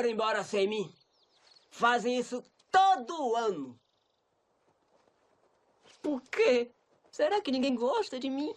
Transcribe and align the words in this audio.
Foram 0.00 0.12
embora 0.12 0.42
sem 0.42 0.66
mim. 0.66 0.90
Fazem 1.70 2.18
isso 2.18 2.42
todo 2.72 3.36
ano. 3.36 3.78
Por 6.00 6.22
quê? 6.22 6.70
Será 7.10 7.38
que 7.42 7.52
ninguém 7.52 7.74
gosta 7.74 8.18
de 8.18 8.30
mim? 8.30 8.54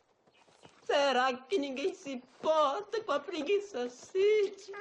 Será 0.86 1.34
que 1.34 1.58
ninguém 1.58 1.94
se 1.94 2.14
importa 2.14 3.04
com 3.04 3.12
a 3.12 3.20
preguiça 3.20 3.90
City? 3.90 4.72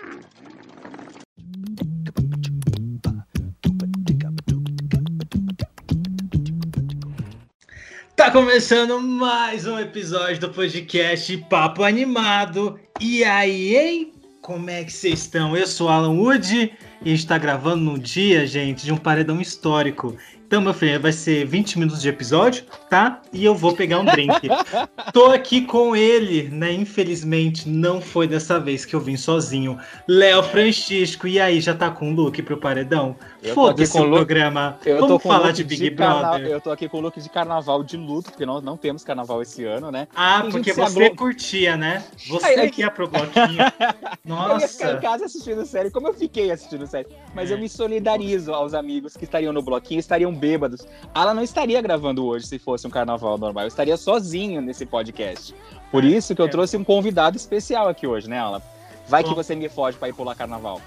Tá 8.14 8.30
começando 8.30 9.00
mais 9.00 9.66
um 9.66 9.80
episódio 9.80 10.38
do 10.38 10.54
podcast 10.54 11.36
Papo 11.38 11.82
Animado. 11.82 12.78
E 13.00 13.24
aí, 13.24 13.76
hein? 13.76 14.21
Como 14.42 14.68
é 14.68 14.82
que 14.82 14.92
vocês 14.92 15.20
estão? 15.20 15.56
Eu 15.56 15.68
sou 15.68 15.88
Alan 15.88 16.18
Wood 16.18 16.74
e 17.00 17.12
a 17.12 17.14
gente 17.14 17.28
tá 17.28 17.38
gravando 17.38 17.84
no 17.84 17.96
dia, 17.96 18.44
gente, 18.44 18.84
de 18.84 18.92
um 18.92 18.96
paredão 18.96 19.40
histórico. 19.40 20.16
Então, 20.52 20.60
meu 20.60 20.74
filho, 20.74 21.00
vai 21.00 21.12
ser 21.12 21.46
20 21.46 21.78
minutos 21.78 22.02
de 22.02 22.10
episódio, 22.10 22.64
tá? 22.90 23.22
E 23.32 23.42
eu 23.42 23.54
vou 23.54 23.74
pegar 23.74 24.00
um 24.00 24.04
drink. 24.04 24.30
Tô 25.10 25.28
aqui 25.30 25.62
com 25.62 25.96
ele, 25.96 26.50
né? 26.50 26.70
Infelizmente, 26.74 27.66
não 27.70 28.02
foi 28.02 28.26
dessa 28.28 28.60
vez 28.60 28.84
que 28.84 28.94
eu 28.94 29.00
vim 29.00 29.16
sozinho. 29.16 29.78
Léo 30.06 30.42
Francisco, 30.42 31.26
e 31.26 31.40
aí, 31.40 31.58
já 31.58 31.72
tá 31.74 31.90
com 31.90 32.12
look 32.12 32.42
pro 32.42 32.58
paredão? 32.58 33.16
Foda-se 33.54 33.96
o 33.96 34.02
look- 34.02 34.16
programa. 34.26 34.78
Eu 34.84 34.96
Vamos 34.96 35.08
tô 35.08 35.20
com 35.20 35.28
falar 35.30 35.52
de 35.52 35.64
Big 35.64 35.90
carna- 35.92 36.20
Brother. 36.32 36.46
Eu 36.48 36.60
tô 36.60 36.70
aqui 36.70 36.86
com 36.86 37.00
look 37.00 37.18
de 37.18 37.30
carnaval 37.30 37.82
de 37.82 37.96
luto, 37.96 38.30
porque 38.30 38.44
nós 38.44 38.62
não 38.62 38.76
temos 38.76 39.02
carnaval 39.02 39.40
esse 39.40 39.64
ano, 39.64 39.90
né? 39.90 40.06
Ah, 40.14 40.44
porque 40.50 40.74
você 40.74 40.82
aglo- 40.82 41.16
curtia, 41.16 41.78
né? 41.78 42.04
Você 42.28 42.44
Aí, 42.60 42.70
que 42.70 42.82
ia 42.82 42.90
pro 42.90 43.08
bloquinho. 43.08 43.56
Eu 43.58 44.58
ia 44.60 44.68
ficar 44.68 44.90
em 44.90 44.92
Nossa. 44.92 44.96
casa 45.00 45.24
assistindo 45.24 45.64
série, 45.64 45.90
como 45.90 46.08
eu 46.08 46.12
fiquei 46.14 46.50
assistindo 46.50 46.86
série. 46.86 47.06
Mas 47.34 47.50
É. 47.50 47.54
eu 47.54 47.58
me 47.58 47.70
solidarizo 47.70 48.52
aos 48.52 48.74
amigos 48.74 49.16
que 49.16 49.24
estariam 49.24 49.50
no 49.50 49.62
bloquinho, 49.62 49.98
estariam 49.98 50.41
bêbados. 50.42 50.84
Ela 51.14 51.32
não 51.32 51.42
estaria 51.42 51.80
gravando 51.80 52.26
hoje 52.26 52.46
se 52.48 52.58
fosse 52.58 52.84
um 52.84 52.90
carnaval 52.90 53.38
normal. 53.38 53.62
Eu 53.64 53.68
estaria 53.68 53.96
sozinho 53.96 54.60
nesse 54.60 54.84
podcast. 54.84 55.54
Por 55.92 56.02
isso 56.02 56.34
que 56.34 56.42
eu 56.42 56.46
É. 56.46 56.48
trouxe 56.48 56.76
um 56.76 56.82
convidado 56.82 57.36
especial 57.36 57.88
aqui 57.88 58.08
hoje, 58.08 58.28
né, 58.28 58.40
Alan? 58.40 58.60
Vai 59.08 59.22
que 59.22 59.32
você 59.34 59.54
me 59.54 59.68
foge 59.68 59.96
pra 59.96 60.08
ir 60.08 60.12
pular 60.14 60.34
carnaval. 60.34 60.80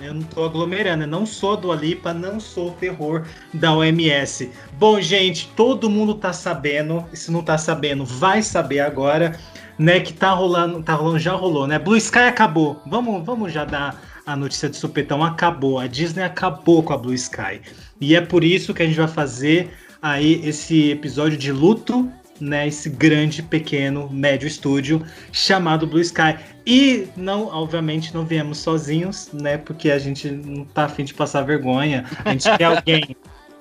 Eu 0.00 0.12
não 0.14 0.22
tô 0.22 0.44
aglomerando, 0.44 1.04
eu 1.04 1.08
não 1.08 1.24
sou 1.24 1.56
do 1.56 1.70
Alipa, 1.72 2.12
não 2.12 2.38
sou 2.40 2.68
o 2.68 2.72
terror 2.72 3.24
da 3.54 3.72
OMS. 3.74 4.50
Bom, 4.72 5.00
gente, 5.00 5.48
todo 5.56 5.88
mundo 5.90 6.14
tá 6.14 6.32
sabendo, 6.32 7.04
e 7.12 7.16
se 7.16 7.30
não 7.30 7.42
tá 7.42 7.56
sabendo, 7.58 8.04
vai 8.04 8.42
saber 8.42 8.80
agora, 8.80 9.38
né, 9.78 9.98
que 10.00 10.12
tá 10.12 10.30
rolando, 10.32 10.82
tá 10.82 10.94
rolando, 10.94 11.18
já 11.18 11.32
rolou, 11.32 11.66
né? 11.66 11.78
Blue 11.78 11.96
Sky 11.96 12.18
acabou. 12.20 12.80
Vamos, 12.86 13.24
vamos 13.24 13.52
já 13.52 13.64
dar 13.64 14.00
a 14.28 14.36
notícia 14.36 14.68
de 14.68 14.76
supetão, 14.76 15.24
acabou. 15.24 15.78
A 15.78 15.86
Disney 15.86 16.22
acabou 16.22 16.82
com 16.82 16.92
a 16.92 16.98
Blue 16.98 17.14
Sky. 17.14 17.62
E 17.98 18.14
é 18.14 18.20
por 18.20 18.44
isso 18.44 18.74
que 18.74 18.82
a 18.82 18.86
gente 18.86 18.98
vai 18.98 19.08
fazer 19.08 19.70
aí 20.02 20.46
esse 20.46 20.90
episódio 20.90 21.38
de 21.38 21.50
luto, 21.50 22.06
né, 22.38 22.68
esse 22.68 22.90
grande, 22.90 23.42
pequeno, 23.42 24.06
médio 24.10 24.46
estúdio 24.46 25.02
chamado 25.32 25.86
Blue 25.86 26.02
Sky. 26.02 26.36
E 26.66 27.08
não, 27.16 27.46
obviamente, 27.46 28.14
não 28.14 28.26
viemos 28.26 28.58
sozinhos, 28.58 29.30
né? 29.32 29.56
Porque 29.56 29.90
a 29.90 29.98
gente 29.98 30.30
não 30.30 30.66
tá 30.66 30.84
afim 30.84 31.04
de 31.04 31.14
passar 31.14 31.40
vergonha. 31.40 32.04
A 32.22 32.32
gente 32.32 32.54
quer 32.58 32.64
alguém, 32.76 33.16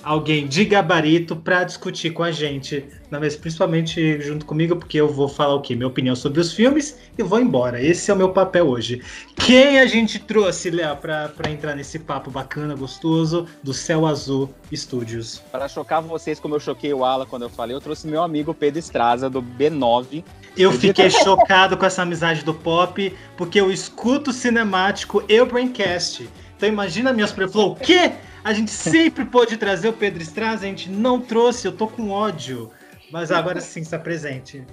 alguém 0.07 0.47
de 0.47 0.63
gabarito 0.63 1.35
para 1.35 1.65
discutir 1.65 2.11
com 2.11 2.23
a 2.23 2.31
gente, 2.31 2.85
na 3.11 3.19
vez, 3.19 3.35
principalmente 3.35 4.21
junto 4.21 4.45
comigo, 4.45 4.77
porque 4.77 4.97
eu 4.97 5.09
vou 5.09 5.27
falar 5.27 5.55
o 5.55 5.61
quê? 5.61 5.75
Minha 5.75 5.87
opinião 5.87 6.15
sobre 6.15 6.39
os 6.39 6.53
filmes 6.53 6.97
e 7.17 7.23
vou 7.23 7.41
embora. 7.41 7.83
Esse 7.83 8.09
é 8.09 8.13
o 8.13 8.17
meu 8.17 8.29
papel 8.29 8.69
hoje. 8.69 9.01
Quem 9.35 9.79
a 9.79 9.85
gente 9.85 10.17
trouxe, 10.17 10.69
Léo, 10.69 10.95
pra 10.95 11.29
entrar 11.49 11.75
nesse 11.75 11.99
papo 11.99 12.31
bacana, 12.31 12.73
gostoso 12.73 13.47
do 13.61 13.73
Céu 13.73 14.05
Azul 14.05 14.49
Studios? 14.73 15.43
Para 15.51 15.67
chocar 15.67 16.01
vocês, 16.01 16.39
como 16.39 16.55
eu 16.55 16.59
choquei 16.61 16.93
o 16.93 17.03
Alan 17.03 17.25
quando 17.25 17.43
eu 17.43 17.49
falei, 17.49 17.75
eu 17.75 17.81
trouxe 17.81 18.07
meu 18.07 18.23
amigo 18.23 18.53
Pedro 18.53 18.79
Estraza, 18.79 19.29
do 19.29 19.43
B9. 19.43 20.23
Eu 20.55 20.71
fiquei 20.71 21.09
chocado 21.09 21.75
com 21.75 21.85
essa 21.85 22.03
amizade 22.03 22.45
do 22.45 22.53
pop, 22.53 23.13
porque 23.35 23.59
eu 23.59 23.69
escuto 23.69 24.31
cinemático 24.31 25.21
e 25.27 25.37
o 25.41 25.45
Braincast. 25.45 26.29
Então 26.55 26.69
imagina 26.69 27.11
minhas 27.11 27.33
pre 27.33 27.47
falou, 27.49 27.73
o 27.73 27.75
quê? 27.75 28.13
A 28.47 28.53
gente 28.53 28.71
sempre 28.71 29.25
pôde 29.25 29.57
trazer 29.57 29.89
o 29.89 29.93
Pedro 29.93 30.21
Straz, 30.21 30.63
a 30.63 30.67
gente 30.67 30.89
não 30.89 31.19
trouxe, 31.19 31.67
eu 31.67 31.75
tô 31.75 31.85
com 31.85 32.11
ódio. 32.11 32.71
Mas 33.11 33.29
agora 33.29 33.59
sim 33.59 33.81
está 33.81 33.99
presente. 33.99 34.65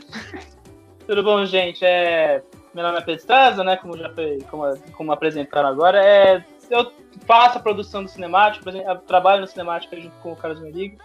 Tudo 1.08 1.22
bom, 1.22 1.42
gente? 1.46 1.82
É... 1.82 2.42
Meu 2.74 2.84
nome 2.84 2.98
é 2.98 3.00
Pedro 3.00 3.14
Estraza, 3.14 3.64
né? 3.64 3.78
Como 3.78 3.96
já 3.96 4.10
foi, 4.10 4.40
como, 4.50 4.76
como 4.92 5.10
apresentaram 5.10 5.70
agora. 5.70 6.04
É... 6.04 6.44
Eu 6.68 6.92
faço 7.26 7.56
a 7.56 7.62
produção 7.62 8.04
do 8.04 8.10
cinemático, 8.10 8.66
trabalho 9.06 9.40
no 9.40 9.46
cinemático 9.46 9.96
junto 9.96 10.14
com 10.16 10.32
o 10.32 10.36
Carlos 10.36 10.60
Merigo. 10.60 10.98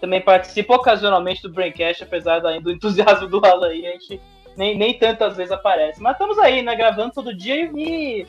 Também 0.00 0.22
participo 0.22 0.72
ocasionalmente 0.72 1.42
do 1.42 1.52
Braincast, 1.52 2.02
apesar 2.02 2.40
do 2.40 2.72
entusiasmo 2.72 3.28
do 3.28 3.44
Alan 3.44 3.68
aí, 3.68 3.86
a 3.86 3.92
gente 3.92 4.18
nem, 4.56 4.74
nem 4.78 4.98
tantas 4.98 5.36
vezes 5.36 5.52
aparece. 5.52 6.00
Mas 6.00 6.12
estamos 6.12 6.38
aí, 6.38 6.62
né? 6.62 6.74
Gravando 6.74 7.12
todo 7.12 7.36
dia 7.36 7.70
e 7.76 8.26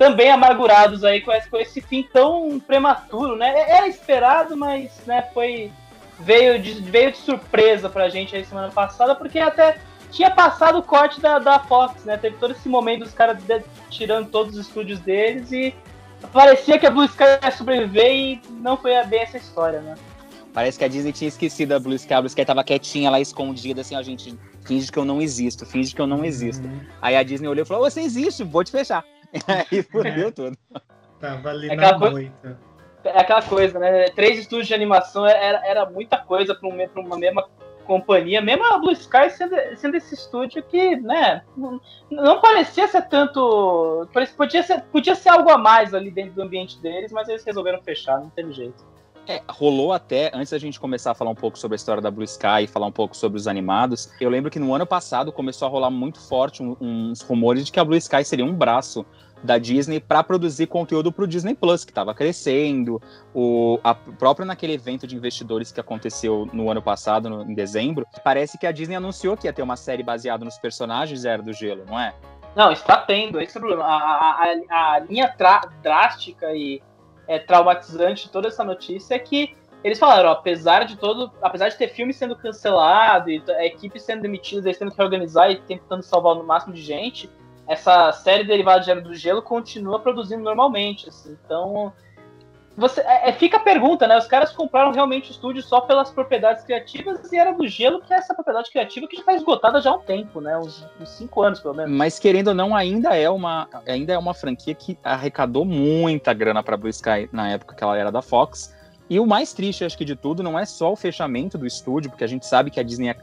também 0.00 0.30
amargurados 0.30 1.04
aí 1.04 1.20
com 1.20 1.30
esse, 1.30 1.46
com 1.50 1.58
esse 1.58 1.78
fim 1.82 2.02
tão 2.10 2.58
prematuro, 2.58 3.36
né? 3.36 3.52
Era 3.68 3.86
esperado, 3.86 4.56
mas 4.56 4.90
né, 5.06 5.28
foi 5.34 5.70
veio 6.18 6.58
de, 6.58 6.72
veio 6.80 7.12
de 7.12 7.18
surpresa 7.18 7.86
pra 7.90 8.08
gente 8.08 8.34
aí 8.34 8.42
semana 8.42 8.70
passada, 8.70 9.14
porque 9.14 9.38
até 9.38 9.76
tinha 10.10 10.30
passado 10.30 10.78
o 10.78 10.82
corte 10.82 11.20
da, 11.20 11.38
da 11.38 11.58
Fox, 11.58 12.02
né? 12.06 12.16
Teve 12.16 12.38
todo 12.38 12.52
esse 12.52 12.66
momento 12.66 13.00
dos 13.00 13.12
caras 13.12 13.44
de- 13.44 13.62
tirando 13.90 14.30
todos 14.30 14.56
os 14.56 14.66
estúdios 14.66 15.00
deles 15.00 15.52
e 15.52 15.74
parecia 16.32 16.78
que 16.78 16.86
a 16.86 16.90
Blue 16.90 17.04
Sky 17.04 17.24
ia 17.42 17.50
sobreviver 17.50 18.10
e 18.10 18.42
não 18.52 18.78
foi 18.78 18.92
bem 19.04 19.20
essa 19.20 19.36
história, 19.36 19.82
né? 19.82 19.96
Parece 20.54 20.78
que 20.78 20.84
a 20.86 20.88
Disney 20.88 21.12
tinha 21.12 21.28
esquecido 21.28 21.72
a 21.72 21.78
Blue 21.78 21.94
Sky. 21.94 22.14
A 22.14 22.20
Blue 22.22 22.26
Sky 22.28 22.46
tava 22.46 22.64
quietinha 22.64 23.10
lá, 23.10 23.20
escondida, 23.20 23.82
assim, 23.82 23.94
ó, 23.94 24.02
gente, 24.02 24.34
finge 24.64 24.90
que 24.90 24.98
eu 24.98 25.04
não 25.04 25.20
existo, 25.20 25.66
finge 25.66 25.94
que 25.94 26.00
eu 26.00 26.06
não 26.06 26.24
existo. 26.24 26.66
Aí 27.02 27.16
a 27.16 27.22
Disney 27.22 27.48
olhou 27.48 27.64
e 27.64 27.68
falou, 27.68 27.88
você 27.88 28.00
existe, 28.00 28.42
vou 28.42 28.64
te 28.64 28.70
fechar. 28.70 29.04
Aí 29.70 29.82
fudeu 29.82 30.32
tudo. 30.32 30.56
Tava 31.20 31.50
ali 31.50 31.68
É 31.70 31.76
na 31.76 31.98
coisa-. 31.98 32.32
É 33.04 33.20
aquela 33.20 33.42
coisa, 33.42 33.78
né? 33.78 34.08
Três 34.10 34.38
estúdios 34.38 34.68
de 34.68 34.74
animação 34.74 35.26
era, 35.26 35.66
era 35.66 35.88
muita 35.88 36.18
coisa 36.18 36.54
pra, 36.54 36.68
um, 36.68 36.88
pra 36.88 37.00
uma 37.00 37.16
mesma 37.16 37.46
companhia, 37.86 38.40
mesmo 38.42 38.64
a 38.72 38.78
Blue 38.78 38.92
Sky 38.92 39.30
sendo, 39.30 39.56
sendo 39.76 39.96
esse 39.96 40.14
estúdio 40.14 40.62
que, 40.62 40.96
né, 40.96 41.42
não, 41.56 41.80
não 42.10 42.40
parecia 42.40 42.86
ser 42.86 43.02
tanto. 43.08 44.06
parecia- 44.12 44.36
Podia 44.36 44.62
ser, 44.62 44.82
podia 44.92 45.14
ser 45.14 45.30
algo 45.30 45.50
a 45.50 45.58
mais 45.58 45.92
ali 45.94 46.10
dentro 46.10 46.32
do 46.34 46.42
ambiente 46.42 46.78
deles, 46.78 47.10
mas 47.10 47.28
eles 47.28 47.42
resolveram 47.42 47.80
fechar, 47.82 48.20
não 48.20 48.28
teve 48.30 48.52
jeito. 48.52 48.84
É, 49.26 49.42
rolou 49.48 49.92
até, 49.92 50.30
antes 50.34 50.50
da 50.50 50.58
gente 50.58 50.78
começar 50.78 51.10
a 51.12 51.14
falar 51.14 51.30
um 51.30 51.34
pouco 51.34 51.58
sobre 51.58 51.74
a 51.74 51.76
história 51.76 52.02
da 52.02 52.10
Blue 52.10 52.24
Sky 52.24 52.64
e 52.64 52.66
falar 52.66 52.86
um 52.86 52.92
pouco 52.92 53.16
sobre 53.16 53.38
os 53.38 53.46
animados, 53.48 54.12
eu 54.20 54.28
lembro 54.30 54.50
que 54.50 54.58
no 54.58 54.74
ano 54.74 54.86
passado 54.86 55.32
começou 55.32 55.66
a 55.66 55.70
rolar 55.70 55.90
muito 55.90 56.20
forte 56.20 56.62
um- 56.62 56.76
uns 56.80 57.22
rumores 57.22 57.64
de 57.66 57.72
que 57.72 57.80
a 57.80 57.84
Blue 57.84 57.96
Sky 57.96 58.24
seria 58.24 58.44
um 58.44 58.52
braço 58.54 59.04
da 59.42 59.56
Disney 59.58 60.00
para 60.00 60.22
produzir 60.22 60.66
conteúdo 60.66 61.10
para 61.10 61.24
o 61.24 61.26
Disney 61.26 61.54
Plus, 61.54 61.84
que 61.84 61.90
estava 61.90 62.14
crescendo. 62.14 63.00
O 63.34 63.78
a, 63.82 63.94
próprio 63.94 64.44
naquele 64.46 64.74
evento 64.74 65.06
de 65.06 65.16
investidores 65.16 65.72
que 65.72 65.80
aconteceu 65.80 66.48
no 66.52 66.70
ano 66.70 66.82
passado, 66.82 67.30
no- 67.30 67.42
em 67.50 67.54
dezembro, 67.54 68.06
parece 68.22 68.58
que 68.58 68.66
a 68.66 68.72
Disney 68.72 68.96
anunciou 68.96 69.36
que 69.36 69.46
ia 69.46 69.52
ter 69.52 69.62
uma 69.62 69.76
série 69.76 70.02
baseada 70.02 70.44
nos 70.44 70.58
personagens 70.58 71.24
Era 71.24 71.42
do 71.42 71.52
Gelo, 71.52 71.84
não 71.88 71.98
é? 71.98 72.14
Não, 72.54 72.72
está 72.72 72.96
tendo, 72.98 73.40
esse 73.40 73.56
é 73.56 73.60
o 73.60 73.62
problema. 73.62 73.84
A, 73.84 73.96
a, 73.96 74.94
a- 74.94 74.98
linha 74.98 75.32
drástica 75.82 76.52
e 76.52 76.82
é, 77.28 77.38
traumatizante 77.38 78.24
de 78.26 78.30
toda 78.32 78.48
essa 78.48 78.64
notícia 78.64 79.14
é 79.14 79.18
que 79.18 79.54
eles 79.82 79.98
falaram, 79.98 80.28
ó, 80.28 80.32
apesar 80.32 80.84
de 80.84 80.96
todo. 80.96 81.30
Apesar 81.40 81.68
de 81.70 81.78
ter 81.78 81.88
filme 81.88 82.12
sendo 82.12 82.36
cancelado 82.36 83.30
e 83.30 83.42
a 83.48 83.64
equipe 83.64 83.98
sendo 83.98 84.20
demitida, 84.22 84.68
eles 84.68 84.76
tendo 84.78 84.90
que 84.90 85.00
organizar 85.02 85.50
e 85.50 85.56
tentando 85.60 86.02
salvar 86.02 86.36
o 86.36 86.44
máximo 86.44 86.74
de 86.74 86.82
gente, 86.82 87.30
essa 87.70 88.10
série 88.10 88.42
derivada 88.42 88.80
de 88.80 88.90
Era 88.90 89.00
do 89.00 89.14
Gelo 89.14 89.40
continua 89.40 90.00
produzindo 90.00 90.42
normalmente. 90.42 91.08
assim. 91.08 91.38
Então, 91.44 91.92
você 92.76 93.00
é, 93.02 93.28
é, 93.28 93.32
fica 93.32 93.58
a 93.58 93.60
pergunta, 93.60 94.08
né? 94.08 94.18
Os 94.18 94.26
caras 94.26 94.50
compraram 94.50 94.90
realmente 94.90 95.30
o 95.30 95.32
estúdio 95.32 95.62
só 95.62 95.80
pelas 95.80 96.10
propriedades 96.10 96.64
criativas 96.64 97.30
e 97.30 97.38
era 97.38 97.52
do 97.52 97.68
gelo, 97.68 98.00
que 98.00 98.12
é 98.12 98.16
essa 98.16 98.34
propriedade 98.34 98.72
criativa 98.72 99.06
que 99.06 99.14
já 99.14 99.22
está 99.22 99.34
esgotada 99.34 99.80
já 99.80 99.90
há 99.90 99.94
um 99.94 100.00
tempo, 100.00 100.40
né? 100.40 100.58
Uns, 100.58 100.84
uns, 101.00 101.10
cinco 101.10 101.42
anos, 101.42 101.60
pelo 101.60 101.74
menos. 101.74 101.96
Mas 101.96 102.18
querendo 102.18 102.48
ou 102.48 102.54
não, 102.54 102.74
ainda 102.74 103.16
é 103.16 103.30
uma, 103.30 103.68
ainda 103.86 104.14
é 104.14 104.18
uma 104.18 104.34
franquia 104.34 104.74
que 104.74 104.98
arrecadou 105.04 105.64
muita 105.64 106.34
grana 106.34 106.64
para 106.64 106.76
Blue 106.76 106.90
Sky 106.90 107.28
na 107.30 107.50
época 107.50 107.76
que 107.76 107.84
ela 107.84 107.96
era 107.96 108.10
da 108.10 108.20
Fox. 108.20 108.74
E 109.08 109.20
o 109.20 109.26
mais 109.26 109.52
triste, 109.52 109.84
acho 109.84 109.98
que 109.98 110.04
de 110.04 110.16
tudo, 110.16 110.42
não 110.42 110.58
é 110.58 110.64
só 110.64 110.92
o 110.92 110.96
fechamento 110.96 111.56
do 111.56 111.66
estúdio, 111.66 112.10
porque 112.10 112.24
a 112.24 112.28
gente 112.28 112.46
sabe 112.46 112.70
que 112.70 112.80
a 112.80 112.82
Disney 112.82 113.14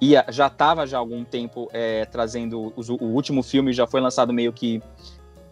ia, 0.00 0.24
já 0.28 0.46
estava 0.46 0.86
já 0.86 0.96
há 0.96 1.00
algum 1.00 1.24
tempo 1.24 1.68
é, 1.72 2.04
trazendo 2.06 2.72
o, 2.76 2.82
o 3.00 3.06
último 3.14 3.42
filme 3.42 3.72
já 3.72 3.86
foi 3.86 4.00
lançado 4.00 4.32
meio 4.32 4.52
que 4.52 4.82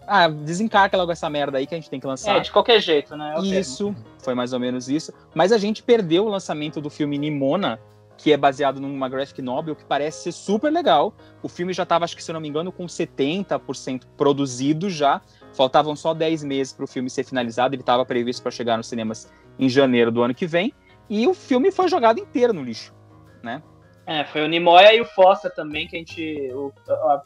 ah, 0.06 0.28
desencarca 0.28 0.96
logo 0.96 1.12
essa 1.12 1.28
merda 1.30 1.58
aí 1.58 1.66
que 1.66 1.74
a 1.74 1.78
gente 1.78 1.88
tem 1.88 2.00
que 2.00 2.06
lançar. 2.06 2.36
É, 2.36 2.40
de 2.40 2.50
qualquer 2.50 2.80
jeito, 2.80 3.16
né? 3.16 3.34
É 3.36 3.40
isso, 3.40 3.94
foi 4.18 4.34
mais 4.34 4.52
ou 4.52 4.60
menos 4.60 4.88
isso. 4.88 5.12
Mas 5.34 5.52
a 5.52 5.58
gente 5.58 5.82
perdeu 5.82 6.26
o 6.26 6.28
lançamento 6.28 6.80
do 6.80 6.90
filme 6.90 7.16
Nimona, 7.16 7.80
que 8.16 8.32
é 8.32 8.36
baseado 8.36 8.80
numa 8.80 9.08
graphic 9.08 9.40
novel 9.40 9.74
que 9.74 9.84
parece 9.84 10.24
ser 10.24 10.32
super 10.32 10.70
legal. 10.70 11.14
O 11.42 11.48
filme 11.48 11.72
já 11.72 11.82
estava, 11.82 12.04
acho 12.04 12.16
que 12.16 12.22
se 12.22 12.30
eu 12.30 12.34
não 12.34 12.40
me 12.40 12.48
engano, 12.48 12.70
com 12.70 12.86
70% 12.86 14.02
produzido 14.16 14.90
já. 14.90 15.20
Faltavam 15.52 15.96
só 15.96 16.14
10 16.14 16.44
meses 16.44 16.72
para 16.72 16.84
o 16.84 16.88
filme 16.88 17.10
ser 17.10 17.24
finalizado. 17.24 17.74
Ele 17.74 17.82
estava 17.82 18.04
previsto 18.04 18.42
para 18.42 18.50
chegar 18.50 18.76
nos 18.76 18.86
cinemas 18.86 19.32
em 19.58 19.68
janeiro 19.68 20.10
do 20.10 20.22
ano 20.22 20.34
que 20.34 20.46
vem. 20.46 20.72
E 21.08 21.26
o 21.26 21.34
filme 21.34 21.70
foi 21.70 21.88
jogado 21.88 22.18
inteiro 22.18 22.52
no 22.52 22.62
lixo, 22.62 22.94
né? 23.42 23.62
É, 24.06 24.25
foi 24.25 24.44
o 24.44 24.49
Nimoya 24.49 24.94
e 24.94 25.00
o 25.00 25.04
Foster 25.04 25.54
também, 25.54 25.87
que 25.87 25.96
a 25.96 25.99
gente. 25.99 26.50
O, 26.52 26.72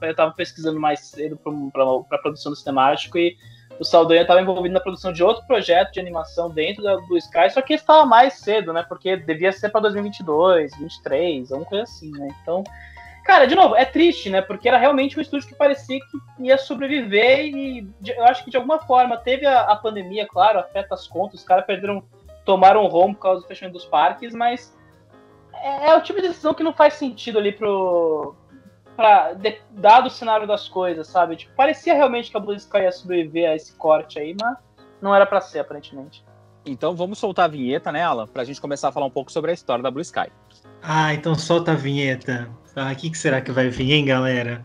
eu 0.03 0.15
tava 0.15 0.33
pesquisando 0.33 0.79
mais 0.79 1.01
cedo 1.01 1.39
para 1.39 2.19
a 2.19 2.21
produção 2.21 2.53
do 2.53 2.57
cinemático 2.57 3.17
e 3.17 3.37
o 3.79 3.85
Saldanha 3.85 4.23
estava 4.23 4.41
envolvido 4.41 4.75
na 4.75 4.81
produção 4.81 5.13
de 5.13 5.23
outro 5.23 5.47
projeto 5.47 5.93
de 5.93 6.01
animação 6.01 6.51
dentro 6.51 6.83
do 6.83 7.17
Sky, 7.17 7.51
só 7.51 7.63
que 7.63 7.75
estava 7.75 8.05
mais 8.05 8.35
cedo, 8.35 8.73
né? 8.73 8.85
Porque 8.87 9.17
devia 9.17 9.53
ser 9.53 9.71
para 9.71 9.83
2022, 9.83 10.71
2023, 10.73 11.53
alguma 11.53 11.69
coisa 11.69 11.85
assim, 11.85 12.11
né? 12.11 12.29
Então, 12.43 12.63
cara, 13.25 13.47
de 13.47 13.55
novo, 13.55 13.75
é 13.75 13.85
triste, 13.85 14.29
né? 14.29 14.43
Porque 14.43 14.69
era 14.69 14.79
realmente 14.79 15.19
um 15.19 15.23
estúdio 15.23 15.49
que 15.49 15.55
parecia 15.55 15.99
que 15.99 16.47
ia 16.47 16.59
sobreviver 16.59 17.47
e 17.47 17.89
eu 18.07 18.25
acho 18.25 18.45
que 18.45 18.51
de 18.51 18.57
alguma 18.57 18.81
forma 18.81 19.17
teve 19.17 19.47
a, 19.47 19.63
a 19.63 19.77
pandemia, 19.77 20.27
claro, 20.27 20.59
afeta 20.59 20.95
as 20.95 21.07
contas, 21.07 21.41
os 21.41 21.47
caras 21.47 21.65
perderam, 21.65 22.03
tomaram 22.45 22.87
rumo 22.87 23.15
por 23.15 23.23
causa 23.23 23.43
do 23.43 23.49
fechamento 23.49 23.79
dos 23.79 23.87
parques, 23.87 24.35
mas 24.35 24.76
é, 25.63 25.91
é, 25.91 25.97
o 25.97 26.03
tipo 26.03 26.21
de 26.21 26.29
decisão 26.29 26.55
que 26.55 26.63
não 26.63 26.73
faz 26.73 26.95
sentido 26.95 27.39
ali 27.39 27.53
pro. 27.53 28.35
Pra, 28.97 29.35
de, 29.35 29.59
dado 29.71 30.07
o 30.07 30.11
cenário 30.11 30.47
das 30.47 30.69
coisas, 30.69 31.07
sabe? 31.07 31.37
Tipo, 31.37 31.55
parecia 31.55 31.95
realmente 31.95 32.31
que 32.31 32.37
a 32.37 32.41
Blue 32.41 32.55
Sky 32.55 32.79
ia 32.79 32.93
sobreviver 32.93 33.51
a 33.51 33.55
esse 33.55 33.75
corte 33.75 34.19
aí, 34.19 34.35
mas 34.41 34.57
não 35.03 35.15
era 35.15 35.27
para 35.27 35.41
ser, 35.41 35.59
aparentemente. 35.59 36.25
Então 36.65 36.97
vamos 36.97 37.19
soltar 37.19 37.45
a 37.45 37.49
vinheta, 37.49 37.93
né, 37.93 38.03
Alan? 38.03 38.27
Pra 38.27 38.43
gente 38.43 38.61
começar 38.61 38.89
a 38.89 38.93
falar 38.93 39.07
um 39.07 39.11
pouco 39.11 39.31
sobre 39.31 39.51
a 39.51 39.55
história 39.55 39.83
da 39.83 39.91
Blue 39.91 40.01
Sky. 40.01 40.33
Ah, 40.83 41.13
então 41.13 41.35
solta 41.35 41.73
a 41.73 41.75
vinheta. 41.75 42.49
Ah, 42.75 42.91
o 42.93 42.97
que, 42.97 43.11
que 43.11 43.19
será 43.19 43.41
que 43.41 43.53
vai 43.53 43.69
vir, 43.69 43.93
hein, 43.93 44.05
galera? 44.05 44.65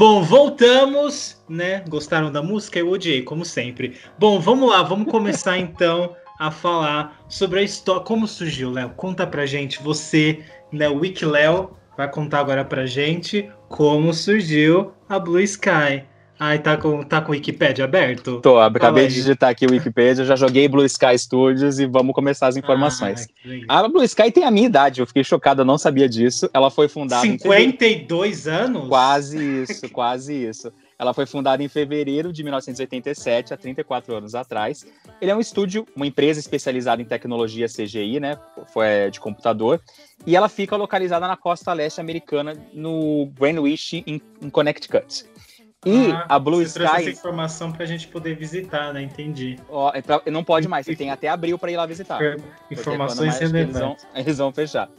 Bom, 0.00 0.22
voltamos, 0.22 1.36
né? 1.46 1.84
Gostaram 1.86 2.32
da 2.32 2.42
música? 2.42 2.78
Eu 2.78 2.88
odiei, 2.88 3.20
como 3.20 3.44
sempre. 3.44 3.98
Bom, 4.18 4.40
vamos 4.40 4.70
lá, 4.70 4.82
vamos 4.82 5.12
começar 5.12 5.58
então 5.60 6.16
a 6.38 6.50
falar 6.50 7.22
sobre 7.28 7.60
a 7.60 7.62
história. 7.62 8.00
Como 8.00 8.26
surgiu, 8.26 8.70
Léo? 8.70 8.94
Conta 8.96 9.26
pra 9.26 9.44
gente. 9.44 9.82
Você, 9.82 10.42
né, 10.72 10.88
o 10.88 11.00
Wiki 11.00 11.26
Léo, 11.26 11.76
vai 11.98 12.10
contar 12.10 12.40
agora 12.40 12.64
pra 12.64 12.86
gente 12.86 13.52
como 13.68 14.14
surgiu 14.14 14.94
a 15.06 15.18
Blue 15.18 15.38
Sky. 15.38 16.02
Ai, 16.42 16.58
tá 16.58 16.74
com, 16.74 17.02
tá 17.02 17.20
com 17.20 17.32
o 17.32 17.34
Wikipedia 17.34 17.84
aberto? 17.84 18.40
Tô, 18.40 18.58
acabei 18.58 19.06
de 19.06 19.12
digitar 19.12 19.50
aqui 19.50 19.66
o 19.66 19.72
Wikipedia, 19.72 20.24
já 20.24 20.34
joguei 20.34 20.66
Blue 20.68 20.86
Sky 20.86 21.18
Studios 21.18 21.78
e 21.78 21.84
vamos 21.84 22.14
começar 22.14 22.46
as 22.46 22.56
informações. 22.56 23.28
Ah, 23.68 23.80
a 23.80 23.88
Blue 23.88 24.02
Sky 24.04 24.32
tem 24.32 24.44
a 24.44 24.50
minha 24.50 24.64
idade, 24.64 25.02
eu 25.02 25.06
fiquei 25.06 25.22
chocado, 25.22 25.60
eu 25.60 25.66
não 25.66 25.76
sabia 25.76 26.08
disso. 26.08 26.48
Ela 26.54 26.70
foi 26.70 26.88
fundada 26.88 27.20
52 27.20 28.46
em 28.46 28.50
anos? 28.50 28.88
Quase 28.88 29.36
isso, 29.68 29.86
quase 29.90 30.32
isso. 30.32 30.72
Ela 30.98 31.12
foi 31.12 31.26
fundada 31.26 31.62
em 31.62 31.68
fevereiro 31.68 32.32
de 32.32 32.42
1987, 32.42 33.52
há 33.52 33.56
34 33.58 34.14
anos 34.14 34.34
atrás. 34.34 34.86
Ele 35.20 35.30
é 35.30 35.36
um 35.36 35.40
estúdio, 35.40 35.86
uma 35.94 36.06
empresa 36.06 36.40
especializada 36.40 37.02
em 37.02 37.04
tecnologia 37.04 37.66
CGI, 37.66 38.18
né, 38.18 38.38
foi 38.72 38.86
é, 38.86 39.10
de 39.10 39.20
computador, 39.20 39.78
e 40.26 40.34
ela 40.34 40.48
fica 40.48 40.74
localizada 40.74 41.28
na 41.28 41.36
costa 41.36 41.70
leste 41.74 42.00
americana, 42.00 42.54
no 42.72 43.30
Greenwich, 43.38 44.02
em 44.06 44.48
Connecticut. 44.48 45.28
E 45.86 46.12
ah, 46.12 46.26
a 46.28 46.38
Blue 46.38 46.62
você 46.62 46.82
Sky. 46.82 47.00
essa 47.00 47.10
informação 47.10 47.72
para 47.72 47.84
a 47.84 47.86
gente 47.86 48.06
poder 48.08 48.36
visitar, 48.36 48.92
né? 48.92 49.02
Entendi. 49.02 49.58
Ó, 49.68 49.90
é 49.94 50.02
pra... 50.02 50.20
não 50.26 50.44
pode 50.44 50.68
mais, 50.68 50.84
você 50.84 50.94
tem 50.94 51.10
até 51.10 51.28
abril 51.28 51.58
para 51.58 51.72
ir 51.72 51.76
lá 51.76 51.86
visitar. 51.86 52.20
Informações 52.70 53.38
relevantes. 53.38 53.76
Eles 53.76 53.78
vão, 53.78 53.96
eles 54.14 54.38
vão 54.38 54.52
fechar. 54.52 54.90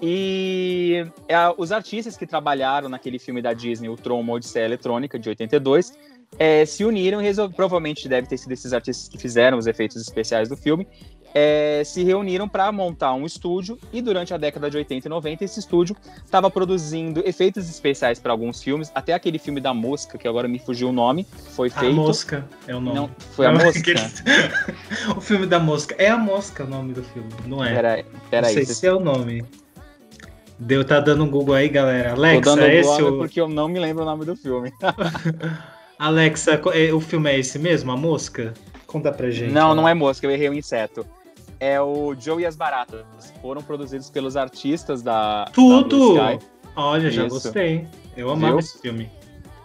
E 0.00 1.06
é, 1.26 1.36
os 1.56 1.72
artistas 1.72 2.18
que 2.18 2.26
trabalharam 2.26 2.88
naquele 2.88 3.18
filme 3.18 3.40
da 3.40 3.54
Disney, 3.54 3.88
o 3.88 3.96
Tron, 3.96 4.20
uma 4.20 4.34
Odisseia 4.34 4.66
Eletrônica, 4.66 5.18
de 5.18 5.26
82, 5.30 5.96
é, 6.38 6.66
se 6.66 6.84
uniram 6.84 7.22
e 7.22 7.32
provavelmente 7.54 8.06
deve 8.06 8.26
ter 8.26 8.36
sido 8.36 8.52
esses 8.52 8.74
artistas 8.74 9.08
que 9.08 9.16
fizeram 9.16 9.56
os 9.56 9.66
efeitos 9.66 9.96
especiais 9.96 10.50
do 10.50 10.56
filme, 10.56 10.86
é, 11.38 11.82
se 11.84 12.02
reuniram 12.02 12.48
para 12.48 12.72
montar 12.72 13.12
um 13.12 13.26
estúdio 13.26 13.78
e 13.92 14.00
durante 14.00 14.32
a 14.32 14.38
década 14.38 14.70
de 14.70 14.78
80 14.78 15.06
e 15.06 15.10
90 15.10 15.44
esse 15.44 15.60
estúdio 15.60 15.94
estava 16.24 16.50
produzindo 16.50 17.22
efeitos 17.26 17.68
especiais 17.68 18.18
para 18.18 18.32
alguns 18.32 18.62
filmes, 18.62 18.90
até 18.94 19.12
aquele 19.12 19.38
filme 19.38 19.60
da 19.60 19.74
Mosca, 19.74 20.16
que 20.16 20.26
agora 20.26 20.48
me 20.48 20.58
fugiu 20.58 20.88
o 20.88 20.92
nome, 20.92 21.26
foi 21.50 21.68
feito. 21.68 21.92
A 21.92 21.94
Mosca 21.94 22.48
é 22.66 22.74
o 22.74 22.80
nome. 22.80 22.96
Não, 22.96 23.10
foi 23.32 23.44
a 23.44 23.52
Mosca. 23.52 23.92
o 25.14 25.20
filme 25.20 25.46
da 25.46 25.58
Mosca. 25.58 25.94
É 25.98 26.08
a 26.08 26.16
Mosca 26.16 26.64
o 26.64 26.66
nome 26.66 26.94
do 26.94 27.02
filme, 27.02 27.28
não 27.44 27.62
é? 27.62 27.74
Peraí, 27.74 28.04
peraí. 28.30 28.54
Não 28.56 28.64
sei 28.64 28.74
se 28.74 28.86
é 28.86 28.92
o 28.94 29.00
nome. 29.00 29.44
Deu, 30.58 30.86
tá 30.86 31.00
dando 31.00 31.24
um 31.24 31.30
Google 31.30 31.54
aí, 31.54 31.68
galera. 31.68 32.12
Alexa, 32.12 32.40
Tô 32.40 32.56
dando 32.56 32.64
é 32.64 32.76
esse 32.76 33.02
o... 33.02 33.18
porque 33.18 33.38
eu 33.38 33.46
não 33.46 33.68
me 33.68 33.78
lembro 33.78 34.04
o 34.04 34.06
nome 34.06 34.24
do 34.24 34.34
filme. 34.34 34.72
Alexa, 35.98 36.62
é, 36.72 36.94
o 36.94 37.00
filme 37.00 37.30
é 37.30 37.38
esse 37.38 37.58
mesmo, 37.58 37.92
A 37.92 37.96
Mosca? 37.96 38.54
Conta 38.86 39.12
pra 39.12 39.30
gente. 39.30 39.52
Não, 39.52 39.74
não 39.74 39.86
é 39.86 39.92
Mosca, 39.92 40.26
eu 40.26 40.30
errei 40.30 40.48
o 40.48 40.54
inseto 40.54 41.04
é 41.60 41.80
o 41.80 42.14
Joe 42.14 42.42
e 42.42 42.46
as 42.46 42.56
Baratas. 42.56 43.04
Foram 43.40 43.62
produzidos 43.62 44.10
pelos 44.10 44.36
artistas 44.36 45.02
da. 45.02 45.46
Tudo! 45.52 46.14
Da 46.14 46.38
Olha, 46.76 47.10
já 47.10 47.26
gostei. 47.26 47.86
Eu 48.16 48.30
amava 48.30 48.52
Viu? 48.52 48.58
esse 48.60 48.78
filme. 48.78 49.10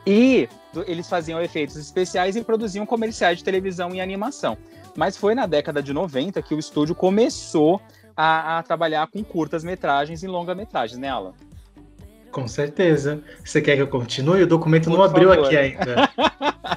E 0.05 0.47
eles 0.87 1.07
faziam 1.09 1.41
efeitos 1.41 1.75
especiais 1.75 2.35
e 2.35 2.43
produziam 2.43 2.85
comerciais 2.85 3.39
de 3.39 3.43
televisão 3.43 3.93
e 3.93 4.01
animação. 4.01 4.57
Mas 4.95 5.17
foi 5.17 5.35
na 5.35 5.45
década 5.45 5.83
de 5.83 5.93
90 5.93 6.41
que 6.41 6.55
o 6.55 6.59
estúdio 6.59 6.95
começou 6.95 7.81
a, 8.15 8.59
a 8.59 8.63
trabalhar 8.63 9.07
com 9.07 9.23
curtas-metragens 9.23 10.23
e 10.23 10.27
longa-metragens, 10.27 10.99
né, 10.99 11.09
Alan? 11.09 11.33
Com 12.31 12.47
certeza. 12.47 13.19
Você 13.43 13.61
quer 13.61 13.75
que 13.75 13.81
eu 13.81 13.87
continue? 13.87 14.43
O 14.43 14.47
documento 14.47 14.89
Por 14.89 14.97
não 14.97 15.03
abriu 15.03 15.29
favor. 15.29 15.45
aqui 15.45 15.57
ainda. 15.57 16.09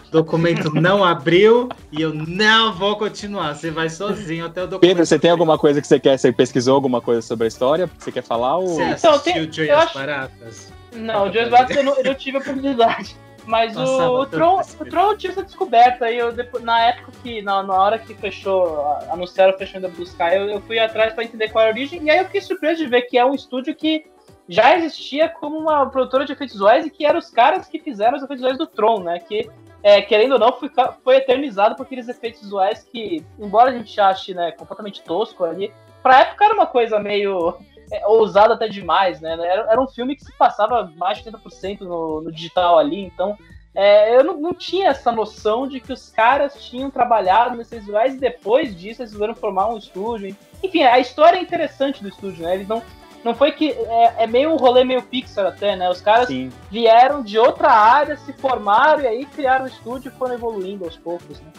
o 0.08 0.10
documento 0.10 0.74
não 0.74 1.04
abriu 1.04 1.68
e 1.92 2.02
eu 2.02 2.12
não 2.12 2.72
vou 2.72 2.96
continuar. 2.96 3.54
Você 3.54 3.70
vai 3.70 3.88
sozinho 3.88 4.46
até 4.46 4.62
o 4.62 4.66
documento. 4.66 4.80
Pedro, 4.80 5.06
você 5.06 5.18
tem 5.18 5.30
alguma 5.30 5.56
coisa 5.56 5.80
que 5.80 5.86
você 5.86 6.00
quer? 6.00 6.18
Você 6.18 6.32
pesquisou 6.32 6.74
alguma 6.74 7.00
coisa 7.00 7.22
sobre 7.22 7.44
a 7.44 7.48
história? 7.48 7.88
Você 7.98 8.10
quer 8.10 8.22
falar? 8.22 8.56
Ou... 8.56 8.68
Você 8.68 8.82
então, 8.82 9.18
tem, 9.20 9.40
o 9.40 9.52
Joey 9.52 9.70
acho... 9.70 9.94
Baratas? 9.94 10.72
Não, 10.92 11.28
o 11.28 11.32
Joey 11.32 11.48
Baratas 11.48 11.76
eu 11.76 11.84
não, 11.84 11.96
eu 11.96 12.04
não 12.04 12.14
tive 12.14 12.36
a 12.36 12.40
oportunidade. 12.40 13.16
Mas 13.46 13.74
Nossa, 13.74 14.10
o, 14.10 14.20
o, 14.22 14.26
Tron, 14.26 14.60
o 14.80 14.84
Tron 14.86 15.10
eu 15.10 15.18
tive 15.18 15.32
essa 15.34 15.42
descoberta 15.42 16.06
aí, 16.06 16.16
eu, 16.16 16.32
depois, 16.32 16.64
na 16.64 16.80
época 16.80 17.12
que, 17.22 17.42
na, 17.42 17.62
na 17.62 17.74
hora 17.74 17.98
que 17.98 18.14
fechou, 18.14 18.96
anunciaram 19.10 19.54
o 19.54 19.58
fechamento 19.58 19.88
da 19.88 19.94
Blue 19.94 20.04
Sky, 20.04 20.34
eu, 20.34 20.48
eu 20.48 20.60
fui 20.62 20.78
atrás 20.78 21.12
para 21.12 21.24
entender 21.24 21.50
qual 21.50 21.62
era 21.62 21.72
a 21.72 21.74
origem, 21.74 22.02
e 22.02 22.10
aí 22.10 22.18
eu 22.18 22.24
fiquei 22.24 22.40
surpreso 22.40 22.82
de 22.82 22.88
ver 22.88 23.02
que 23.02 23.18
é 23.18 23.24
um 23.24 23.34
estúdio 23.34 23.74
que 23.74 24.06
já 24.48 24.76
existia 24.76 25.28
como 25.28 25.58
uma 25.58 25.86
produtora 25.86 26.24
de 26.24 26.32
efeitos 26.32 26.54
visuais 26.54 26.86
e 26.86 26.90
que 26.90 27.04
eram 27.04 27.18
os 27.18 27.30
caras 27.30 27.66
que 27.66 27.78
fizeram 27.78 28.16
os 28.16 28.22
efeitos 28.22 28.42
visuais 28.42 28.58
do 28.58 28.66
Tron, 28.66 29.00
né? 29.00 29.18
Que, 29.18 29.50
é, 29.82 30.02
querendo 30.02 30.32
ou 30.32 30.38
não, 30.38 30.52
foi, 30.52 30.70
foi 31.02 31.16
eternizado 31.16 31.74
por 31.76 31.84
aqueles 31.84 32.08
efeitos 32.08 32.40
visuais 32.40 32.82
que, 32.82 33.24
embora 33.38 33.70
a 33.70 33.74
gente 33.74 33.98
ache 34.00 34.34
né, 34.34 34.52
completamente 34.52 35.02
tosco 35.02 35.44
ali, 35.44 35.72
pra 36.02 36.20
época 36.20 36.44
era 36.44 36.54
uma 36.54 36.66
coisa 36.66 36.98
meio 36.98 37.56
é, 37.90 38.06
ousada 38.06 38.54
até 38.54 38.68
demais, 38.68 39.20
né? 39.20 39.32
Era, 39.32 39.72
era 39.72 39.80
um 39.80 39.88
filme 39.88 40.16
que 40.16 40.24
se 40.24 40.32
passava 40.36 40.90
mais 40.96 41.18
de 41.18 41.30
80% 41.30 41.80
no, 41.80 42.20
no 42.22 42.32
digital 42.32 42.78
ali, 42.78 43.00
então 43.00 43.36
é, 43.74 44.16
eu 44.16 44.22
não, 44.22 44.36
não, 44.36 44.54
tinha 44.54 44.88
essa 44.88 45.10
noção 45.10 45.66
de 45.66 45.80
que 45.80 45.92
os 45.92 46.08
caras 46.08 46.64
tinham 46.64 46.90
trabalhado 46.90 47.56
nesses 47.56 47.80
visuais 47.80 48.14
e 48.14 48.18
depois 48.18 48.68
disso 48.70 49.02
eles 49.02 49.10
resolveram 49.10 49.34
formar 49.34 49.68
um 49.68 49.76
estúdio. 49.76 50.36
Enfim, 50.62 50.84
a 50.84 51.00
história 51.00 51.38
é 51.38 51.42
interessante 51.42 52.00
do 52.00 52.08
estúdio, 52.08 52.44
né? 52.44 52.54
Eles 52.54 52.68
não 52.68 52.80
não 53.24 53.34
foi 53.34 53.52
que. 53.52 53.70
É, 53.70 54.24
é, 54.24 54.26
meio 54.26 54.52
um 54.52 54.56
rolê 54.56 54.84
meio 54.84 55.02
Pixar 55.02 55.46
até, 55.46 55.74
né? 55.74 55.88
Os 55.88 56.00
caras 56.00 56.28
Sim. 56.28 56.52
vieram 56.70 57.22
de 57.22 57.38
outra 57.38 57.70
área, 57.70 58.16
se 58.18 58.32
formaram 58.34 59.02
e 59.02 59.06
aí 59.06 59.24
criaram 59.24 59.64
o 59.64 59.68
estúdio 59.68 60.12
e 60.14 60.18
foram 60.18 60.34
evoluindo 60.34 60.84
aos 60.84 60.96
poucos, 60.96 61.40
né? 61.40 61.50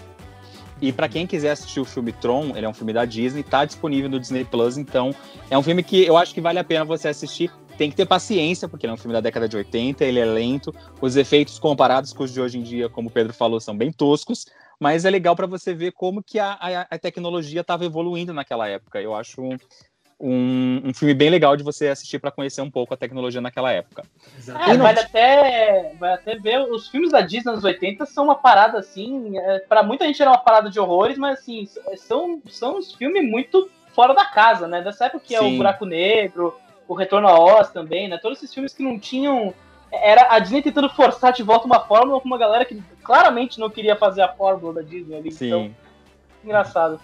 E 0.81 0.91
para 0.91 1.07
quem 1.07 1.25
quiser 1.25 1.51
assistir 1.51 1.79
o 1.79 1.85
filme 1.85 2.11
Tron, 2.11 2.51
ele 2.55 2.65
é 2.65 2.69
um 2.69 2.73
filme 2.73 2.93
da 2.93 3.05
Disney, 3.05 3.43
tá 3.43 3.63
disponível 3.65 4.09
no 4.09 4.19
Disney 4.19 4.43
Plus, 4.43 4.77
então 4.77 5.15
é 5.49 5.57
um 5.57 5.63
filme 5.63 5.81
que 5.81 6.05
eu 6.05 6.17
acho 6.17 6.33
que 6.33 6.41
vale 6.41 6.59
a 6.59 6.63
pena 6.63 6.85
você 6.85 7.07
assistir. 7.07 7.49
Tem 7.77 7.89
que 7.89 7.95
ter 7.95 8.05
paciência, 8.05 8.69
porque 8.69 8.85
ele 8.85 8.91
é 8.91 8.93
um 8.93 8.97
filme 8.97 9.13
da 9.13 9.19
década 9.19 9.49
de 9.49 9.57
80, 9.57 10.05
ele 10.05 10.19
é 10.19 10.25
lento, 10.25 10.73
os 11.01 11.15
efeitos 11.15 11.59
comparados 11.59 12.13
com 12.13 12.23
os 12.23 12.31
de 12.31 12.39
hoje 12.39 12.57
em 12.57 12.61
dia, 12.61 12.87
como 12.87 13.09
o 13.09 13.11
Pedro 13.11 13.33
falou, 13.33 13.59
são 13.59 13.75
bem 13.75 13.91
toscos, 13.91 14.45
mas 14.79 15.05
é 15.05 15.09
legal 15.09 15.35
para 15.35 15.47
você 15.47 15.73
ver 15.73 15.91
como 15.91 16.23
que 16.23 16.39
a, 16.39 16.51
a, 16.53 16.81
a 16.91 16.99
tecnologia 16.99 17.61
estava 17.61 17.85
evoluindo 17.85 18.33
naquela 18.33 18.67
época. 18.67 19.01
Eu 19.01 19.15
acho 19.15 19.41
um, 20.19 20.81
um 20.85 20.93
filme 20.93 21.13
bem 21.13 21.29
legal 21.29 21.57
de 21.57 21.63
você 21.63 21.87
assistir 21.87 22.19
para 22.19 22.31
conhecer 22.31 22.61
um 22.61 22.71
pouco 22.71 22.93
a 22.93 22.97
tecnologia 22.97 23.41
naquela 23.41 23.71
época. 23.71 24.03
É, 24.47 24.77
vale, 24.77 24.99
até, 24.99 25.93
vai 25.99 26.13
até 26.13 26.35
ver, 26.35 26.59
os 26.61 26.87
filmes 26.87 27.11
da 27.11 27.21
Disney 27.21 27.53
nos 27.53 27.63
80 27.63 28.05
são 28.05 28.25
uma 28.25 28.35
parada 28.35 28.79
assim, 28.79 29.37
é, 29.37 29.59
para 29.59 29.83
muita 29.83 30.05
gente 30.05 30.21
era 30.21 30.31
uma 30.31 30.37
parada 30.37 30.69
de 30.69 30.79
horrores, 30.79 31.17
mas 31.17 31.39
assim, 31.39 31.67
são, 31.97 32.41
são 32.49 32.77
uns 32.77 32.93
filmes 32.93 33.29
muito 33.29 33.69
fora 33.93 34.13
da 34.13 34.25
casa, 34.25 34.67
né? 34.67 34.81
Dessa 34.81 35.05
época 35.05 35.23
que 35.25 35.35
é 35.35 35.41
o 35.41 35.57
Buraco 35.57 35.85
Negro, 35.85 36.57
o 36.87 36.93
Retorno 36.93 37.27
a 37.27 37.39
Oz 37.39 37.69
também, 37.69 38.07
né? 38.07 38.17
Todos 38.17 38.37
esses 38.37 38.53
filmes 38.53 38.73
que 38.73 38.83
não 38.83 38.99
tinham 38.99 39.53
era 39.91 40.33
a 40.33 40.39
Disney 40.39 40.61
tentando 40.61 40.89
forçar 40.89 41.31
de 41.31 41.43
volta 41.43 41.65
uma 41.65 41.79
fórmula 41.79 42.19
com 42.19 42.27
uma 42.27 42.37
galera 42.37 42.65
que 42.65 42.81
claramente 43.03 43.59
não 43.59 43.69
queria 43.69 43.95
fazer 43.95 44.21
a 44.21 44.27
fórmula 44.27 44.75
da 44.75 44.81
Disney 44.81 45.17
ali. 45.17 45.31
Sim. 45.31 45.47
Então, 45.47 45.75
engraçado. 46.43 46.99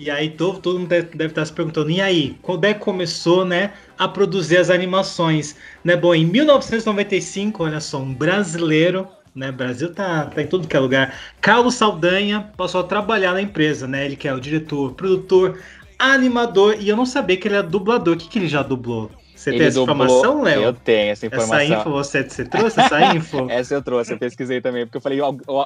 E 0.00 0.10
aí 0.10 0.30
todo, 0.30 0.60
todo 0.60 0.78
mundo 0.78 0.88
deve, 0.88 1.08
deve, 1.14 1.26
estar 1.26 1.44
se 1.44 1.52
perguntando, 1.52 1.90
e 1.90 2.00
aí, 2.00 2.38
quando 2.40 2.64
é 2.64 2.72
que 2.72 2.80
começou, 2.80 3.44
né, 3.44 3.74
a 3.98 4.08
produzir 4.08 4.56
as 4.56 4.70
animações? 4.70 5.56
Né, 5.84 5.94
bom, 5.94 6.14
em 6.14 6.24
1995, 6.24 7.62
olha 7.64 7.80
só, 7.80 7.98
um 7.98 8.14
brasileiro, 8.14 9.06
né, 9.34 9.52
Brasil 9.52 9.92
tá, 9.92 10.24
tá 10.24 10.40
em 10.40 10.46
tudo 10.46 10.66
que 10.66 10.74
é 10.74 10.80
lugar, 10.80 11.20
Carlos 11.38 11.74
Saldanha 11.74 12.50
passou 12.56 12.80
a 12.80 12.84
trabalhar 12.84 13.34
na 13.34 13.42
empresa, 13.42 13.86
né, 13.86 14.06
ele 14.06 14.16
que 14.16 14.26
é 14.26 14.32
o 14.32 14.40
diretor, 14.40 14.94
produtor, 14.94 15.60
animador, 15.98 16.76
e 16.80 16.88
eu 16.88 16.96
não 16.96 17.04
sabia 17.04 17.36
que 17.36 17.46
ele 17.46 17.56
é 17.56 17.62
dublador, 17.62 18.14
o 18.14 18.18
que, 18.18 18.26
que 18.26 18.38
ele 18.38 18.48
já 18.48 18.62
dublou? 18.62 19.10
Você 19.40 19.52
tem 19.52 19.62
essa 19.62 19.80
dublou, 19.80 19.96
informação, 19.96 20.42
Léo? 20.42 20.62
Eu 20.62 20.72
tenho 20.74 21.12
essa 21.12 21.26
informação. 21.26 21.56
Essa 21.58 21.74
info, 21.74 21.90
você, 21.90 22.22
você 22.22 22.44
trouxe 22.44 22.78
essa 22.78 23.00
info? 23.16 23.46
essa 23.48 23.74
eu 23.74 23.82
trouxe, 23.82 24.12
eu 24.12 24.18
pesquisei 24.18 24.60
também, 24.60 24.84
porque 24.84 24.98
eu 24.98 25.00
falei, 25.00 25.18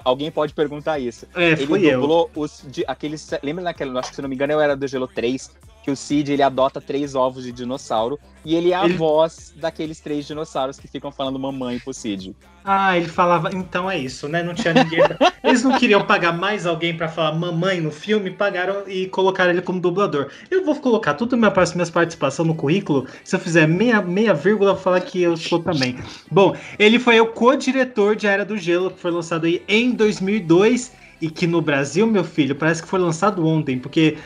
alguém 0.05 0.31
pode 0.31 0.55
perguntar 0.55 1.01
isso. 1.01 1.27
É, 1.35 1.51
ele 1.51 1.67
dublou 1.67 2.31
eu. 2.37 2.43
os. 2.43 2.65
De, 2.69 2.85
aqueles, 2.87 3.29
lembra 3.43 3.65
naquele, 3.65 3.99
acho 3.99 4.11
que 4.11 4.15
se 4.15 4.23
não 4.23 4.29
me 4.29 4.37
engano, 4.37 4.53
eu 4.53 4.61
era 4.61 4.77
do 4.77 4.87
Gelo 4.87 5.09
3, 5.09 5.51
que 5.85 5.91
o 5.91 5.97
Cid 5.97 6.33
ele 6.33 6.43
adota 6.43 6.81
três 6.81 7.15
ovos 7.15 7.45
de 7.45 7.53
dinossauro 7.53 8.19
e 8.43 8.55
ele 8.55 8.73
é 8.73 8.75
a 8.75 8.87
ele... 8.87 8.95
voz 8.95 9.53
daqueles 9.55 10.01
três 10.01 10.27
dinossauros 10.27 10.79
que 10.81 10.89
ficam 10.89 11.13
falando 11.13 11.39
mamãe 11.39 11.79
pro 11.79 11.93
Cid. 11.93 12.35
Ah, 12.65 12.97
ele 12.97 13.07
falava. 13.07 13.51
Então 13.53 13.91
é 13.91 13.99
isso, 13.99 14.27
né? 14.27 14.43
Não 14.43 14.55
tinha 14.55 14.73
ninguém. 14.73 15.03
Eles 15.45 15.63
não 15.63 15.79
queriam 15.79 16.03
pagar 16.03 16.33
mais 16.33 16.65
alguém 16.65 16.97
para 16.97 17.07
falar 17.07 17.33
mamãe 17.33 17.79
no 17.79 17.91
filme, 17.91 18.31
pagaram 18.31 18.89
e 18.89 19.07
colocaram 19.09 19.51
ele 19.51 19.61
como 19.61 19.79
dublador. 19.79 20.31
Eu 20.51 20.65
vou 20.65 20.75
colocar 20.77 21.13
tudo 21.13 21.37
minha, 21.37 21.53
minhas 21.75 21.91
participação 21.91 22.47
no 22.47 22.55
currículo. 22.55 23.07
Se 23.23 23.37
eu 23.37 23.41
fizer 23.41 23.69
meia, 23.69 24.01
meia 24.01 24.33
vírgula, 24.33 24.73
vou 24.73 24.83
falar 24.83 25.03
que 25.03 25.21
eu 25.21 25.37
sou 25.37 25.63
também. 25.63 25.99
Bom, 26.31 26.57
ele 26.79 26.99
foi 26.99 27.21
o 27.21 27.27
co-diretor 27.27 28.17
de 28.17 28.27
Era 28.27 28.47
do 28.47 28.57
Gelo, 28.57 28.91
que 28.91 28.99
foi 28.99 29.11
lançado 29.11 29.45
aí 29.45 29.63
em 29.69 29.93
2002 29.93 31.05
e 31.25 31.31
que 31.31 31.47
no 31.47 31.63
Brasil, 31.63 32.07
meu 32.07 32.23
filho, 32.23 32.55
parece 32.55 32.83
que 32.83 32.89
foi 32.89 32.99
lançado 32.99 33.47
ontem, 33.47 33.79
porque 33.79 34.19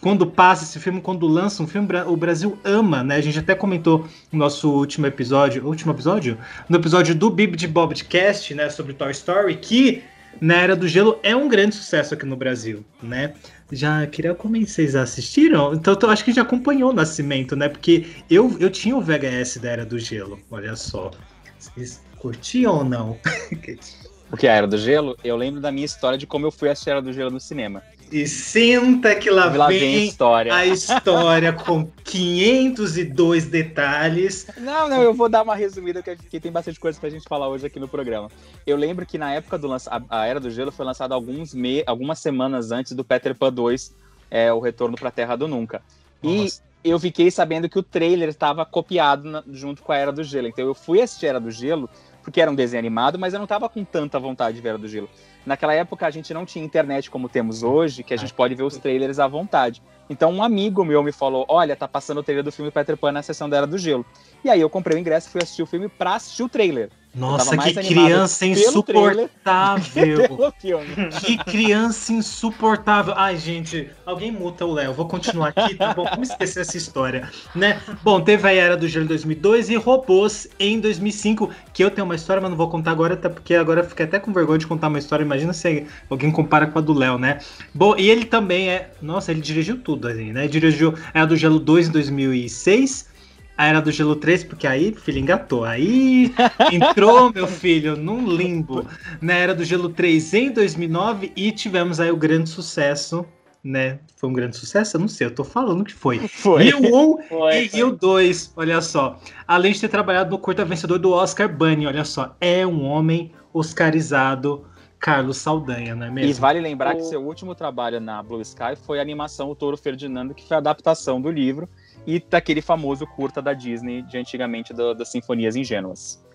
quando 0.00 0.26
passa 0.26 0.64
esse 0.64 0.78
filme, 0.78 1.00
quando 1.00 1.26
lança 1.26 1.62
um 1.62 1.66
filme, 1.66 1.88
o 2.06 2.16
Brasil 2.16 2.58
ama, 2.64 3.02
né? 3.02 3.16
A 3.16 3.20
gente 3.20 3.38
até 3.38 3.54
comentou 3.54 4.06
no 4.30 4.38
nosso 4.38 4.70
último 4.70 5.06
episódio, 5.06 5.66
último 5.66 5.92
episódio? 5.92 6.38
No 6.68 6.76
episódio 6.76 7.14
do 7.14 7.30
Bib 7.30 7.56
de 7.56 7.66
Bobcast, 7.66 8.54
né, 8.54 8.70
sobre 8.70 8.92
Toy 8.92 9.10
Story, 9.10 9.56
que 9.56 10.02
na 10.40 10.54
Era 10.54 10.76
do 10.76 10.86
Gelo 10.86 11.18
é 11.22 11.34
um 11.34 11.48
grande 11.48 11.74
sucesso 11.74 12.14
aqui 12.14 12.24
no 12.24 12.36
Brasil, 12.36 12.84
né? 13.02 13.34
Já 13.72 14.06
queria 14.06 14.34
comentar, 14.34 14.68
vocês 14.68 14.94
assistiram? 14.94 15.74
Então 15.74 15.96
eu 16.00 16.10
acho 16.10 16.24
que 16.24 16.32
já 16.32 16.42
acompanhou 16.42 16.90
o 16.90 16.94
nascimento, 16.94 17.56
né? 17.56 17.68
Porque 17.68 18.06
eu, 18.30 18.56
eu 18.60 18.70
tinha 18.70 18.96
o 18.96 19.00
VHS 19.00 19.58
da 19.58 19.70
Era 19.70 19.84
do 19.84 19.98
Gelo, 19.98 20.38
olha 20.50 20.76
só. 20.76 21.10
Vocês 21.58 22.00
curtiam 22.18 22.76
ou 22.76 22.84
não? 22.84 23.18
o 24.30 24.36
que 24.36 24.46
é 24.46 24.50
a 24.50 24.54
Era 24.54 24.66
do 24.66 24.78
Gelo? 24.78 25.16
Eu 25.22 25.36
lembro 25.36 25.60
da 25.60 25.72
minha 25.72 25.84
história 25.84 26.18
de 26.18 26.26
como 26.26 26.46
eu 26.46 26.50
fui 26.50 26.68
assistir 26.68 26.90
a 26.90 26.92
Era 26.94 27.02
do 27.02 27.12
Gelo 27.12 27.30
no 27.30 27.40
cinema. 27.40 27.82
E 28.10 28.26
senta 28.26 29.14
que 29.14 29.28
lá, 29.28 29.46
lá 29.54 29.68
vem, 29.68 29.78
vem 29.78 29.94
a 29.96 30.04
história. 30.04 30.54
a 30.54 30.64
história 30.64 31.52
com 31.52 31.90
502 32.04 33.46
detalhes. 33.46 34.46
Não, 34.56 34.88
não, 34.88 35.02
eu 35.02 35.12
vou 35.12 35.28
dar 35.28 35.42
uma 35.42 35.54
resumida 35.54 36.02
que, 36.02 36.16
que 36.16 36.40
tem 36.40 36.50
bastante 36.50 36.80
coisa 36.80 36.98
pra 36.98 37.10
gente 37.10 37.28
falar 37.28 37.48
hoje 37.48 37.66
aqui 37.66 37.78
no 37.78 37.86
programa. 37.86 38.30
Eu 38.66 38.76
lembro 38.78 39.04
que 39.04 39.18
na 39.18 39.34
época 39.34 39.58
do 39.58 39.68
lançamento, 39.68 40.06
a, 40.08 40.26
Era 40.26 40.40
do 40.40 40.50
Gelo 40.50 40.72
foi 40.72 40.86
lançada 40.86 41.14
alguns 41.14 41.52
me 41.52 41.82
algumas 41.86 42.18
semanas 42.18 42.70
antes 42.70 42.92
do 42.92 43.04
Peter 43.04 43.34
Pan 43.34 43.52
2, 43.52 43.94
é, 44.30 44.50
o 44.52 44.58
Retorno 44.58 44.96
pra 44.96 45.10
Terra 45.10 45.36
do 45.36 45.46
Nunca. 45.46 45.82
Nossa. 46.22 46.62
E 46.82 46.90
eu 46.90 46.98
fiquei 46.98 47.30
sabendo 47.30 47.68
que 47.68 47.78
o 47.78 47.82
trailer 47.82 48.30
estava 48.30 48.64
copiado 48.64 49.28
na, 49.28 49.42
junto 49.50 49.82
com 49.82 49.92
a 49.92 49.96
Era 49.96 50.12
do 50.12 50.24
Gelo. 50.24 50.48
Então 50.48 50.64
eu 50.64 50.74
fui 50.74 51.02
assistir 51.02 51.26
a 51.26 51.30
Era 51.30 51.40
do 51.40 51.50
Gelo 51.50 51.90
porque 52.22 52.40
era 52.40 52.50
um 52.50 52.54
desenho 52.54 52.80
animado, 52.80 53.18
mas 53.18 53.32
eu 53.32 53.38
não 53.38 53.44
estava 53.44 53.68
com 53.68 53.84
tanta 53.84 54.18
vontade 54.18 54.56
de 54.56 54.62
ver 54.62 54.70
Era 54.70 54.78
do 54.78 54.88
Gelo. 54.88 55.08
Naquela 55.46 55.72
época 55.72 56.06
a 56.06 56.10
gente 56.10 56.34
não 56.34 56.44
tinha 56.44 56.64
internet 56.64 57.10
como 57.10 57.28
temos 57.28 57.62
hoje, 57.62 58.02
que 58.02 58.12
a 58.12 58.16
gente 58.16 58.34
pode 58.34 58.54
ver 58.54 58.64
os 58.64 58.76
trailers 58.76 59.18
à 59.18 59.26
vontade. 59.26 59.82
Então 60.10 60.32
um 60.32 60.42
amigo 60.42 60.84
meu 60.84 61.02
me 61.02 61.12
falou: 61.12 61.44
Olha, 61.48 61.74
tá 61.74 61.88
passando 61.88 62.18
o 62.18 62.22
trailer 62.22 62.44
do 62.44 62.52
filme 62.52 62.70
Peter 62.70 62.96
Pan 62.96 63.12
na 63.12 63.22
sessão 63.22 63.48
da 63.48 63.56
Era 63.58 63.66
do 63.66 63.78
Gelo. 63.78 64.04
E 64.44 64.50
aí 64.50 64.60
eu 64.60 64.70
comprei 64.70 64.96
o 64.96 65.00
ingresso 65.00 65.28
e 65.28 65.32
fui 65.32 65.42
assistir 65.42 65.62
o 65.62 65.66
filme 65.66 65.88
pra 65.88 66.16
assistir 66.16 66.42
o 66.42 66.48
trailer. 66.48 66.90
Nossa, 67.18 67.58
que 67.58 67.74
criança 67.74 68.46
insuportável. 68.46 70.28
que 71.24 71.36
criança 71.38 72.12
insuportável. 72.12 73.12
Ai, 73.16 73.36
gente, 73.36 73.90
alguém 74.06 74.30
muta 74.30 74.64
o 74.64 74.72
Léo. 74.72 74.94
Vou 74.94 75.08
continuar 75.08 75.52
aqui, 75.54 75.74
tá 75.74 75.92
bom? 75.92 76.04
Vamos 76.04 76.30
esquecer 76.30 76.60
essa 76.60 76.76
história, 76.76 77.28
né? 77.54 77.80
Bom, 78.04 78.20
teve 78.20 78.46
a 78.46 78.52
Era 78.52 78.76
do 78.76 78.86
Gelo 78.86 79.04
em 79.04 79.08
2002 79.08 79.70
e 79.70 79.76
Robôs 79.76 80.46
em 80.60 80.78
2005, 80.78 81.50
que 81.72 81.82
eu 81.82 81.90
tenho 81.90 82.04
uma 82.04 82.14
história, 82.14 82.40
mas 82.40 82.50
não 82.50 82.56
vou 82.56 82.70
contar 82.70 82.92
agora, 82.92 83.14
até 83.14 83.28
porque 83.28 83.54
agora 83.54 83.80
eu 83.80 83.84
fiquei 83.84 84.06
até 84.06 84.20
com 84.20 84.32
vergonha 84.32 84.58
de 84.58 84.66
contar 84.66 84.86
uma 84.86 84.98
história. 84.98 85.24
Imagina 85.24 85.52
se 85.52 85.86
alguém 86.08 86.30
compara 86.30 86.68
com 86.68 86.78
a 86.78 86.82
do 86.82 86.92
Léo, 86.92 87.18
né? 87.18 87.38
Bom, 87.74 87.96
e 87.98 88.08
ele 88.08 88.24
também 88.24 88.70
é... 88.70 88.92
Nossa, 89.02 89.32
ele 89.32 89.40
dirigiu 89.40 89.78
tudo, 89.78 90.06
assim, 90.06 90.32
né? 90.32 90.46
Dirigiu 90.46 90.94
a 91.12 91.18
Era 91.18 91.26
do 91.26 91.36
Gelo 91.36 91.58
2 91.58 91.88
em 91.88 91.90
2006, 91.90 93.17
a 93.58 93.66
Era 93.66 93.80
do 93.80 93.90
Gelo 93.90 94.14
3, 94.14 94.44
porque 94.44 94.68
aí, 94.68 94.94
filho, 94.94 95.18
engatou. 95.18 95.64
Aí 95.64 96.32
entrou, 96.72 97.32
meu 97.32 97.48
filho, 97.48 97.96
num 97.96 98.24
limbo. 98.24 98.86
Na 99.20 99.34
Era 99.34 99.52
do 99.52 99.64
Gelo 99.64 99.88
3 99.88 100.34
em 100.34 100.52
2009 100.52 101.32
e 101.34 101.50
tivemos 101.50 101.98
aí 101.98 102.08
o 102.08 102.16
grande 102.16 102.48
sucesso, 102.48 103.26
né? 103.62 103.98
Foi 104.14 104.30
um 104.30 104.32
grande 104.32 104.56
sucesso? 104.56 104.96
Eu 104.96 105.00
não 105.00 105.08
sei, 105.08 105.26
eu 105.26 105.34
tô 105.34 105.42
falando 105.42 105.84
que 105.84 105.92
foi. 105.92 106.20
Foi. 106.28 106.68
E 106.68 106.72
o 106.72 106.78
1 106.78 107.22
foi, 107.28 107.58
e, 107.64 107.68
foi. 107.68 107.82
o 107.82 107.90
2, 107.90 108.52
olha 108.54 108.80
só. 108.80 109.18
Além 109.44 109.72
de 109.72 109.80
ter 109.80 109.88
trabalhado 109.88 110.30
no 110.30 110.38
curta 110.38 110.64
vencedor 110.64 111.00
do 111.00 111.10
Oscar 111.10 111.48
Bunny, 111.48 111.84
olha 111.84 112.04
só. 112.04 112.36
É 112.40 112.64
um 112.64 112.84
homem 112.84 113.32
oscarizado. 113.52 114.64
Carlos 115.00 115.36
Saldanha, 115.36 115.94
não 115.94 116.06
é 116.06 116.10
mesmo? 116.10 116.30
E 116.30 116.32
vale 116.32 116.60
lembrar 116.60 116.94
o... 116.94 116.98
que 116.98 117.04
seu 117.04 117.24
último 117.24 117.54
trabalho 117.54 118.00
na 118.00 118.20
Blue 118.20 118.40
Sky 118.40 118.74
foi 118.84 118.98
a 118.98 119.02
animação 119.02 119.48
O 119.48 119.54
Touro 119.54 119.76
Ferdinando, 119.76 120.34
que 120.34 120.46
foi 120.46 120.56
a 120.56 120.58
adaptação 120.58 121.20
do 121.20 121.30
livro 121.30 121.68
e 122.08 122.18
daquele 122.18 122.62
famoso 122.62 123.06
curta 123.06 123.42
da 123.42 123.52
Disney 123.52 124.00
de 124.00 124.16
antigamente 124.16 124.72
do, 124.72 124.94
das 124.94 125.10
Sinfonias 125.10 125.54
Ingênuas. 125.56 126.26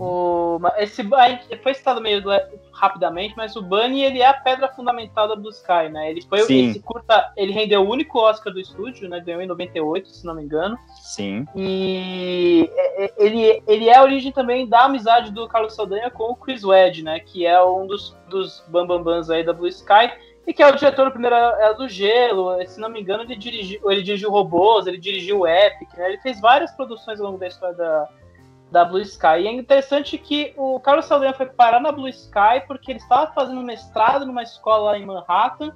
O, 0.00 0.58
esse 0.78 1.08
foi 1.62 1.74
citado 1.74 2.00
meio 2.00 2.20
rapidamente, 2.72 3.34
mas 3.36 3.54
o 3.54 3.62
Bunny 3.62 4.02
ele 4.02 4.20
é 4.20 4.26
a 4.26 4.34
pedra 4.34 4.66
fundamental 4.68 5.28
da 5.28 5.36
Blue 5.36 5.50
Sky, 5.50 5.88
né? 5.92 6.10
Ele 6.10 6.22
foi 6.22 6.40
Sim. 6.40 6.70
esse 6.70 6.80
curta, 6.80 7.32
ele 7.36 7.52
rendeu 7.52 7.82
o 7.82 7.88
único 7.88 8.18
Oscar 8.18 8.52
do 8.52 8.58
estúdio, 8.58 9.08
né? 9.08 9.20
Ganhou 9.20 9.40
em 9.40 9.46
98, 9.46 10.08
se 10.08 10.26
não 10.26 10.34
me 10.34 10.42
engano. 10.42 10.76
Sim. 11.02 11.46
E 11.54 12.68
ele, 13.16 13.62
ele 13.68 13.88
é 13.88 13.96
a 13.96 14.02
origem 14.02 14.32
também 14.32 14.66
da 14.66 14.86
amizade 14.86 15.30
do 15.30 15.46
Carlos 15.46 15.76
Saldanha 15.76 16.10
com 16.10 16.32
o 16.32 16.36
Chris 16.36 16.64
Wedge, 16.64 17.04
né? 17.04 17.20
Que 17.20 17.46
é 17.46 17.62
um 17.62 17.86
dos, 17.86 18.16
dos 18.28 18.64
bambambans 18.66 19.30
aí 19.30 19.44
da 19.44 19.52
Blue 19.52 19.68
Sky 19.68 20.10
e 20.46 20.52
que 20.52 20.62
é 20.62 20.68
o 20.68 20.74
diretor 20.74 21.10
primeiro 21.10 21.36
Era 21.36 21.72
do 21.74 21.88
Gelo, 21.88 22.56
se 22.66 22.80
não 22.80 22.88
me 22.88 23.00
engano, 23.00 23.22
ele 23.22 23.36
dirigiu, 23.36 23.90
ele 23.90 24.02
dirigiu 24.02 24.30
Robôs, 24.30 24.86
ele 24.86 24.98
dirigiu 24.98 25.46
Epic, 25.46 25.88
né? 25.96 26.08
Ele 26.08 26.18
fez 26.18 26.40
várias 26.40 26.72
produções 26.72 27.20
ao 27.20 27.26
longo 27.26 27.38
da 27.38 27.46
história 27.46 27.74
da, 27.76 28.08
da 28.70 28.84
Blue 28.84 29.00
Sky. 29.00 29.40
E 29.40 29.46
é 29.46 29.52
interessante 29.52 30.16
que 30.18 30.52
o 30.56 30.80
Carlos 30.80 31.06
Saldanha 31.06 31.34
foi 31.34 31.46
parar 31.46 31.80
na 31.80 31.92
Blue 31.92 32.08
Sky 32.08 32.64
porque 32.66 32.92
ele 32.92 32.98
estava 32.98 33.32
fazendo 33.32 33.62
mestrado 33.62 34.26
numa 34.26 34.42
escola 34.42 34.98
em 34.98 35.04
Manhattan 35.04 35.72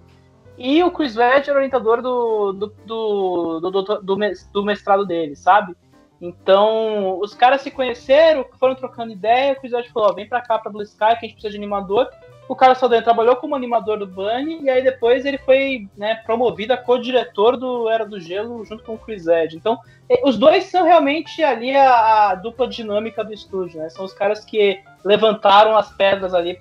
e 0.57 0.83
o 0.85 0.91
Chris 0.91 1.17
Wedge 1.17 1.51
era 1.51 1.59
orientador 1.59 2.01
do, 2.01 2.53
do, 2.53 2.75
do, 2.87 3.61
do, 3.61 4.01
do, 4.01 4.17
do 4.53 4.65
mestrado 4.65 5.05
dele, 5.05 5.35
sabe? 5.35 5.75
Então, 6.21 7.19
os 7.21 7.35
caras 7.35 7.61
se 7.61 7.71
conheceram, 7.71 8.47
foram 8.59 8.75
trocando 8.75 9.13
ideia, 9.13 9.53
o 9.53 9.57
Chris 9.57 9.73
Wedge 9.73 9.91
falou, 9.91 10.15
vem 10.15 10.29
pra 10.29 10.41
cá 10.41 10.59
pra 10.59 10.71
Blue 10.71 10.83
Sky 10.83 10.99
que 10.99 11.05
a 11.05 11.29
gente 11.29 11.33
precisa 11.33 11.51
de 11.51 11.57
animador 11.57 12.09
o 12.49 12.55
Carlos 12.55 12.79
Saldanha 12.79 13.03
trabalhou 13.03 13.37
como 13.37 13.55
animador 13.55 13.99
do 13.99 14.07
Bunny 14.07 14.63
e 14.63 14.71
aí 14.71 14.83
depois 14.83 15.25
ele 15.25 15.39
foi 15.39 15.89
né, 15.97 16.17
promovido 16.27 16.73
a 16.73 16.77
co-diretor 16.77 17.57
do 17.57 17.89
Era 17.89 18.05
do 18.05 18.21
Gelo 18.21 18.65
junto 18.65 18.85
com 18.85 18.95
o 18.95 18.99
Chris 18.99 19.27
Ed. 19.27 19.57
Então, 19.57 19.79
os 20.23 20.37
dois 20.37 20.65
são 20.65 20.85
realmente 20.85 21.43
ali 21.43 21.75
a, 21.75 22.31
a, 22.31 22.35
dupla 22.35 22.69
dinâmica 22.69 23.25
do 23.25 23.33
estúdio, 23.33 23.81
né? 23.81 23.89
São 23.89 24.05
os 24.05 24.13
caras 24.13 24.45
que 24.45 24.81
levantaram 25.05 25.77
as 25.77 25.91
pedras 25.97 26.35
ali 26.35 26.59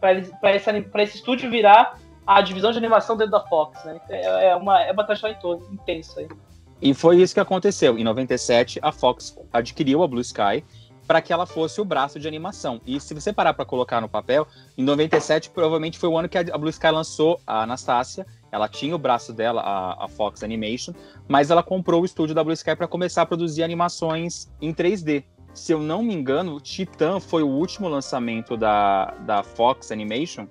para 0.00 0.54
esse, 0.54 0.70
esse 0.98 1.16
estúdio 1.16 1.50
virar 1.50 1.96
a 2.26 2.40
divisão 2.40 2.72
de 2.72 2.78
animação 2.78 3.16
dentro 3.16 3.32
da 3.32 3.40
Fox, 3.40 3.84
né? 3.84 4.00
É, 4.08 4.48
é 4.48 4.56
uma, 4.56 4.82
é 4.82 4.92
uma 4.92 5.04
trajetória 5.04 5.60
intensa 5.72 6.20
aí. 6.20 6.28
E 6.82 6.94
foi 6.94 7.20
isso 7.20 7.34
que 7.34 7.40
aconteceu. 7.40 7.98
Em 7.98 8.04
97, 8.04 8.80
a 8.82 8.90
Fox 8.90 9.38
adquiriu 9.52 10.02
a 10.02 10.08
Blue 10.08 10.20
Sky 10.20 10.64
para 11.10 11.20
que 11.20 11.32
ela 11.32 11.44
fosse 11.44 11.80
o 11.80 11.84
braço 11.84 12.20
de 12.20 12.28
animação. 12.28 12.80
E 12.86 13.00
se 13.00 13.12
você 13.14 13.32
parar 13.32 13.52
para 13.52 13.64
colocar 13.64 14.00
no 14.00 14.08
papel, 14.08 14.46
em 14.78 14.84
97 14.84 15.50
provavelmente 15.50 15.98
foi 15.98 16.08
o 16.08 16.16
ano 16.16 16.28
que 16.28 16.38
a 16.38 16.56
Blue 16.56 16.70
Sky 16.70 16.86
lançou 16.92 17.40
a 17.44 17.64
Anastasia. 17.64 18.24
Ela 18.52 18.68
tinha 18.68 18.94
o 18.94 18.98
braço 18.98 19.32
dela, 19.32 19.60
a, 19.60 20.04
a 20.04 20.08
Fox 20.08 20.44
Animation, 20.44 20.94
mas 21.26 21.50
ela 21.50 21.64
comprou 21.64 22.02
o 22.02 22.04
estúdio 22.04 22.32
da 22.32 22.44
Blue 22.44 22.52
Sky 22.52 22.76
para 22.76 22.86
começar 22.86 23.22
a 23.22 23.26
produzir 23.26 23.64
animações 23.64 24.48
em 24.62 24.72
3D. 24.72 25.24
Se 25.52 25.72
eu 25.72 25.80
não 25.80 26.00
me 26.00 26.14
engano, 26.14 26.60
Titan 26.60 27.18
foi 27.18 27.42
o 27.42 27.48
último 27.48 27.88
lançamento 27.88 28.56
da, 28.56 29.06
da 29.26 29.42
Fox 29.42 29.90
Animation. 29.90 30.46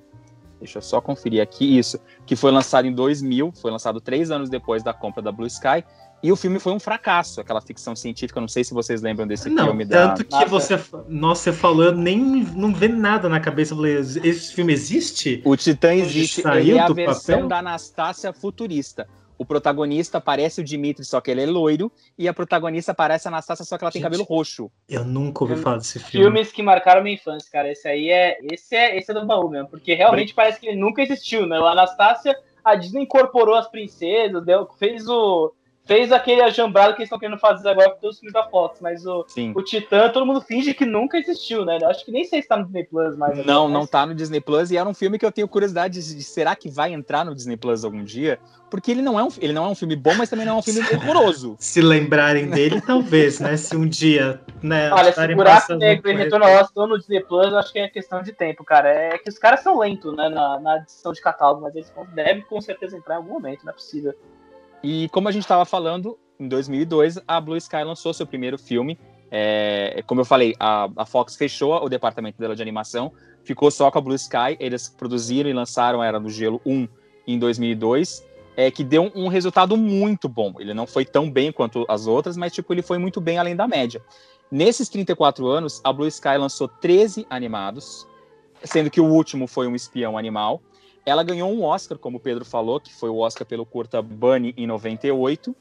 Deixa 0.59 0.79
eu 0.79 0.81
só 0.81 0.99
conferir 0.99 1.41
aqui 1.41 1.77
isso, 1.77 1.97
que 2.25 2.35
foi 2.35 2.51
lançado 2.51 2.85
em 2.85 2.93
2000, 2.93 3.53
foi 3.53 3.71
lançado 3.71 4.01
três 4.01 4.29
anos 4.29 4.49
depois 4.49 4.83
da 4.83 4.93
compra 4.93 5.21
da 5.21 5.31
Blue 5.31 5.47
Sky, 5.47 5.85
e 6.21 6.31
o 6.31 6.35
filme 6.35 6.59
foi 6.59 6.73
um 6.73 6.79
fracasso, 6.79 7.39
aquela 7.39 7.61
ficção 7.61 7.95
científica. 7.95 8.41
Não 8.41 8.47
sei 8.47 8.63
se 8.63 8.73
vocês 8.73 9.01
lembram 9.01 9.25
desse 9.25 9.49
não, 9.49 9.65
filme. 9.65 9.85
Tanto 9.85 10.23
da... 10.25 10.39
que 10.39 10.49
você, 10.49 10.79
nossa, 11.07 11.43
você 11.43 11.53
falou, 11.53 11.85
eu 11.85 11.95
nem 11.95 12.19
não 12.19 12.73
vê 12.73 12.87
nada 12.87 13.29
na 13.29 13.39
cabeça. 13.39 13.73
Eu 13.73 13.77
falei, 13.77 13.95
esse 13.95 14.53
filme 14.53 14.73
existe? 14.73 15.41
O 15.45 15.55
Titã 15.55 15.93
existe. 15.93 16.41
Ele 16.47 16.77
é 16.77 16.79
a 16.79 16.89
versão 16.89 17.35
papel? 17.35 17.47
da 17.47 17.59
Anastácia 17.59 18.33
futurista. 18.33 19.07
O 19.37 19.45
protagonista 19.45 20.19
parece 20.19 20.59
o 20.59 20.63
Dimitri, 20.65 21.05
só 21.05 21.21
que 21.21 21.31
ele 21.31 21.41
é 21.41 21.45
loiro, 21.45 21.89
e 22.17 22.27
a 22.27 22.33
protagonista 22.33 22.93
parece 22.93 23.25
a 23.25 23.31
Anastácia, 23.31 23.63
só 23.63 23.77
que 23.77 23.85
ela 23.85 23.91
tem 23.91 24.01
cabelo 24.01 24.23
roxo. 24.23 24.69
Eu 24.89 25.05
nunca 25.05 25.45
ouvi 25.45 25.55
falar 25.55 25.77
desse 25.77 25.97
filme. 25.97 26.25
Filmes 26.25 26.51
que 26.51 26.61
marcaram 26.61 27.01
minha 27.01 27.15
infância, 27.15 27.49
cara. 27.49 27.71
Esse 27.71 27.87
aí 27.87 28.09
é. 28.09 28.37
Esse 28.51 28.75
é, 28.75 28.97
esse 28.97 29.09
é 29.09 29.13
do 29.13 29.25
baú 29.25 29.49
mesmo, 29.49 29.69
porque 29.69 29.93
realmente 29.93 30.33
parece 30.33 30.59
que 30.59 30.67
ele 30.67 30.77
nunca 30.77 31.01
existiu, 31.01 31.47
né? 31.47 31.57
O 31.57 31.65
Anastácia, 31.65 32.35
a 32.61 32.75
Disney 32.75 33.03
incorporou 33.03 33.55
as 33.55 33.69
princesas, 33.69 34.43
deu, 34.43 34.67
fez 34.77 35.07
o 35.07 35.53
fez 35.89 36.11
aquele 36.11 36.43
ajambrado 36.43 36.93
que 36.93 36.99
eles 36.99 37.07
estão 37.07 37.17
querendo 37.17 37.39
fazer 37.39 37.67
agora 37.67 37.89
com 37.89 37.99
todos 37.99 38.17
os 38.17 38.19
filmes 38.19 38.31
da 38.31 38.43
Fox, 38.43 38.79
mas 38.79 39.07
o, 39.07 39.25
o 39.55 39.63
Titã, 39.63 40.07
todo 40.09 40.23
mundo 40.23 40.39
finge 40.39 40.71
que 40.71 40.85
nunca 40.85 41.17
existiu, 41.17 41.65
né? 41.65 41.79
Acho 41.83 42.05
que 42.05 42.11
nem 42.11 42.23
sei 42.25 42.43
se 42.43 42.47
tá 42.47 42.55
no 42.55 42.65
Disney 42.65 42.83
Plus 42.83 43.17
mais. 43.17 43.43
Não, 43.43 43.63
mas... 43.63 43.73
não 43.73 43.87
tá 43.87 44.05
no 44.05 44.13
Disney 44.13 44.39
Plus 44.39 44.69
e 44.69 44.77
era 44.77 44.87
um 44.87 44.93
filme 44.93 45.17
que 45.17 45.25
eu 45.25 45.31
tenho 45.31 45.47
curiosidade 45.47 45.99
de, 45.99 46.15
de, 46.15 46.23
será 46.23 46.55
que 46.55 46.69
vai 46.69 46.93
entrar 46.93 47.25
no 47.25 47.33
Disney 47.33 47.57
Plus 47.57 47.83
algum 47.83 48.03
dia? 48.03 48.37
Porque 48.69 48.91
ele 48.91 49.01
não 49.01 49.19
é 49.19 49.23
um, 49.23 49.29
ele 49.39 49.51
não 49.51 49.65
é 49.65 49.67
um 49.67 49.73
filme 49.73 49.95
bom, 49.95 50.13
mas 50.13 50.29
também 50.29 50.45
não 50.45 50.57
é 50.57 50.59
um 50.59 50.61
filme 50.61 50.79
horroroso. 50.93 51.55
Se 51.57 51.81
lembrarem 51.81 52.51
dele, 52.51 52.79
talvez, 52.81 53.39
né? 53.39 53.57
Se 53.57 53.75
um 53.75 53.87
dia, 53.87 54.39
né? 54.61 54.91
Olha, 54.93 55.11
se 55.11 55.35
Buraco 55.35 55.73
Negro 55.73 56.11
e 56.11 56.13
Retorno 56.13 56.45
ao 56.45 56.61
estão 56.61 56.85
no 56.85 56.99
Disney 56.99 57.21
Plus, 57.21 57.51
acho 57.51 57.73
que 57.73 57.79
é 57.79 57.87
questão 57.89 58.21
de 58.21 58.31
tempo, 58.31 58.63
cara. 58.63 58.89
É 58.89 59.17
que 59.17 59.27
os 59.27 59.39
caras 59.39 59.61
são 59.61 59.79
lentos, 59.79 60.15
né? 60.15 60.29
Na, 60.29 60.59
na 60.59 60.77
edição 60.77 61.11
de 61.11 61.19
catálogo, 61.19 61.61
mas 61.61 61.73
eles 61.73 61.91
devem 62.13 62.43
com 62.43 62.61
certeza 62.61 62.95
entrar 62.95 63.15
em 63.15 63.17
algum 63.17 63.33
momento, 63.33 63.63
não 63.63 63.71
é 63.71 63.73
possível. 63.73 64.13
E 64.83 65.09
como 65.09 65.27
a 65.27 65.31
gente 65.31 65.43
estava 65.43 65.65
falando, 65.65 66.17
em 66.39 66.47
2002, 66.47 67.19
a 67.27 67.41
Blue 67.41 67.57
Sky 67.57 67.83
lançou 67.83 68.13
seu 68.13 68.25
primeiro 68.25 68.57
filme. 68.57 68.97
É, 69.31 70.01
como 70.07 70.21
eu 70.21 70.25
falei, 70.25 70.55
a, 70.59 70.89
a, 70.95 71.05
Fox 71.05 71.35
fechou 71.35 71.73
o 71.83 71.89
departamento 71.89 72.39
dela 72.39 72.55
de 72.55 72.61
animação, 72.61 73.11
ficou 73.43 73.69
só 73.69 73.91
com 73.91 73.99
a 73.99 74.01
Blue 74.01 74.15
Sky. 74.15 74.55
Eles 74.59 74.87
produziram 74.89 75.49
e 75.49 75.53
lançaram 75.53 76.03
Era 76.03 76.19
do 76.19 76.29
Gelo 76.29 76.61
1 76.65 76.87
em 77.27 77.37
2002, 77.37 78.25
é, 78.55 78.71
que 78.71 78.83
deu 78.83 79.03
um, 79.03 79.25
um 79.25 79.27
resultado 79.27 79.75
muito 79.75 80.29
bom. 80.29 80.53
Ele 80.59 80.73
não 80.73 80.87
foi 80.87 81.05
tão 81.05 81.29
bem 81.29 81.51
quanto 81.51 81.85
as 81.87 82.07
outras, 82.07 82.37
mas 82.37 82.53
tipo, 82.53 82.73
ele 82.73 82.81
foi 82.81 82.97
muito 82.97 83.19
bem 83.19 83.37
além 83.37 83.55
da 83.55 83.67
média. 83.67 84.01
Nesses 84.51 84.89
34 84.89 85.45
anos, 85.47 85.79
a 85.83 85.93
Blue 85.93 86.07
Sky 86.07 86.37
lançou 86.37 86.67
13 86.67 87.27
animados, 87.29 88.07
sendo 88.63 88.89
que 88.89 88.99
o 88.99 89.05
último 89.05 89.45
foi 89.45 89.67
um 89.67 89.75
espião 89.75 90.17
animal. 90.17 90.61
Ela 91.09 91.23
ganhou 91.23 91.51
um 91.51 91.63
Oscar, 91.63 91.97
como 91.97 92.17
o 92.17 92.19
Pedro 92.19 92.45
falou, 92.45 92.79
que 92.79 92.93
foi 92.93 93.09
o 93.09 93.17
Oscar 93.17 93.45
pelo 93.45 93.65
curta 93.65 93.99
Bunny 93.99 94.53
em 94.55 94.67
98. 94.67 95.55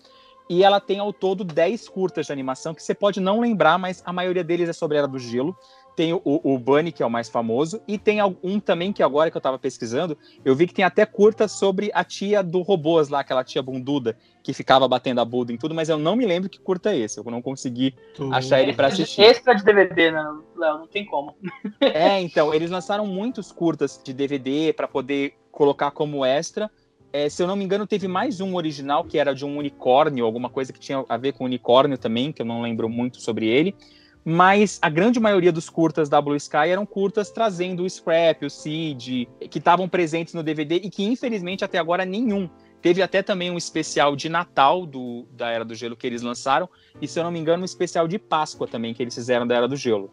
E 0.51 0.63
ela 0.63 0.79
tem 0.79 0.99
ao 0.99 1.11
todo 1.11 1.43
10 1.43 1.89
curtas 1.89 2.27
de 2.27 2.33
animação 2.33 2.75
que 2.75 2.83
você 2.83 2.95
pode 2.95 3.19
não 3.19 3.41
lembrar, 3.41 3.79
mas 3.79 4.03
a 4.05 4.13
maioria 4.13 4.45
deles 4.45 4.69
é 4.69 4.75
sobre 4.75 4.99
a 4.99 5.01
Era 5.01 5.09
do 5.09 5.19
Gelo. 5.19 5.57
Tem 5.99 6.13
o, 6.13 6.23
o 6.25 6.57
Bunny, 6.57 6.93
que 6.93 7.03
é 7.03 7.07
o 7.07 7.11
mais 7.11 7.29
famoso, 7.29 7.83
e 7.89 7.99
tem 7.99 8.21
um 8.41 8.61
também 8.61 8.93
que 8.93 9.03
agora 9.03 9.33
que 9.33 9.37
eu 9.37 9.41
tava 9.41 9.59
pesquisando, 9.59 10.17
eu 10.45 10.55
vi 10.55 10.69
que 10.69 10.73
tem 10.73 10.85
até 10.85 11.05
curta 11.05 11.49
sobre 11.49 11.91
a 11.93 12.05
tia 12.05 12.41
do 12.41 12.63
robôs 12.63 13.09
lá, 13.09 13.19
aquela 13.19 13.43
tia 13.43 13.61
bunduda, 13.61 14.17
que 14.41 14.53
ficava 14.53 14.87
batendo 14.87 15.21
a 15.21 15.25
bunda 15.25 15.53
em 15.53 15.57
tudo, 15.57 15.75
mas 15.75 15.89
eu 15.89 15.99
não 15.99 16.15
me 16.15 16.25
lembro 16.25 16.49
que 16.49 16.61
curta 16.61 16.93
é 16.93 16.99
esse. 16.99 17.19
Eu 17.19 17.25
não 17.25 17.43
consegui 17.43 17.97
tu... 18.15 18.33
achar 18.33 18.63
ele 18.63 18.75
para 18.75 18.87
assistir. 18.87 19.23
Extra 19.23 19.55
de 19.55 19.65
DVD, 19.65 20.13
né? 20.13 20.23
Não, 20.55 20.79
não 20.79 20.87
tem 20.87 21.05
como. 21.05 21.35
é, 21.81 22.21
então, 22.21 22.55
eles 22.55 22.71
lançaram 22.71 23.05
muitos 23.05 23.51
curtas 23.51 24.01
de 24.01 24.13
DVD 24.13 24.73
para 24.73 24.87
poder 24.87 25.35
colocar 25.51 25.91
como 25.91 26.25
extra. 26.25 26.71
É, 27.13 27.29
se 27.29 27.43
eu 27.43 27.49
não 27.49 27.57
me 27.57 27.65
engano, 27.65 27.89
teve 27.89 28.07
mais 28.07 28.41
um 28.41 28.55
original 28.55 29.03
que 29.03 29.19
era 29.19 29.35
de 29.35 29.45
um 29.45 29.59
unicórnio, 29.59 30.25
alguma 30.25 30.49
coisa 30.49 30.73
que 30.73 30.79
tinha 30.79 31.05
a 31.09 31.17
ver 31.17 31.33
com 31.33 31.45
unicórnio 31.45 31.99
também, 31.99 32.31
que 32.31 32.41
eu 32.41 32.47
não 32.47 32.63
lembro 32.63 32.89
muito 32.89 33.21
sobre 33.21 33.49
ele. 33.49 33.75
Mas 34.25 34.79
a 34.83 34.89
grande 34.89 35.19
maioria 35.19 35.53
dos 35.53 35.71
curtas 35.71 36.09
da 36.09 36.21
Blue 36.21 36.37
Sky 36.37 36.69
eram 36.69 36.85
curtas 36.85 37.31
trazendo 37.31 37.83
o 37.83 37.91
Scrap, 37.91 38.45
o 38.45 38.51
Seed, 38.51 39.27
que 39.51 39.59
estavam 39.59 39.89
presentes 39.89 40.35
no 40.35 40.43
DVD 40.43 40.77
e 40.77 40.91
que 40.91 41.05
infelizmente 41.05 41.65
até 41.65 41.79
agora 41.79 42.05
nenhum. 42.05 42.49
Teve 42.81 43.03
até 43.03 43.23
também 43.23 43.51
um 43.51 43.57
especial 43.57 44.15
de 44.15 44.29
Natal 44.29 44.87
do, 44.87 45.27
da 45.33 45.51
Era 45.51 45.65
do 45.65 45.75
Gelo 45.75 45.97
que 45.97 46.07
eles 46.07 46.23
lançaram, 46.23 46.69
e 47.01 47.09
se 47.09 47.19
eu 47.19 47.25
não 47.25 47.31
me 47.31 47.39
engano, 47.39 47.63
um 47.63 47.65
especial 47.65 48.07
de 48.07 48.19
Páscoa 48.19 48.69
também 48.69 48.95
que 48.95 49.03
eles 49.03 49.15
fizeram 49.15 49.47
da 49.47 49.57
Era 49.57 49.67
do 49.67 49.77
Gelo. 49.77 50.13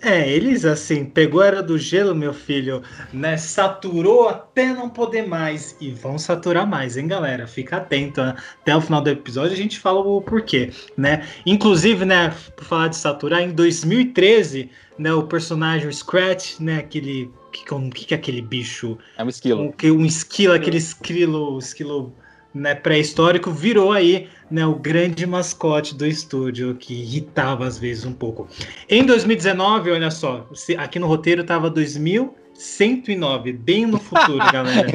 É, 0.00 0.28
eles 0.28 0.64
assim, 0.64 1.04
pegou 1.04 1.40
a 1.40 1.46
era 1.46 1.62
do 1.62 1.78
gelo, 1.78 2.14
meu 2.14 2.34
filho, 2.34 2.82
né? 3.12 3.36
Saturou 3.36 4.28
até 4.28 4.72
não 4.72 4.88
poder 4.90 5.26
mais. 5.26 5.76
E 5.80 5.90
vão 5.90 6.18
saturar 6.18 6.66
mais, 6.66 6.96
hein, 6.96 7.06
galera? 7.06 7.46
Fica 7.46 7.78
atento. 7.78 8.22
Né? 8.22 8.34
Até 8.60 8.76
o 8.76 8.80
final 8.80 9.00
do 9.00 9.08
episódio 9.08 9.52
a 9.52 9.56
gente 9.56 9.78
fala 9.78 10.00
o 10.00 10.20
porquê, 10.20 10.72
né? 10.96 11.26
Inclusive, 11.46 12.04
né, 12.04 12.34
por 12.56 12.64
falar 12.64 12.88
de 12.88 12.96
saturar, 12.96 13.40
em 13.42 13.52
2013, 13.52 14.70
né, 14.98 15.12
o 15.12 15.22
personagem 15.24 15.90
Scratch, 15.90 16.60
né, 16.60 16.78
aquele. 16.78 17.30
O 17.70 17.90
que, 17.90 18.04
que 18.06 18.14
é 18.14 18.16
aquele 18.16 18.42
bicho? 18.42 18.98
É 19.16 19.24
um 19.24 19.28
esquilo. 19.28 19.62
Um, 19.62 19.92
um 19.92 20.04
esquilo, 20.04 20.52
aquele 20.52 20.76
esquilo, 20.76 21.58
esquilo 21.58 22.12
né, 22.52 22.74
pré-histórico, 22.74 23.50
virou 23.50 23.92
aí 23.92 24.28
né, 24.54 24.64
o 24.64 24.76
grande 24.76 25.26
mascote 25.26 25.96
do 25.96 26.06
estúdio, 26.06 26.76
que 26.76 26.94
irritava 26.94 27.66
às 27.66 27.76
vezes 27.76 28.04
um 28.04 28.12
pouco. 28.12 28.46
Em 28.88 29.04
2019, 29.04 29.90
olha 29.90 30.12
só, 30.12 30.48
aqui 30.78 31.00
no 31.00 31.08
roteiro 31.08 31.40
estava 31.42 31.68
2109, 31.68 33.52
bem 33.52 33.84
no 33.84 33.98
futuro, 33.98 34.38
galera. 34.52 34.88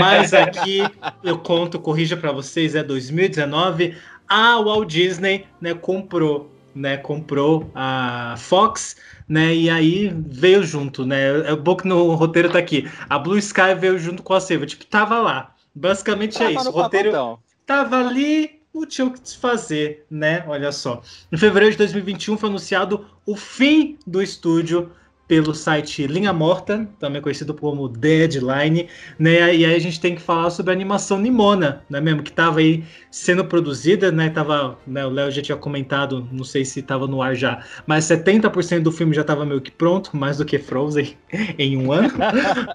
Mas 0.00 0.34
aqui 0.34 0.80
eu 1.22 1.38
conto, 1.38 1.78
corrija 1.78 2.16
para 2.16 2.32
vocês, 2.32 2.74
é 2.74 2.82
2019. 2.82 3.94
A 4.28 4.60
Walt 4.60 4.88
Disney 4.88 5.46
né, 5.60 5.72
comprou, 5.72 6.50
né, 6.74 6.96
comprou 6.96 7.70
a 7.76 8.34
Fox, 8.36 8.96
né, 9.28 9.54
e 9.54 9.70
aí 9.70 10.12
veio 10.26 10.64
junto, 10.64 11.06
né, 11.06 11.48
é 11.48 11.54
bom 11.54 11.76
que 11.76 11.86
no 11.86 12.12
roteiro 12.14 12.50
tá 12.50 12.58
aqui. 12.58 12.90
A 13.08 13.20
Blue 13.20 13.38
Sky 13.38 13.72
veio 13.78 14.00
junto 14.00 14.24
com 14.24 14.34
a 14.34 14.40
Silva, 14.40 14.66
tipo, 14.66 14.84
tava 14.84 15.20
lá. 15.20 15.54
Basicamente 15.72 16.42
é 16.42 16.50
isso. 16.50 16.70
O 16.70 16.72
roteiro 16.72 17.38
tava 17.64 17.98
ali, 17.98 18.55
não 18.76 18.86
tinha 18.86 19.06
o 19.06 19.12
que 19.12 19.20
desfazer, 19.20 20.04
né? 20.10 20.44
Olha 20.46 20.70
só. 20.70 21.02
Em 21.32 21.36
fevereiro 21.36 21.72
de 21.72 21.78
2021 21.78 22.36
foi 22.36 22.48
anunciado 22.48 23.06
o 23.24 23.34
fim 23.34 23.98
do 24.06 24.22
estúdio 24.22 24.90
pelo 25.28 25.52
site 25.54 26.06
Linha 26.06 26.32
Morta, 26.32 26.88
também 27.00 27.20
conhecido 27.20 27.52
como 27.52 27.88
Deadline, 27.88 28.88
né? 29.18 29.54
E 29.54 29.64
aí 29.64 29.74
a 29.74 29.78
gente 29.78 30.00
tem 30.00 30.14
que 30.14 30.20
falar 30.22 30.50
sobre 30.50 30.70
a 30.70 30.74
animação 30.74 31.18
Nimona, 31.18 31.82
né 31.90 32.00
mesmo? 32.00 32.22
Que 32.22 32.30
estava 32.30 32.60
aí 32.60 32.84
sendo 33.10 33.44
produzida, 33.44 34.12
né? 34.12 34.30
Tava, 34.30 34.78
né, 34.86 35.04
o 35.04 35.10
Léo 35.10 35.30
já 35.30 35.42
tinha 35.42 35.56
comentado, 35.56 36.28
não 36.30 36.44
sei 36.44 36.64
se 36.64 36.80
estava 36.80 37.08
no 37.08 37.20
ar 37.20 37.34
já, 37.34 37.64
mas 37.86 38.04
70% 38.04 38.82
do 38.82 38.92
filme 38.92 39.14
já 39.14 39.22
estava 39.22 39.44
meio 39.44 39.60
que 39.60 39.70
pronto, 39.70 40.16
mais 40.16 40.36
do 40.38 40.44
que 40.44 40.58
Frozen 40.58 41.16
em 41.58 41.76
um 41.76 41.90
ano, 41.92 42.12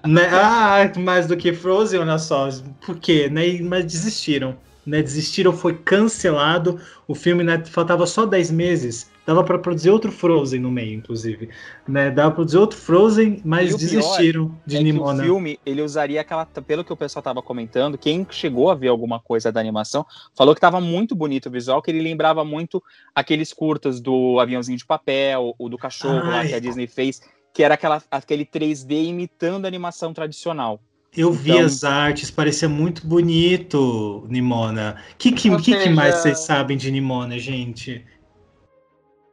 né? 0.06 0.28
Ah, 0.44 0.92
mais 0.98 1.26
do 1.26 1.36
que 1.36 1.52
Frozen, 1.52 2.00
olha 2.00 2.18
só, 2.18 2.48
por 2.84 2.98
quê, 2.98 3.28
né? 3.30 3.60
Mas 3.62 3.84
desistiram, 3.84 4.56
né? 4.84 5.02
Desistiram, 5.02 5.52
foi 5.52 5.74
cancelado, 5.74 6.80
o 7.06 7.14
filme 7.14 7.42
né, 7.42 7.62
faltava 7.64 8.06
só 8.06 8.26
10 8.26 8.50
meses 8.50 9.12
Dava 9.24 9.44
para 9.44 9.58
produzir 9.58 9.88
outro 9.88 10.10
Frozen 10.10 10.60
no 10.60 10.70
meio, 10.70 10.94
inclusive. 10.94 11.48
Né? 11.86 12.10
Dava 12.10 12.30
para 12.30 12.36
produzir 12.36 12.58
outro 12.58 12.76
Frozen, 12.76 13.40
mas 13.44 13.74
desistiram 13.76 14.58
de 14.66 14.78
é 14.78 14.82
Nimona. 14.82 15.22
o 15.22 15.24
filme, 15.24 15.60
ele 15.64 15.80
usaria 15.80 16.20
aquela. 16.20 16.44
Pelo 16.44 16.84
que 16.84 16.92
o 16.92 16.96
pessoal 16.96 17.22
tava 17.22 17.40
comentando, 17.40 17.96
quem 17.96 18.26
chegou 18.30 18.68
a 18.68 18.74
ver 18.74 18.88
alguma 18.88 19.20
coisa 19.20 19.52
da 19.52 19.60
animação 19.60 20.04
falou 20.34 20.54
que 20.54 20.60
tava 20.60 20.80
muito 20.80 21.14
bonito 21.14 21.46
o 21.46 21.50
visual, 21.50 21.80
que 21.80 21.90
ele 21.90 22.02
lembrava 22.02 22.44
muito 22.44 22.82
aqueles 23.14 23.52
curtas 23.52 24.00
do 24.00 24.40
aviãozinho 24.40 24.78
de 24.78 24.84
papel, 24.84 25.54
o 25.56 25.68
do 25.68 25.78
cachorro 25.78 26.22
Ai. 26.24 26.30
lá 26.30 26.46
que 26.46 26.54
a 26.54 26.60
Disney 26.60 26.88
fez, 26.88 27.20
que 27.54 27.62
era 27.62 27.74
aquela, 27.74 28.02
aquele 28.10 28.44
3D 28.44 29.04
imitando 29.04 29.66
a 29.66 29.68
animação 29.68 30.12
tradicional. 30.12 30.80
Eu 31.14 31.28
então... 31.28 31.42
vi 31.42 31.58
as 31.58 31.84
artes, 31.84 32.30
parecia 32.30 32.68
muito 32.68 33.06
bonito, 33.06 34.26
Nimona. 34.28 34.96
O 35.12 35.16
que, 35.16 35.30
que, 35.32 35.54
que, 35.58 35.76
que 35.76 35.88
mais 35.90 36.16
vocês 36.16 36.40
sabem 36.40 36.76
de 36.76 36.90
Nimona, 36.90 37.38
gente? 37.38 38.04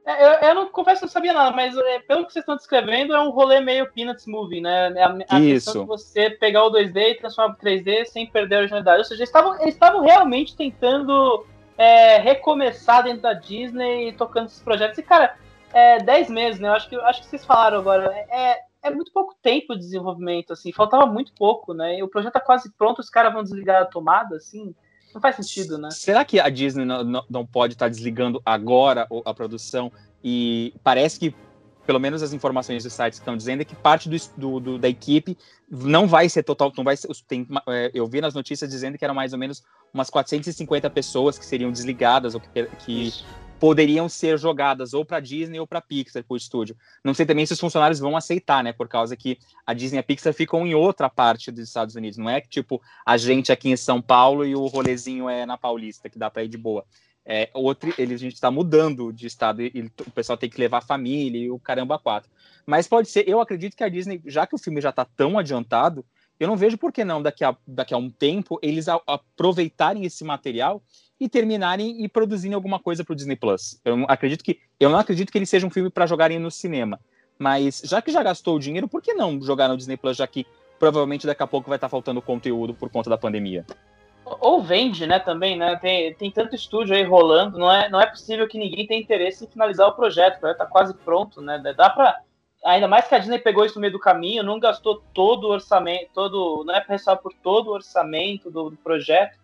É, 0.05 0.25
eu, 0.25 0.49
eu, 0.49 0.55
não 0.55 0.67
confesso 0.69 1.01
que 1.01 1.05
não 1.05 1.11
sabia 1.11 1.33
nada, 1.33 1.55
mas 1.55 1.77
é, 1.77 1.99
pelo 1.99 2.25
que 2.25 2.33
vocês 2.33 2.41
estão 2.41 2.55
descrevendo, 2.55 3.13
é 3.13 3.21
um 3.21 3.29
rolê 3.29 3.59
meio 3.59 3.91
Peanuts 3.93 4.25
Movie, 4.25 4.59
né? 4.59 4.87
A, 5.01 5.35
a 5.35 5.39
Isso. 5.39 5.67
questão 5.67 5.81
de 5.83 5.87
você 5.87 6.31
pegar 6.31 6.65
o 6.65 6.71
2D 6.71 7.11
e 7.11 7.15
transformar 7.15 7.53
para 7.53 7.69
3D 7.69 8.05
sem 8.05 8.25
perder 8.25 8.55
a 8.55 8.59
originalidade. 8.59 8.97
Ou 8.97 9.03
seja, 9.05 9.21
eles 9.21 9.29
estavam, 9.29 9.61
eles 9.61 9.75
estavam 9.75 10.01
realmente 10.01 10.55
tentando 10.55 11.45
é, 11.77 12.17
recomeçar 12.17 13.03
dentro 13.03 13.21
da 13.21 13.33
Disney 13.33 14.11
tocando 14.13 14.47
esses 14.47 14.61
projetos. 14.61 14.97
E, 14.97 15.03
cara, 15.03 15.37
é, 15.71 15.99
10 15.99 16.29
meses, 16.29 16.59
né? 16.59 16.69
Eu 16.69 16.73
acho 16.73 16.89
que, 16.89 16.95
acho 16.95 17.21
que 17.21 17.27
vocês 17.27 17.45
falaram 17.45 17.77
agora. 17.77 18.11
É, 18.31 18.57
é 18.81 18.89
muito 18.89 19.11
pouco 19.11 19.35
tempo 19.41 19.73
de 19.73 19.79
desenvolvimento, 19.79 20.53
assim. 20.53 20.71
Faltava 20.71 21.05
muito 21.05 21.33
pouco, 21.33 21.73
né? 21.73 21.97
E 21.97 22.03
o 22.03 22.07
projeto 22.07 22.33
tá 22.33 22.39
quase 22.39 22.71
pronto, 22.71 22.99
os 22.99 23.09
caras 23.09 23.33
vão 23.33 23.43
desligar 23.43 23.81
a 23.81 23.85
tomada, 23.85 24.35
assim. 24.37 24.73
Não 25.13 25.19
faz 25.19 25.35
sentido, 25.35 25.77
né? 25.77 25.89
Será 25.91 26.23
que 26.23 26.39
a 26.39 26.49
Disney 26.49 26.85
não, 26.85 27.03
não, 27.03 27.25
não 27.29 27.45
pode 27.45 27.73
estar 27.73 27.85
tá 27.85 27.89
desligando 27.89 28.41
agora 28.45 29.07
a 29.25 29.33
produção? 29.33 29.91
E 30.23 30.73
parece 30.83 31.19
que, 31.19 31.35
pelo 31.85 31.99
menos 31.99 32.21
as 32.21 32.31
informações 32.31 32.83
dos 32.83 32.93
sites 32.93 33.19
estão 33.19 33.35
dizendo, 33.35 33.61
é 33.61 33.65
que 33.65 33.75
parte 33.75 34.07
do, 34.07 34.17
do, 34.37 34.59
do, 34.59 34.77
da 34.77 34.87
equipe 34.87 35.37
não 35.69 36.07
vai 36.07 36.29
ser 36.29 36.43
total. 36.43 36.71
Não 36.77 36.83
vai 36.83 36.95
ser, 36.95 37.09
tem, 37.27 37.47
é, 37.67 37.91
eu 37.93 38.05
vi 38.05 38.21
nas 38.21 38.33
notícias 38.33 38.69
dizendo 38.69 38.97
que 38.97 39.03
eram 39.03 39.15
mais 39.15 39.33
ou 39.33 39.39
menos 39.39 39.63
umas 39.93 40.09
450 40.09 40.89
pessoas 40.91 41.37
que 41.39 41.45
seriam 41.45 41.71
desligadas 41.71 42.35
ou 42.35 42.41
que, 42.41 42.65
que 42.85 43.13
poderiam 43.59 44.07
ser 44.07 44.37
jogadas 44.37 44.93
ou 44.93 45.03
para 45.03 45.19
Disney 45.19 45.59
ou 45.59 45.67
para 45.67 45.81
Pixar, 45.81 46.23
para 46.23 46.33
o 46.33 46.37
estúdio. 46.37 46.75
Não 47.03 47.13
sei 47.13 47.25
também 47.25 47.45
se 47.45 47.53
os 47.53 47.59
funcionários 47.59 47.99
vão 47.99 48.15
aceitar, 48.15 48.63
né? 48.63 48.71
Por 48.71 48.87
causa 48.87 49.15
que 49.15 49.37
a 49.65 49.73
Disney 49.73 49.97
e 49.97 49.99
a 49.99 50.03
Pixar 50.03 50.33
ficam 50.33 50.65
em 50.65 50.73
outra 50.73 51.09
parte 51.09 51.51
dos 51.51 51.67
Estados 51.67 51.95
Unidos. 51.95 52.17
Não 52.17 52.29
é 52.29 52.39
que 52.39 52.47
tipo 52.47 52.81
a 53.05 53.17
gente 53.17 53.51
aqui 53.51 53.69
em 53.69 53.77
São 53.77 54.01
Paulo 54.01 54.45
e 54.45 54.55
o 54.55 54.65
rolezinho 54.67 55.29
é 55.29 55.45
na 55.45 55.57
Paulista, 55.57 56.09
que 56.09 56.17
dá 56.17 56.29
para 56.29 56.43
ir 56.43 56.47
de 56.47 56.57
boa. 56.57 56.85
É, 57.25 57.49
outro, 57.53 57.93
ele, 57.97 58.15
a 58.15 58.17
gente 58.17 58.33
está 58.33 58.49
mudando 58.49 59.13
de 59.13 59.27
estado 59.27 59.61
e, 59.61 59.71
e, 59.75 59.81
o 59.81 60.11
pessoal 60.11 60.37
tem 60.37 60.49
que 60.49 60.59
levar 60.59 60.79
a 60.79 60.81
família 60.81 61.39
e 61.39 61.51
o 61.51 61.59
caramba 61.59 61.99
quatro. 61.99 62.31
Mas 62.65 62.87
pode 62.87 63.07
ser, 63.09 63.27
eu 63.27 63.39
acredito 63.39 63.75
que 63.75 63.83
a 63.83 63.89
Disney, 63.89 64.21
já 64.25 64.47
que 64.47 64.55
o 64.55 64.57
filme 64.57 64.81
já 64.81 64.89
está 64.89 65.05
tão 65.05 65.37
adiantado, 65.37 66.03
eu 66.39 66.47
não 66.47 66.55
vejo 66.55 66.77
por 66.77 66.91
que 66.91 67.03
não, 67.03 67.21
daqui 67.21 67.43
a, 67.43 67.55
daqui 67.67 67.93
a 67.93 67.97
um 67.97 68.09
tempo, 68.09 68.57
eles 68.63 68.87
a, 68.87 68.99
aproveitarem 69.05 70.05
esse 70.05 70.23
material 70.23 70.81
e 71.19 71.27
terminarem 71.27 72.03
e 72.03 72.08
produzirem 72.08 72.55
alguma 72.55 72.79
coisa 72.79 73.03
para 73.03 73.13
o 73.13 73.15
Disney 73.15 73.36
Plus. 73.36 73.79
Eu 73.84 73.97
não 73.97 74.05
acredito 74.08 74.43
que 74.43 74.60
eu 74.79 74.89
não 74.89 74.97
acredito 74.97 75.32
que 75.32 75.38
ele 75.38 75.45
seja 75.45 75.67
um 75.67 75.69
filme 75.69 75.89
para 75.89 76.08
jogarem 76.08 76.39
no 76.39 76.49
cinema, 76.49 76.99
mas 77.38 77.82
já 77.84 78.01
que 78.01 78.12
já 78.12 78.23
gastou 78.23 78.55
o 78.55 78.60
dinheiro, 78.60 78.88
por 78.88 79.01
que 79.01 79.13
não 79.13 79.41
jogar 79.41 79.67
no 79.67 79.77
Disney 79.77 79.97
Plus, 79.97 80.17
já 80.17 80.25
que 80.25 80.47
provavelmente 80.79 81.27
daqui 81.27 81.43
a 81.43 81.47
pouco 81.47 81.69
vai 81.69 81.77
estar 81.77 81.88
tá 81.88 81.91
faltando 81.91 82.21
conteúdo 82.21 82.73
por 82.73 82.89
conta 82.89 83.10
da 83.10 83.17
pandemia? 83.17 83.65
Ou 84.25 84.62
vende, 84.62 85.08
né, 85.08 85.17
também, 85.19 85.58
né? 85.58 85.75
Tem, 85.77 86.13
tem 86.13 86.32
tanto 86.32 86.55
estúdio 86.55 86.95
aí 86.95 87.03
rolando, 87.03 87.58
não 87.58 87.71
é, 87.71 87.89
não 87.89 87.99
é 87.99 88.05
possível 88.05 88.47
que 88.47 88.60
ninguém 88.60 88.86
tenha 88.86 89.01
interesse 89.01 89.43
em 89.43 89.47
finalizar 89.47 89.88
o 89.88 89.93
projeto, 89.93 90.39
vai 90.39 90.51
estar 90.51 90.65
tá 90.65 90.71
quase 90.71 90.93
pronto, 90.93 91.41
né? 91.41 91.62
Dá 91.75 91.89
para 91.89 92.21
ainda 92.63 92.88
mais 92.88 93.08
que 93.08 93.15
a 93.15 93.19
Disney 93.19 93.39
pegou 93.39 93.65
isso 93.65 93.75
no 93.75 93.82
meio 93.82 93.93
do 93.93 93.99
caminho, 93.99 94.43
não 94.43 94.60
gastou 94.60 95.01
todo 95.13 95.45
o 95.45 95.51
orçamento, 95.51 96.12
todo, 96.13 96.63
não 96.65 96.75
é 96.75 96.86
ressaltar 96.88 97.23
por 97.23 97.34
todo 97.34 97.67
o 97.67 97.73
orçamento 97.73 98.51
do, 98.51 98.69
do 98.69 98.77
projeto 98.77 99.38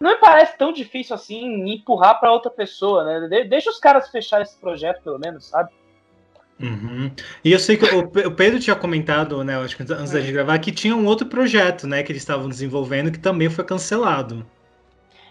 não 0.00 0.10
me 0.10 0.16
parece 0.16 0.56
tão 0.56 0.72
difícil 0.72 1.14
assim 1.14 1.68
empurrar 1.70 2.20
para 2.20 2.32
outra 2.32 2.50
pessoa, 2.50 3.04
né? 3.04 3.28
De 3.28 3.44
deixa 3.44 3.70
os 3.70 3.78
caras 3.78 4.08
fechar 4.10 4.40
esse 4.40 4.56
projeto, 4.56 5.02
pelo 5.02 5.18
menos, 5.18 5.46
sabe? 5.46 5.70
Uhum. 6.60 7.10
E 7.44 7.52
eu 7.52 7.58
sei 7.58 7.76
que 7.76 7.84
o, 7.84 8.00
o 8.00 8.30
Pedro 8.32 8.58
tinha 8.58 8.74
comentado, 8.74 9.44
né, 9.44 9.56
acho 9.58 9.76
que 9.76 9.82
antes 9.84 10.10
é. 10.10 10.14
da 10.14 10.20
gente 10.20 10.32
gravar, 10.32 10.58
que 10.58 10.72
tinha 10.72 10.96
um 10.96 11.06
outro 11.06 11.26
projeto, 11.26 11.86
né, 11.86 12.02
que 12.02 12.10
eles 12.10 12.22
estavam 12.22 12.48
desenvolvendo 12.48 13.12
que 13.12 13.18
também 13.18 13.48
foi 13.48 13.64
cancelado. 13.64 14.44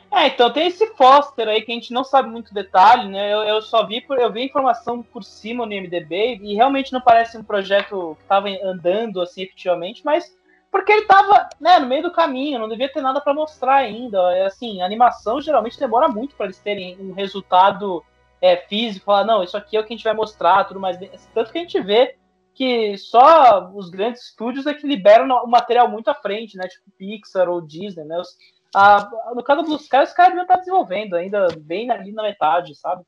É, 0.09 0.27
então 0.27 0.51
tem 0.51 0.67
esse 0.67 0.87
Foster 0.95 1.49
aí 1.49 1.61
que 1.61 1.71
a 1.71 1.75
gente 1.75 1.91
não 1.91 2.03
sabe 2.03 2.29
muito 2.29 2.53
detalhe, 2.53 3.09
né? 3.09 3.33
Eu, 3.33 3.39
eu 3.39 3.61
só 3.61 3.85
vi 3.85 3.99
por, 3.99 4.17
eu 4.17 4.31
vi 4.31 4.45
informação 4.45 5.03
por 5.03 5.21
cima 5.21 5.65
no 5.65 5.75
MDB 5.75 6.39
e 6.41 6.55
realmente 6.55 6.93
não 6.93 7.01
parece 7.01 7.37
um 7.37 7.43
projeto 7.43 8.15
que 8.15 8.23
estava 8.23 8.47
andando 8.63 9.21
assim 9.21 9.41
efetivamente, 9.41 10.01
mas 10.05 10.36
porque 10.71 10.91
ele 10.91 11.05
tava, 11.05 11.49
né, 11.59 11.79
no 11.79 11.87
meio 11.87 12.03
do 12.03 12.11
caminho, 12.11 12.59
não 12.59 12.69
devia 12.69 12.91
ter 12.91 13.01
nada 13.01 13.21
para 13.21 13.33
mostrar 13.33 13.75
ainda. 13.75 14.17
É 14.35 14.45
assim, 14.45 14.81
animação 14.81 15.41
geralmente 15.41 15.79
demora 15.79 16.07
muito 16.07 16.35
para 16.35 16.47
eles 16.47 16.59
terem 16.59 16.97
um 16.99 17.13
resultado 17.13 18.03
é, 18.41 18.57
físico, 18.57 19.05
falar, 19.05 19.25
não, 19.25 19.43
isso 19.43 19.57
aqui 19.57 19.77
é 19.77 19.79
o 19.79 19.83
que 19.83 19.93
a 19.93 19.97
gente 19.97 20.03
vai 20.03 20.13
mostrar, 20.13 20.65
tudo 20.65 20.79
mais. 20.79 20.97
Tanto 21.33 21.51
que 21.51 21.57
a 21.57 21.61
gente 21.61 21.79
vê 21.81 22.15
que 22.53 22.97
só 22.97 23.71
os 23.73 23.89
grandes 23.89 24.23
estúdios 24.23 24.65
é 24.65 24.73
que 24.73 24.87
liberam 24.87 25.27
o 25.43 25.47
material 25.47 25.87
muito 25.89 26.09
à 26.09 26.15
frente, 26.15 26.57
né? 26.57 26.67
Tipo 26.67 26.91
Pixar 26.97 27.47
ou 27.47 27.61
Disney, 27.61 28.03
né? 28.03 28.19
Os, 28.19 28.35
a, 28.75 29.09
no 29.35 29.43
caso 29.43 29.63
dos 29.63 29.87
caras, 29.87 30.09
os 30.09 30.15
caras 30.15 30.31
deviam 30.31 30.43
estar 30.43 30.57
desenvolvendo 30.57 31.15
ainda 31.15 31.47
bem 31.59 31.89
ali 31.91 32.11
na 32.11 32.23
metade, 32.23 32.75
sabe? 32.75 33.03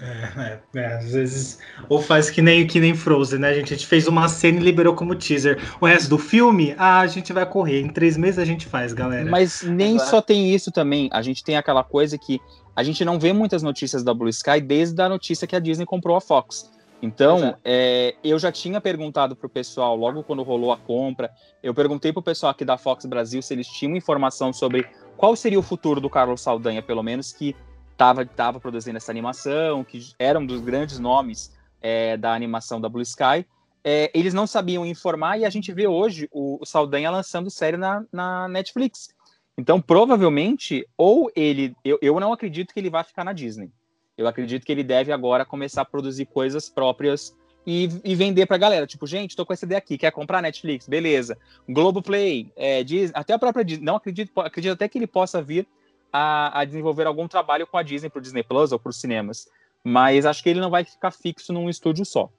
É, 0.00 0.60
é, 0.74 0.80
é, 0.80 0.86
às 0.94 1.12
vezes. 1.12 1.58
Ou 1.88 2.02
faz 2.02 2.28
que 2.28 2.42
nem, 2.42 2.66
que 2.66 2.80
nem 2.80 2.94
Frozen, 2.94 3.38
né, 3.38 3.54
gente? 3.54 3.72
A 3.72 3.76
gente 3.76 3.86
fez 3.86 4.08
uma 4.08 4.28
cena 4.28 4.58
e 4.58 4.62
liberou 4.62 4.94
como 4.94 5.14
teaser. 5.14 5.60
O 5.80 5.86
resto 5.86 6.08
do 6.08 6.18
filme, 6.18 6.74
ah, 6.76 7.00
a 7.00 7.06
gente 7.06 7.32
vai 7.32 7.46
correr. 7.46 7.80
Em 7.80 7.88
três 7.88 8.16
meses 8.16 8.38
a 8.38 8.44
gente 8.44 8.66
faz, 8.66 8.92
galera. 8.92 9.30
Mas 9.30 9.62
nem 9.62 9.96
Exato. 9.96 10.10
só 10.10 10.20
tem 10.20 10.52
isso 10.52 10.72
também. 10.72 11.08
A 11.12 11.22
gente 11.22 11.44
tem 11.44 11.56
aquela 11.56 11.84
coisa 11.84 12.18
que 12.18 12.40
a 12.74 12.82
gente 12.82 13.04
não 13.04 13.20
vê 13.20 13.32
muitas 13.32 13.62
notícias 13.62 14.02
da 14.02 14.12
Blue 14.12 14.28
Sky 14.28 14.60
desde 14.60 15.00
a 15.00 15.08
notícia 15.08 15.46
que 15.46 15.54
a 15.54 15.60
Disney 15.60 15.86
comprou 15.86 16.16
a 16.16 16.20
Fox. 16.20 16.70
Então, 17.00 17.54
é, 17.62 18.14
eu 18.24 18.38
já 18.38 18.50
tinha 18.50 18.80
perguntado 18.80 19.36
pro 19.36 19.48
pessoal, 19.48 19.94
logo 19.94 20.22
quando 20.22 20.42
rolou 20.42 20.72
a 20.72 20.76
compra, 20.76 21.30
eu 21.62 21.74
perguntei 21.74 22.12
pro 22.12 22.22
pessoal 22.22 22.50
aqui 22.50 22.64
da 22.64 22.78
Fox 22.78 23.04
Brasil 23.04 23.42
se 23.42 23.52
eles 23.52 23.66
tinham 23.68 23.94
informação 23.94 24.52
sobre 24.52 24.86
qual 25.16 25.36
seria 25.36 25.58
o 25.58 25.62
futuro 25.62 26.00
do 26.00 26.08
Carlos 26.08 26.40
Saldanha, 26.40 26.82
pelo 26.82 27.02
menos 27.02 27.30
que 27.30 27.54
estava 27.94 28.26
tava 28.26 28.60
produzindo 28.60 28.96
essa 28.96 29.10
animação, 29.10 29.84
que 29.84 30.12
era 30.18 30.38
um 30.38 30.44
dos 30.44 30.60
grandes 30.60 30.98
nomes 30.98 31.52
é, 31.80 32.16
da 32.16 32.34
animação 32.34 32.80
da 32.80 32.88
Blue 32.88 33.02
Sky. 33.02 33.46
É, 33.82 34.10
eles 34.14 34.34
não 34.34 34.46
sabiam 34.46 34.84
informar 34.84 35.38
e 35.38 35.44
a 35.44 35.50
gente 35.50 35.72
vê 35.72 35.86
hoje 35.86 36.28
o, 36.32 36.58
o 36.60 36.66
Saldanha 36.66 37.10
lançando 37.10 37.50
série 37.50 37.76
na, 37.76 38.04
na, 38.12 38.48
Netflix. 38.48 39.10
Então, 39.56 39.80
provavelmente, 39.80 40.86
ou 40.96 41.30
ele. 41.36 41.76
Eu, 41.84 41.98
eu 42.02 42.18
não 42.18 42.32
acredito 42.32 42.74
que 42.74 42.80
ele 42.80 42.90
vai 42.90 43.04
ficar 43.04 43.24
na 43.24 43.32
Disney. 43.32 43.70
Eu 44.16 44.26
acredito 44.26 44.64
que 44.64 44.72
ele 44.72 44.82
deve 44.82 45.12
agora 45.12 45.44
começar 45.44 45.82
a 45.82 45.84
produzir 45.84 46.26
coisas 46.26 46.68
próprias 46.68 47.36
e, 47.66 47.88
e 48.02 48.14
vender 48.14 48.46
pra 48.46 48.56
galera. 48.56 48.86
Tipo, 48.86 49.06
gente, 49.06 49.36
tô 49.36 49.44
com 49.44 49.52
essa 49.52 49.64
ideia 49.64 49.78
aqui, 49.78 49.98
quer 49.98 50.10
comprar 50.10 50.42
Netflix? 50.42 50.88
Beleza. 50.88 51.36
Globoplay, 51.68 52.50
é, 52.56 52.82
Disney, 52.82 53.12
até 53.14 53.34
a 53.34 53.38
própria 53.38 53.64
Disney. 53.64 53.84
Não 53.84 53.96
acredito, 53.96 54.32
acredito 54.40 54.72
até 54.72 54.88
que 54.88 54.98
ele 54.98 55.06
possa 55.06 55.42
vir 55.42 55.68
a, 56.16 56.60
a 56.60 56.64
desenvolver 56.64 57.08
algum 57.08 57.26
trabalho 57.26 57.66
com 57.66 57.76
a 57.76 57.82
Disney 57.82 58.08
para 58.08 58.20
o 58.20 58.22
Disney 58.22 58.44
Plus 58.44 58.70
ou 58.70 58.78
para 58.78 58.90
os 58.90 59.00
cinemas. 59.00 59.48
Mas 59.82 60.24
acho 60.24 60.44
que 60.44 60.48
ele 60.48 60.60
não 60.60 60.70
vai 60.70 60.84
ficar 60.84 61.10
fixo 61.10 61.52
num 61.52 61.68
estúdio 61.68 62.04
só. 62.04 62.30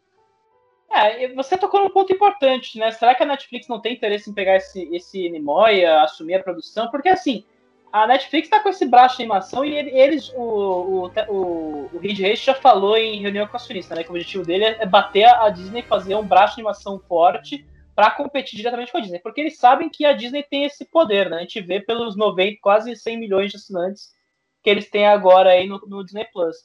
É, 0.89 1.33
você 1.33 1.57
tocou 1.57 1.81
num 1.81 1.89
ponto 1.89 2.13
importante, 2.13 2.79
né? 2.79 2.89
Será 2.91 3.13
que 3.13 3.21
a 3.21 3.25
Netflix 3.25 3.67
não 3.67 3.81
tem 3.81 3.93
interesse 3.93 4.29
em 4.29 4.33
pegar 4.33 4.55
esse, 4.55 4.87
esse 4.95 5.29
Nimoia, 5.29 6.03
assumir 6.03 6.35
a 6.35 6.43
produção? 6.43 6.89
Porque 6.89 7.09
assim, 7.09 7.43
a 7.91 8.07
Netflix 8.07 8.47
está 8.47 8.61
com 8.61 8.69
esse 8.69 8.85
braço 8.85 9.17
de 9.17 9.23
animação 9.23 9.65
e 9.65 9.75
eles, 9.75 10.31
o, 10.37 10.39
o, 10.39 11.11
o, 11.27 11.89
o 11.93 11.99
Reed 11.99 12.17
Reis 12.17 12.39
já 12.39 12.53
falou 12.53 12.95
em 12.95 13.19
reunião 13.19 13.45
com 13.45 13.57
acionista, 13.57 13.93
né? 13.93 14.03
Que 14.03 14.09
o 14.09 14.13
objetivo 14.13 14.45
dele 14.45 14.63
é 14.63 14.85
bater 14.85 15.25
a 15.25 15.49
Disney 15.49 15.81
e 15.81 15.83
fazer 15.83 16.15
um 16.15 16.25
braço 16.25 16.55
de 16.55 16.61
animação 16.61 16.97
forte 16.97 17.65
para 17.95 18.11
competir 18.11 18.57
diretamente 18.57 18.91
com 18.91 18.97
a 18.97 19.01
Disney, 19.01 19.19
porque 19.19 19.39
eles 19.39 19.57
sabem 19.57 19.89
que 19.89 20.05
a 20.05 20.11
Disney 20.11 20.43
tem 20.43 20.65
esse 20.65 20.83
poder, 20.83 21.29
né? 21.29 21.37
A 21.37 21.41
gente 21.41 21.61
vê 21.61 21.79
pelos 21.79 22.17
90, 22.17 22.59
quase 22.61 22.95
100 22.95 23.17
milhões 23.17 23.51
de 23.51 23.57
assinantes 23.57 24.13
que 24.61 24.69
eles 24.69 24.89
têm 24.89 25.07
agora 25.07 25.51
aí 25.51 25.67
no, 25.67 25.79
no 25.87 26.03
Disney 26.03 26.25
Plus. 26.25 26.57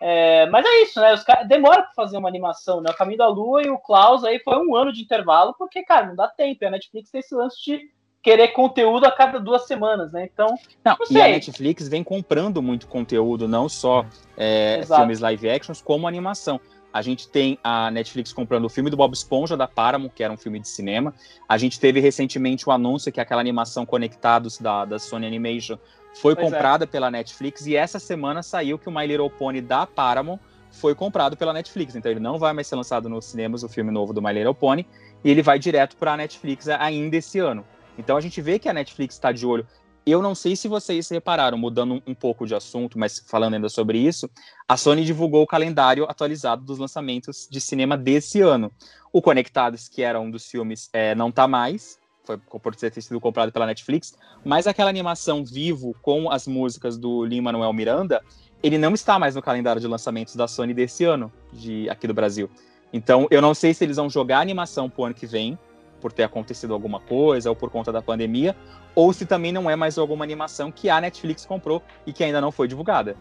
É, 0.00 0.46
mas 0.46 0.64
é 0.64 0.82
isso, 0.82 1.00
né? 1.00 1.12
Os 1.12 1.24
caras 1.24 1.46
demora 1.48 1.82
para 1.82 1.92
fazer 1.92 2.16
uma 2.16 2.28
animação, 2.28 2.80
né? 2.80 2.90
O 2.90 2.96
Caminho 2.96 3.18
da 3.18 3.26
Lua 3.26 3.62
e 3.62 3.68
o 3.68 3.78
Klaus 3.78 4.24
aí 4.24 4.38
foi 4.38 4.56
um 4.56 4.74
ano 4.74 4.92
de 4.92 5.02
intervalo, 5.02 5.54
porque, 5.58 5.82
cara, 5.82 6.06
não 6.06 6.16
dá 6.16 6.28
tempo. 6.28 6.64
A 6.64 6.70
Netflix 6.70 7.10
tem 7.10 7.18
esse 7.18 7.34
lance 7.34 7.62
de 7.62 7.90
querer 8.22 8.48
conteúdo 8.48 9.06
a 9.06 9.10
cada 9.10 9.38
duas 9.38 9.66
semanas, 9.66 10.12
né? 10.12 10.28
Então, 10.32 10.54
não, 10.84 10.96
não 11.10 11.18
e 11.18 11.20
a 11.20 11.28
Netflix 11.28 11.88
vem 11.88 12.04
comprando 12.04 12.62
muito 12.62 12.86
conteúdo, 12.86 13.48
não 13.48 13.68
só 13.68 14.06
é, 14.36 14.80
filmes 14.86 15.20
live 15.20 15.50
actions, 15.50 15.80
como 15.80 16.06
animação. 16.06 16.60
A 16.92 17.02
gente 17.02 17.28
tem 17.28 17.58
a 17.62 17.90
Netflix 17.90 18.32
comprando 18.32 18.64
o 18.64 18.68
filme 18.68 18.90
do 18.90 18.96
Bob 18.96 19.12
Esponja 19.12 19.56
da 19.56 19.68
Paramount, 19.68 20.10
que 20.14 20.22
era 20.22 20.32
um 20.32 20.36
filme 20.36 20.58
de 20.58 20.68
cinema. 20.68 21.14
A 21.48 21.58
gente 21.58 21.78
teve 21.78 22.00
recentemente 22.00 22.68
o 22.68 22.72
anúncio 22.72 23.12
que 23.12 23.20
aquela 23.20 23.40
animação 23.40 23.84
Conectados 23.84 24.58
da, 24.58 24.84
da 24.84 24.98
Sony 24.98 25.26
Animation 25.26 25.76
foi 26.14 26.34
pois 26.34 26.46
é. 26.46 26.50
comprada 26.50 26.84
é. 26.84 26.86
pela 26.86 27.10
Netflix 27.10 27.66
e 27.66 27.76
essa 27.76 27.98
semana 27.98 28.42
saiu 28.42 28.78
que 28.78 28.88
o 28.88 28.92
My 28.92 29.06
Little 29.06 29.30
Pony 29.30 29.60
da 29.60 29.86
Paramount 29.86 30.38
foi 30.70 30.94
comprado 30.94 31.36
pela 31.36 31.52
Netflix. 31.52 31.94
Então 31.94 32.10
ele 32.10 32.20
não 32.20 32.38
vai 32.38 32.52
mais 32.52 32.66
ser 32.66 32.76
lançado 32.76 33.08
nos 33.08 33.26
cinemas 33.26 33.62
o 33.62 33.68
filme 33.68 33.90
novo 33.90 34.12
do 34.12 34.22
My 34.22 34.32
Little 34.32 34.54
Pony 34.54 34.86
e 35.24 35.30
ele 35.30 35.42
vai 35.42 35.58
direto 35.58 35.96
para 35.96 36.14
a 36.14 36.16
Netflix 36.16 36.68
ainda 36.68 37.16
esse 37.16 37.38
ano. 37.38 37.64
Então 37.98 38.16
a 38.16 38.20
gente 38.20 38.40
vê 38.40 38.58
que 38.58 38.68
a 38.68 38.72
Netflix 38.72 39.14
está 39.14 39.32
de 39.32 39.44
olho 39.44 39.66
eu 40.06 40.22
não 40.22 40.34
sei 40.34 40.56
se 40.56 40.68
vocês 40.68 41.08
repararam, 41.08 41.58
mudando 41.58 42.02
um 42.06 42.14
pouco 42.14 42.46
de 42.46 42.54
assunto, 42.54 42.98
mas 42.98 43.18
falando 43.18 43.54
ainda 43.54 43.68
sobre 43.68 43.98
isso, 43.98 44.28
a 44.66 44.76
Sony 44.76 45.04
divulgou 45.04 45.42
o 45.42 45.46
calendário 45.46 46.04
atualizado 46.04 46.64
dos 46.64 46.78
lançamentos 46.78 47.46
de 47.50 47.60
cinema 47.60 47.96
desse 47.96 48.40
ano. 48.40 48.72
O 49.12 49.20
Conectados, 49.20 49.88
que 49.88 50.02
era 50.02 50.20
um 50.20 50.30
dos 50.30 50.46
filmes, 50.46 50.88
é, 50.92 51.14
não 51.14 51.30
tá 51.30 51.46
mais, 51.46 51.98
foi 52.24 52.36
por 52.36 52.74
ter 52.74 52.92
sido 53.00 53.20
comprado 53.20 53.50
pela 53.50 53.66
Netflix, 53.66 54.14
mas 54.44 54.66
aquela 54.66 54.90
animação 54.90 55.44
vivo 55.44 55.94
com 56.02 56.30
as 56.30 56.46
músicas 56.46 56.98
do 56.98 57.24
Lin-Manuel 57.24 57.72
Miranda, 57.72 58.22
ele 58.62 58.76
não 58.76 58.92
está 58.92 59.18
mais 59.18 59.34
no 59.34 59.42
calendário 59.42 59.80
de 59.80 59.86
lançamentos 59.86 60.36
da 60.36 60.46
Sony 60.46 60.74
desse 60.74 61.04
ano, 61.04 61.32
de 61.52 61.88
aqui 61.88 62.06
do 62.06 62.14
Brasil. 62.14 62.50
Então, 62.92 63.26
eu 63.30 63.40
não 63.40 63.54
sei 63.54 63.72
se 63.72 63.84
eles 63.84 63.96
vão 63.96 64.08
jogar 64.10 64.38
a 64.38 64.42
animação 64.42 64.88
pro 64.88 65.04
ano 65.04 65.14
que 65.14 65.26
vem, 65.26 65.58
por 66.00 66.12
ter 66.12 66.22
acontecido 66.22 66.72
alguma 66.74 67.00
coisa 67.00 67.50
ou 67.50 67.56
por 67.56 67.70
conta 67.70 67.92
da 67.92 68.02
pandemia, 68.02 68.56
ou 68.94 69.12
se 69.12 69.26
também 69.26 69.52
não 69.52 69.68
é 69.68 69.76
mais 69.76 69.98
alguma 69.98 70.24
animação 70.24 70.70
que 70.70 70.90
a 70.90 71.00
Netflix 71.00 71.44
comprou 71.44 71.82
e 72.06 72.12
que 72.12 72.24
ainda 72.24 72.40
não 72.40 72.50
foi 72.50 72.68
divulgada. 72.68 73.16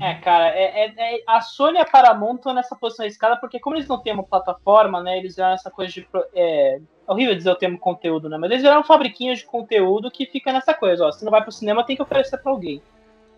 É, 0.00 0.14
cara, 0.14 0.48
é, 0.50 0.86
é, 0.86 0.94
é, 0.96 1.22
a 1.26 1.40
Sony 1.40 1.78
e 1.78 1.80
a 1.80 1.84
Paramount 1.84 2.36
estão 2.36 2.54
nessa 2.54 2.76
posição 2.76 3.04
escala 3.04 3.36
porque 3.36 3.58
como 3.58 3.74
eles 3.74 3.88
não 3.88 3.98
têm 3.98 4.12
uma 4.12 4.22
plataforma, 4.22 5.02
né, 5.02 5.18
eles 5.18 5.34
viraram 5.34 5.54
essa 5.54 5.70
coisa 5.70 5.92
de... 5.92 6.06
É, 6.32 6.76
é 6.76 6.80
horrível 7.12 7.34
dizer 7.34 7.50
o 7.50 7.56
termo 7.56 7.78
conteúdo, 7.78 8.28
né, 8.28 8.38
mas 8.38 8.50
eles 8.50 8.62
viraram 8.62 8.84
fabriquinhos 8.84 9.40
de 9.40 9.46
conteúdo 9.46 10.10
que 10.10 10.26
fica 10.26 10.52
nessa 10.52 10.72
coisa, 10.72 11.06
ó, 11.06 11.10
se 11.10 11.24
não 11.24 11.32
vai 11.32 11.42
pro 11.42 11.50
cinema 11.50 11.84
tem 11.84 11.96
que 11.96 12.02
oferecer 12.02 12.38
para 12.38 12.52
alguém. 12.52 12.80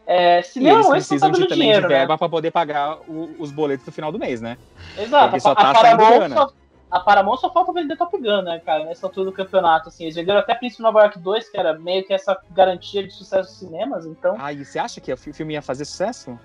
É, 0.06 0.42
cinema, 0.42 0.74
e 0.74 0.80
eles 0.80 0.88
precisam 0.88 1.30
de, 1.30 1.40
também 1.42 1.56
dinheiro, 1.56 1.82
de 1.82 1.94
verba 1.94 2.14
né? 2.14 2.18
para 2.18 2.28
poder 2.28 2.50
pagar 2.50 2.98
o, 3.08 3.36
os 3.38 3.50
boletos 3.52 3.86
no 3.86 3.92
final 3.92 4.10
do 4.10 4.18
mês, 4.18 4.40
né? 4.40 4.58
Exato. 4.98 5.26
Porque 5.26 5.40
só 5.40 5.54
tá 5.54 5.70
a, 5.70 5.74
Paramount 5.74 6.30
só, 6.30 6.52
a 6.90 7.00
Paramount 7.00 7.36
só 7.36 7.50
falta 7.52 7.72
vender 7.72 7.96
Top 7.96 8.16
Gun, 8.16 8.42
né, 8.42 8.60
cara, 8.60 8.84
nessa 8.84 9.06
altura 9.06 9.26
do 9.26 9.32
campeonato, 9.32 9.88
assim. 9.88 10.04
Eles 10.04 10.16
venderam 10.16 10.40
até 10.40 10.54
Príncipe 10.54 10.82
Nova 10.82 11.00
York 11.00 11.18
2, 11.18 11.48
que 11.48 11.58
era 11.58 11.78
meio 11.78 12.04
que 12.04 12.12
essa 12.12 12.36
garantia 12.50 13.02
de 13.02 13.12
sucesso 13.12 13.48
dos 13.48 13.58
cinemas, 13.58 14.06
então... 14.06 14.36
Ah, 14.38 14.52
e 14.52 14.64
você 14.64 14.78
acha 14.78 15.00
que 15.00 15.12
o 15.12 15.16
filme 15.16 15.54
ia 15.54 15.62
fazer 15.62 15.84
sucesso? 15.84 16.38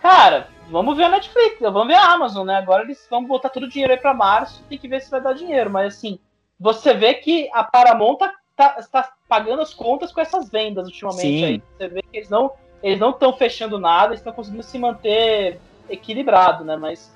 Cara, 0.00 0.48
vamos 0.70 0.96
ver 0.96 1.04
a 1.04 1.08
Netflix, 1.08 1.58
vamos 1.60 1.88
ver 1.88 1.94
a 1.94 2.12
Amazon, 2.12 2.46
né? 2.46 2.56
Agora 2.56 2.84
eles 2.84 3.06
vão 3.10 3.24
botar 3.24 3.48
todo 3.48 3.64
o 3.64 3.68
dinheiro 3.68 3.92
aí 3.92 3.98
pra 3.98 4.14
março, 4.14 4.62
tem 4.68 4.78
que 4.78 4.88
ver 4.88 5.00
se 5.00 5.10
vai 5.10 5.20
dar 5.20 5.32
dinheiro, 5.32 5.70
mas 5.70 5.94
assim, 5.94 6.18
você 6.58 6.94
vê 6.94 7.14
que 7.14 7.50
a 7.52 7.64
Paramount 7.64 8.16
tá, 8.16 8.34
tá, 8.54 8.82
tá 8.90 9.12
pagando 9.28 9.62
as 9.62 9.74
contas 9.74 10.12
com 10.12 10.20
essas 10.20 10.48
vendas 10.48 10.86
ultimamente 10.86 11.22
Sim. 11.22 11.44
aí. 11.44 11.62
Você 11.76 11.88
vê 11.88 12.02
que 12.02 12.16
eles 12.16 12.30
não 12.30 12.52
eles 12.82 13.00
não 13.00 13.10
estão 13.10 13.32
fechando 13.32 13.80
nada, 13.80 14.14
estão 14.14 14.32
conseguindo 14.32 14.62
se 14.62 14.78
manter 14.78 15.58
equilibrado, 15.88 16.64
né? 16.64 16.76
Mas 16.76 17.14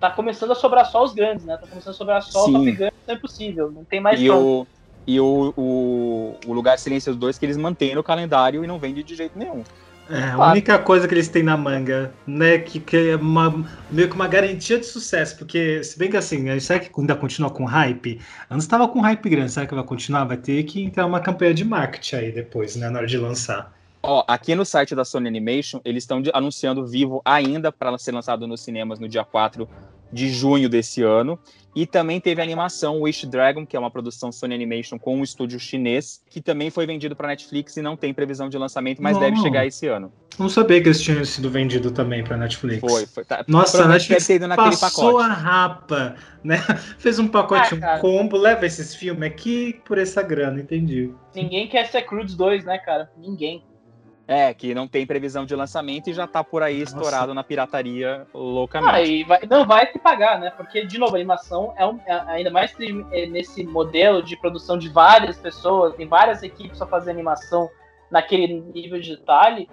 tá 0.00 0.10
começando 0.10 0.50
a 0.50 0.54
sobrar 0.54 0.86
só 0.86 1.04
os 1.04 1.12
grandes, 1.12 1.44
né? 1.44 1.56
Tá 1.58 1.66
começando 1.66 1.92
a 1.92 1.96
sobrar 1.96 2.22
só 2.22 2.46
Sim. 2.46 2.50
o 2.50 2.52
Top 2.54 2.72
Gun, 2.72 2.88
é 3.06 3.12
impossível, 3.12 3.70
não 3.70 3.84
tem 3.84 4.00
mais 4.00 4.20
E, 4.20 4.30
o, 4.30 4.66
e 5.06 5.20
o, 5.20 5.52
o, 5.56 6.36
o 6.46 6.52
Lugar 6.52 6.78
Silêncio 6.78 7.14
2 7.14 7.38
que 7.38 7.44
eles 7.44 7.58
mantêm 7.58 7.94
no 7.94 8.02
calendário 8.02 8.64
e 8.64 8.66
não 8.66 8.78
vende 8.78 9.02
de 9.02 9.14
jeito 9.14 9.38
nenhum. 9.38 9.62
É, 10.08 10.32
a 10.32 10.50
única 10.50 10.76
coisa 10.76 11.06
que 11.06 11.14
eles 11.14 11.28
têm 11.28 11.44
na 11.44 11.56
manga, 11.56 12.12
né, 12.26 12.58
que, 12.58 12.80
que 12.80 13.10
é 13.10 13.16
uma, 13.16 13.64
meio 13.88 14.08
que 14.08 14.14
uma 14.16 14.26
garantia 14.26 14.76
de 14.76 14.84
sucesso, 14.84 15.38
porque 15.38 15.84
se 15.84 15.96
bem 15.96 16.10
que 16.10 16.16
assim, 16.16 16.58
será 16.58 16.80
que 16.80 16.90
ainda 16.98 17.14
continua 17.14 17.48
com 17.48 17.64
hype? 17.64 18.20
Antes 18.50 18.64
estava 18.64 18.88
com 18.88 19.00
hype 19.00 19.30
grande, 19.30 19.52
será 19.52 19.66
que 19.66 19.74
vai 19.74 19.84
continuar? 19.84 20.24
Vai 20.24 20.36
ter 20.36 20.64
que 20.64 20.82
entrar 20.82 21.06
uma 21.06 21.20
campanha 21.20 21.54
de 21.54 21.64
marketing 21.64 22.16
aí 22.16 22.32
depois, 22.32 22.74
né, 22.74 22.90
na 22.90 22.98
hora 22.98 23.06
de 23.06 23.18
lançar. 23.18 23.72
Ó, 24.02 24.24
aqui 24.26 24.54
no 24.54 24.64
site 24.64 24.94
da 24.94 25.04
Sony 25.04 25.28
Animation, 25.28 25.80
eles 25.84 26.04
estão 26.04 26.22
anunciando 26.32 26.86
Vivo 26.86 27.20
ainda 27.24 27.70
para 27.70 27.96
ser 27.98 28.12
lançado 28.12 28.46
nos 28.46 28.60
cinemas 28.62 28.98
no 28.98 29.08
dia 29.08 29.24
4 29.24 29.68
de 30.12 30.28
junho 30.28 30.68
desse 30.68 31.02
ano. 31.02 31.38
E 31.74 31.86
também 31.86 32.20
teve 32.20 32.40
a 32.40 32.44
animação 32.44 33.00
Wish 33.02 33.24
Dragon, 33.26 33.64
que 33.64 33.76
é 33.76 33.78
uma 33.78 33.90
produção 33.92 34.32
Sony 34.32 34.54
Animation 34.54 34.98
com 34.98 35.16
um 35.16 35.22
estúdio 35.22 35.60
chinês, 35.60 36.20
que 36.28 36.40
também 36.40 36.68
foi 36.68 36.84
vendido 36.84 37.14
para 37.14 37.28
Netflix 37.28 37.76
e 37.76 37.82
não 37.82 37.96
tem 37.96 38.12
previsão 38.12 38.48
de 38.48 38.58
lançamento, 38.58 39.00
mas 39.00 39.12
não. 39.12 39.20
deve 39.20 39.36
chegar 39.36 39.64
esse 39.64 39.86
ano. 39.86 40.12
Não 40.36 40.48
sabia 40.48 40.82
que 40.82 40.88
eles 40.88 41.00
tinham 41.00 41.24
sido 41.24 41.48
vendido 41.48 41.92
também 41.92 42.24
para 42.24 42.36
Netflix. 42.36 42.80
Foi, 42.80 43.06
foi. 43.06 43.24
Tá, 43.24 43.44
Nossa, 43.46 43.84
a 43.84 43.88
Netflix 43.88 44.26
passou 44.56 45.18
pacote. 45.18 45.30
a 45.30 45.32
rapa, 45.32 46.16
né? 46.42 46.56
Fez 46.98 47.20
um 47.20 47.28
pacote, 47.28 47.78
ah, 47.80 47.96
um 47.96 48.00
combo, 48.00 48.36
leva 48.36 48.66
esses 48.66 48.92
filmes 48.92 49.22
aqui 49.30 49.80
por 49.84 49.96
essa 49.96 50.22
grana, 50.22 50.60
entendi. 50.60 51.14
Ninguém 51.32 51.68
quer 51.68 51.86
ser 51.86 52.02
Crudes 52.02 52.34
2, 52.34 52.64
né, 52.64 52.78
cara? 52.78 53.12
Ninguém. 53.16 53.62
É, 54.30 54.54
que 54.54 54.72
não 54.72 54.86
tem 54.86 55.04
previsão 55.04 55.44
de 55.44 55.56
lançamento 55.56 56.08
e 56.08 56.12
já 56.12 56.24
tá 56.24 56.44
por 56.44 56.62
aí 56.62 56.78
Nossa. 56.78 56.94
estourado 56.94 57.34
na 57.34 57.42
pirataria 57.42 58.24
loucamente. 58.32 58.94
Ah, 58.94 59.02
e 59.02 59.24
vai, 59.24 59.40
não 59.50 59.66
vai 59.66 59.90
se 59.90 59.98
pagar, 59.98 60.38
né? 60.38 60.52
Porque, 60.56 60.86
de 60.86 60.98
novo, 60.98 61.16
a 61.16 61.18
animação 61.18 61.74
é, 61.76 61.84
um, 61.84 61.98
é 62.06 62.12
ainda 62.28 62.48
mais 62.48 62.72
é 63.10 63.26
nesse 63.26 63.64
modelo 63.64 64.22
de 64.22 64.36
produção 64.36 64.78
de 64.78 64.88
várias 64.88 65.36
pessoas, 65.36 65.96
tem 65.96 66.06
várias 66.06 66.44
equipes 66.44 66.78
para 66.78 66.86
fazer 66.86 67.10
animação 67.10 67.68
naquele 68.08 68.60
nível 68.72 69.00
de 69.00 69.16
detalhe. 69.16 69.68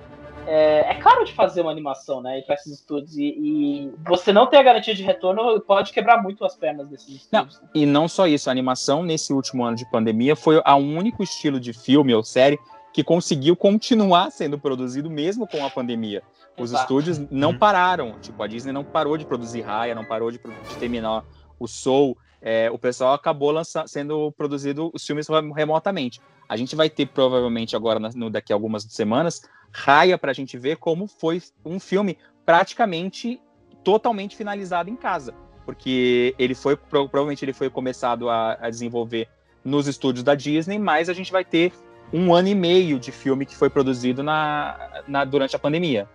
É, 0.48 0.90
é 0.90 0.96
caro 0.96 1.24
de 1.24 1.34
fazer 1.34 1.62
uma 1.62 1.70
animação, 1.70 2.20
né? 2.24 2.42
Para 2.42 2.56
esses 2.56 2.80
estúdios. 2.80 3.16
E, 3.16 3.36
e, 3.38 3.94
você 4.08 4.34
não 4.34 4.48
ter 4.48 4.58
a 4.58 4.64
garantia 4.64 4.96
de 4.96 5.04
retorno 5.04 5.62
pode 5.62 5.94
quebrar 5.94 6.24
muito 6.24 6.44
as 6.44 6.56
pernas 6.56 6.88
desses 6.88 7.10
estúdios. 7.10 7.62
Não, 7.62 7.70
e 7.76 7.86
não 7.86 8.08
só 8.08 8.26
isso, 8.26 8.50
a 8.50 8.54
animação 8.54 9.04
nesse 9.04 9.32
último 9.32 9.64
ano 9.64 9.78
de 9.78 9.88
pandemia 9.92 10.36
foi 10.36 10.58
o 10.58 10.76
único 10.76 11.22
estilo 11.22 11.60
de 11.60 11.74
filme 11.74 12.12
ou 12.12 12.24
série 12.24 12.58
que 12.98 13.04
conseguiu 13.04 13.56
continuar 13.56 14.32
sendo 14.32 14.58
produzido 14.58 15.08
mesmo 15.08 15.46
com 15.46 15.64
a 15.64 15.70
pandemia. 15.70 16.24
Os 16.58 16.72
Exato. 16.72 16.82
estúdios 16.82 17.20
não 17.30 17.52
uhum. 17.52 17.60
pararam, 17.60 18.20
tipo, 18.20 18.42
a 18.42 18.48
Disney 18.48 18.72
não 18.72 18.84
parou 18.84 19.16
de 19.16 19.24
produzir 19.24 19.62
Raya, 19.62 19.94
não 19.94 20.04
parou 20.04 20.32
de, 20.32 20.40
de 20.40 20.76
terminar 20.80 21.24
o 21.60 21.68
Soul, 21.68 22.18
é, 22.42 22.72
o 22.72 22.80
pessoal 22.80 23.14
acabou 23.14 23.52
lançando, 23.52 23.88
sendo 23.88 24.32
produzido 24.32 24.90
os 24.96 25.06
filmes 25.06 25.28
remotamente. 25.56 26.20
A 26.50 26.58
gente 26.58 26.76
vai 26.76 26.90
ter 26.90 27.06
provavelmente 27.06 27.76
agora, 27.76 28.00
no, 28.00 28.32
daqui 28.32 28.52
a 28.52 28.56
algumas 28.56 28.82
semanas, 28.90 29.44
Raya 29.72 30.18
para 30.18 30.32
a 30.32 30.34
gente 30.34 30.58
ver 30.58 30.78
como 30.78 31.06
foi 31.06 31.40
um 31.64 31.80
filme 31.80 32.18
praticamente 32.44 33.40
totalmente 33.84 34.36
finalizado 34.36 34.90
em 34.90 34.96
casa, 34.96 35.36
porque 35.68 36.34
ele 36.40 36.56
foi 36.56 36.76
provavelmente 36.76 37.46
ele 37.46 37.54
foi 37.54 37.70
começado 37.70 38.28
a, 38.28 38.54
a 38.54 38.72
desenvolver 38.72 39.30
nos 39.64 39.86
estúdios 39.86 40.24
da 40.24 40.34
Disney, 40.34 40.80
mas 40.80 41.10
a 41.10 41.14
gente 41.14 41.32
vai 41.32 41.46
ter 41.46 41.72
um 42.12 42.34
ano 42.34 42.48
e 42.48 42.56
meio 42.56 43.00
de 43.00 43.12
filme 43.12 43.46
que 43.46 43.56
foi 43.56 43.70
produzido 43.70 44.24
na, 44.24 45.04
na 45.08 45.26
durante 45.26 45.56
a 45.56 45.60
pandemia. 45.60 46.08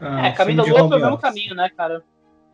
Ah, 0.00 0.28
é, 0.28 0.32
Caminho 0.32 0.58
da 0.58 0.62
Lua 0.64 0.88
foi 0.88 0.98
o 0.98 1.00
mesmo 1.00 1.18
caminho, 1.18 1.54
né, 1.54 1.70
cara? 1.76 2.02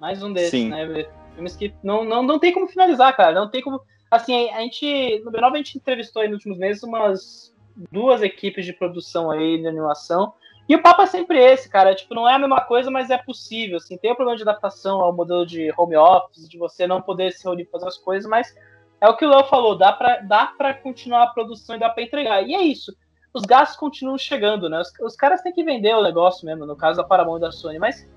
Mais 0.01 0.23
um 0.23 0.33
desses, 0.33 0.51
Sim. 0.51 0.69
né? 0.71 1.07
Filmes 1.35 1.57
que 1.57 1.73
não, 1.83 2.05
não, 2.05 2.23
não 2.23 2.39
tem 2.39 2.53
como 2.53 2.67
finalizar, 2.67 3.17
cara. 3.17 3.33
Não 3.33 3.51
tem 3.51 3.63
como. 3.63 3.81
Assim, 4.11 4.51
a 4.51 4.61
gente. 4.61 5.21
No 5.25 5.31
B9 5.31 5.53
a 5.53 5.57
gente 5.57 5.79
entrevistou 5.79 6.23
aí 6.23 6.29
nos 6.29 6.37
últimos 6.37 6.59
meses 6.59 6.83
umas 6.83 7.55
duas 7.91 8.23
equipes 8.23 8.65
de 8.65 8.73
produção 8.73 9.31
aí 9.31 9.59
de 9.61 9.67
animação. 9.67 10.33
E 10.69 10.75
o 10.75 10.83
papo 10.83 11.03
é 11.03 11.07
sempre 11.07 11.39
esse, 11.39 11.69
cara. 11.69 11.95
Tipo, 11.95 12.15
não 12.15 12.29
é 12.29 12.35
a 12.35 12.39
mesma 12.39 12.61
coisa, 12.63 12.91
mas 12.91 13.11
é 13.11 13.19
possível. 13.19 13.77
Assim, 13.77 13.97
tem 13.97 14.11
o 14.11 14.17
problema 14.17 14.37
de 14.37 14.43
adaptação 14.43 15.01
ao 15.01 15.13
modelo 15.13 15.47
de 15.47 15.73
home 15.77 15.97
office, 15.97 16.49
de 16.49 16.59
você 16.59 16.87
não 16.87 17.01
poder 17.01 17.33
se 17.33 17.45
reunir 17.45 17.65
para 17.67 17.79
fazer 17.79 17.89
as 17.89 17.99
coisas, 17.99 18.29
mas 18.29 18.55
é 19.01 19.09
o 19.09 19.17
que 19.17 19.25
o 19.25 19.29
Léo 19.29 19.45
falou, 19.45 19.77
dá 19.77 19.93
para 19.93 20.21
dá 20.21 20.47
pra 20.47 20.75
continuar 20.75 21.25
a 21.25 21.27
produção 21.29 21.77
e 21.77 21.79
dá 21.79 21.91
para 21.91 22.03
entregar. 22.03 22.43
E 22.43 22.55
é 22.55 22.63
isso. 22.63 22.97
Os 23.33 23.43
gastos 23.43 23.77
continuam 23.77 24.17
chegando, 24.17 24.69
né? 24.69 24.81
Os, 24.81 24.91
os, 25.01 25.15
caras 25.15 25.43
têm 25.43 25.53
que 25.53 25.63
vender 25.63 25.95
o 25.95 26.03
negócio 26.03 26.47
mesmo, 26.47 26.65
no 26.65 26.75
caso 26.75 26.97
da 26.97 27.05
Paramount 27.05 27.37
e 27.37 27.41
da 27.41 27.53
Sony, 27.53 27.79
mas 27.79 28.09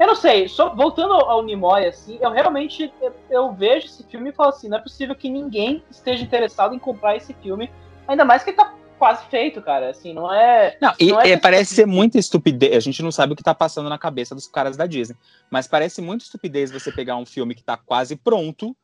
eu 0.00 0.06
não 0.06 0.14
sei, 0.16 0.48
só 0.48 0.74
voltando 0.74 1.12
ao 1.12 1.42
Nimoy, 1.44 1.86
assim, 1.86 2.18
eu 2.20 2.30
realmente 2.30 2.92
eu, 3.00 3.14
eu, 3.30 3.52
vejo 3.52 3.86
esse 3.86 4.02
filme 4.04 4.30
e 4.30 4.32
falo 4.32 4.48
assim, 4.48 4.68
não 4.68 4.78
é 4.78 4.80
possível 4.80 5.14
que 5.14 5.28
ninguém 5.28 5.84
esteja 5.90 6.24
interessado 6.24 6.74
em 6.74 6.78
comprar 6.78 7.16
esse 7.16 7.34
filme, 7.34 7.70
ainda 8.08 8.24
mais 8.24 8.42
que 8.42 8.50
ele 8.50 8.56
tá 8.56 8.74
quase 8.98 9.24
feito, 9.26 9.60
cara, 9.60 9.90
assim, 9.90 10.14
não 10.14 10.32
é... 10.32 10.76
Não, 10.80 10.94
e, 10.98 11.12
não 11.12 11.20
é 11.20 11.36
parece 11.36 11.74
ser 11.74 11.86
muita 11.86 12.18
estupidez, 12.18 12.74
a 12.74 12.80
gente 12.80 13.02
não 13.02 13.12
sabe 13.12 13.34
o 13.34 13.36
que 13.36 13.42
tá 13.42 13.54
passando 13.54 13.88
na 13.88 13.98
cabeça 13.98 14.34
dos 14.34 14.48
caras 14.48 14.76
da 14.76 14.86
Disney, 14.86 15.16
mas 15.50 15.68
parece 15.68 16.00
muito 16.00 16.22
estupidez 16.22 16.70
você 16.70 16.90
pegar 16.90 17.16
um 17.16 17.26
filme 17.26 17.54
que 17.54 17.62
tá 17.62 17.76
quase 17.76 18.16
pronto 18.16 18.74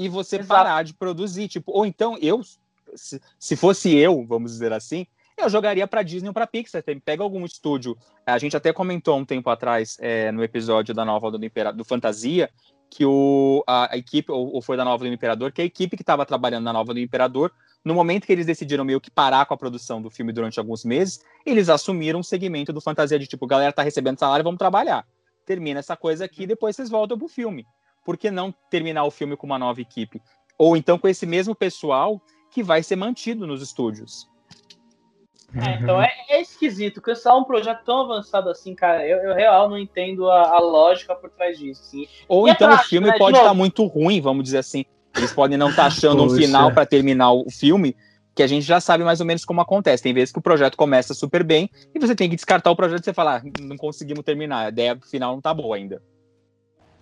e 0.00 0.08
você 0.08 0.36
Exato. 0.36 0.48
parar 0.48 0.82
de 0.82 0.94
produzir. 0.94 1.46
Tipo, 1.46 1.72
ou 1.72 1.84
então 1.84 2.16
eu, 2.22 2.40
se, 2.94 3.20
se 3.38 3.54
fosse 3.54 3.94
eu, 3.94 4.24
vamos 4.24 4.52
dizer 4.52 4.72
assim, 4.72 5.06
eu 5.36 5.46
jogaria 5.50 5.86
para 5.86 6.02
Disney 6.02 6.28
ou 6.28 6.32
para 6.32 6.46
Pixar. 6.46 6.82
Pega 7.04 7.22
algum 7.22 7.44
estúdio. 7.44 7.98
A 8.24 8.38
gente 8.38 8.56
até 8.56 8.72
comentou 8.72 9.18
um 9.18 9.26
tempo 9.26 9.50
atrás 9.50 9.98
é, 10.00 10.32
no 10.32 10.42
episódio 10.42 10.94
da 10.94 11.04
nova 11.04 11.30
do, 11.30 11.44
Imperador, 11.44 11.76
do 11.76 11.84
Fantasia 11.84 12.48
que 12.88 13.04
o, 13.04 13.62
a, 13.68 13.94
a 13.94 13.96
equipe, 13.98 14.32
ou, 14.32 14.54
ou, 14.54 14.60
foi 14.60 14.76
da 14.76 14.84
nova 14.84 15.04
do 15.04 15.12
Imperador, 15.12 15.52
que 15.52 15.62
a 15.62 15.64
equipe 15.64 15.96
que 15.96 16.02
estava 16.02 16.26
trabalhando 16.26 16.64
na 16.64 16.72
nova 16.72 16.92
do 16.92 16.98
Imperador, 16.98 17.52
no 17.84 17.94
momento 17.94 18.26
que 18.26 18.32
eles 18.32 18.46
decidiram 18.46 18.84
meio 18.84 19.00
que 19.00 19.12
parar 19.12 19.46
com 19.46 19.54
a 19.54 19.56
produção 19.56 20.02
do 20.02 20.10
filme 20.10 20.32
durante 20.32 20.58
alguns 20.58 20.84
meses, 20.84 21.20
eles 21.46 21.68
assumiram 21.68 22.18
um 22.18 22.22
segmento 22.22 22.72
do 22.72 22.80
Fantasia 22.80 23.16
de 23.16 23.28
tipo, 23.28 23.46
galera 23.46 23.72
tá 23.72 23.84
recebendo 23.84 24.18
salário, 24.18 24.42
vamos 24.42 24.58
trabalhar. 24.58 25.06
Termina 25.46 25.78
essa 25.78 25.96
coisa 25.96 26.24
aqui, 26.24 26.48
depois 26.48 26.74
vocês 26.74 26.90
voltam 26.90 27.16
pro 27.16 27.28
filme 27.28 27.64
por 28.04 28.16
que 28.16 28.30
não 28.30 28.54
terminar 28.70 29.04
o 29.04 29.10
filme 29.10 29.36
com 29.36 29.46
uma 29.46 29.58
nova 29.58 29.80
equipe? 29.80 30.22
Ou 30.58 30.76
então 30.76 30.98
com 30.98 31.08
esse 31.08 31.26
mesmo 31.26 31.54
pessoal 31.54 32.20
que 32.50 32.62
vai 32.62 32.82
ser 32.82 32.96
mantido 32.96 33.46
nos 33.46 33.62
estúdios. 33.62 34.28
É, 35.54 35.82
então 35.82 36.00
é, 36.00 36.10
é, 36.28 36.40
esquisito. 36.40 37.00
Cancelar 37.00 37.38
um 37.38 37.44
projeto 37.44 37.84
tão 37.84 38.02
avançado 38.02 38.48
assim, 38.48 38.74
cara, 38.74 39.06
eu, 39.06 39.18
eu 39.18 39.34
real 39.34 39.68
não 39.68 39.76
entendo 39.76 40.30
a, 40.30 40.56
a 40.56 40.60
lógica 40.60 41.14
por 41.14 41.30
trás 41.30 41.58
disso. 41.58 41.82
Assim. 41.82 42.06
Ou 42.28 42.46
e 42.46 42.50
é 42.50 42.52
então 42.52 42.68
prático, 42.68 42.86
o 42.86 42.90
filme 42.90 43.08
né? 43.08 43.18
pode 43.18 43.36
estar 43.36 43.48
tá 43.48 43.54
muito 43.54 43.84
ruim, 43.86 44.20
vamos 44.20 44.44
dizer 44.44 44.58
assim. 44.58 44.84
Eles 45.16 45.32
podem 45.32 45.58
não 45.58 45.70
estar 45.70 45.82
tá 45.82 45.88
achando 45.88 46.22
um 46.22 46.30
final 46.30 46.72
para 46.72 46.86
terminar 46.86 47.32
o 47.32 47.50
filme, 47.50 47.96
que 48.34 48.42
a 48.42 48.46
gente 48.46 48.64
já 48.64 48.80
sabe 48.80 49.02
mais 49.02 49.18
ou 49.20 49.26
menos 49.26 49.44
como 49.44 49.60
acontece. 49.60 50.02
Tem 50.02 50.14
vezes 50.14 50.32
que 50.32 50.38
o 50.38 50.42
projeto 50.42 50.76
começa 50.76 51.14
super 51.14 51.42
bem 51.42 51.68
e 51.92 51.98
você 51.98 52.14
tem 52.14 52.30
que 52.30 52.36
descartar 52.36 52.70
o 52.70 52.76
projeto 52.76 53.00
e 53.00 53.04
você 53.04 53.12
falar, 53.12 53.42
ah, 53.44 53.50
não 53.60 53.76
conseguimos 53.76 54.24
terminar, 54.24 54.66
a 54.66 54.68
ideia 54.68 54.98
final 55.10 55.34
não 55.34 55.40
tá 55.40 55.52
boa 55.52 55.76
ainda. 55.76 56.00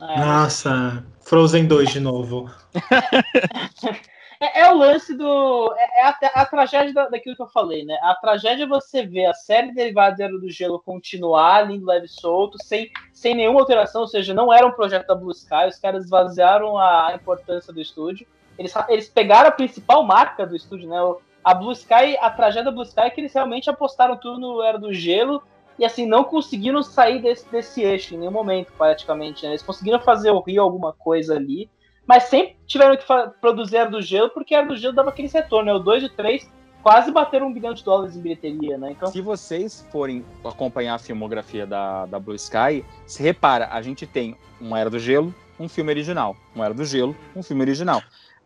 É. 0.01 0.19
Nossa, 0.21 1.05
Frozen 1.21 1.67
2 1.67 1.91
de 1.91 2.01
novo. 2.01 2.49
é, 4.41 4.61
é, 4.61 4.73
o 4.73 4.77
lance 4.77 5.17
do. 5.17 5.75
É, 5.77 6.01
é 6.01 6.05
a, 6.05 6.19
a, 6.35 6.47
tragédia 6.47 6.95
da, 6.95 7.09
daquilo 7.09 7.35
que 7.35 7.43
eu 7.43 7.49
falei, 7.49 7.85
né? 7.85 7.99
A 8.03 8.15
tragédia 8.15 8.65
é 8.65 8.69
você 8.69 9.05
ver 9.05 9.27
a 9.27 9.35
série 9.35 9.75
derivada 9.75 10.15
de 10.15 10.23
Era 10.23 10.39
do 10.39 10.49
Gelo 10.49 10.81
continuar, 10.81 11.63
lindo, 11.63 11.87
leve 11.87 12.07
e 12.07 12.09
solto, 12.09 12.57
sem, 12.63 12.91
sem 13.13 13.35
nenhuma 13.35 13.61
alteração, 13.61 14.03
ou 14.03 14.09
seja, 14.09 14.33
não 14.33 14.53
era 14.53 14.67
um 14.67 14.73
projeto 14.73 15.09
da 15.09 15.15
Blue 15.15 15.33
Sky, 15.33 15.67
os 15.69 15.79
caras 15.79 16.05
esvaziaram 16.05 16.79
a 16.79 17.13
importância 17.15 17.73
do 17.73 17.81
estúdio. 17.81 18.27
Eles, 18.57 18.73
eles 18.89 19.09
pegaram 19.09 19.49
a 19.49 19.53
principal 19.53 20.05
marca 20.05 20.47
do 20.47 20.55
estúdio, 20.55 20.89
né? 20.89 20.97
A 21.43 21.55
Blue 21.55 21.73
Sky, 21.73 22.17
a 22.21 22.31
tragédia 22.31 22.65
da 22.65 22.71
Blue 22.71 22.85
Sky 22.85 23.01
é 23.01 23.11
que 23.11 23.21
eles 23.21 23.33
realmente 23.33 23.69
apostaram 23.69 24.17
tudo 24.17 24.39
no 24.39 24.63
Era 24.63 24.79
do 24.79 24.93
Gelo 24.93 25.43
e 25.79 25.85
assim, 25.85 26.07
não 26.07 26.25
conseguiram 26.25 26.83
sair 26.83 27.23
desse, 27.23 27.49
desse 27.51 27.83
eixo 27.83 28.15
em 28.15 28.19
nenhum 28.19 28.33
momento, 28.33 28.73
praticamente. 28.77 29.45
Né? 29.45 29.51
Eles 29.51 29.63
conseguiram 29.63 30.01
fazer 30.01 30.31
o 30.31 30.41
Rio 30.41 30.63
alguma 30.63 30.93
coisa 30.93 31.37
ali, 31.37 31.71
mas 32.07 32.25
sempre 32.25 32.57
tiveram 32.67 32.97
que 32.97 33.05
produzir 33.41 33.77
Era 33.77 33.91
do 33.91 34.03
Gelo, 34.03 34.31
porque 34.31 34.55
Era 34.55 34.67
do 34.67 34.77
Gelo 34.77 34.95
dava 34.95 35.11
aquele 35.11 35.29
retorno, 35.29 35.67
né? 35.67 35.75
O 35.75 35.79
2 35.79 36.03
e 36.03 36.07
o 36.07 36.09
3 36.09 36.51
quase 36.83 37.13
bateram 37.13 37.49
um 37.49 37.53
bilhão 37.53 37.75
de 37.75 37.85
dólares 37.85 38.17
em 38.17 38.21
bilheteria, 38.21 38.79
né? 38.79 38.93
Então... 38.93 39.09
Se 39.11 39.21
vocês 39.21 39.87
forem 39.93 40.25
acompanhar 40.45 40.95
a 40.95 40.99
filmografia 40.99 41.67
da, 41.67 42.07
da 42.07 42.19
Blue 42.19 42.35
Sky, 42.35 42.85
se 43.07 43.23
repara, 43.23 43.69
a 43.71 43.83
gente 43.83 44.07
tem 44.07 44.37
uma 44.61 44.81
Era 44.81 44.91
do 44.91 44.99
Gelo, 44.99 45.35
um 45.61 45.69
filme 45.69 45.91
original. 45.91 46.37
Uma 46.55 46.65
Era 46.65 46.75
do 46.75 46.85
Gelo, 46.85 47.15
um 47.37 47.43
filme 47.43 47.63
original. 47.63 48.03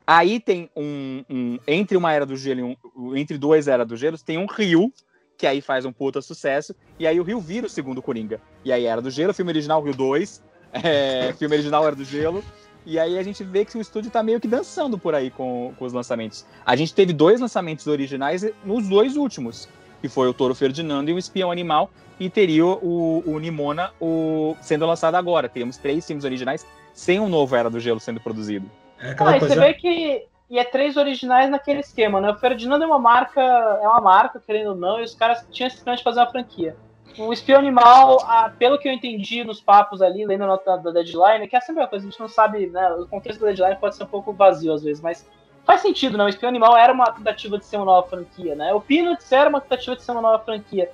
Aí 0.06 0.40
tem 0.40 0.68
um, 0.76 1.24
um 1.30 1.58
entre 1.66 1.96
uma 1.96 2.12
Era 2.12 2.26
do 2.26 2.36
Gelo 2.36 2.60
e 2.60 2.62
um, 2.96 3.16
entre 3.16 3.38
duas 3.38 3.68
Eras 3.68 3.86
do 3.86 3.96
Gelo, 3.96 4.18
tem 4.18 4.38
um 4.38 4.46
Rio, 4.46 4.92
que 5.36 5.46
aí 5.46 5.60
faz 5.60 5.84
um 5.84 5.92
puta 5.92 6.20
sucesso, 6.22 6.74
e 6.98 7.06
aí 7.06 7.18
o 7.18 7.22
Rio 7.22 7.40
vira 7.40 7.66
o 7.66 7.70
segundo 7.70 8.02
Coringa. 8.02 8.40
E 8.64 8.72
aí 8.72 8.86
Era 8.86 9.00
do 9.00 9.10
Gelo, 9.10 9.34
filme 9.34 9.50
original 9.50 9.82
Rio 9.82 9.94
2, 9.94 10.42
é, 10.72 11.32
filme 11.38 11.54
original 11.54 11.86
Era 11.86 11.96
do 11.96 12.04
Gelo, 12.04 12.42
e 12.84 12.98
aí 12.98 13.18
a 13.18 13.22
gente 13.22 13.44
vê 13.44 13.64
que 13.64 13.76
o 13.78 13.80
estúdio 13.80 14.10
tá 14.10 14.22
meio 14.22 14.40
que 14.40 14.48
dançando 14.48 14.98
por 14.98 15.14
aí 15.14 15.30
com, 15.30 15.72
com 15.78 15.84
os 15.84 15.92
lançamentos. 15.92 16.44
A 16.66 16.74
gente 16.74 16.94
teve 16.94 17.12
dois 17.12 17.40
lançamentos 17.40 17.86
originais 17.86 18.44
nos 18.64 18.88
dois 18.88 19.16
últimos, 19.16 19.68
que 20.00 20.08
foi 20.08 20.28
o 20.28 20.34
Toro 20.34 20.54
Ferdinando 20.54 21.10
e 21.10 21.14
o 21.14 21.18
Espião 21.18 21.50
Animal, 21.50 21.90
e 22.18 22.28
teria 22.28 22.66
o, 22.66 23.22
o 23.24 23.38
Nimona 23.38 23.92
o, 24.00 24.56
sendo 24.60 24.86
lançado 24.86 25.14
agora. 25.14 25.48
Teríamos 25.48 25.76
três 25.76 26.06
filmes 26.06 26.24
originais 26.24 26.66
sem 26.92 27.20
um 27.20 27.28
novo 27.28 27.54
Era 27.54 27.70
do 27.70 27.80
Gelo 27.80 28.00
sendo 28.00 28.20
produzido. 28.20 28.68
É 28.98 29.10
ah, 29.10 29.14
coisa... 29.14 29.48
você 29.48 29.60
vê 29.60 29.74
que 29.74 30.26
e 30.52 30.58
é 30.58 30.64
três 30.64 30.98
originais 30.98 31.48
naquele 31.48 31.80
esquema, 31.80 32.20
né? 32.20 32.30
O 32.30 32.36
Ferdinando 32.36 32.84
é 32.84 32.86
uma 32.86 32.98
marca, 32.98 33.40
é 33.40 33.88
uma 33.88 34.02
marca, 34.02 34.38
querendo 34.38 34.68
ou 34.68 34.76
não, 34.76 35.00
e 35.00 35.02
os 35.02 35.14
caras 35.14 35.46
tinham 35.50 35.66
esse 35.66 35.82
plano 35.82 35.96
de 35.96 36.04
fazer 36.04 36.20
uma 36.20 36.30
franquia. 36.30 36.76
O 37.16 37.32
Espião 37.32 37.58
Animal, 37.58 38.22
a, 38.28 38.50
pelo 38.50 38.78
que 38.78 38.86
eu 38.86 38.92
entendi 38.92 39.42
nos 39.44 39.62
papos 39.62 40.02
ali, 40.02 40.26
lendo 40.26 40.44
a 40.44 40.48
nota 40.48 40.76
da 40.76 40.90
deadline, 40.90 41.48
que 41.48 41.56
é 41.56 41.60
sempre 41.62 41.80
uma 41.80 41.88
coisa, 41.88 42.06
a 42.06 42.10
gente 42.10 42.20
não 42.20 42.28
sabe, 42.28 42.66
né? 42.66 42.86
O 42.92 43.08
contexto 43.08 43.40
da 43.40 43.46
deadline 43.46 43.80
pode 43.80 43.96
ser 43.96 44.04
um 44.04 44.08
pouco 44.08 44.30
vazio 44.34 44.74
às 44.74 44.82
vezes, 44.82 45.02
mas 45.02 45.26
faz 45.64 45.80
sentido, 45.80 46.18
né? 46.18 46.24
O 46.24 46.28
Espião 46.28 46.50
Animal 46.50 46.76
era 46.76 46.92
uma 46.92 47.10
tentativa 47.10 47.56
de 47.56 47.64
ser 47.64 47.76
uma 47.76 47.86
nova 47.86 48.06
franquia, 48.06 48.54
né? 48.54 48.74
O 48.74 48.80
Peanuts 48.82 49.32
era 49.32 49.48
uma 49.48 49.60
tentativa 49.60 49.96
de 49.96 50.02
ser 50.02 50.12
uma 50.12 50.20
nova 50.20 50.44
franquia. 50.44 50.90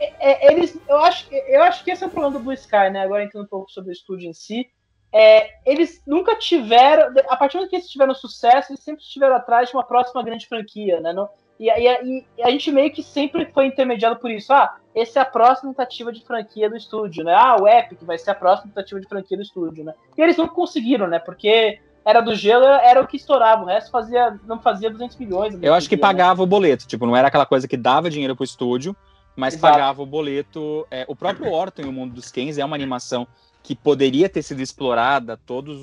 É, 0.00 0.48
é, 0.48 0.52
eles, 0.54 0.80
eu, 0.88 0.96
acho, 0.96 1.28
eu 1.30 1.62
acho 1.62 1.84
que 1.84 1.90
esse 1.90 2.02
é 2.02 2.06
o 2.06 2.10
problema 2.10 2.38
do 2.38 2.42
Blue 2.42 2.54
Sky, 2.54 2.88
né? 2.90 3.02
Agora 3.02 3.22
entrando 3.22 3.44
um 3.44 3.48
pouco 3.48 3.70
sobre 3.70 3.90
o 3.90 3.92
estúdio 3.92 4.30
em 4.30 4.32
si. 4.32 4.70
É, 5.12 5.50
eles 5.66 6.02
nunca 6.06 6.34
tiveram, 6.36 7.12
a 7.28 7.36
partir 7.36 7.54
do 7.54 7.58
momento 7.58 7.70
que 7.70 7.76
eles 7.76 7.90
tiveram 7.90 8.14
sucesso, 8.14 8.72
eles 8.72 8.82
sempre 8.82 9.02
estiveram 9.02 9.36
atrás 9.36 9.68
de 9.68 9.76
uma 9.76 9.84
próxima 9.84 10.22
grande 10.22 10.46
franquia, 10.46 11.00
né? 11.00 11.12
Não, 11.12 11.28
e, 11.60 11.68
e, 11.68 12.24
e, 12.38 12.42
a 12.42 12.50
gente 12.50 12.72
meio 12.72 12.90
que 12.90 13.02
sempre 13.02 13.46
foi 13.46 13.66
intermediado 13.66 14.16
por 14.16 14.30
isso. 14.30 14.52
Ah, 14.52 14.74
essa 14.94 15.20
é 15.20 15.22
a 15.22 15.26
próxima 15.26 15.70
tentativa 15.70 16.12
de 16.12 16.24
franquia 16.24 16.68
do 16.68 16.76
estúdio, 16.76 17.24
né? 17.24 17.34
Ah, 17.34 17.56
o 17.60 17.68
Epic 17.68 18.02
vai 18.02 18.18
ser 18.18 18.30
a 18.30 18.34
próxima 18.34 18.72
tentativa 18.72 19.00
de 19.00 19.06
franquia 19.06 19.36
do 19.36 19.42
estúdio, 19.42 19.84
né? 19.84 19.94
E 20.16 20.22
eles 20.22 20.36
não 20.36 20.48
conseguiram, 20.48 21.06
né? 21.06 21.18
Porque 21.18 21.78
era 22.04 22.20
do 22.20 22.34
gelo, 22.34 22.64
era 22.64 23.00
o 23.00 23.06
que 23.06 23.16
estourava. 23.16 23.62
O 23.62 23.66
resto 23.66 23.90
fazia, 23.90 24.38
não 24.44 24.60
fazia 24.60 24.90
200 24.90 25.16
milhões. 25.18 25.58
Eu 25.62 25.72
acho 25.72 25.88
que 25.88 25.96
né? 25.96 26.02
pagava 26.02 26.38
né? 26.38 26.44
o 26.44 26.46
boleto. 26.46 26.86
Tipo, 26.86 27.06
não 27.06 27.16
era 27.16 27.28
aquela 27.28 27.46
coisa 27.46 27.68
que 27.68 27.76
dava 27.76 28.10
dinheiro 28.10 28.34
pro 28.34 28.44
estúdio, 28.44 28.96
mas 29.36 29.54
Exato. 29.54 29.72
pagava 29.72 30.02
o 30.02 30.06
boleto. 30.06 30.86
É, 30.90 31.04
o 31.06 31.14
próprio 31.14 31.52
Orton 31.52 31.82
e 31.82 31.86
o 31.86 31.92
Mundo 31.92 32.14
dos 32.14 32.30
Kens 32.30 32.58
é 32.58 32.64
uma 32.64 32.74
animação 32.74 33.26
que 33.62 33.76
poderia 33.76 34.28
ter 34.28 34.42
sido 34.42 34.60
explorada, 34.60 35.38
todas 35.46 35.78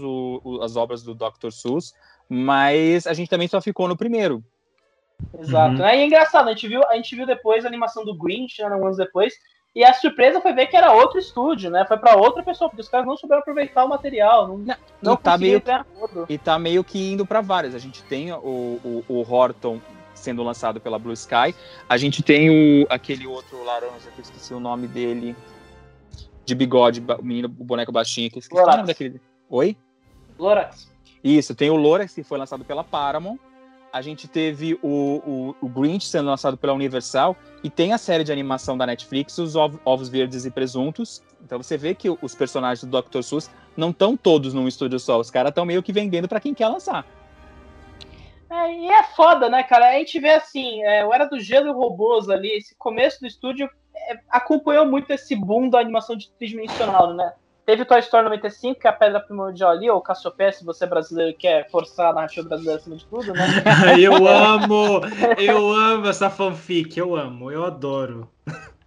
as 0.61 0.75
obras 0.75 1.01
do 1.01 1.15
Dr. 1.15 1.51
Seuss, 1.51 1.93
mas 2.27 3.07
a 3.07 3.13
gente 3.13 3.29
também 3.29 3.47
só 3.47 3.61
ficou 3.61 3.87
no 3.87 3.97
primeiro. 3.97 4.43
Exato. 5.37 5.77
Uhum. 5.77 5.85
É 5.85 6.05
engraçado, 6.05 6.47
a 6.47 6.51
gente, 6.51 6.67
viu, 6.67 6.81
a 6.87 6.95
gente 6.95 7.15
viu 7.15 7.25
depois 7.25 7.65
a 7.65 7.67
animação 7.67 8.05
do 8.05 8.17
Grinch, 8.17 8.61
né, 8.61 8.67
anos 8.67 8.97
depois, 8.97 9.33
e 9.75 9.83
a 9.83 9.93
surpresa 9.93 10.41
foi 10.41 10.53
ver 10.53 10.67
que 10.67 10.75
era 10.75 10.91
outro 10.93 11.19
estúdio, 11.19 11.69
né? 11.69 11.85
Foi 11.87 11.97
para 11.97 12.15
outra 12.15 12.41
pessoa, 12.41 12.69
porque 12.69 12.81
os 12.81 12.89
caras 12.89 13.05
não 13.05 13.15
souberam 13.15 13.41
aproveitar 13.41 13.85
o 13.85 13.89
material, 13.89 14.47
não, 14.47 14.57
não, 14.57 14.75
não 15.01 15.15
tá 15.15 15.37
meio, 15.37 15.61
E 16.27 16.37
tá 16.37 16.57
meio 16.57 16.83
que 16.83 17.11
indo 17.11 17.25
para 17.25 17.39
vários. 17.39 17.75
A 17.75 17.79
gente 17.79 18.03
tem 18.03 18.31
o, 18.33 18.37
o, 18.37 19.05
o 19.07 19.31
Horton 19.31 19.79
sendo 20.13 20.43
lançado 20.43 20.81
pela 20.81 20.99
Blue 20.99 21.13
Sky, 21.13 21.55
a 21.87 21.97
gente 21.97 22.21
tem 22.21 22.49
o, 22.49 22.87
aquele 22.89 23.25
outro 23.25 23.63
laranja, 23.63 24.11
que 24.13 24.19
eu 24.19 24.23
esqueci 24.23 24.53
o 24.53 24.59
nome 24.59 24.87
dele, 24.87 25.35
de 26.49 26.55
bigode, 26.55 27.03
o 27.19 27.23
menino, 27.23 27.47
o 27.47 27.63
boneco 27.63 27.91
baixinho, 27.91 28.29
que 28.29 28.39
esqueci 28.39 28.59
Lorax. 28.59 28.87
daquele. 28.87 29.21
Oi? 29.49 29.77
Lorax. 30.37 30.89
Isso, 31.23 31.55
tem 31.55 31.69
o 31.69 31.75
Lorax, 31.75 32.13
que 32.13 32.23
foi 32.23 32.37
lançado 32.37 32.65
pela 32.65 32.83
Paramount, 32.83 33.37
a 33.91 34.01
gente 34.01 34.27
teve 34.27 34.79
o, 34.83 35.21
o, 35.25 35.55
o, 35.61 35.69
Grinch 35.69 36.05
sendo 36.05 36.27
lançado 36.27 36.57
pela 36.57 36.73
Universal 36.73 37.35
e 37.63 37.69
tem 37.69 37.91
a 37.91 37.97
série 37.97 38.23
de 38.23 38.31
animação 38.31 38.77
da 38.77 38.85
Netflix, 38.85 39.37
os 39.37 39.55
Ovos 39.55 40.09
Verdes 40.09 40.45
e 40.45 40.51
Presuntos. 40.51 41.23
Então 41.43 41.61
você 41.61 41.77
vê 41.77 41.95
que 41.95 42.09
os 42.09 42.35
personagens 42.35 42.83
do 42.83 43.01
Dr. 43.01 43.21
Seuss 43.21 43.49
não 43.75 43.89
estão 43.89 44.15
todos 44.15 44.53
num 44.53 44.67
estúdio 44.67 44.99
só, 44.99 45.19
os 45.19 45.31
caras 45.31 45.49
estão 45.49 45.65
meio 45.65 45.81
que 45.81 45.91
vendendo 45.91 46.27
para 46.27 46.39
quem 46.39 46.53
quer 46.53 46.67
lançar. 46.67 47.05
É, 48.49 48.73
e 48.73 48.87
é 48.89 49.03
foda, 49.03 49.49
né, 49.49 49.63
cara? 49.63 49.89
A 49.89 49.93
gente 49.93 50.19
vê 50.19 50.31
assim, 50.31 50.83
é, 50.83 51.05
o 51.05 51.13
Era 51.13 51.25
do 51.25 51.39
Gelo 51.39 51.67
e 51.67 51.71
Robôs 51.71 52.29
ali, 52.29 52.49
esse 52.57 52.75
começo 52.75 53.19
do 53.21 53.27
estúdio 53.27 53.69
acompanhou 54.29 54.85
muito 54.85 55.11
esse 55.11 55.35
boom 55.35 55.69
da 55.69 55.79
animação 55.79 56.15
de 56.15 56.29
tridimensional, 56.31 57.13
né? 57.13 57.33
Teve 57.65 57.85
Toy 57.85 57.99
Story 57.99 58.23
95, 58.23 58.79
que 58.79 58.87
é 58.87 58.89
a 58.89 58.93
pedra 58.93 59.19
primordial 59.19 59.69
ali, 59.69 59.87
ou 59.87 60.01
Cassiopeia, 60.01 60.51
se 60.51 60.65
você 60.65 60.85
é 60.85 60.87
brasileiro 60.87 61.29
e 61.31 61.35
quer 61.35 61.69
forçar 61.69 62.09
a 62.09 62.13
narrativa 62.13 62.47
brasileira 62.47 62.79
acima 62.79 62.95
de 62.95 63.05
tudo, 63.05 63.31
né? 63.31 63.45
eu 64.01 64.27
amo! 64.27 65.01
Eu 65.37 65.71
amo 65.71 66.07
essa 66.07 66.31
fanfic, 66.31 66.97
eu 66.97 67.15
amo, 67.15 67.51
eu 67.51 67.63
adoro. 67.63 68.27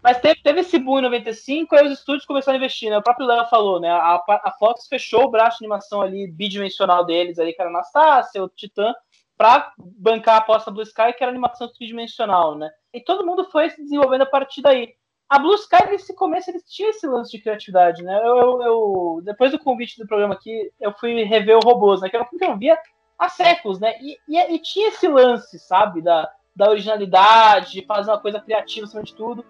Mas 0.03 0.18
teve, 0.18 0.40
teve 0.42 0.61
esse 0.62 0.81
boom 0.81 0.98
em 0.98 1.03
95, 1.03 1.77
aí 1.77 1.87
os 1.87 1.92
estúdios 1.92 2.27
começaram 2.27 2.57
a 2.57 2.59
investir, 2.59 2.90
né? 2.90 2.98
O 2.98 3.03
próprio 3.03 3.25
Léo 3.25 3.46
falou, 3.46 3.79
né? 3.79 3.88
A, 3.88 4.16
a 4.16 4.53
Fox 4.59 4.88
fechou 4.88 5.27
o 5.27 5.31
braço 5.31 5.59
de 5.59 5.64
animação 5.64 6.03
ali, 6.03 6.29
bidimensional 6.29 7.07
deles, 7.07 7.38
ali, 7.38 7.53
que 7.53 7.62
era 7.62 7.70
Anastácia, 7.70 8.42
o 8.42 8.48
Titã, 8.48 8.92
para 9.37 9.72
bancar 9.79 10.35
a 10.35 10.38
aposta 10.38 10.72
do 10.72 10.83
Sky, 10.83 11.12
que 11.16 11.22
era 11.22 11.31
animação 11.31 11.68
tridimensional, 11.72 12.59
né? 12.59 12.68
E 12.92 13.01
todo 13.01 13.25
mundo 13.25 13.44
foi 13.44 13.70
se 13.70 13.81
desenvolvendo 13.81 14.22
a 14.22 14.27
partir 14.27 14.61
daí 14.61 14.92
a 15.33 15.38
Blue 15.38 15.55
Sky, 15.55 15.87
nesse 15.88 16.14
começo, 16.14 16.51
eles 16.51 16.62
tinham 16.68 16.90
esse 16.90 17.07
lance 17.07 17.31
de 17.31 17.38
criatividade, 17.38 18.03
né? 18.03 18.21
Eu, 18.23 18.37
eu, 18.37 18.62
eu, 18.62 19.21
depois 19.25 19.51
do 19.51 19.59
convite 19.59 19.99
do 19.99 20.07
programa 20.07 20.35
aqui, 20.35 20.71
eu 20.79 20.92
fui 20.92 21.23
rever 21.23 21.57
o 21.57 21.61
Robôs, 21.61 22.03
né? 22.03 22.11
Que 22.11 22.16
era 22.16 22.25
um 22.27 22.29
filme 22.29 22.45
que 22.45 22.53
eu 22.53 22.59
via 22.59 22.79
há 23.18 23.31
séculos, 23.31 23.81
né? 23.81 23.95
E, 24.03 24.18
e, 24.29 24.55
e, 24.55 24.59
tinha 24.59 24.88
esse 24.88 25.09
lance, 25.09 25.59
sabe? 25.59 26.03
Da, 26.03 26.31
da 26.55 26.68
originalidade, 26.68 27.73
de 27.73 27.87
fazer 27.87 28.11
uma 28.11 28.21
coisa 28.21 28.40
criativa 28.40 28.85
acima 28.85 29.03
de 29.03 29.14
tudo. 29.14 29.42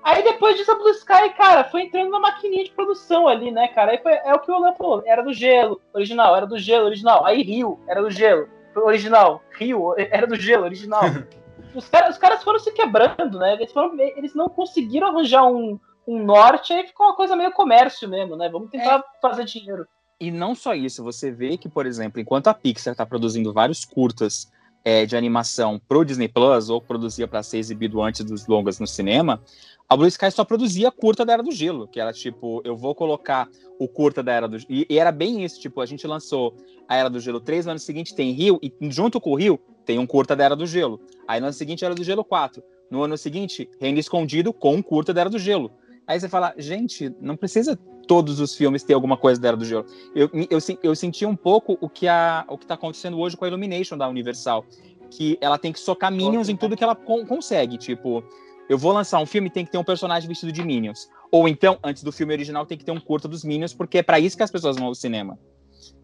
Aí 0.00 0.22
depois 0.22 0.54
disso, 0.54 0.70
a 0.70 0.76
Blue 0.76 0.90
Sky, 0.90 1.30
cara, 1.36 1.64
foi 1.64 1.82
entrando 1.82 2.10
na 2.10 2.20
maquininha 2.20 2.62
de 2.62 2.70
produção 2.70 3.26
ali, 3.26 3.50
né, 3.50 3.66
cara? 3.66 3.90
Aí 3.90 3.98
foi, 3.98 4.12
é 4.12 4.32
o 4.32 4.38
que 4.38 4.52
o 4.52 4.60
Léo 4.60 4.76
falou, 4.76 5.02
era 5.04 5.24
do 5.24 5.32
gelo, 5.32 5.80
original, 5.92 6.36
era 6.36 6.46
do 6.46 6.56
gelo, 6.56 6.86
original. 6.86 7.26
Aí 7.26 7.42
Rio, 7.42 7.80
era 7.88 8.00
do 8.00 8.12
gelo, 8.12 8.48
original. 8.76 9.42
Rio, 9.58 9.92
era 9.98 10.24
do 10.24 10.36
gelo, 10.36 10.62
original. 10.62 11.02
os, 11.76 11.88
cara, 11.88 12.10
os 12.10 12.18
caras 12.18 12.42
foram 12.42 12.58
se 12.58 12.72
quebrando, 12.72 13.38
né? 13.38 13.54
Eles, 13.54 13.72
foram, 13.72 13.98
eles 13.98 14.34
não 14.34 14.48
conseguiram 14.48 15.08
arranjar 15.08 15.44
um, 15.46 15.78
um 16.06 16.24
norte, 16.24 16.72
aí 16.72 16.86
ficou 16.86 17.06
uma 17.06 17.16
coisa 17.16 17.36
meio 17.36 17.52
comércio 17.52 18.08
mesmo, 18.08 18.36
né? 18.36 18.48
Vamos 18.48 18.70
tentar 18.70 18.98
é. 18.98 19.20
fazer 19.20 19.44
dinheiro. 19.44 19.86
E 20.18 20.30
não 20.30 20.54
só 20.54 20.74
isso, 20.74 21.04
você 21.04 21.30
vê 21.30 21.58
que, 21.58 21.68
por 21.68 21.84
exemplo, 21.84 22.20
enquanto 22.20 22.48
a 22.48 22.54
Pixar 22.54 22.92
está 22.92 23.04
produzindo 23.04 23.52
vários 23.52 23.84
curtas 23.84 24.50
é, 24.82 25.04
de 25.04 25.16
animação 25.16 25.80
pro 25.86 26.04
Disney 26.04 26.28
Plus, 26.28 26.70
ou 26.70 26.80
produzia 26.80 27.28
para 27.28 27.42
ser 27.42 27.58
exibido 27.58 28.00
antes 28.00 28.24
dos 28.24 28.46
longas 28.46 28.78
no 28.78 28.86
cinema, 28.86 29.42
a 29.88 29.96
Blue 29.96 30.06
Sky 30.06 30.30
só 30.30 30.44
produzia 30.44 30.90
curta 30.90 31.24
da 31.24 31.34
Era 31.34 31.42
do 31.42 31.52
Gelo, 31.52 31.86
que 31.86 32.00
era 32.00 32.12
tipo, 32.12 32.62
eu 32.64 32.76
vou 32.76 32.94
colocar 32.94 33.48
o 33.78 33.86
curta 33.86 34.22
da 34.22 34.32
Era 34.32 34.48
do 34.48 34.58
Gelo. 34.58 34.72
E, 34.72 34.86
e, 34.88 34.98
era 34.98 35.12
bem 35.12 35.44
isso, 35.44 35.60
tipo, 35.60 35.80
a 35.80 35.86
gente 35.86 36.06
lançou 36.06 36.56
a 36.88 36.96
Era 36.96 37.10
do 37.10 37.20
Gelo 37.20 37.40
3, 37.40 37.66
no 37.66 37.72
ano 37.72 37.80
seguinte 37.80 38.14
tem 38.14 38.32
Rio, 38.32 38.58
e 38.62 38.72
junto 38.90 39.20
com 39.20 39.32
o 39.32 39.36
Rio 39.36 39.60
tem 39.86 39.98
um 39.98 40.06
curta 40.06 40.36
da 40.36 40.44
Era 40.44 40.56
do 40.56 40.66
Gelo. 40.66 41.00
Aí 41.26 41.40
no 41.40 41.46
ano 41.46 41.52
seguinte 41.54 41.84
Era 41.84 41.94
do 41.94 42.04
Gelo 42.04 42.24
4. 42.24 42.62
No 42.90 43.02
ano 43.02 43.16
seguinte, 43.16 43.68
Reino 43.80 43.98
Escondido 43.98 44.52
com 44.52 44.74
um 44.74 44.82
curta 44.82 45.14
da 45.14 45.22
Era 45.22 45.30
do 45.30 45.38
Gelo. 45.38 45.70
Aí 46.06 46.20
você 46.20 46.28
fala, 46.28 46.52
gente, 46.58 47.12
não 47.20 47.36
precisa 47.36 47.78
todos 48.06 48.38
os 48.38 48.54
filmes 48.54 48.82
ter 48.82 48.94
alguma 48.94 49.16
coisa 49.16 49.40
da 49.40 49.48
Era 49.48 49.56
do 49.56 49.64
Gelo. 49.64 49.86
Eu, 50.14 50.28
eu, 50.50 50.58
eu 50.82 50.94
senti 50.94 51.24
um 51.24 51.34
pouco 51.36 51.78
o 51.80 51.88
que 51.88 52.06
a, 52.06 52.44
o 52.48 52.58
que 52.58 52.66
tá 52.66 52.74
acontecendo 52.74 53.18
hoje 53.18 53.36
com 53.36 53.44
a 53.44 53.48
Illumination 53.48 53.96
da 53.96 54.08
Universal, 54.08 54.64
que 55.10 55.38
ela 55.40 55.56
tem 55.56 55.72
que 55.72 55.80
socar 55.80 56.12
Minions 56.12 56.48
em 56.48 56.56
tudo 56.56 56.76
que 56.76 56.84
ela 56.84 56.94
consegue, 56.94 57.78
tipo, 57.78 58.24
eu 58.68 58.76
vou 58.76 58.92
lançar 58.92 59.20
um 59.20 59.26
filme 59.26 59.48
tem 59.48 59.64
que 59.64 59.70
ter 59.70 59.78
um 59.78 59.84
personagem 59.84 60.28
vestido 60.28 60.50
de 60.50 60.62
Minions. 60.62 61.08
Ou 61.30 61.48
então, 61.48 61.78
antes 61.82 62.02
do 62.02 62.10
filme 62.10 62.32
original, 62.32 62.66
tem 62.66 62.76
que 62.76 62.84
ter 62.84 62.92
um 62.92 63.00
curto 63.00 63.28
dos 63.28 63.44
Minions, 63.44 63.72
porque 63.72 63.98
é 63.98 64.02
para 64.02 64.18
isso 64.18 64.36
que 64.36 64.42
as 64.42 64.50
pessoas 64.50 64.76
vão 64.76 64.86
ao 64.86 64.94
cinema. 64.94 65.38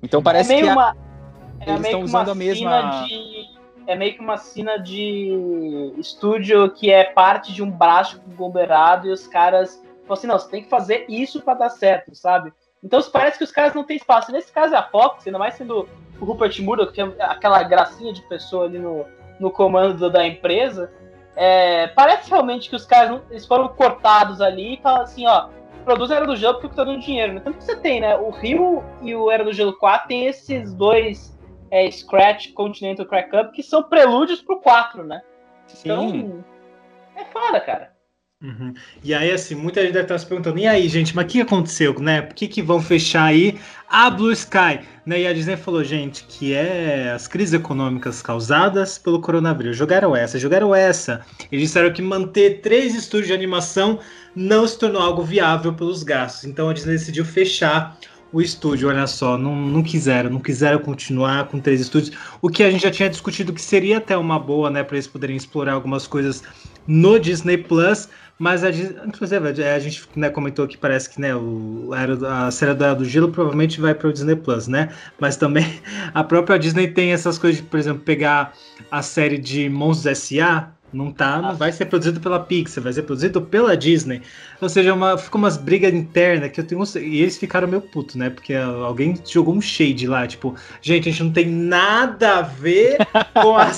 Então 0.03 0.23
parece 0.23 0.53
é 0.53 0.61
que 0.61 0.69
a, 0.69 0.73
uma, 0.73 0.97
é 1.61 1.71
eles 1.71 1.85
estão 1.85 2.03
usando 2.03 2.31
a 2.31 2.35
mesma. 2.35 3.07
De 3.07 3.32
é 3.87 3.95
meio 3.95 4.15
que 4.15 4.21
uma 4.21 4.37
cena 4.37 4.77
de 4.79 5.93
estúdio 5.97 6.71
que 6.71 6.91
é 6.91 7.05
parte 7.05 7.53
de 7.53 7.63
um 7.63 7.71
braço 7.71 8.21
conglomerado 8.21 9.09
e 9.09 9.11
os 9.11 9.27
caras 9.27 9.83
falam 10.03 10.13
assim, 10.13 10.27
não, 10.27 10.39
você 10.39 10.51
tem 10.51 10.63
que 10.63 10.69
fazer 10.69 11.07
isso 11.09 11.41
para 11.41 11.55
dar 11.55 11.71
certo, 11.71 12.15
sabe? 12.15 12.53
Então 12.83 13.01
parece 13.13 13.39
que 13.39 13.45
os 13.45 13.53
caras 13.53 13.75
não 13.75 13.85
têm 13.85 13.97
espaço. 13.97 14.33
Nesse 14.33 14.53
caso 14.53 14.75
é 14.75 14.79
a 14.79 14.83
Fox, 14.83 15.27
ainda 15.27 15.39
mais 15.39 15.55
sendo 15.55 15.89
o 16.21 16.25
Rupert 16.25 16.61
Murdoch, 16.61 16.93
que 16.93 17.01
é 17.01 17.05
aquela 17.21 17.63
gracinha 17.63 18.13
de 18.13 18.23
pessoa 18.23 18.65
ali 18.65 18.79
no, 18.79 19.07
no 19.39 19.51
comando 19.51 20.11
da 20.11 20.27
empresa, 20.27 20.93
é, 21.37 21.87
parece 21.89 22.29
realmente 22.29 22.69
que 22.69 22.77
os 22.77 22.85
caras 22.85 23.21
eles 23.31 23.47
foram 23.47 23.69
cortados 23.69 24.41
ali 24.41 24.75
e 24.75 24.83
falam 24.83 25.03
assim, 25.03 25.27
ó, 25.27 25.49
produz 25.85 26.11
Era 26.11 26.27
do 26.27 26.37
Gelo 26.37 26.55
porque 26.55 26.67
eu 26.67 26.71
tô 26.71 26.85
dando 26.85 27.01
dinheiro. 27.01 27.35
Né? 27.35 27.41
Tanto 27.41 27.59
que 27.59 27.65
você 27.65 27.77
tem, 27.77 28.01
né? 28.01 28.17
O 28.17 28.31
Rio 28.31 28.83
e 29.01 29.15
o 29.15 29.31
Era 29.31 29.45
do 29.45 29.53
Gelo 29.53 29.77
4 29.79 30.09
tem 30.09 30.27
esses 30.27 30.75
dois 30.75 31.32
é, 31.73 31.91
Scratch 31.91 32.53
Continental 32.53 33.07
Crack 33.07 33.35
Up 33.35 33.53
que 33.53 33.63
são 33.63 33.83
prelúdios 33.83 34.43
pro 34.43 34.61
4, 34.61 35.03
né? 35.03 35.23
Então, 35.81 36.11
Sim. 36.11 36.45
é 37.17 37.25
foda, 37.25 37.59
cara. 37.59 37.91
Uhum. 38.43 38.75
E 39.05 39.15
aí, 39.15 39.31
assim, 39.31 39.55
muita 39.55 39.81
gente 39.83 39.93
deve 39.93 40.05
estar 40.05 40.19
se 40.19 40.27
perguntando: 40.27 40.59
e 40.59 40.67
aí, 40.67 40.89
gente, 40.89 41.15
mas 41.15 41.25
o 41.25 41.29
que 41.29 41.41
aconteceu, 41.41 41.99
né? 42.01 42.23
Por 42.23 42.35
que, 42.35 42.49
que 42.49 42.61
vão 42.61 42.83
fechar 42.83 43.27
aí 43.27 43.59
a 43.89 44.11
Blue 44.11 44.33
Sky? 44.33 44.81
Né? 45.07 45.21
E 45.21 45.27
a 45.29 45.33
Disney 45.33 45.57
falou, 45.57 45.85
gente, 45.85 46.25
que 46.25 46.53
é 46.53 47.13
as 47.13 47.29
crises 47.29 47.55
econômicas 47.55 48.21
causadas 48.21 48.99
pelo 48.99 49.21
coronavírus. 49.21 49.77
Jogaram 49.77 50.15
essa, 50.15 50.41
jogaram 50.41 50.75
essa. 50.75 51.25
Eles 51.53 51.69
disseram 51.69 51.93
que 51.93 52.03
manter 52.03 52.61
três 52.61 52.97
estúdios 52.97 53.29
de 53.29 53.33
animação 53.33 54.01
não 54.35 54.67
se 54.67 54.77
tornou 54.77 55.01
algo 55.01 55.23
viável 55.23 55.73
pelos 55.73 56.03
gastos. 56.03 56.45
Então 56.45 56.69
a 56.69 56.73
Disney 56.73 56.95
decidiu 56.95 57.25
fechar 57.25 57.97
o 58.33 58.41
estúdio, 58.41 58.89
olha 58.89 59.07
só, 59.07 59.37
não, 59.37 59.55
não 59.55 59.83
quiseram, 59.83 60.31
não 60.31 60.41
quiseram 60.41 60.79
continuar 60.79 61.47
com 61.49 61.61
três 61.61 61.81
estúdios, 61.81 62.17
o 62.41 62.49
que 62.49 62.63
a 62.63 62.71
gente 62.71 62.83
já 62.83 62.91
tinha 62.91 63.11
discutido 63.11 63.53
que 63.53 63.61
seria 63.61 63.99
até 63.99 64.17
uma 64.17 64.39
boa, 64.39 64.71
né, 64.71 64.83
para 64.83 64.97
eles 64.97 65.07
poderem 65.07 65.37
explorar 65.37 65.75
algumas 65.75 66.07
coisas 66.07 66.43
no 66.87 67.19
Disney 67.19 67.59
Plus, 67.59 68.09
mas 68.39 68.65
a, 68.65 68.71
inclusive, 68.71 69.49
a 69.49 69.79
gente 69.79 70.03
né, 70.17 70.29
comentou 70.29 70.67
que 70.67 70.77
parece 70.77 71.09
que 71.09 71.21
né, 71.21 71.35
o, 71.35 71.91
a 72.29 72.51
série 72.51 72.75
do, 72.75 72.97
do 72.97 73.05
Gelo 73.05 73.31
provavelmente 73.31 73.81
vai 73.81 73.95
para 73.95 74.09
o 74.09 74.13
Disney 74.13 74.35
Plus, 74.35 74.67
né? 74.67 74.89
Mas 75.21 75.37
também 75.37 75.65
a 76.13 76.25
própria 76.25 76.59
Disney 76.59 76.89
tem 76.89 77.13
essas 77.13 77.39
coisas 77.39 77.61
de, 77.61 77.69
por 77.69 77.79
exemplo, 77.79 78.03
pegar 78.03 78.53
a 78.91 79.01
série 79.01 79.39
de 79.39 79.69
Monstros 79.69 80.07
S.A., 80.07 80.73
não 80.93 81.11
tá, 81.11 81.41
não 81.41 81.57
vai 81.57 81.73
ser 81.73 81.87
produzido 81.87 82.21
pela 82.21 82.39
Pixar, 82.39 82.85
vai 82.85 82.93
ser 82.93 83.03
produzido 83.03 83.41
pela 83.41 83.77
Disney. 83.77 84.21
Ou 84.63 84.69
seja, 84.69 84.95
uma, 84.95 85.19
ficou 85.19 85.41
umas 85.41 85.57
brigas 85.57 85.93
internas 85.93 86.53
que 86.53 86.61
eu 86.61 86.67
tenho. 86.67 86.83
E 86.97 87.21
eles 87.21 87.37
ficaram 87.37 87.67
meio 87.67 87.83
putos, 87.83 88.15
né? 88.15 88.31
Porque 88.31 88.55
alguém 88.55 89.21
jogou 89.29 89.55
um 89.55 89.61
shade 89.61 90.07
lá, 90.07 90.25
tipo, 90.25 90.55
gente, 90.81 91.09
a 91.09 91.13
gente 91.13 91.25
não 91.25 91.33
tem 91.33 91.47
nada 91.47 92.39
a 92.39 92.43
ver 92.43 92.99
com 93.35 93.57
a, 93.57 93.73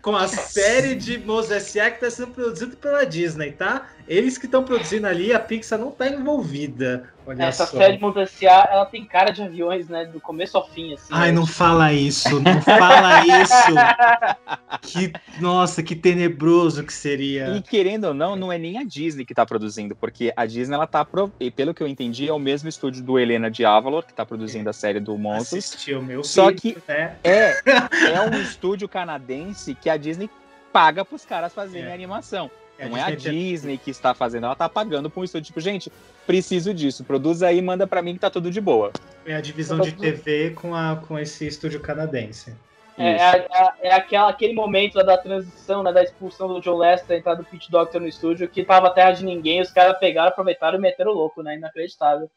com 0.00 0.16
a 0.16 0.26
série 0.26 0.94
de 0.94 1.18
Mos 1.18 1.50
S.A. 1.50 1.90
que 1.90 2.00
tá 2.00 2.10
sendo 2.10 2.32
produzida 2.32 2.74
pela 2.76 3.04
Disney, 3.04 3.52
tá? 3.52 3.86
Eles 4.08 4.36
que 4.36 4.46
estão 4.46 4.64
produzindo 4.64 5.06
ali, 5.06 5.32
a 5.32 5.38
Pixar 5.38 5.78
não 5.78 5.90
tá 5.90 6.08
envolvida. 6.08 7.08
Olha 7.24 7.44
Essa 7.44 7.66
só. 7.66 7.78
série 7.78 7.96
de 7.96 8.02
Montanciar, 8.02 8.68
ela 8.70 8.84
tem 8.84 9.04
cara 9.04 9.30
de 9.30 9.42
aviões, 9.42 9.88
né? 9.88 10.04
Do 10.04 10.20
começo 10.20 10.56
ao 10.56 10.68
fim, 10.68 10.92
assim. 10.92 11.08
Ai, 11.10 11.30
né? 11.30 11.38
não 11.38 11.46
fala 11.46 11.92
isso, 11.92 12.40
não 12.40 12.60
fala 12.60 13.24
isso. 13.26 13.52
Que, 14.82 15.12
nossa, 15.38 15.82
que 15.82 15.94
tenebroso 15.94 16.82
que 16.82 16.92
seria. 16.92 17.56
E 17.56 17.62
querendo 17.62 18.06
ou 18.06 18.14
não, 18.14 18.34
não 18.34 18.50
é 18.50 18.58
nem 18.58 18.78
a 18.78 18.84
Disney 18.84 19.24
que 19.24 19.34
tá 19.34 19.46
produzindo, 19.46 19.94
porque 19.94 20.21
a 20.36 20.44
Disney, 20.44 20.74
ela 20.74 20.86
tá, 20.86 21.06
e 21.40 21.50
pelo 21.50 21.72
que 21.72 21.82
eu 21.82 21.88
entendi, 21.88 22.28
é 22.28 22.32
o 22.32 22.38
mesmo 22.38 22.68
estúdio 22.68 23.02
do 23.02 23.18
Helena 23.18 23.50
de 23.50 23.64
Avalor, 23.64 24.04
que 24.04 24.12
tá 24.12 24.26
produzindo 24.26 24.68
a 24.68 24.72
série 24.72 25.00
do 25.00 25.16
Monstros. 25.16 25.64
Assistiu, 25.64 26.02
meu 26.02 26.22
Só 26.22 26.48
filho, 26.48 26.60
que 26.60 26.78
né? 26.86 27.16
é, 27.24 27.54
é 28.12 28.20
um 28.20 28.40
estúdio 28.40 28.88
canadense 28.88 29.74
que 29.74 29.88
a 29.88 29.96
Disney 29.96 30.28
paga 30.72 31.04
pros 31.04 31.24
caras 31.24 31.52
fazerem 31.52 31.90
é. 31.90 31.94
animação. 31.94 32.50
É, 32.78 32.88
não 32.88 32.96
é 32.96 33.02
a 33.02 33.10
Disney 33.10 33.78
que 33.78 33.90
está 33.90 34.14
fazendo, 34.14 34.46
ela 34.46 34.56
tá 34.56 34.68
pagando 34.68 35.08
para 35.08 35.20
um 35.20 35.24
estúdio, 35.24 35.46
tipo, 35.46 35.60
gente, 35.60 35.92
preciso 36.26 36.74
disso, 36.74 37.04
produz 37.04 37.42
aí, 37.42 37.62
manda 37.62 37.86
para 37.86 38.02
mim 38.02 38.14
que 38.14 38.20
tá 38.20 38.30
tudo 38.30 38.50
de 38.50 38.60
boa. 38.60 38.90
É 39.24 39.36
a 39.36 39.40
divisão 39.40 39.78
de 39.78 39.92
TV 39.92 40.50
com, 40.50 40.74
a, 40.74 40.96
com 40.96 41.18
esse 41.18 41.46
estúdio 41.46 41.80
canadense. 41.80 42.54
É, 42.98 43.12
é, 43.12 43.48
é, 43.50 43.88
é, 43.88 43.94
aquela, 43.94 44.28
aquele 44.28 44.52
momento 44.52 45.02
da 45.02 45.16
transição, 45.16 45.82
né, 45.82 45.92
da 45.92 46.02
expulsão 46.02 46.48
do 46.48 46.60
John 46.60 46.76
Lester, 46.76 47.16
entrada 47.16 47.42
do 47.42 47.48
Pete 47.48 47.70
Doctor 47.70 48.00
no 48.00 48.06
estúdio, 48.06 48.48
que 48.48 48.64
tava 48.64 48.90
terra 48.90 49.12
de 49.12 49.24
ninguém, 49.24 49.60
os 49.60 49.70
caras 49.70 49.98
pegaram, 49.98 50.28
aproveitaram 50.28 50.78
e 50.78 50.80
meteram 50.80 51.12
louco, 51.12 51.42
né? 51.42 51.56
Inacreditável. 51.56 52.30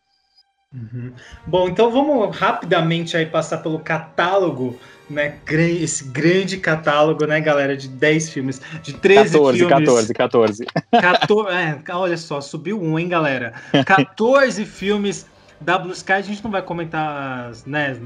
Uhum. 0.74 1.14
Bom, 1.46 1.70
então 1.70 1.90
vamos 1.90 2.36
rapidamente 2.36 3.16
aí 3.16 3.26
passar 3.26 3.60
pelo 3.60 3.80
catálogo 3.80 4.78
né, 5.10 5.40
esse 5.80 6.06
grande 6.06 6.58
catálogo, 6.58 7.26
né, 7.26 7.40
galera, 7.40 7.78
de 7.78 7.88
10 7.88 8.30
filmes, 8.30 8.62
de 8.82 8.94
13 8.94 9.34
14, 9.34 9.58
filmes. 9.58 9.78
14, 9.86 10.14
14. 10.14 10.66
14. 10.92 11.50
É, 11.56 11.94
olha 11.94 12.18
só, 12.18 12.42
subiu 12.42 12.82
um, 12.82 12.98
hein, 12.98 13.08
galera? 13.08 13.54
14 13.86 14.66
filmes 14.66 15.28
da 15.60 15.78
Blue 15.78 15.94
Sky, 15.94 16.14
a 16.14 16.22
gente 16.22 16.44
não 16.44 16.52
vai 16.52 16.62
comentar, 16.62 17.52
né, 17.66 17.98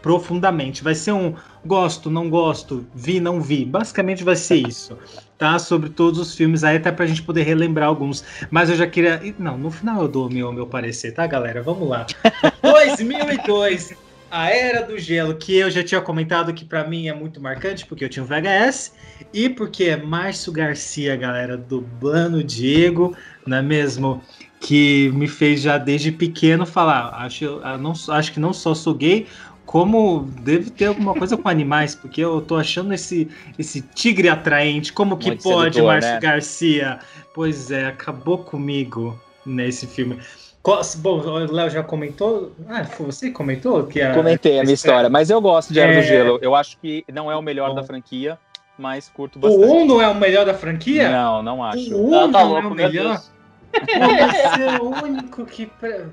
profundamente. 0.00 0.82
Vai 0.82 0.94
ser 0.94 1.12
um 1.12 1.34
gosto, 1.64 2.10
não 2.10 2.30
gosto, 2.30 2.86
vi, 2.94 3.20
não 3.20 3.40
vi. 3.40 3.64
Basicamente 3.64 4.24
vai 4.24 4.36
ser 4.36 4.56
isso, 4.56 4.98
tá? 5.36 5.58
Sobre 5.58 5.90
todos 5.90 6.18
os 6.18 6.34
filmes 6.34 6.64
aí, 6.64 6.76
até 6.76 6.92
pra 6.92 7.06
gente 7.06 7.22
poder 7.22 7.42
relembrar 7.42 7.88
alguns. 7.88 8.24
Mas 8.50 8.70
eu 8.70 8.76
já 8.76 8.86
queria... 8.86 9.20
Não, 9.38 9.58
no 9.58 9.70
final 9.70 10.02
eu 10.02 10.08
dou 10.08 10.28
o 10.28 10.32
meu, 10.32 10.52
meu 10.52 10.66
parecer, 10.66 11.12
tá, 11.12 11.26
galera? 11.26 11.62
Vamos 11.62 11.88
lá. 11.88 12.06
2002, 12.62 13.94
a 14.30 14.50
Era 14.50 14.82
do 14.82 14.98
Gelo, 14.98 15.36
que 15.36 15.56
eu 15.56 15.70
já 15.70 15.84
tinha 15.84 16.00
comentado 16.00 16.52
que 16.52 16.64
para 16.64 16.82
mim 16.82 17.08
é 17.08 17.14
muito 17.14 17.40
marcante, 17.40 17.86
porque 17.86 18.04
eu 18.04 18.08
tinha 18.08 18.22
um 18.22 18.26
VHS, 18.26 18.92
e 19.32 19.48
porque 19.48 19.84
é 19.84 19.96
Márcio 19.96 20.52
Garcia, 20.52 21.14
galera, 21.14 21.56
dublando 21.56 22.42
Diego, 22.42 23.16
não 23.46 23.58
é 23.58 23.62
mesmo? 23.62 24.20
Que 24.66 25.10
me 25.14 25.28
fez 25.28 25.60
já 25.60 25.76
desde 25.76 26.10
pequeno 26.10 26.64
falar, 26.64 27.14
acho, 27.18 27.60
não, 27.78 27.92
acho 28.08 28.32
que 28.32 28.40
não 28.40 28.52
só 28.52 28.74
sou 28.74 28.94
gay, 28.94 29.26
como 29.66 30.28
deve 30.40 30.70
ter 30.70 30.86
alguma 30.86 31.14
coisa 31.14 31.36
com 31.36 31.48
animais, 31.48 31.94
porque 31.94 32.20
eu 32.20 32.40
tô 32.40 32.56
achando 32.56 32.92
esse, 32.94 33.28
esse 33.58 33.80
tigre 33.80 34.28
atraente, 34.28 34.92
como 34.92 35.16
que 35.16 35.28
muito 35.28 35.42
pode, 35.42 35.74
sedutor, 35.74 35.92
Márcio 35.92 36.12
né? 36.12 36.20
Garcia? 36.20 36.98
Pois 37.34 37.70
é, 37.70 37.86
acabou 37.86 38.38
comigo 38.38 39.18
nesse 39.44 39.86
filme. 39.86 40.18
Bom, 40.98 41.18
o 41.18 41.52
Léo 41.52 41.68
já 41.68 41.82
comentou. 41.82 42.52
Ah, 42.66 42.84
foi 42.84 43.06
você 43.06 43.26
que 43.26 43.32
comentou? 43.32 43.84
Que 43.84 44.00
a... 44.00 44.14
Comentei 44.14 44.58
a 44.58 44.62
minha 44.62 44.74
história, 44.74 45.10
mas 45.10 45.28
eu 45.28 45.40
gosto 45.40 45.74
de 45.74 45.80
Era 45.80 45.92
é... 45.92 46.00
do 46.00 46.06
Gelo. 46.06 46.38
Eu 46.40 46.54
acho 46.54 46.78
que 46.78 47.04
não 47.12 47.30
é 47.30 47.36
o 47.36 47.42
melhor 47.42 47.68
Bom. 47.68 47.74
da 47.74 47.82
franquia, 47.82 48.38
mas 48.78 49.10
curto 49.10 49.38
bastante. 49.38 49.62
O 49.62 49.82
1 49.82 49.86
não 49.86 50.00
é 50.00 50.08
o 50.08 50.14
melhor 50.14 50.46
da 50.46 50.54
franquia? 50.54 51.10
Não, 51.10 51.42
não 51.42 51.62
acho. 51.62 51.94
O 51.94 52.06
1 52.06 52.10
não, 52.10 52.32
tá 52.32 52.44
não 52.44 52.56
é 52.56 52.60
o 52.60 52.70
melhor? 52.70 53.20
Você 53.80 54.62
é 54.62 54.78
o 54.80 54.90
único 55.02 55.44
que. 55.44 55.70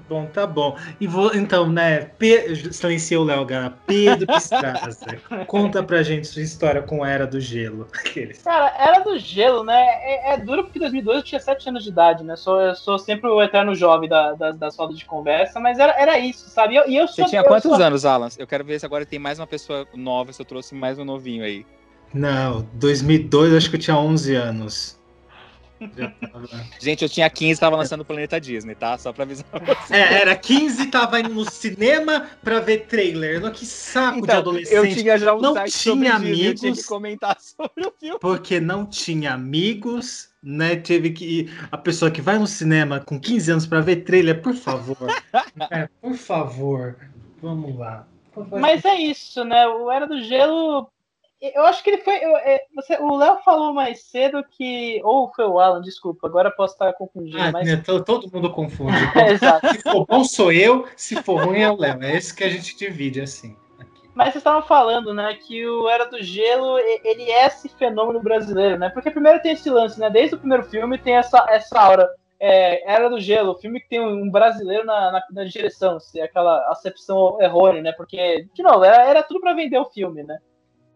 Bom, 0.10 0.26
tá 0.26 0.48
bom. 0.48 0.78
E 1.00 1.08
vou, 1.08 1.34
então, 1.36 1.70
né? 1.70 2.12
Pe... 2.18 2.74
Silenciei 2.74 3.18
o 3.18 3.24
Léo 3.24 3.46
Gá. 3.46 3.74
Pedro 3.86 4.28
Pistraza. 4.28 5.18
conta 5.48 5.84
pra 5.84 6.04
gente 6.04 6.28
sua 6.28 6.42
história 6.42 6.82
com 6.82 7.04
a 7.04 7.10
Era 7.10 7.28
do 7.28 7.40
Gelo. 7.40 7.88
Aqueles. 7.94 8.42
Cara, 8.42 8.74
Era 8.78 9.00
do 9.00 9.18
Gelo, 9.18 9.64
né? 9.64 9.80
É, 9.80 10.34
é 10.34 10.38
duro 10.38 10.64
porque 10.64 10.80
em 10.80 10.82
2002 10.82 11.18
eu 11.18 11.24
tinha 11.24 11.40
7 11.40 11.70
anos 11.70 11.84
de 11.84 11.90
idade, 11.90 12.24
né? 12.24 12.36
Sou, 12.36 12.60
eu 12.60 12.76
sou 12.76 12.98
sempre 12.98 13.30
o 13.30 13.42
eterno 13.42 13.76
jovem 13.76 14.10
da, 14.10 14.34
da, 14.34 14.52
das 14.52 14.76
rodas 14.76 14.98
de 14.98 15.06
conversa, 15.06 15.60
mas 15.60 15.80
era, 15.80 15.94
era 15.94 16.18
isso, 16.18 16.50
sabe? 16.50 16.76
E 16.88 16.96
eu, 16.96 17.08
Você 17.08 17.26
tinha 17.26 17.44
quantos 17.44 17.72
sou... 17.72 17.82
anos, 17.82 18.06
Alan? 18.06 18.30
Eu 18.38 18.48
quero 18.48 18.64
ver 18.64 18.80
se 18.80 18.86
agora 18.86 19.06
tem 19.06 19.20
mais 19.20 19.40
uma 19.40 19.48
pessoa 19.48 19.88
nova, 19.94 20.34
se 20.34 20.42
eu 20.42 20.46
trouxe 20.46 20.74
mais 20.74 20.98
um 20.98 21.06
novinho 21.06 21.44
aí. 21.44 21.66
Não, 22.14 22.68
2002 22.74 23.54
acho 23.54 23.70
que 23.70 23.78
eu 23.78 23.80
tinha 23.80 23.98
11 23.98 24.36
anos. 24.36 25.01
Gente, 26.80 27.04
eu 27.04 27.10
tinha 27.10 27.30
15 27.30 27.58
e 27.58 27.60
tava 27.60 27.76
lançando 27.76 28.02
o 28.02 28.06
Planeta 28.06 28.40
Disney, 28.40 28.76
tá? 28.76 28.98
Só 28.98 29.12
pra 29.12 29.24
avisar 29.24 29.46
você. 29.52 29.94
É, 29.94 30.22
era 30.22 30.36
15 30.36 30.84
e 30.84 30.88
tava 30.88 31.20
indo 31.20 31.34
no 31.34 31.50
cinema 31.50 32.30
pra 32.44 32.60
ver 32.60 32.86
trailer. 32.86 33.42
Não, 33.42 33.52
que 33.52 33.66
saco 33.66 34.20
então, 34.20 34.26
de 34.26 34.32
adolescente. 34.32 34.76
Eu 34.76 34.96
tinha 34.96 35.18
já 35.18 35.34
um 35.34 35.42
não 35.42 35.54
site 35.54 35.80
tinha 35.80 36.16
amigos, 36.16 36.38
Disney, 36.38 36.48
eu 36.48 36.56
tinha 36.56 36.74
que 36.74 36.84
comentar 36.84 37.38
sobre 37.42 37.88
o 37.88 37.94
filme. 38.00 38.20
Porque 38.20 38.60
não 38.60 38.86
tinha 38.86 39.34
amigos, 39.34 40.30
né? 40.44 40.76
Teve 40.76 41.12
que. 41.12 41.50
A 41.72 41.78
pessoa 41.78 42.12
que 42.12 42.22
vai 42.22 42.38
no 42.38 42.48
cinema 42.48 43.00
com 43.00 43.20
15 43.20 43.52
anos 43.52 43.66
pra 43.66 43.82
ver 43.82 43.98
trailer, 43.98 44.42
por 44.42 44.54
favor. 44.54 45.10
é, 45.72 45.90
por 46.00 46.14
favor. 46.16 46.96
Vamos 47.42 47.76
lá. 47.78 48.08
Mas 48.52 48.86
é 48.86 48.96
isso, 48.96 49.44
né? 49.44 49.68
O 49.68 49.92
Era 49.92 50.08
do 50.08 50.22
Gelo 50.22 50.88
eu 51.42 51.66
acho 51.66 51.84
que 51.84 51.90
ele 51.90 52.02
foi. 52.04 52.24
Eu, 52.24 52.38
é, 52.38 52.62
você, 52.76 52.98
o 52.98 53.16
Léo 53.16 53.40
falou 53.44 53.74
mais 53.74 54.04
cedo 54.04 54.46
que. 54.52 55.02
Ou 55.04 55.32
foi 55.34 55.46
o 55.46 55.60
Alan, 55.60 55.82
desculpa, 55.82 56.28
agora 56.28 56.52
posso 56.52 56.74
estar 56.74 56.94
confundindo. 56.94 57.42
Ah, 57.42 57.52
mas... 57.52 57.68
né, 57.68 57.82
todo 58.06 58.32
mundo 58.32 58.52
confunde. 58.52 58.96
Exato. 59.32 59.68
Se 59.74 59.82
for 59.82 60.06
bom, 60.06 60.24
sou 60.24 60.52
eu, 60.52 60.88
se 60.96 61.16
for 61.24 61.44
ruim, 61.44 61.62
é 61.62 61.72
o 61.72 61.76
Léo. 61.76 62.04
É 62.04 62.16
esse 62.16 62.36
que 62.36 62.44
a 62.44 62.50
gente 62.50 62.78
divide 62.78 63.22
assim. 63.22 63.56
Mas 64.14 64.28
vocês 64.28 64.42
estavam 64.42 64.62
falando, 64.62 65.14
né, 65.14 65.34
que 65.36 65.66
o 65.66 65.88
Era 65.90 66.06
do 66.06 66.22
Gelo, 66.22 66.78
ele 66.78 67.32
é 67.32 67.48
esse 67.48 67.70
fenômeno 67.70 68.22
brasileiro, 68.22 68.78
né? 68.78 68.90
Porque 68.90 69.10
primeiro 69.10 69.42
tem 69.42 69.54
esse 69.54 69.70
lance, 69.70 70.00
né? 70.00 70.10
Desde 70.10 70.36
o 70.36 70.40
primeiro 70.40 70.64
filme 70.64 70.98
tem 70.98 71.16
essa, 71.16 71.46
essa 71.50 71.80
aura. 71.80 72.10
É, 72.38 72.92
Era 72.92 73.10
do 73.10 73.20
Gelo, 73.20 73.52
o 73.52 73.58
filme 73.58 73.80
que 73.80 73.88
tem 73.88 74.02
um 74.02 74.30
brasileiro 74.30 74.86
na, 74.86 75.12
na, 75.12 75.24
na 75.32 75.44
direção, 75.46 76.00
se 76.00 76.20
aquela 76.20 76.70
acepção 76.70 77.42
errônea, 77.42 77.82
né? 77.82 77.92
Porque, 77.94 78.48
de 78.54 78.62
novo, 78.62 78.84
era, 78.84 79.06
era 79.06 79.24
tudo 79.24 79.40
para 79.40 79.54
vender 79.54 79.78
o 79.78 79.90
filme, 79.90 80.24
né? 80.24 80.38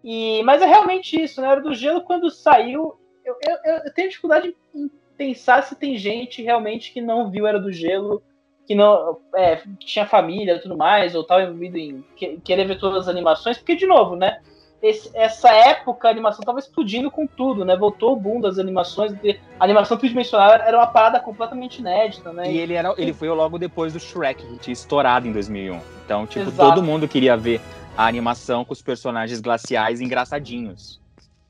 E, 0.06 0.44
mas 0.44 0.62
é 0.62 0.68
realmente 0.68 1.20
isso, 1.20 1.42
né? 1.42 1.48
Era 1.48 1.62
do 1.62 1.74
Gelo, 1.74 2.02
quando 2.02 2.30
saiu, 2.30 2.96
eu, 3.26 3.36
eu, 3.42 3.76
eu 3.86 3.94
tenho 3.96 4.08
dificuldade 4.08 4.56
em 4.76 4.88
pensar 5.18 5.64
se 5.64 5.76
tem 5.76 5.98
gente 5.98 6.44
realmente 6.44 6.94
que 6.94 7.02
não 7.02 7.32
viu 7.32 7.48
Era 7.48 7.60
do 7.60 7.72
Gelo, 7.72 8.22
que 8.68 8.76
não 8.76 9.18
é, 9.36 9.64
tinha 9.80 10.06
família 10.06 10.58
e 10.58 10.60
tudo 10.60 10.78
mais, 10.78 11.16
ou 11.16 11.24
estava 11.24 11.42
envolvido 11.42 11.80
em 11.80 12.06
que, 12.16 12.40
querer 12.44 12.68
ver 12.68 12.80
todas 12.80 13.00
as 13.00 13.08
animações, 13.08 13.58
porque, 13.58 13.76
de 13.76 13.88
novo, 13.88 14.16
né? 14.16 14.40
Esse, 14.80 15.10
essa 15.16 15.50
época 15.52 16.08
a 16.08 16.12
animação 16.12 16.42
estava 16.42 16.60
explodindo 16.60 17.10
com 17.10 17.26
tudo, 17.26 17.66
né? 17.66 17.76
Voltou 17.76 18.14
o 18.14 18.16
boom 18.16 18.40
das 18.40 18.60
animações. 18.60 19.12
A 19.60 19.64
animação 19.64 19.98
tridimensional 19.98 20.52
era 20.52 20.78
uma 20.78 20.86
parada 20.86 21.20
completamente 21.20 21.80
inédita, 21.80 22.32
né? 22.32 22.52
E 22.52 22.60
ele, 22.60 22.76
era, 22.76 22.94
ele 22.96 23.12
foi 23.12 23.28
logo 23.30 23.58
depois 23.58 23.94
do 23.94 24.00
Shrek, 24.00 24.46
que 24.46 24.60
tinha 24.60 24.74
estourado 24.74 25.28
em 25.28 25.32
2001. 25.32 25.80
Então, 26.06 26.28
tipo, 26.28 26.48
Exato. 26.48 26.70
todo 26.70 26.84
mundo 26.84 27.08
queria 27.08 27.36
ver 27.36 27.60
a 27.98 28.06
animação 28.06 28.66
com 28.66 28.74
os 28.74 28.82
personagens 28.82 29.40
glaciais 29.40 30.02
engraçadinhos. 30.02 31.00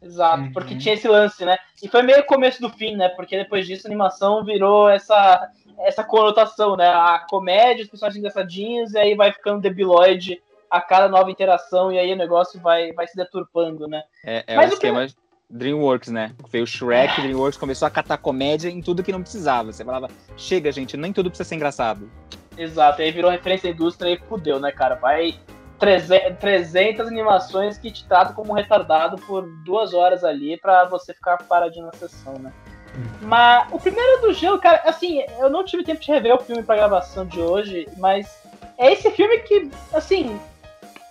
Exato, 0.01 0.43
uhum. 0.43 0.53
porque 0.53 0.77
tinha 0.77 0.93
esse 0.93 1.07
lance, 1.07 1.43
né? 1.43 1.57
E 1.81 1.87
foi 1.87 2.03
meio 2.03 2.23
começo 2.25 2.61
do 2.61 2.69
fim, 2.69 2.95
né? 2.95 3.09
Porque 3.09 3.35
depois 3.35 3.65
disso 3.65 3.87
a 3.87 3.89
animação 3.89 4.43
virou 4.43 4.87
essa, 4.87 5.49
essa 5.79 6.03
conotação, 6.03 6.75
né? 6.75 6.87
A 6.87 7.25
comédia, 7.27 7.83
os 7.83 7.89
personagens 7.89 8.19
engraçadinhos, 8.19 8.93
e 8.93 8.99
aí 8.99 9.15
vai 9.15 9.31
ficando 9.31 9.61
debilóide 9.61 10.39
a 10.69 10.79
cada 10.79 11.09
nova 11.09 11.31
interação, 11.31 11.91
e 11.91 11.97
aí 11.97 12.13
o 12.13 12.17
negócio 12.17 12.59
vai, 12.59 12.91
vai 12.91 13.07
se 13.07 13.15
deturpando, 13.15 13.87
né? 13.87 14.03
É, 14.23 14.43
é 14.45 14.55
Mas 14.55 14.71
o 14.71 14.73
esquema 14.75 15.07
que... 15.07 15.15
DreamWorks, 15.49 16.11
né? 16.11 16.35
Veio 16.51 16.65
o 16.65 16.67
Shrek, 16.67 17.21
DreamWorks 17.21 17.57
começou 17.57 17.87
a 17.87 17.91
catar 17.91 18.17
comédia 18.17 18.69
em 18.69 18.81
tudo 18.81 19.03
que 19.03 19.11
não 19.11 19.21
precisava. 19.21 19.71
Você 19.71 19.83
falava, 19.83 20.09
chega, 20.37 20.71
gente, 20.71 20.97
nem 20.97 21.13
tudo 21.13 21.29
precisa 21.29 21.47
ser 21.49 21.55
engraçado. 21.55 22.11
Exato, 22.57 23.01
aí 23.01 23.11
virou 23.11 23.31
referência 23.31 23.69
à 23.69 23.73
indústria 23.73 24.11
e 24.11 24.19
fudeu, 24.27 24.59
né, 24.59 24.71
cara? 24.71 24.95
Vai 24.95 25.39
300 25.79 27.07
animações 27.07 27.77
que 27.77 27.91
te 27.91 28.05
tratam 28.07 28.33
como 28.33 28.53
retardado 28.53 29.17
por 29.17 29.45
duas 29.65 29.93
horas 29.93 30.23
ali 30.23 30.57
para 30.57 30.85
você 30.85 31.13
ficar 31.13 31.37
paradinho 31.43 31.85
na 31.85 31.93
sessão, 31.93 32.33
né? 32.39 32.51
Uhum. 32.95 33.27
Mas 33.27 33.67
o 33.71 33.79
primeiro 33.79 34.21
do 34.21 34.33
gelo, 34.33 34.59
cara, 34.59 34.81
assim, 34.85 35.21
eu 35.39 35.49
não 35.49 35.65
tive 35.65 35.83
tempo 35.83 36.01
de 36.01 36.11
rever 36.11 36.35
o 36.35 36.39
filme 36.39 36.63
pra 36.63 36.75
gravação 36.75 37.25
de 37.25 37.41
hoje, 37.41 37.87
mas 37.97 38.41
é 38.77 38.93
esse 38.93 39.11
filme 39.11 39.39
que, 39.39 39.69
assim, 39.93 40.39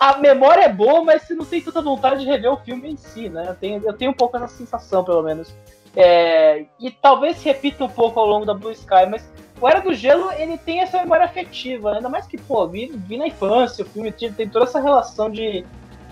a 0.00 0.16
memória 0.18 0.62
é 0.62 0.68
boa, 0.68 1.04
mas 1.04 1.22
você 1.22 1.34
não 1.34 1.44
tem 1.44 1.60
tanta 1.60 1.82
vontade 1.82 2.22
de 2.22 2.26
rever 2.26 2.52
o 2.52 2.56
filme 2.56 2.92
em 2.92 2.96
si, 2.96 3.28
né? 3.28 3.46
Eu 3.48 3.54
tenho, 3.54 3.82
eu 3.84 3.92
tenho 3.92 4.10
um 4.10 4.14
pouco 4.14 4.36
essa 4.36 4.48
sensação, 4.48 5.04
pelo 5.04 5.22
menos. 5.22 5.54
É, 5.96 6.64
e 6.80 6.90
talvez 6.90 7.36
se 7.36 7.44
repita 7.44 7.84
um 7.84 7.88
pouco 7.88 8.18
ao 8.18 8.26
longo 8.26 8.44
da 8.44 8.54
Blue 8.54 8.72
Sky, 8.72 9.06
mas 9.08 9.26
o 9.60 9.68
Era 9.68 9.80
do 9.80 9.94
Gelo, 9.94 10.30
ele 10.32 10.58
tem 10.58 10.80
essa 10.80 10.98
memória 10.98 11.24
afetiva, 11.24 11.94
ainda 11.94 12.08
mais 12.08 12.26
que, 12.26 12.36
pô, 12.36 12.66
vi, 12.66 12.86
vi 12.86 13.16
na 13.16 13.26
infância, 13.26 13.84
o 13.84 13.88
filme 13.88 14.10
tem 14.12 14.48
toda 14.48 14.64
essa 14.64 14.80
relação 14.80 15.30
de, 15.30 15.64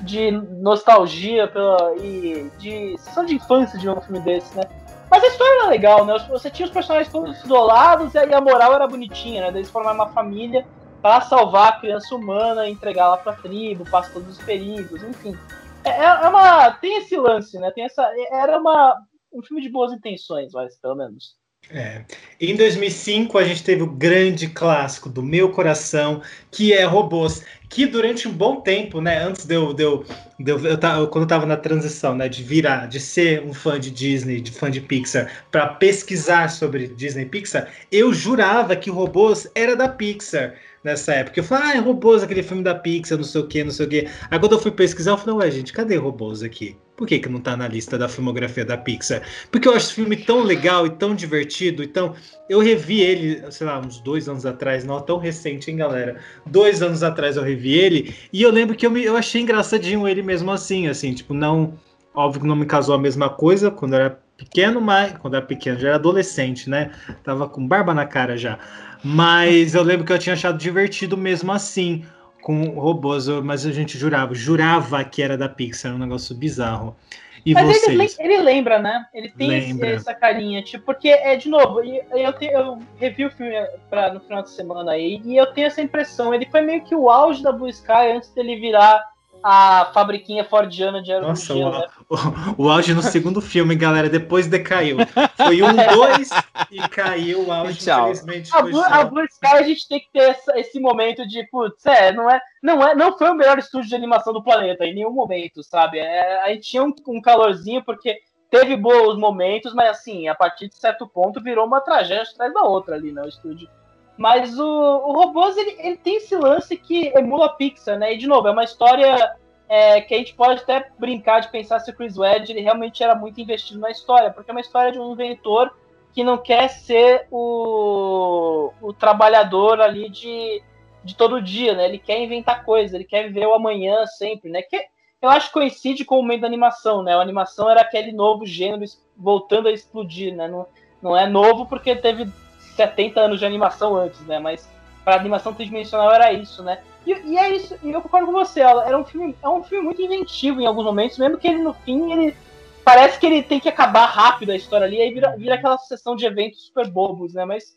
de 0.03 0.31
nostalgia 0.31 1.49
pela, 1.49 1.95
e 1.97 2.51
de 2.59 2.97
sensação 2.99 3.25
de 3.25 3.35
infância 3.35 3.79
de 3.79 3.89
um 3.89 4.01
filme 4.01 4.21
desse, 4.21 4.57
né? 4.57 4.63
Mas 5.11 5.25
a 5.25 5.27
história 5.27 5.61
era 5.61 5.69
legal, 5.69 6.07
né? 6.07 6.19
Você 6.31 6.51
tinha 6.51 6.67
os 6.67 6.73
personagens 6.73 7.13
todos 7.13 7.45
isolados 7.45 8.15
e 8.15 8.19
a 8.19 8.41
moral 8.41 8.73
era 8.75 8.87
bonitinha, 8.87 9.43
né? 9.43 9.49
Eles 9.59 9.71
formaram 9.71 9.97
uma 9.97 10.09
família 10.09 10.67
para 11.03 11.21
salvar 11.21 11.69
a 11.69 11.81
criança 11.81 12.15
humana, 12.15 12.69
entregar 12.69 13.07
ela 13.07 13.19
pra 13.19 13.35
tribo, 13.35 13.85
passar 13.91 14.13
todos 14.13 14.39
os 14.39 14.45
perigos, 14.45 15.03
enfim. 15.03 15.37
É, 15.85 15.91
é, 15.91 16.05
é, 16.05 16.29
uma. 16.29 16.71
Tem 16.71 16.99
esse 16.99 17.17
lance, 17.17 17.59
né? 17.59 17.71
Tem 17.73 17.85
essa. 17.85 18.09
Era 18.31 18.59
uma, 18.59 18.97
um 19.33 19.43
filme 19.43 19.61
de 19.61 19.69
boas 19.69 19.93
intenções, 19.93 20.53
mas 20.55 20.79
pelo 20.81 20.95
menos. 20.95 21.37
É. 21.71 22.03
Em 22.41 22.55
2005, 22.55 23.39
a 23.39 23.45
gente 23.45 23.63
teve 23.63 23.83
o 23.83 23.87
grande 23.87 24.47
clássico 24.49 25.09
do 25.09 25.23
meu 25.23 25.49
coração, 25.51 26.21
que 26.51 26.73
é 26.73 26.85
Robôs, 26.85 27.43
que 27.69 27.87
durante 27.87 28.29
um 28.29 28.33
bom 28.33 28.61
tempo, 28.61 29.01
né, 29.01 29.23
antes 29.23 29.47
de 29.47 29.55
eu, 29.55 29.73
de 29.73 29.83
eu, 29.83 30.05
de 30.39 30.51
eu, 30.51 30.59
eu 30.59 30.77
tava, 30.77 31.07
quando 31.07 31.23
eu 31.23 31.29
tava 31.29 31.47
na 31.47 31.57
transição, 31.57 32.15
né, 32.15 32.29
de 32.29 32.43
virar, 32.43 32.87
de 32.87 33.01
ser 33.01 33.43
um 33.43 33.55
fã 33.55 33.81
de 33.81 33.91
Disney, 33.91 34.41
de 34.41 34.51
fã 34.51 34.71
de 34.71 34.81
Pixar, 34.81 35.31
para 35.51 35.67
pesquisar 35.67 36.51
sobre 36.51 36.89
Disney 36.89 37.23
e 37.23 37.27
Pixar, 37.27 37.71
eu 37.91 38.13
jurava 38.13 38.77
que 38.77 38.91
Robôs 38.91 39.49
era 39.55 39.75
da 39.75 39.89
Pixar 39.89 40.55
nessa 40.85 41.13
época. 41.15 41.41
Eu 41.41 41.45
falei, 41.45 41.65
ah, 41.65 41.77
é 41.77 41.79
robôs, 41.79 42.23
aquele 42.23 42.43
filme 42.43 42.63
da 42.63 42.75
Pixar, 42.75 43.19
não 43.19 43.25
sei 43.25 43.41
o 43.41 43.47
que, 43.47 43.65
não 43.65 43.71
sei 43.71 43.87
o 43.87 43.89
que. 43.89 44.09
Aí 44.31 44.39
quando 44.39 44.53
eu 44.53 44.59
fui 44.59 44.71
pesquisar, 44.71 45.13
eu 45.13 45.19
falei, 45.19 45.35
ué, 45.37 45.51
gente, 45.51 45.73
cadê 45.73 45.97
robôs 45.97 46.43
aqui? 46.43 46.77
Por 46.97 47.07
que, 47.07 47.19
que 47.19 47.29
não 47.29 47.41
tá 47.41 47.57
na 47.57 47.67
lista 47.67 47.99
da 47.99 48.09
filmografia 48.09 48.65
da 48.65 48.77
Pixar? 48.77 49.23
Porque 49.51 49.67
eu 49.67 49.73
acho 49.73 49.87
esse 49.87 49.95
filme 49.95 50.17
tão 50.17 50.43
legal 50.43 50.87
e 50.87 50.91
tão 50.91 51.15
divertido. 51.15 51.83
Então, 51.83 52.15
eu 52.49 52.61
revi 52.61 53.01
ele, 53.01 53.51
sei 53.51 53.67
lá, 53.67 53.81
uns 53.81 54.01
dois 54.01 54.29
anos 54.29 54.45
atrás, 54.45 54.85
não 54.85 55.01
tão 55.01 55.19
recente, 55.19 55.71
hein, 55.71 55.79
galera? 55.79 56.21
Dois 56.47 56.83
anos 56.83 57.03
atrás 57.03 57.37
eu 57.37 57.43
revi 57.43 57.75
ele, 57.75 58.15
e 58.33 58.43
eu 58.43 58.51
lembro 58.51 58.77
que 58.77 58.87
eu, 58.87 58.91
me, 58.91 59.03
eu 59.03 59.17
achei 59.17 59.41
engraçadinho 59.41 60.07
ele 60.07 60.23
mesmo 60.23 60.51
assim, 60.51 60.89
assim, 60.89 61.13
tipo, 61.15 61.35
não. 61.35 61.75
Óbvio 62.15 62.43
que 62.43 62.47
não 62.47 62.55
me 62.55 62.67
casou 62.67 62.95
a 62.95 62.99
mesma 62.99 63.31
coisa 63.31 63.71
quando 63.71 63.95
eu 63.95 64.01
era 64.01 64.23
pequeno, 64.37 64.81
mas 64.81 65.17
quando 65.19 65.35
eu 65.35 65.39
era 65.39 65.47
pequeno, 65.47 65.79
já 65.79 65.89
era 65.89 65.97
adolescente, 65.97 66.69
né? 66.69 66.91
Tava 67.25 67.49
com 67.49 67.67
barba 67.67 67.95
na 67.95 68.05
cara 68.05 68.37
já. 68.37 68.59
Mas 69.05 69.75
eu 69.75 69.83
lembro 69.83 70.07
que 70.07 70.13
eu 70.13 70.19
tinha 70.19 70.35
achado 70.35 70.59
divertido 70.59 71.17
mesmo 71.17 71.51
assim, 71.53 72.05
com 72.41 72.71
robôs, 72.71 73.29
mas 73.29 73.67
a 73.67 73.73
gente 73.73 73.99
jurava, 73.99 74.35
jurava 74.35 75.03
que 75.05 75.23
era 75.23 75.37
da 75.37 75.49
Pixar, 75.49 75.95
um 75.95 75.99
negócio 75.99 76.35
bizarro. 76.35 76.97
E 77.45 77.55
mas 77.55 77.67
vocês? 77.67 78.19
Ele, 78.19 78.35
ele 78.35 78.43
lembra, 78.43 78.79
né? 78.79 79.05
Ele 79.13 79.29
tem 79.31 79.77
essa 79.83 80.15
carinha, 80.15 80.63
tipo, 80.63 80.85
porque, 80.85 81.09
é, 81.09 81.35
de 81.37 81.49
novo, 81.49 81.81
eu, 81.83 82.33
te, 82.35 82.47
eu 82.47 82.79
revi 82.97 83.25
o 83.27 83.31
filme 83.31 83.53
pra, 83.91 84.15
no 84.15 84.21
final 84.21 84.43
de 84.43 84.51
semana 84.51 84.93
aí, 84.93 85.21
e 85.25 85.37
eu 85.37 85.47
tenho 85.53 85.67
essa 85.67 85.83
impressão, 85.83 86.33
ele 86.33 86.47
foi 86.47 86.61
meio 86.61 86.83
que 86.85 86.95
o 86.95 87.11
auge 87.11 87.43
da 87.43 87.51
Blue 87.51 87.69
Sky 87.69 88.13
antes 88.15 88.31
dele 88.31 88.57
virar 88.57 89.12
a 89.43 89.91
fabriquinha 89.93 90.45
fordiana 90.45 91.03
de 91.03 91.13
Nossa, 91.19 91.55
o, 91.55 91.71
né? 91.71 91.87
o, 92.09 92.65
o, 92.65 92.71
auge 92.71 92.95
no 92.95 93.03
segundo 93.03 93.41
filme, 93.41 93.75
galera, 93.75 94.09
depois 94.09 94.47
decaiu. 94.47 94.99
Foi 95.37 95.63
um, 95.63 95.75
dois 95.95 96.31
e 96.71 96.81
caiu 96.89 97.47
o 97.47 97.53
auge, 97.53 97.79
Tchau. 97.79 98.11
infelizmente. 98.11 98.51
A, 98.55 98.63
Blue, 98.63 98.85
a 98.85 99.05
Blue 99.05 99.25
Sky 99.25 99.47
a 99.47 99.63
gente 99.63 99.89
tem 99.89 100.01
que 100.01 100.11
ter 100.13 100.31
essa, 100.31 100.59
esse 100.59 100.79
momento 100.79 101.27
de, 101.27 101.45
putz, 101.49 101.85
é, 101.87 102.13
não 102.13 102.31
é, 102.31 102.41
não 102.63 102.87
é, 102.87 102.95
não 102.95 103.19
foi 103.19 103.31
o 103.31 103.35
melhor 103.35 103.59
estúdio 103.59 103.89
de 103.89 103.95
animação 103.95 104.33
do 104.33 104.43
planeta 104.43 104.85
em 104.85 104.95
nenhum 104.95 105.13
momento, 105.13 105.63
sabe? 105.63 105.99
É, 105.99 106.45
a 106.45 106.49
gente 106.49 106.71
tinha 106.71 106.85
um, 106.85 106.95
um 107.09 107.21
calorzinho 107.21 107.83
porque 107.85 108.21
teve 108.51 108.77
bons 108.77 109.19
momentos, 109.19 109.75
mas 109.75 109.91
assim, 109.91 110.29
a 110.29 110.35
partir 110.35 110.69
de 110.69 110.77
certo 110.77 111.07
ponto 111.07 111.43
virou 111.43 111.67
uma 111.67 111.81
tragédia 111.81 112.31
atrás 112.31 112.53
da 112.53 112.63
outra 112.63 112.95
ali, 112.95 113.11
né, 113.11 113.23
o 113.23 113.29
estúdio. 113.29 113.69
Mas 114.17 114.59
o, 114.59 114.65
o 114.65 115.13
Robôs, 115.13 115.57
ele, 115.57 115.77
ele 115.79 115.97
tem 115.97 116.17
esse 116.17 116.37
lance 116.37 116.77
que 116.77 117.13
emula 117.17 117.47
a 117.47 117.49
Pixar, 117.51 117.99
né? 117.99 118.15
E, 118.15 118.19
de 118.19 118.27
novo, 118.27 118.47
é 118.47 118.51
uma 118.51 118.65
história 118.65 119.37
é, 119.69 120.01
que 120.01 120.15
a 120.15 120.19
gente 120.19 120.35
pode 120.35 120.63
até 120.63 120.91
brincar 120.99 121.41
de 121.41 121.51
pensar 121.51 121.81
se 121.81 121.91
o 121.91 121.95
Chris 121.95 122.19
Wedge 122.19 122.53
ele 122.53 122.61
realmente 122.61 123.03
era 123.03 123.15
muito 123.15 123.41
investido 123.41 123.81
na 123.81 123.91
história, 123.91 124.31
porque 124.31 124.51
é 124.51 124.55
uma 124.55 124.61
história 124.61 124.93
de 124.93 125.01
um 125.01 125.13
inventor 125.13 125.73
que 126.13 126.23
não 126.23 126.37
quer 126.37 126.69
ser 126.69 127.27
o, 127.31 128.71
o 128.83 128.93
trabalhador 128.93 129.81
ali 129.81 130.11
de, 130.11 130.63
de 131.03 131.17
todo 131.17 131.41
dia, 131.41 131.75
né? 131.75 131.87
Ele 131.87 131.99
quer 131.99 132.21
inventar 132.21 132.65
coisas, 132.65 132.93
ele 132.93 133.05
quer 133.05 133.29
viver 133.29 133.47
o 133.47 133.55
amanhã 133.55 134.05
sempre, 134.07 134.51
né? 134.51 134.61
Que 134.61 134.85
eu 135.23 135.31
acho 135.31 135.47
que 135.47 135.55
coincide 135.55 136.05
com 136.05 136.19
o 136.19 136.23
meio 136.23 136.41
da 136.41 136.47
animação, 136.47 137.03
né? 137.03 137.15
A 137.15 137.21
animação 137.21 137.71
era 137.71 137.81
aquele 137.81 138.13
novo 138.13 138.45
gênero 138.45 138.85
voltando 139.17 139.69
a 139.69 139.73
explodir, 139.73 140.35
né? 140.35 140.49
Não, 140.49 140.67
não 141.01 141.17
é 141.17 141.27
novo 141.27 141.65
porque 141.65 141.97
teve 141.97 142.31
70 142.75 143.21
anos 143.21 143.39
de 143.39 143.47
animação 143.47 143.97
antes, 143.97 144.21
né? 144.27 144.39
Mas 144.39 144.69
para 145.05 145.17
animação 145.17 145.53
tridimensional 145.53 146.13
era 146.13 146.33
isso, 146.33 146.63
né? 146.63 146.83
E, 147.07 147.13
e, 147.13 147.37
é 147.37 147.51
isso, 147.51 147.77
e 147.83 147.91
eu 147.91 148.01
concordo 148.01 148.27
com 148.27 148.33
você, 148.33 148.61
era 148.61 148.97
um 148.97 149.05
filme, 149.05 149.35
é 149.43 149.49
um 149.49 149.63
filme 149.65 149.85
muito 149.85 150.01
inventivo 150.01 150.61
em 150.61 150.67
alguns 150.67 150.85
momentos, 150.85 151.19
mesmo 151.19 151.37
que 151.37 151.49
ele 151.49 151.59
no 151.59 151.75
fim 151.75 152.13
ele 152.13 152.37
parece 152.85 153.19
que 153.19 153.27
ele 153.27 153.43
tem 153.43 153.59
que 153.59 153.69
acabar 153.69 154.07
rápido 154.07 154.51
a 154.51 154.57
história 154.57 154.87
ali, 154.87 155.01
aí 155.01 155.13
vira, 155.13 155.37
vira 155.37 155.57
aquela 155.57 155.79
sucessão 155.79 156.15
de 156.15 156.25
eventos 156.25 156.67
super 156.67 156.89
bobos, 156.89 157.35
né? 157.35 157.45
Mas 157.45 157.77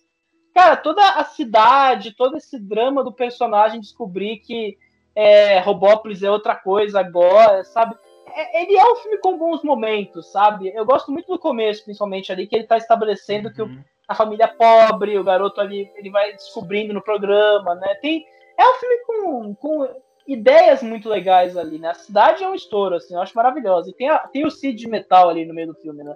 cara, 0.54 0.78
toda 0.78 1.02
a 1.02 1.24
cidade, 1.26 2.16
todo 2.16 2.38
esse 2.38 2.60
drama 2.60 3.04
do 3.04 3.12
personagem 3.12 3.82
descobrir 3.82 4.38
que 4.38 4.78
é, 5.16 5.60
Robópolis 5.60 6.22
é 6.22 6.30
outra 6.30 6.56
coisa 6.56 7.00
agora, 7.00 7.64
sabe? 7.64 7.96
É, 8.28 8.62
ele 8.62 8.78
é 8.78 8.86
um 8.86 8.96
filme 8.98 9.18
com 9.18 9.38
bons 9.38 9.64
momentos, 9.64 10.32
sabe? 10.32 10.72
Eu 10.76 10.86
gosto 10.86 11.12
muito 11.12 11.32
do 11.32 11.40
começo, 11.40 11.84
principalmente 11.84 12.32
ali, 12.32 12.46
que 12.46 12.56
ele 12.56 12.68
tá 12.68 12.78
estabelecendo 12.78 13.48
uhum. 13.48 13.54
que 13.54 13.62
o 13.62 13.66
uhum 13.66 13.84
a 14.08 14.16
família 14.16 14.48
pobre, 14.48 15.18
o 15.18 15.24
garoto 15.24 15.60
ali, 15.60 15.90
ele 15.96 16.10
vai 16.10 16.34
descobrindo 16.34 16.94
no 16.94 17.02
programa, 17.02 17.76
né? 17.76 17.96
Tem, 18.02 18.26
é 18.58 18.68
um 18.68 18.74
filme 18.76 18.98
com, 19.06 19.56
com 19.56 19.88
ideias 20.28 20.82
muito 20.82 21.10
legais 21.10 21.58
ali, 21.58 21.78
né? 21.78 21.90
A 21.90 21.96
cidade 21.96 22.44
é 22.44 22.48
um 22.48 22.56
estouro, 22.56 22.96
assim, 22.96 23.14
eu 23.14 23.22
acho 23.22 23.36
maravilhosa. 23.36 23.90
E 23.90 23.94
tem, 23.94 24.10
a, 24.10 24.20
tem 24.20 24.46
o 24.46 24.52
Cid 24.52 24.78
de 24.78 24.88
metal 24.88 25.30
ali 25.30 25.46
no 25.46 25.54
meio 25.54 25.68
do 25.68 25.76
filme, 25.76 26.04
né? 26.04 26.14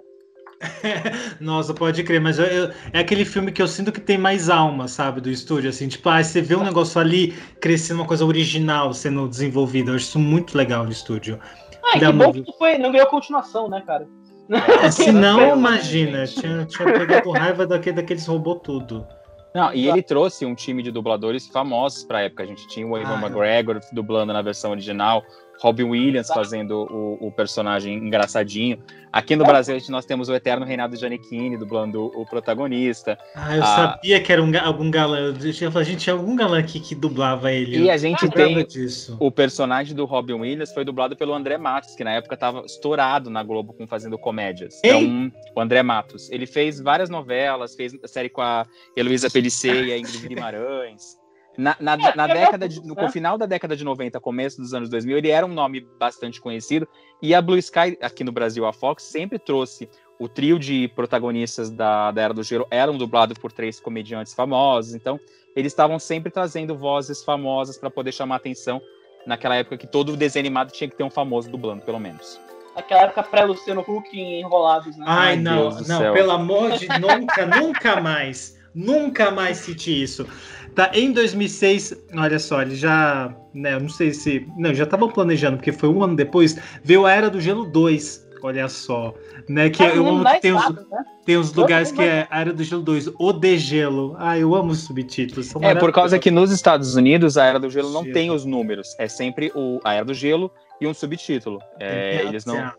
Nossa, 1.40 1.72
pode 1.72 2.02
crer, 2.04 2.20
mas 2.20 2.38
eu, 2.38 2.44
eu, 2.44 2.70
é 2.92 2.98
aquele 2.98 3.24
filme 3.24 3.50
que 3.50 3.62
eu 3.62 3.68
sinto 3.68 3.90
que 3.90 4.00
tem 4.00 4.18
mais 4.18 4.50
alma, 4.50 4.88
sabe, 4.88 5.20
do 5.20 5.30
estúdio, 5.30 5.70
assim, 5.70 5.88
tipo, 5.88 6.08
ah, 6.08 6.22
você 6.22 6.42
vê 6.42 6.54
um 6.54 6.62
negócio 6.62 7.00
ali 7.00 7.32
crescendo, 7.60 8.00
uma 8.00 8.06
coisa 8.06 8.26
original 8.26 8.92
sendo 8.92 9.26
desenvolvida, 9.26 9.90
eu 9.90 9.94
acho 9.94 10.04
isso 10.04 10.18
muito 10.18 10.56
legal 10.56 10.84
no 10.84 10.92
estúdio. 10.92 11.40
Ah, 11.82 11.98
que 11.98 12.12
bom 12.12 12.32
que 12.32 12.52
foi, 12.58 12.76
não 12.76 12.92
ganhou 12.92 13.06
continuação, 13.06 13.68
né, 13.68 13.82
cara? 13.86 14.06
É, 14.50 14.90
se 14.90 15.12
não, 15.12 15.56
imagina, 15.56 16.26
tinha, 16.26 16.64
tinha 16.66 16.92
pegado 16.92 17.30
raiva 17.30 17.66
daquele, 17.66 17.96
daqueles 17.96 18.26
robôs 18.26 18.60
tudo. 18.62 19.06
Não, 19.54 19.72
e 19.74 19.88
ele 19.88 20.02
trouxe 20.02 20.46
um 20.46 20.54
time 20.54 20.82
de 20.82 20.92
dubladores 20.92 21.48
famosos 21.48 22.04
pra 22.04 22.22
época. 22.22 22.44
A 22.44 22.46
gente 22.46 22.68
tinha 22.68 22.86
o 22.86 22.96
Ivan 22.96 23.16
ah, 23.16 23.20
McGregor 23.20 23.80
dublando 23.92 24.32
na 24.32 24.42
versão 24.42 24.70
original, 24.70 25.24
Robin 25.60 25.84
Williams 25.84 26.28
fazendo 26.28 26.86
o, 26.90 27.26
o 27.26 27.32
personagem 27.32 27.94
engraçadinho. 27.94 28.78
Aqui 29.12 29.34
no 29.34 29.44
Brasil, 29.44 29.74
a 29.74 29.78
gente, 29.78 29.90
nós 29.90 30.04
temos 30.04 30.28
o 30.28 30.34
eterno 30.34 30.64
Reinaldo 30.64 30.96
Giannichini 30.96 31.56
dublando 31.56 32.06
o 32.14 32.24
protagonista. 32.24 33.18
Ah, 33.34 33.56
eu 33.56 33.62
sabia 33.62 34.20
que 34.20 34.32
era 34.32 34.42
um, 34.42 34.52
algum 34.58 34.88
galã. 34.90 35.34
A 35.34 35.82
gente 35.82 35.98
tinha 35.98 36.14
algum 36.14 36.36
galã 36.36 36.60
aqui 36.60 36.78
que 36.78 36.94
dublava 36.94 37.52
ele. 37.52 37.78
E 37.78 37.90
a 37.90 37.96
gente 37.96 38.24
Eu 38.24 38.30
tem 38.30 38.64
disso. 38.64 39.16
o 39.18 39.30
personagem 39.30 39.96
do 39.96 40.04
Robin 40.04 40.34
Williams 40.34 40.72
foi 40.72 40.84
dublado 40.84 41.16
pelo 41.16 41.34
André 41.34 41.58
Matos, 41.58 41.94
que 41.96 42.04
na 42.04 42.12
época 42.12 42.34
estava 42.34 42.64
estourado 42.64 43.28
na 43.28 43.42
Globo 43.42 43.72
com 43.72 43.86
fazendo 43.86 44.16
comédias. 44.16 44.80
Ei! 44.84 44.92
Então, 44.92 45.32
o 45.56 45.60
André 45.60 45.82
Matos, 45.82 46.30
ele 46.30 46.46
fez 46.46 46.80
várias 46.80 47.10
novelas, 47.10 47.74
fez 47.74 47.92
série 48.06 48.28
com 48.28 48.42
a 48.42 48.64
Heloísa 48.96 49.28
Pellicer 49.28 49.84
e 49.84 49.92
a 49.92 49.98
Ingrid 49.98 50.28
Guimarães. 50.28 51.19
Na, 51.60 51.76
na, 51.78 51.92
É, 51.92 52.16
na 52.16 52.24
é 52.28 52.34
década 52.34 52.68
de, 52.68 52.80
no 52.80 52.94
né? 52.94 53.08
final 53.10 53.36
da 53.36 53.44
década 53.44 53.76
de 53.76 53.84
90, 53.84 54.18
começo 54.20 54.60
dos 54.60 54.72
anos 54.72 54.88
2000, 54.88 55.18
ele 55.18 55.28
era 55.28 55.44
um 55.44 55.52
nome 55.52 55.86
bastante 55.98 56.40
conhecido. 56.40 56.88
E 57.20 57.34
a 57.34 57.42
Blue 57.42 57.58
Sky, 57.58 57.98
aqui 58.00 58.24
no 58.24 58.32
Brasil, 58.32 58.64
a 58.66 58.72
Fox, 58.72 59.02
sempre 59.02 59.38
trouxe 59.38 59.88
o 60.18 60.26
trio 60.28 60.58
de 60.58 60.88
protagonistas 60.88 61.70
da, 61.70 62.10
da 62.10 62.22
Era 62.22 62.34
do 62.34 62.42
Gelo, 62.42 62.66
eram 62.70 62.96
dublados 62.96 63.36
por 63.38 63.52
três 63.52 63.78
comediantes 63.78 64.32
famosos. 64.32 64.94
Então, 64.94 65.20
eles 65.54 65.72
estavam 65.72 65.98
sempre 65.98 66.30
trazendo 66.30 66.76
vozes 66.76 67.22
famosas 67.22 67.76
para 67.76 67.90
poder 67.90 68.12
chamar 68.12 68.36
atenção 68.36 68.80
naquela 69.26 69.56
época 69.56 69.76
que 69.76 69.86
todo 69.86 70.16
desenho 70.16 70.42
animado 70.42 70.72
tinha 70.72 70.88
que 70.88 70.96
ter 70.96 71.04
um 71.04 71.10
famoso 71.10 71.50
dublando, 71.50 71.82
pelo 71.82 72.00
menos. 72.00 72.40
Aquela 72.74 73.02
época 73.02 73.22
pré-Luciano 73.22 73.84
Huck 73.86 74.18
enrolados, 74.18 74.96
né? 74.96 75.04
Ai, 75.06 75.28
Ai, 75.30 75.36
não, 75.36 75.70
não, 75.70 75.84
céu. 75.84 76.12
pelo 76.12 76.30
amor 76.30 76.72
de 76.72 76.88
nunca, 76.98 77.46
nunca 77.46 78.00
mais. 78.00 78.58
Nunca 78.74 79.30
mais 79.30 79.58
cite 79.58 80.02
isso. 80.02 80.26
Tá, 80.74 80.90
em 80.94 81.12
2006, 81.12 81.94
olha 82.16 82.38
só, 82.38 82.62
ele 82.62 82.74
já, 82.76 83.34
né, 83.52 83.74
eu 83.74 83.80
não 83.80 83.88
sei 83.88 84.12
se, 84.12 84.46
não, 84.56 84.72
já 84.72 84.84
estavam 84.84 85.08
planejando, 85.10 85.56
porque 85.56 85.72
foi 85.72 85.88
um 85.88 86.02
ano 86.02 86.14
depois, 86.14 86.56
veio 86.84 87.06
a 87.06 87.12
Era 87.12 87.28
do 87.28 87.40
Gelo 87.40 87.64
2, 87.66 88.28
olha 88.42 88.68
só, 88.68 89.12
né, 89.48 89.68
que 89.68 89.82
Ah, 89.82 89.94
eu 89.94 90.06
amo 90.06 90.24
que 90.24 90.40
tem 90.40 90.52
os, 90.52 90.68
né? 90.70 90.84
tem 91.26 91.36
os 91.36 91.52
lugares 91.52 91.90
que 91.90 92.00
é 92.02 92.26
a 92.30 92.40
Era 92.40 92.52
do 92.52 92.62
Gelo 92.62 92.82
2, 92.82 93.10
o 93.18 93.32
Degelo, 93.32 94.14
ah, 94.18 94.38
eu 94.38 94.54
amo 94.54 94.70
os 94.70 94.80
subtítulos, 94.84 95.46
são 95.46 95.62
É, 95.62 95.74
por 95.74 95.92
causa 95.92 96.18
que 96.18 96.30
nos 96.30 96.50
Estados 96.52 96.94
Unidos 96.94 97.36
a 97.36 97.44
Era 97.44 97.58
do 97.58 97.68
Gelo 97.68 97.92
não 97.92 98.02
Gelo. 98.02 98.14
tem 98.14 98.30
os 98.30 98.44
números. 98.44 98.94
É 98.98 99.08
sempre 99.08 99.50
o, 99.54 99.80
a 99.84 99.94
Era 99.94 100.04
do 100.04 100.14
Gelo 100.14 100.50
e 100.80 100.86
um 100.86 100.94
subtítulo. 100.94 101.58
É, 101.78 102.22
eles 102.24 102.44
não. 102.44 102.54
piada. 102.54 102.74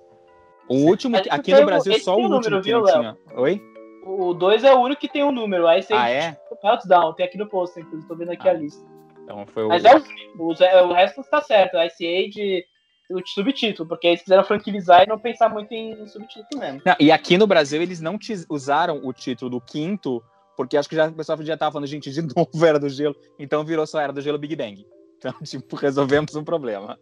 O 0.70 0.76
último, 0.86 1.18
aqui 1.30 1.54
no 1.54 1.66
Brasil, 1.66 2.00
só 2.00 2.16
o 2.16 2.22
último 2.22 2.36
número, 2.38 2.62
que 2.62 2.72
não 2.72 2.86
tinha. 2.86 3.18
Oi? 3.36 3.62
O 4.04 4.34
2 4.34 4.64
é 4.64 4.74
o 4.74 4.80
único 4.80 5.02
que 5.02 5.08
tem 5.08 5.24
um 5.24 5.32
número. 5.32 5.68
Aí 5.68 5.84
você 5.84 5.94
Ah, 5.94 6.10
é? 6.10 6.38
Meltdown, 6.64 7.14
tem 7.14 7.26
aqui 7.26 7.38
no 7.38 7.48
post, 7.48 7.80
inclusive, 7.80 8.08
tô 8.08 8.16
vendo 8.16 8.32
aqui 8.32 8.48
Ah. 8.48 8.52
a 8.52 8.56
lista. 8.56 8.86
Então 9.24 9.46
foi 9.48 9.64
o. 9.64 9.70
Mas 9.70 9.86
é 9.86 9.96
o, 9.96 10.02
o, 10.38 10.90
o 10.90 10.94
resto 10.94 11.22
está 11.22 11.42
certo. 11.42 11.78
Ice 11.78 12.06
Age, 12.06 12.66
o 13.12 13.26
subtítulo, 13.26 13.88
porque 13.88 14.08
eles 14.08 14.22
quiseram 14.22 14.44
franquilizar 14.44 15.04
e 15.04 15.08
não 15.08 15.20
pensar 15.20 15.50
muito 15.50 15.72
em, 15.72 16.08
subtítulo 16.08 16.60
mesmo. 16.60 16.82
Não, 16.86 16.96
e 17.00 17.12
aqui 17.12 17.38
no 17.38 17.48
Brasil 17.48 17.82
eles 17.82 18.02
não 18.02 18.18
usaram 18.50 19.02
o 19.04 19.14
título 19.14 19.52
do 19.52 19.62
quinto, 19.62 20.24
porque 20.58 20.78
acho 20.78 20.90
que 20.90 20.96
já, 20.96 21.08
o 21.08 21.14
pessoal 21.14 21.42
já 21.42 21.58
tava 21.58 21.72
falando, 21.72 21.88
gente, 21.88 22.12
de 22.12 22.22
novo 22.36 22.66
Era 22.66 22.80
do 22.80 22.90
Gelo, 22.90 23.16
então 23.38 23.64
virou 23.64 23.86
só 23.86 24.00
Era 24.00 24.14
do 24.14 24.22
Gelo 24.22 24.38
Big 24.38 24.56
Bang. 24.56 24.86
Então, 25.18 25.34
tipo, 25.44 25.76
resolvemos 25.76 26.36
um 26.36 26.44
problema. 26.44 26.98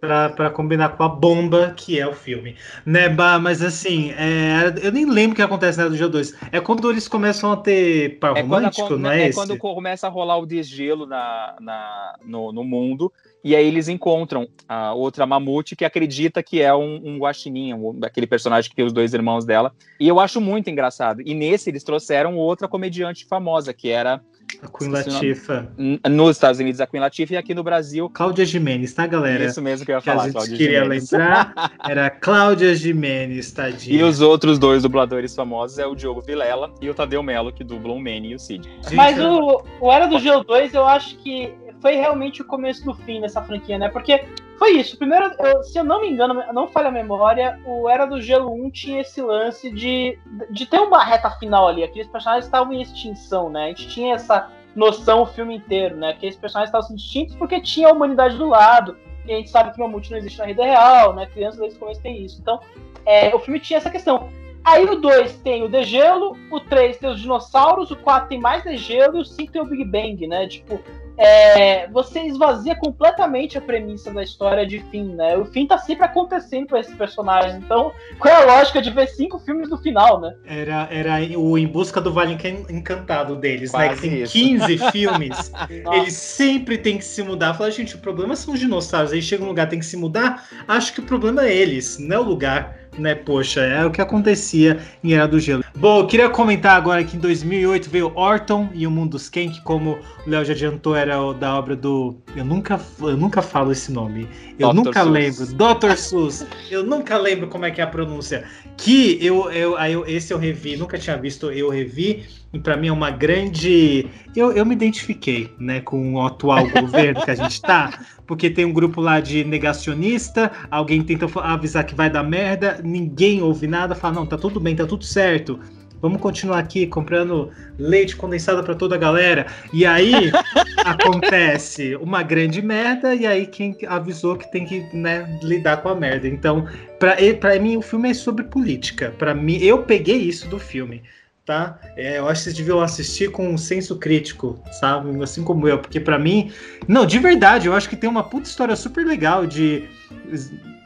Pra, 0.00 0.30
pra 0.30 0.48
combinar 0.48 0.96
com 0.96 1.02
a 1.02 1.08
bomba 1.10 1.74
que 1.76 2.00
é 2.00 2.06
o 2.08 2.14
filme. 2.14 2.56
Né, 2.86 3.06
bah, 3.10 3.38
mas 3.38 3.60
assim, 3.60 4.12
é, 4.12 4.72
eu 4.82 4.90
nem 4.90 5.04
lembro 5.04 5.32
o 5.32 5.36
que 5.36 5.42
acontece 5.42 5.76
na 5.76 5.84
Era 5.84 5.90
do 5.90 5.96
Gelo 5.96 6.10
2. 6.10 6.34
É 6.50 6.58
quando 6.58 6.90
eles 6.90 7.06
começam 7.06 7.52
a 7.52 7.56
ter 7.58 8.18
par 8.18 8.34
É 8.34 8.40
romântico, 8.40 8.96
não 8.96 9.10
é, 9.10 9.24
é 9.24 9.28
esse? 9.28 9.38
quando 9.38 9.58
começa 9.58 10.06
a 10.06 10.10
rolar 10.10 10.38
o 10.38 10.46
desgelo 10.46 11.04
na, 11.04 11.54
na- 11.60 12.14
no, 12.24 12.50
no 12.50 12.64
mundo, 12.64 13.12
e 13.44 13.54
aí 13.54 13.66
eles 13.66 13.88
encontram 13.88 14.48
a 14.66 14.94
outra 14.94 15.26
mamute 15.26 15.76
que 15.76 15.84
acredita 15.84 16.42
que 16.42 16.62
é 16.62 16.74
um, 16.74 17.00
um 17.04 17.18
guaxininha, 17.18 17.76
um, 17.76 17.98
aquele 18.02 18.26
personagem 18.26 18.70
que 18.70 18.76
tem 18.76 18.86
os 18.86 18.94
dois 18.94 19.12
irmãos 19.12 19.44
dela. 19.44 19.70
E 19.98 20.08
eu 20.08 20.18
acho 20.18 20.40
muito 20.40 20.70
engraçado. 20.70 21.20
E 21.26 21.34
nesse 21.34 21.68
eles 21.68 21.84
trouxeram 21.84 22.38
outra 22.38 22.66
comediante 22.66 23.26
famosa, 23.26 23.74
que 23.74 23.90
era 23.90 24.22
A 24.62 24.68
Queen. 24.68 24.90
Latifa. 24.90 25.68
nos 26.10 26.36
Estados 26.36 26.60
Unidos 26.60 26.80
a 26.80 26.86
Queen 26.86 27.00
Latifah 27.00 27.34
e 27.34 27.36
aqui 27.36 27.54
no 27.54 27.62
Brasil. 27.62 28.10
Cláudia 28.10 28.44
Jimenez, 28.44 28.92
tá, 28.92 29.06
galera? 29.06 29.44
Isso 29.44 29.60
mesmo 29.62 29.84
que 29.86 29.92
eu 29.92 29.96
ia 29.96 30.02
que 30.02 30.10
a 30.10 30.12
falar, 30.12 30.24
gente 30.24 30.32
Cláudia 30.34 30.56
queria 30.56 30.82
Gimenez. 30.82 31.10
lembrar 31.10 31.72
era 31.88 32.10
Cláudia 32.10 32.74
Jimenez, 32.74 33.50
tadinha. 33.52 33.98
E 33.98 34.02
os 34.02 34.20
outros 34.20 34.58
dois 34.58 34.82
dubladores 34.82 35.34
famosos 35.34 35.78
é 35.78 35.86
o 35.86 35.94
Diogo 35.94 36.20
Vilela 36.20 36.72
e 36.80 36.90
o 36.90 36.94
Tadeu 36.94 37.22
Melo, 37.22 37.52
que 37.52 37.64
dublam 37.64 37.96
o 37.96 38.00
Manny 38.00 38.30
e 38.30 38.34
o 38.34 38.38
Cid. 38.38 38.68
Gente, 38.82 38.94
Mas 38.94 39.16
eu- 39.18 39.30
o, 39.30 39.62
o 39.80 39.92
Era 39.92 40.06
do 40.06 40.18
Gelo 40.18 40.44
2, 40.44 40.74
eu 40.74 40.86
acho 40.86 41.16
que 41.18 41.52
foi 41.80 41.96
realmente 41.96 42.42
o 42.42 42.44
começo 42.44 42.84
do 42.84 42.92
fim 42.94 43.20
dessa 43.22 43.40
franquia, 43.42 43.78
né? 43.78 43.88
Porque 43.88 44.22
foi 44.60 44.72
isso. 44.72 44.98
Primeiro, 44.98 45.32
eu- 45.38 45.62
se 45.62 45.78
eu 45.78 45.82
não 45.82 46.02
me 46.02 46.10
engano, 46.10 46.34
não 46.52 46.68
falha 46.68 46.88
a 46.88 46.92
memória, 46.92 47.58
o 47.64 47.88
Era 47.88 48.04
do 48.04 48.20
Gelo 48.20 48.52
1 48.52 48.70
tinha 48.70 49.00
esse 49.00 49.22
lance 49.22 49.70
de, 49.70 50.18
de 50.50 50.66
ter 50.66 50.78
uma 50.80 51.02
reta 51.02 51.30
final 51.30 51.66
ali. 51.66 51.82
Aqueles 51.82 52.06
personagens 52.06 52.44
estavam 52.44 52.70
em 52.74 52.82
extinção, 52.82 53.48
né? 53.48 53.64
A 53.64 53.68
gente 53.68 53.88
tinha 53.88 54.14
essa 54.14 54.50
noção 54.76 55.22
o 55.22 55.26
filme 55.26 55.56
inteiro, 55.56 55.96
né? 55.96 56.10
Aqueles 56.10 56.36
personagens 56.36 56.68
estavam 56.68 56.94
extintos 56.94 57.34
porque 57.36 57.58
tinha 57.58 57.88
a 57.88 57.92
humanidade 57.92 58.36
do 58.36 58.46
lado. 58.46 58.98
E 59.26 59.32
a 59.32 59.36
gente 59.36 59.48
sabe 59.48 59.72
que 59.72 59.78
Mamute 59.80 60.10
não 60.10 60.18
existe 60.18 60.38
na 60.38 60.44
vida 60.44 60.62
real, 60.62 61.14
né? 61.14 61.24
Crianças 61.24 61.58
desde 61.58 61.78
o 61.78 61.80
começo 61.80 62.02
tem 62.02 62.22
isso. 62.22 62.38
Então, 62.42 62.60
é, 63.06 63.34
o 63.34 63.38
filme 63.38 63.60
tinha 63.60 63.78
essa 63.78 63.88
questão. 63.90 64.28
Aí 64.62 64.84
o 64.84 64.96
2 64.96 65.36
tem 65.38 65.62
o 65.62 65.70
degelo, 65.70 66.36
o 66.50 66.60
3 66.60 66.98
tem 66.98 67.08
os 67.08 67.18
dinossauros, 67.18 67.90
o 67.90 67.96
4 67.96 68.28
tem 68.28 68.38
mais 68.38 68.62
degelo 68.62 69.16
e 69.16 69.22
o 69.22 69.24
5 69.24 69.50
tem 69.50 69.62
o 69.62 69.64
Big 69.64 69.84
Bang, 69.86 70.26
né? 70.26 70.46
Tipo, 70.46 70.78
é, 71.22 71.86
você 71.88 72.20
esvazia 72.20 72.74
completamente 72.74 73.58
a 73.58 73.60
premissa 73.60 74.10
da 74.10 74.22
história 74.22 74.66
de 74.66 74.78
fim, 74.90 75.14
né? 75.14 75.36
O 75.36 75.44
fim 75.44 75.66
tá 75.66 75.76
sempre 75.76 76.06
acontecendo 76.06 76.66
com 76.68 76.76
esses 76.78 76.94
personagens. 76.94 77.56
Então, 77.62 77.92
qual 78.18 78.32
é 78.34 78.42
a 78.42 78.46
lógica 78.46 78.80
de 78.80 78.88
ver 78.90 79.06
cinco 79.08 79.38
filmes 79.38 79.68
no 79.68 79.76
final, 79.76 80.18
né? 80.18 80.34
Era, 80.46 80.88
era 80.90 81.38
o 81.38 81.58
Em 81.58 81.66
Busca 81.66 82.00
do 82.00 82.10
Vale 82.10 82.32
Encan- 82.32 82.64
Encantado 82.70 83.36
deles, 83.36 83.70
né? 83.72 83.88
Quase 83.88 84.00
Que 84.00 84.08
tem 84.08 84.22
isso. 84.22 84.32
15 84.32 84.78
filmes. 84.90 85.52
Eles 85.92 86.14
sempre 86.14 86.78
têm 86.78 86.96
que 86.96 87.04
se 87.04 87.22
mudar. 87.22 87.52
Fala, 87.52 87.70
gente, 87.70 87.96
o 87.96 87.98
problema 87.98 88.34
são 88.34 88.54
os 88.54 88.60
dinossauros. 88.60 89.12
Aí 89.12 89.20
chega 89.20 89.44
um 89.44 89.48
lugar, 89.48 89.68
tem 89.68 89.78
que 89.78 89.84
se 89.84 89.98
mudar. 89.98 90.48
Acho 90.66 90.94
que 90.94 91.00
o 91.00 91.04
problema 91.04 91.44
é 91.46 91.54
eles, 91.54 91.98
não 91.98 92.16
é 92.16 92.18
o 92.18 92.22
lugar. 92.22 92.79
Né, 92.98 93.14
poxa, 93.14 93.60
é 93.60 93.84
o 93.86 93.90
que 93.90 94.00
acontecia 94.00 94.78
em 95.02 95.14
Era 95.14 95.26
do 95.26 95.38
Gelo. 95.38 95.64
Bom, 95.76 96.00
eu 96.00 96.06
queria 96.06 96.28
comentar 96.28 96.76
agora 96.76 97.02
que 97.04 97.16
em 97.16 97.20
2008 97.20 97.88
veio 97.88 98.12
Orton 98.16 98.68
e 98.74 98.86
o 98.86 98.90
Mundo 98.90 99.12
dos 99.12 99.28
Ken, 99.28 99.48
que 99.48 99.60
como 99.62 99.98
o 100.26 100.30
Léo 100.30 100.44
já 100.44 100.52
adiantou, 100.52 100.94
era 100.96 101.22
o 101.22 101.32
da 101.32 101.56
obra 101.56 101.76
do. 101.76 102.16
Eu 102.36 102.44
nunca, 102.44 102.78
eu 103.00 103.16
nunca 103.16 103.40
falo 103.42 103.70
esse 103.72 103.92
nome. 103.92 104.28
Eu 104.58 104.68
Dr. 104.70 104.74
nunca 104.74 105.02
Seuss. 105.04 105.10
lembro. 105.12 105.46
Dr. 105.74 105.96
Sus. 105.96 106.46
Eu 106.70 106.82
nunca 106.84 107.16
lembro 107.16 107.46
como 107.48 107.64
é 107.64 107.70
que 107.70 107.80
é 107.80 107.84
a 107.84 107.86
pronúncia. 107.86 108.44
Que 108.76 109.18
eu, 109.24 109.50
eu, 109.52 109.78
eu- 109.78 110.06
esse 110.06 110.32
eu 110.34 110.38
revi, 110.38 110.76
nunca 110.76 110.98
tinha 110.98 111.16
visto, 111.16 111.50
eu 111.50 111.70
revi. 111.70 112.24
E 112.52 112.58
pra 112.58 112.76
mim 112.76 112.88
é 112.88 112.92
uma 112.92 113.10
grande. 113.10 114.08
Eu, 114.34 114.50
eu 114.52 114.66
me 114.66 114.74
identifiquei, 114.74 115.54
né, 115.58 115.80
com 115.80 116.14
o 116.14 116.26
atual 116.26 116.68
governo 116.68 117.22
que 117.24 117.30
a 117.30 117.34
gente 117.34 117.62
tá, 117.62 118.00
porque 118.26 118.50
tem 118.50 118.64
um 118.64 118.72
grupo 118.72 119.00
lá 119.00 119.20
de 119.20 119.44
negacionista, 119.44 120.50
alguém 120.68 121.02
tenta 121.02 121.26
avisar 121.40 121.84
que 121.84 121.94
vai 121.94 122.10
dar 122.10 122.24
merda, 122.24 122.80
ninguém 122.82 123.40
ouve 123.40 123.68
nada, 123.68 123.94
fala, 123.94 124.14
não, 124.14 124.26
tá 124.26 124.36
tudo 124.36 124.58
bem, 124.58 124.74
tá 124.74 124.84
tudo 124.84 125.04
certo. 125.04 125.60
Vamos 126.02 126.20
continuar 126.20 126.58
aqui 126.58 126.86
comprando 126.86 127.50
leite 127.78 128.16
condensado 128.16 128.64
pra 128.64 128.74
toda 128.74 128.94
a 128.94 128.98
galera. 128.98 129.46
E 129.70 129.84
aí 129.84 130.32
acontece 130.84 131.94
uma 131.96 132.22
grande 132.22 132.62
merda, 132.62 133.14
e 133.14 133.26
aí 133.26 133.46
quem 133.46 133.76
avisou 133.86 134.36
que 134.36 134.50
tem 134.50 134.64
que 134.64 134.80
né, 134.96 135.38
lidar 135.42 135.82
com 135.82 135.90
a 135.90 135.94
merda. 135.94 136.26
Então, 136.26 136.66
pra, 136.98 137.16
pra 137.38 137.60
mim, 137.60 137.76
o 137.76 137.82
filme 137.82 138.10
é 138.10 138.14
sobre 138.14 138.44
política. 138.44 139.14
Pra 139.18 139.34
mim, 139.34 139.58
eu 139.58 139.82
peguei 139.82 140.16
isso 140.16 140.48
do 140.48 140.58
filme 140.58 141.02
tá? 141.44 141.78
É, 141.96 142.18
eu 142.18 142.28
acho 142.28 142.40
que 142.40 142.44
vocês 142.44 142.56
deviam 142.56 142.80
assistir 142.80 143.30
com 143.30 143.48
um 143.48 143.58
senso 143.58 143.98
crítico, 143.98 144.58
sabe? 144.72 145.22
Assim 145.22 145.42
como 145.42 145.66
eu, 145.66 145.78
porque 145.78 145.98
pra 146.00 146.18
mim, 146.18 146.52
não, 146.86 147.04
de 147.06 147.18
verdade, 147.18 147.66
eu 147.66 147.74
acho 147.74 147.88
que 147.88 147.96
tem 147.96 148.08
uma 148.08 148.22
puta 148.22 148.48
história 148.48 148.76
super 148.76 149.04
legal 149.06 149.46
de 149.46 149.88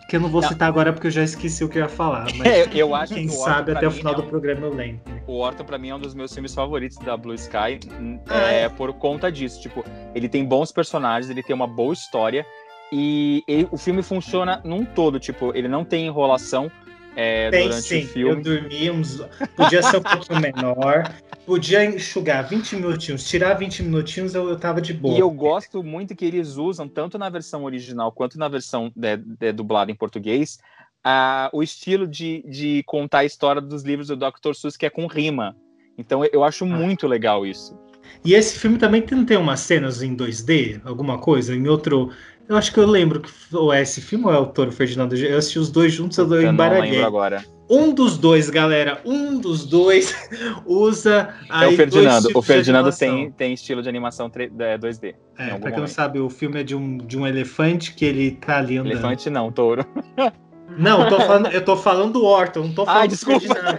que 0.08 0.16
eu 0.16 0.20
não 0.20 0.28
vou 0.28 0.42
Não. 0.42 0.48
citar 0.48 0.68
agora 0.68 0.92
porque 0.92 1.06
eu 1.06 1.10
já 1.10 1.22
esqueci 1.22 1.64
o 1.64 1.68
que 1.68 1.78
eu 1.78 1.82
ia 1.82 1.88
falar, 1.88 2.26
mas 2.36 2.74
eu 2.76 2.94
acho 2.94 3.14
quem 3.14 3.26
que 3.26 3.32
Orton, 3.32 3.44
sabe 3.44 3.72
até 3.72 3.86
o 3.88 3.90
final 3.90 4.12
é 4.12 4.16
do 4.16 4.22
um- 4.22 4.26
programa 4.28 4.66
eu 4.66 4.74
lembro. 4.74 5.00
O 5.26 5.38
Orton, 5.38 5.64
pra 5.64 5.78
mim, 5.78 5.88
é 5.88 5.94
um 5.94 5.98
dos 5.98 6.14
meus 6.14 6.32
filmes 6.32 6.54
favoritos 6.54 6.98
da 6.98 7.16
Blue 7.16 7.34
Sky. 7.34 7.80
Ah, 8.28 8.52
é, 8.52 8.62
é? 8.64 8.68
por 8.68 8.92
conta 8.92 9.32
disso. 9.32 9.60
Tipo, 9.62 9.82
ele 10.14 10.28
tem 10.28 10.44
bons 10.44 10.70
personagens, 10.70 11.30
ele 11.30 11.42
tem 11.42 11.54
uma 11.56 11.66
boa 11.66 11.94
história. 11.94 12.44
E 12.92 13.42
ele- 13.48 13.66
o 13.70 13.78
filme 13.78 14.02
funciona 14.02 14.60
num 14.62 14.84
todo. 14.84 15.18
Tipo, 15.18 15.50
ele 15.56 15.66
não 15.66 15.82
tem 15.82 16.06
enrolação 16.06 16.70
é, 17.16 17.50
Tem 17.50 17.68
durante 17.68 17.82
sim, 17.86 18.04
o 18.04 18.08
filme. 18.08 18.36
eu 18.36 18.42
dormi 18.60 18.90
uns. 18.90 19.20
Podia 19.56 19.82
ser 19.82 19.98
um 19.98 20.02
pouquinho 20.02 20.40
menor, 20.40 21.14
podia 21.46 21.84
enxugar 21.84 22.48
20 22.48 22.76
minutinhos, 22.76 23.28
tirar 23.28 23.54
20 23.54 23.82
minutinhos, 23.82 24.34
eu, 24.34 24.48
eu 24.48 24.58
tava 24.58 24.80
de 24.80 24.92
boa. 24.92 25.14
E 25.16 25.20
eu 25.20 25.30
gosto 25.30 25.82
muito 25.82 26.14
que 26.14 26.24
eles 26.24 26.56
usam, 26.56 26.88
tanto 26.88 27.18
na 27.18 27.28
versão 27.28 27.64
original 27.64 28.10
quanto 28.12 28.38
na 28.38 28.48
versão 28.48 28.90
de, 28.96 29.16
de- 29.16 29.52
dublada 29.52 29.90
em 29.90 29.94
português, 29.94 30.58
a- 31.02 31.50
o 31.52 31.62
estilo 31.62 32.06
de, 32.06 32.42
de 32.48 32.82
contar 32.86 33.18
a 33.18 33.24
história 33.24 33.60
dos 33.60 33.82
livros 33.82 34.08
do 34.08 34.16
Dr. 34.16 34.54
Seuss, 34.54 34.76
que 34.76 34.86
é 34.86 34.90
com 34.90 35.06
rima. 35.06 35.56
Então 35.96 36.24
eu 36.24 36.42
acho 36.42 36.66
muito 36.66 37.06
legal 37.06 37.46
isso. 37.46 37.78
E 38.24 38.34
esse 38.34 38.58
filme 38.58 38.76
também 38.78 39.00
tem, 39.00 39.24
tem 39.24 39.36
umas 39.36 39.60
cenas 39.60 40.02
em 40.02 40.14
2D, 40.14 40.80
alguma 40.84 41.18
coisa, 41.18 41.54
em 41.54 41.66
outro. 41.68 42.10
Eu 42.48 42.56
acho 42.56 42.72
que 42.72 42.78
eu 42.78 42.86
lembro 42.86 43.20
que 43.20 43.30
ou 43.52 43.72
é 43.72 43.80
esse 43.80 44.00
filme 44.00 44.26
ou 44.26 44.32
é 44.32 44.38
o 44.38 44.46
Toro 44.46 44.70
Ferdinando. 44.70 45.16
Eu 45.16 45.38
assisti 45.38 45.58
os 45.58 45.70
dois 45.70 45.92
juntos, 45.92 46.18
eu, 46.18 46.24
Eu 46.24 46.52
lembro 46.52 47.06
agora. 47.06 47.44
Um 47.70 47.94
dos 47.94 48.18
dois, 48.18 48.50
galera, 48.50 49.00
um 49.06 49.38
dos 49.38 49.64
dois 49.64 50.14
usa. 50.66 51.34
É 51.50 51.66
o 51.66 51.72
Ferdinando. 51.72 52.28
O 52.34 52.42
Ferdinando 52.42 52.94
tem, 52.94 53.30
tem 53.30 53.54
estilo 53.54 53.82
de 53.82 53.88
animação 53.88 54.28
3, 54.28 54.52
é, 54.58 54.76
2D. 54.76 55.04
em 55.04 55.14
É, 55.38 55.50
algum 55.50 55.60
pra 55.60 55.70
quem 55.70 55.80
não 55.80 55.86
sabe, 55.86 56.20
o 56.20 56.28
filme 56.28 56.60
é 56.60 56.62
de 56.62 56.76
um, 56.76 56.98
de 56.98 57.16
um 57.16 57.26
elefante 57.26 57.94
que 57.94 58.04
ele 58.04 58.32
tá 58.32 58.58
ali 58.58 58.76
andando. 58.76 58.92
Elefante 58.92 59.30
não, 59.30 59.50
touro. 59.50 59.84
Não, 60.78 61.02
eu 61.02 61.08
tô 61.08 61.16
falando, 61.26 61.46
eu 61.48 61.64
tô 61.64 61.76
falando 61.76 62.12
do 62.12 62.24
Orton, 62.24 62.60
não 62.64 62.72
tô 62.74 62.84
falando 62.84 63.00
Ai, 63.02 63.08
do 63.08 63.10
desculpa. 63.10 63.40
Ferdinando. 63.40 63.78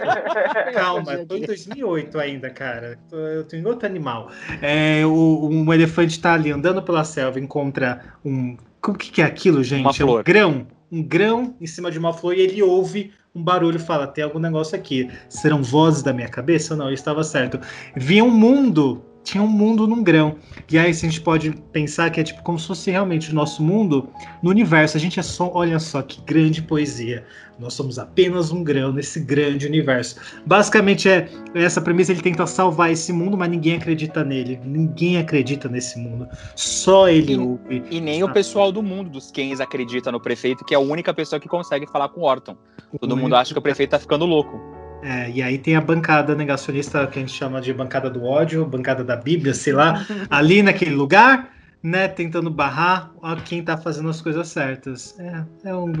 Calma, 0.72 1.12
eu 1.14 1.26
tô 1.26 1.36
em 1.36 1.42
2008 1.42 2.18
ainda, 2.18 2.50
cara. 2.50 2.98
Eu 3.12 3.44
tô 3.44 3.56
em 3.56 3.64
outro 3.64 3.86
animal. 3.86 4.30
É, 4.60 5.04
o, 5.06 5.48
um 5.50 5.72
elefante 5.72 6.20
tá 6.20 6.34
ali 6.34 6.50
andando 6.50 6.82
pela 6.82 7.04
selva, 7.04 7.38
encontra 7.40 8.00
um. 8.24 8.56
O 8.86 8.94
que, 8.94 9.10
que 9.10 9.22
é 9.22 9.24
aquilo, 9.24 9.62
gente? 9.64 9.82
Uma 9.82 9.90
É 9.90 9.92
um 9.92 9.94
flor. 9.94 10.22
grão. 10.22 10.66
Um 10.90 11.02
grão 11.02 11.54
em 11.60 11.66
cima 11.66 11.90
de 11.90 11.98
uma 11.98 12.12
flor 12.12 12.34
e 12.36 12.40
ele 12.40 12.62
ouve 12.62 13.12
um 13.34 13.42
barulho 13.42 13.76
e 13.76 13.80
fala: 13.80 14.06
tem 14.06 14.22
algum 14.22 14.38
negócio 14.38 14.76
aqui. 14.78 15.10
Serão 15.28 15.62
vozes 15.62 16.02
da 16.02 16.12
minha 16.12 16.28
cabeça? 16.28 16.76
Não, 16.76 16.86
eu 16.88 16.94
estava 16.94 17.24
certo. 17.24 17.60
Via 17.96 18.22
um 18.24 18.30
mundo. 18.30 19.04
Tinha 19.26 19.42
um 19.42 19.48
mundo 19.48 19.88
num 19.88 20.04
grão. 20.04 20.36
E 20.70 20.78
aí, 20.78 20.94
se 20.94 21.04
a 21.04 21.08
gente 21.08 21.20
pode 21.20 21.50
pensar 21.72 22.10
que 22.10 22.20
é 22.20 22.22
tipo 22.22 22.44
como 22.44 22.56
se 22.60 22.68
fosse 22.68 22.92
realmente 22.92 23.32
o 23.32 23.34
nosso 23.34 23.60
mundo 23.60 24.08
no 24.40 24.50
universo. 24.50 24.96
A 24.96 25.00
gente 25.00 25.18
é 25.18 25.22
só, 25.22 25.50
olha 25.52 25.80
só 25.80 26.00
que 26.00 26.20
grande 26.20 26.62
poesia. 26.62 27.26
Nós 27.58 27.74
somos 27.74 27.98
apenas 27.98 28.52
um 28.52 28.62
grão 28.62 28.92
nesse 28.92 29.18
grande 29.18 29.66
universo. 29.66 30.14
Basicamente 30.46 31.08
é 31.08 31.28
essa 31.56 31.80
premissa, 31.80 32.12
ele 32.12 32.22
tenta 32.22 32.46
salvar 32.46 32.92
esse 32.92 33.12
mundo, 33.12 33.36
mas 33.36 33.50
ninguém 33.50 33.74
acredita 33.76 34.22
nele. 34.22 34.60
Ninguém 34.64 35.18
acredita 35.18 35.68
nesse 35.68 35.98
mundo. 35.98 36.28
Só 36.54 37.08
ele 37.08 37.32
E- 37.32 37.38
ouve. 37.38 37.82
E 37.90 38.00
nem 38.00 38.22
o 38.22 38.32
pessoal 38.32 38.70
do 38.70 38.80
mundo 38.80 39.10
dos 39.10 39.32
Kens 39.32 39.60
acredita 39.60 40.12
no 40.12 40.20
prefeito, 40.20 40.64
que 40.64 40.72
é 40.72 40.76
a 40.76 40.80
única 40.80 41.12
pessoa 41.12 41.40
que 41.40 41.48
consegue 41.48 41.84
falar 41.88 42.10
com 42.10 42.20
o 42.20 42.24
Orton. 42.24 42.56
Todo 43.00 43.16
mundo 43.16 43.34
acha 43.34 43.52
que 43.52 43.58
o 43.58 43.62
prefeito 43.62 43.90
tá 43.90 43.98
ficando 43.98 44.24
louco. 44.24 44.75
É, 45.06 45.30
e 45.30 45.40
aí 45.40 45.56
tem 45.56 45.76
a 45.76 45.80
bancada 45.80 46.34
negacionista 46.34 47.06
que 47.06 47.16
a 47.16 47.22
gente 47.22 47.32
chama 47.32 47.60
de 47.60 47.72
bancada 47.72 48.10
do 48.10 48.24
ódio, 48.24 48.66
bancada 48.66 49.04
da 49.04 49.14
Bíblia, 49.14 49.54
sei 49.54 49.72
lá, 49.72 50.04
ali 50.28 50.64
naquele 50.64 50.96
lugar, 50.96 51.54
né, 51.80 52.08
tentando 52.08 52.50
barrar 52.50 53.14
a 53.22 53.36
quem 53.36 53.62
tá 53.62 53.76
fazendo 53.76 54.08
as 54.08 54.20
coisas 54.20 54.48
certas. 54.48 55.16
É, 55.20 55.68
é 55.68 55.76
um, 55.76 55.92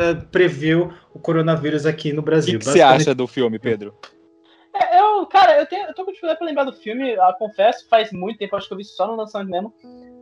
é, 0.00 0.14
previu 0.32 0.92
o 1.14 1.20
coronavírus 1.20 1.86
aqui 1.86 2.12
no 2.12 2.18
O 2.18 2.24
Brasil. 2.24 2.58
que, 2.58 2.64
que 2.64 2.72
você 2.72 2.82
acha 2.82 3.14
do 3.14 3.28
filme, 3.28 3.60
Pedro? 3.60 3.94
É, 4.74 5.00
eu, 5.00 5.24
cara, 5.26 5.60
eu, 5.60 5.66
tenho, 5.66 5.86
eu 5.86 5.94
tô 5.94 6.04
com 6.04 6.10
dificuldade 6.10 6.38
pra 6.40 6.48
lembrar 6.48 6.64
do 6.64 6.72
filme, 6.72 7.12
eu 7.12 7.32
confesso, 7.38 7.86
faz 7.88 8.10
muito 8.10 8.38
tempo, 8.38 8.56
acho 8.56 8.66
que 8.66 8.74
eu 8.74 8.78
vi 8.78 8.84
só 8.84 9.06
no 9.06 9.14
lançamento 9.14 9.52
mesmo. 9.52 9.72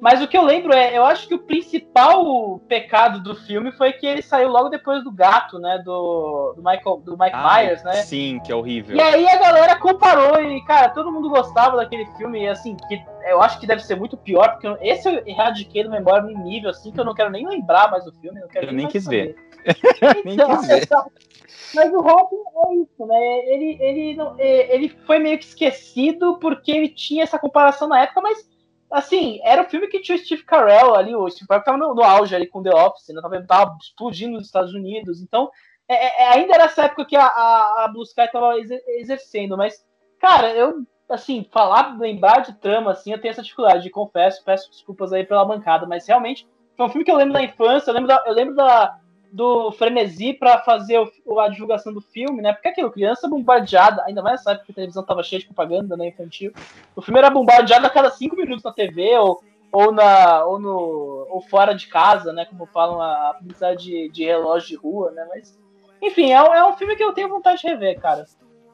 Mas 0.00 0.20
o 0.22 0.28
que 0.28 0.36
eu 0.36 0.42
lembro 0.42 0.72
é, 0.74 0.96
eu 0.96 1.04
acho 1.04 1.26
que 1.26 1.34
o 1.34 1.38
principal 1.38 2.58
pecado 2.68 3.22
do 3.22 3.34
filme 3.34 3.72
foi 3.72 3.92
que 3.92 4.06
ele 4.06 4.20
saiu 4.22 4.48
logo 4.48 4.68
depois 4.68 5.02
do 5.02 5.10
gato, 5.10 5.58
né? 5.58 5.78
Do, 5.84 6.52
do 6.54 6.62
Michael, 6.62 6.98
do 7.04 7.16
Mike 7.18 7.36
Myers, 7.36 7.82
né? 7.82 7.92
Sim, 7.94 8.38
que 8.44 8.52
é 8.52 8.54
horrível. 8.54 8.94
E 8.96 9.00
aí 9.00 9.26
a 9.26 9.38
galera 9.38 9.76
comparou 9.78 10.40
e, 10.42 10.62
cara, 10.64 10.90
todo 10.90 11.10
mundo 11.10 11.30
gostava 11.30 11.76
daquele 11.76 12.04
filme, 12.16 12.42
e 12.42 12.48
assim, 12.48 12.76
que 12.88 13.02
eu 13.28 13.40
acho 13.42 13.58
que 13.58 13.66
deve 13.66 13.82
ser 13.82 13.96
muito 13.96 14.16
pior, 14.16 14.50
porque 14.52 14.66
eu- 14.66 14.78
esse 14.80 15.08
eu 15.08 15.22
erradiquei 15.26 15.82
da 15.84 15.90
memória 15.90 16.22
num 16.22 16.42
nível 16.44 16.70
assim 16.70 16.92
que 16.92 17.00
eu 17.00 17.04
não 17.04 17.14
quero 17.14 17.30
nem 17.30 17.46
lembrar 17.48 17.90
mais 17.90 18.04
do 18.04 18.12
filme, 18.12 18.40
Eu 18.54 18.72
nem 18.72 18.82
mais 18.82 18.92
quis 18.92 19.04
saber. 19.04 19.34
Nem 20.24 20.34
Então, 20.34 20.58
quis 20.58 20.68
ver. 20.68 20.88
Mas 21.74 21.92
o 21.92 22.00
Robin 22.00 22.36
é 22.36 22.74
isso, 22.76 23.06
né? 23.06 23.38
Ele, 23.48 23.76
ele, 23.80 24.14
não- 24.16 24.38
ele 24.38 24.88
foi 25.06 25.18
meio 25.18 25.38
que 25.38 25.44
esquecido 25.44 26.38
porque 26.38 26.70
ele 26.70 26.88
tinha 26.88 27.22
essa 27.24 27.38
comparação 27.38 27.88
na 27.88 28.02
época, 28.02 28.20
mas 28.20 28.48
assim, 28.90 29.40
era 29.42 29.62
o 29.62 29.68
filme 29.68 29.88
que 29.88 30.00
tinha 30.00 30.16
o 30.16 30.18
Steve 30.18 30.44
Carell 30.44 30.94
ali, 30.94 31.14
o 31.14 31.28
Steve 31.28 31.46
Carell 31.48 31.64
tava 31.64 31.78
no, 31.78 31.94
no 31.94 32.02
auge 32.02 32.34
ali 32.34 32.46
com 32.46 32.62
The 32.62 32.74
Office, 32.74 33.08
né? 33.08 33.20
Tava, 33.20 33.42
tava 33.46 33.76
explodindo 33.80 34.34
nos 34.34 34.46
Estados 34.46 34.74
Unidos, 34.74 35.20
então 35.20 35.50
é, 35.88 36.22
é, 36.22 36.28
ainda 36.32 36.54
era 36.54 36.64
essa 36.64 36.84
época 36.84 37.04
que 37.04 37.16
a, 37.16 37.26
a, 37.26 37.84
a 37.84 37.88
Blue 37.88 38.02
Sky 38.02 38.30
tava 38.30 38.58
exer- 38.58 38.82
exercendo, 38.98 39.56
mas, 39.56 39.84
cara, 40.20 40.52
eu, 40.52 40.84
assim, 41.08 41.46
falar, 41.52 41.96
lembrar 41.98 42.40
de 42.40 42.54
trama, 42.54 42.90
assim, 42.92 43.12
eu 43.12 43.20
tenho 43.20 43.30
essa 43.30 43.42
dificuldade, 43.42 43.88
confesso, 43.90 44.44
peço 44.44 44.70
desculpas 44.70 45.12
aí 45.12 45.24
pela 45.24 45.44
bancada, 45.44 45.86
mas 45.86 46.06
realmente 46.06 46.46
foi 46.76 46.86
um 46.86 46.88
filme 46.88 47.04
que 47.04 47.10
eu 47.10 47.16
lembro 47.16 47.34
da 47.34 47.42
infância, 47.42 47.90
eu 47.90 47.94
lembro 47.94 48.08
da, 48.08 48.24
eu 48.26 48.32
lembro 48.34 48.54
da, 48.54 48.98
do 49.36 49.70
frenesi 49.72 50.32
pra 50.32 50.58
fazer 50.60 50.98
o- 51.26 51.38
a 51.38 51.48
divulgação 51.48 51.92
do 51.92 52.00
filme, 52.00 52.40
né? 52.40 52.54
Porque 52.54 52.68
aquilo, 52.68 52.90
criança 52.90 53.28
bombardeada, 53.28 54.02
ainda 54.06 54.22
mais 54.22 54.40
nessa 54.40 54.52
época 54.52 54.66
que 54.66 54.72
a 54.72 54.74
televisão 54.74 55.04
tava 55.04 55.22
cheia 55.22 55.40
de 55.40 55.44
propaganda, 55.46 55.94
né, 55.96 56.08
infantil. 56.08 56.52
O 56.96 57.02
filme 57.02 57.18
era 57.18 57.28
bombardeado 57.28 57.86
a 57.86 57.90
cada 57.90 58.10
cinco 58.10 58.34
minutos 58.34 58.64
na 58.64 58.72
TV 58.72 59.18
ou, 59.18 59.42
ou, 59.70 59.92
na, 59.92 60.42
ou, 60.46 60.58
no, 60.58 61.26
ou 61.30 61.42
fora 61.42 61.74
de 61.74 61.86
casa, 61.86 62.32
né? 62.32 62.46
Como 62.46 62.64
falam 62.64 63.00
a 63.02 63.34
publicidade 63.38 63.84
de, 63.84 64.08
de 64.08 64.24
relógio 64.24 64.68
de 64.70 64.76
rua, 64.76 65.10
né? 65.10 65.26
Mas, 65.28 65.58
enfim, 66.02 66.32
é, 66.32 66.42
um- 66.42 66.54
é 66.54 66.66
um 66.66 66.72
filme 66.76 66.96
que 66.96 67.04
eu 67.04 67.12
tenho 67.12 67.28
vontade 67.28 67.60
de 67.60 67.68
rever, 67.68 68.00
cara. 68.00 68.24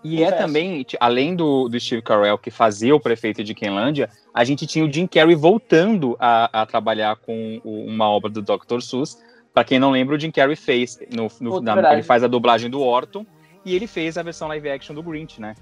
E 0.05 0.23
é 0.23 0.27
Confesso. 0.31 0.47
também, 0.47 0.85
t- 0.85 0.97
além 1.01 1.35
do, 1.35 1.69
do 1.69 1.79
Steve 1.81 2.03
Carell, 2.03 2.39
que 2.39 2.51
fazia 2.53 2.95
o 2.95 3.01
prefeito 3.01 3.43
de 3.43 3.53
Kenlândia, 3.55 4.09
a 4.33 4.45
gente 4.45 4.65
tinha 4.67 4.85
o 4.85 4.93
Jim 4.93 5.07
Carrey 5.09 5.35
voltando 5.35 6.17
a, 6.21 6.63
a 6.63 6.67
trabalhar 6.67 7.17
com 7.17 7.61
o- 7.65 7.85
uma 7.87 8.09
obra 8.09 8.31
do 8.31 8.41
Dr. 8.43 8.81
Seuss. 8.81 9.21
Pra 9.53 9.65
quem 9.65 9.79
não 9.79 9.91
lembra, 9.91 10.17
o 10.17 10.19
Jim 10.19 10.31
Carrey 10.31 10.57
fez, 10.57 10.99
no, 11.15 11.29
no- 11.41 11.61
na- 11.61 11.73
ele 11.93 12.03
faz 12.03 12.25
a 12.25 12.29
dublagem 12.29 12.71
do 12.71 12.81
Orton 12.83 13.27
e 13.65 13.75
ele 13.75 13.87
fez 13.87 14.17
a 14.17 14.23
versão 14.23 14.49
live 14.49 14.71
action 14.71 14.95
do 14.95 15.03
Grinch, 15.03 15.41
né? 15.41 15.55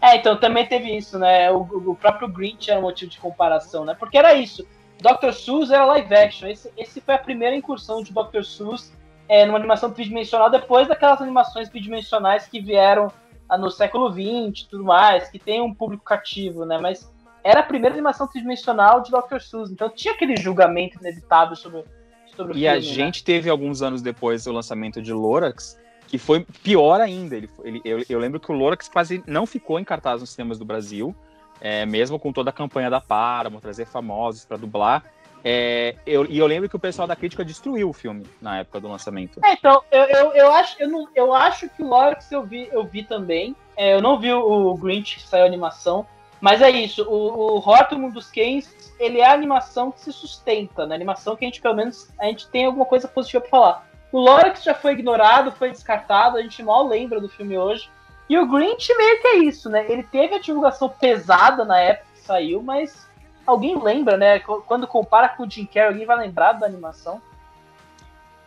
É, 0.00 0.16
então 0.16 0.36
também 0.38 0.66
teve 0.66 0.94
isso, 0.96 1.18
né? 1.18 1.50
O, 1.50 1.60
o 1.62 1.96
próprio 1.96 2.28
Grinch 2.28 2.70
era 2.70 2.78
um 2.78 2.82
motivo 2.82 3.10
de 3.10 3.18
comparação, 3.18 3.84
né? 3.84 3.94
Porque 3.98 4.16
era 4.18 4.34
isso. 4.34 4.66
Dr. 5.00 5.32
Seuss 5.32 5.70
era 5.70 5.84
live 5.84 6.14
action. 6.14 6.48
Esse, 6.48 6.70
esse 6.76 7.00
foi 7.00 7.14
a 7.14 7.18
primeira 7.18 7.54
incursão 7.54 8.02
de 8.02 8.12
Dr. 8.12 8.42
Seuss 8.42 8.92
é, 9.28 9.44
numa 9.44 9.58
animação 9.58 9.90
tridimensional, 9.90 10.48
depois 10.50 10.86
daquelas 10.88 11.20
animações 11.20 11.68
tridimensionais 11.68 12.46
que 12.46 12.60
vieram 12.60 13.10
ah, 13.48 13.58
no 13.58 13.70
século 13.70 14.10
XX 14.10 14.62
e 14.64 14.68
tudo 14.70 14.84
mais, 14.84 15.28
que 15.28 15.38
tem 15.38 15.60
um 15.60 15.74
público 15.74 16.04
cativo, 16.04 16.64
né? 16.64 16.78
Mas 16.78 17.12
era 17.44 17.60
a 17.60 17.62
primeira 17.64 17.94
animação 17.94 18.26
tridimensional 18.26 19.00
de 19.02 19.10
Dr. 19.10 19.38
Seuss. 19.40 19.70
Então 19.70 19.88
tinha 19.90 20.14
aquele 20.14 20.36
julgamento 20.36 20.98
inevitável 20.98 21.56
sobre, 21.56 21.84
sobre 22.36 22.52
E 22.52 22.54
filme. 22.60 22.68
a 22.68 22.74
né? 22.74 22.80
gente 22.80 23.24
teve 23.24 23.48
alguns 23.50 23.82
anos 23.82 24.02
depois 24.02 24.46
o 24.46 24.52
lançamento 24.52 25.00
de 25.02 25.12
Lorax, 25.12 25.78
que 26.06 26.18
foi 26.18 26.46
pior 26.62 27.00
ainda. 27.00 27.36
Ele, 27.36 27.50
ele- 27.64 27.80
eu, 27.84 28.04
eu 28.08 28.18
lembro 28.18 28.38
que 28.38 28.52
o 28.52 28.54
Lorax 28.54 28.88
quase 28.88 29.22
não 29.26 29.46
ficou 29.46 29.80
em 29.80 29.84
cartaz 29.84 30.20
nos 30.20 30.30
cinemas 30.30 30.58
do 30.58 30.64
Brasil, 30.64 31.14
é, 31.60 31.84
mesmo 31.86 32.18
com 32.18 32.32
toda 32.32 32.50
a 32.50 32.52
campanha 32.52 32.90
da 32.90 33.00
Paramount, 33.00 33.60
trazer 33.60 33.86
famosos 33.86 34.44
para 34.44 34.56
dublar. 34.56 35.02
É, 35.48 35.94
eu- 36.06 36.26
e 36.28 36.38
eu 36.38 36.46
lembro 36.46 36.68
que 36.68 36.74
o 36.74 36.78
pessoal 36.78 37.06
da 37.06 37.14
crítica 37.14 37.44
destruiu 37.44 37.88
o 37.88 37.92
filme 37.92 38.24
na 38.42 38.58
época 38.58 38.80
do 38.80 38.88
lançamento. 38.88 39.38
É, 39.44 39.52
então, 39.52 39.80
eu, 39.92 40.02
eu, 40.04 40.32
eu, 40.32 40.52
acho, 40.52 40.76
eu, 40.82 40.88
não, 40.90 41.08
eu 41.14 41.32
acho 41.32 41.68
que 41.68 41.82
o 41.82 41.86
Lorax 41.88 42.30
eu 42.32 42.42
vi, 42.42 42.68
eu 42.72 42.84
vi 42.84 43.02
também. 43.04 43.54
É, 43.76 43.94
eu 43.94 44.02
não 44.02 44.18
vi 44.18 44.32
o, 44.32 44.40
o 44.40 44.76
Grinch 44.76 45.16
que 45.16 45.22
saiu 45.22 45.44
a 45.44 45.46
animação. 45.46 46.04
Mas 46.40 46.60
é 46.60 46.70
isso, 46.70 47.02
o, 47.08 47.56
o 47.56 47.58
Horton 47.58 48.10
dos 48.10 48.30
Kens, 48.30 48.92
ele 48.98 49.20
é 49.20 49.26
a 49.26 49.32
animação 49.32 49.90
que 49.90 50.00
se 50.00 50.12
sustenta, 50.12 50.86
né? 50.86 50.94
Animação 50.94 51.34
que 51.34 51.44
a 51.44 51.48
gente, 51.48 51.60
pelo 51.62 51.74
menos, 51.74 52.08
a 52.20 52.26
gente 52.26 52.46
tem 52.48 52.66
alguma 52.66 52.84
coisa 52.84 53.08
positiva 53.08 53.40
pra 53.40 53.50
falar. 53.50 53.88
O 54.12 54.20
Lorax 54.20 54.62
já 54.62 54.74
foi 54.74 54.92
ignorado, 54.92 55.50
foi 55.52 55.70
descartado, 55.70 56.36
a 56.36 56.42
gente 56.42 56.62
mal 56.62 56.86
lembra 56.86 57.20
do 57.20 57.28
filme 57.28 57.56
hoje. 57.58 57.88
E 58.28 58.38
o 58.38 58.46
Grinch 58.48 58.92
meio 58.96 59.20
que 59.20 59.28
é 59.28 59.36
isso, 59.38 59.68
né? 59.70 59.86
Ele 59.88 60.02
teve 60.02 60.34
a 60.34 60.40
divulgação 60.40 60.88
pesada 60.88 61.64
na 61.64 61.78
época 61.78 62.06
que 62.14 62.20
saiu, 62.20 62.62
mas 62.62 63.08
alguém 63.46 63.80
lembra, 63.80 64.16
né? 64.16 64.38
Qu- 64.40 64.62
Quando 64.66 64.86
compara 64.86 65.28
com 65.28 65.44
o 65.44 65.50
Jim 65.50 65.64
Carrey, 65.66 65.88
alguém 65.88 66.06
vai 66.06 66.16
lembrar 66.18 66.52
da 66.52 66.66
animação. 66.66 67.20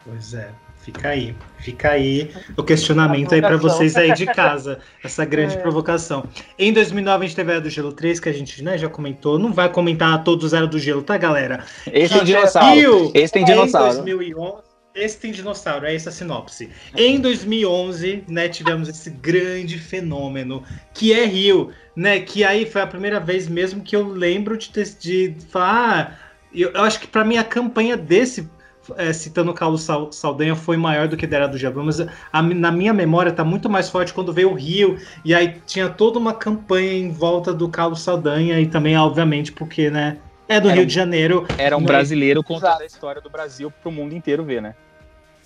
Pois 0.04 0.34
é, 0.34 0.52
fica 0.80 1.10
aí. 1.10 1.36
Fica 1.60 1.92
aí 1.92 2.32
o 2.56 2.64
questionamento 2.64 3.34
aí 3.34 3.42
para 3.42 3.58
vocês 3.58 3.96
aí 3.98 4.14
de 4.14 4.26
casa, 4.34 4.80
essa 5.04 5.26
grande 5.26 5.56
É. 5.56 5.58
provocação. 5.58 6.24
Em 6.58 6.72
2009 6.72 7.26
a 7.26 7.28
gente 7.28 7.36
teve 7.36 7.52
a 7.52 7.56
Era 7.56 7.62
do 7.62 7.70
Gelo 7.70 7.92
3, 7.92 8.20
que 8.20 8.30
a 8.30 8.34
gente 8.34 8.64
né, 8.64 8.78
já 8.78 8.88
comentou. 8.90 9.38
Não 9.38 9.52
vai 9.52 9.70
comentar 9.70 10.24
todos 10.24 10.54
Era 10.54 10.66
do 10.66 10.80
Gelo, 10.80 11.02
tá, 11.04 11.18
galera? 11.18 11.64
Esse 11.92 12.14
tem 12.14 12.24
dinossauro. 12.24 13.12
Esse 13.14 13.34
tem 13.34 13.42
Em 13.42 13.46
dinossauro. 13.46 13.96
2011, 14.04 14.64
esse 14.96 15.18
tem 15.20 15.32
dinossauro, 15.32 15.86
é 15.86 15.94
essa 15.94 16.10
a 16.10 16.14
sinopse. 16.14 16.70
Em 16.96 17.20
2011, 17.20 18.24
né, 18.28 18.50
tivemos 18.50 18.90
esse 18.90 19.10
grande 19.10 19.78
fenômeno 19.78 20.64
que 20.94 21.14
é 21.14 21.26
Rio, 21.26 21.72
né? 21.96 22.20
Que 22.22 22.44
aí 22.44 22.66
foi 22.66 22.82
a 22.82 22.88
primeira 22.88 23.20
vez 23.20 23.48
mesmo 23.48 23.82
que 23.82 23.96
eu 23.96 24.08
lembro 24.08 24.58
de, 24.58 24.70
ter, 24.70 24.86
de 25.00 25.36
falar. 25.52 26.18
ah, 26.18 26.30
eu, 26.54 26.72
eu 26.72 26.82
acho 26.82 27.00
que 27.00 27.08
para 27.08 27.24
mim 27.26 27.38
a 27.38 27.44
campanha 27.44 27.96
desse. 27.98 28.50
É, 28.98 29.12
citando 29.14 29.52
o 29.52 29.54
Carlos 29.54 29.82
Sal- 29.84 30.12
Saldanha, 30.12 30.56
foi 30.56 30.78
maior 30.78 31.08
do 31.08 31.16
que 31.18 31.28
da 31.28 31.38
Era 31.38 31.48
do 31.48 31.58
Gelo, 31.58 31.84
mas 31.84 32.00
a- 32.02 32.42
na 32.42 32.72
minha 32.72 32.94
memória 32.94 33.32
tá 33.32 33.44
muito 33.44 33.70
mais 33.70 33.90
forte 33.90 34.14
quando 34.14 34.34
veio 34.34 34.52
o 34.52 34.56
Rio, 34.56 34.98
e 35.24 35.34
aí 35.34 35.62
tinha 35.66 35.90
toda 35.90 36.18
uma 36.20 36.34
campanha 36.34 36.94
em 36.94 37.12
volta 37.12 37.54
do 37.54 37.70
Carlos 37.70 38.02
Saldanha, 38.02 38.60
e 38.60 38.68
também, 38.68 38.98
obviamente, 38.98 39.52
porque, 39.52 39.90
né, 39.90 40.18
é 40.48 40.60
do 40.60 40.68
Era 40.68 40.76
Rio 40.76 40.84
um- 40.84 40.88
de 40.88 40.94
Janeiro, 40.94 41.48
Era 41.58 41.78
um 41.78 41.82
Né? 41.82 41.88
brasileiro 41.88 42.44
contando 42.44 42.66
Exato. 42.70 42.84
a 42.84 42.86
história 42.86 43.22
do 43.22 43.30
Brasil 43.30 43.72
pro 43.82 43.92
mundo 43.92 44.16
inteiro 44.16 44.44
ver, 44.44 44.62
né? 44.62 44.74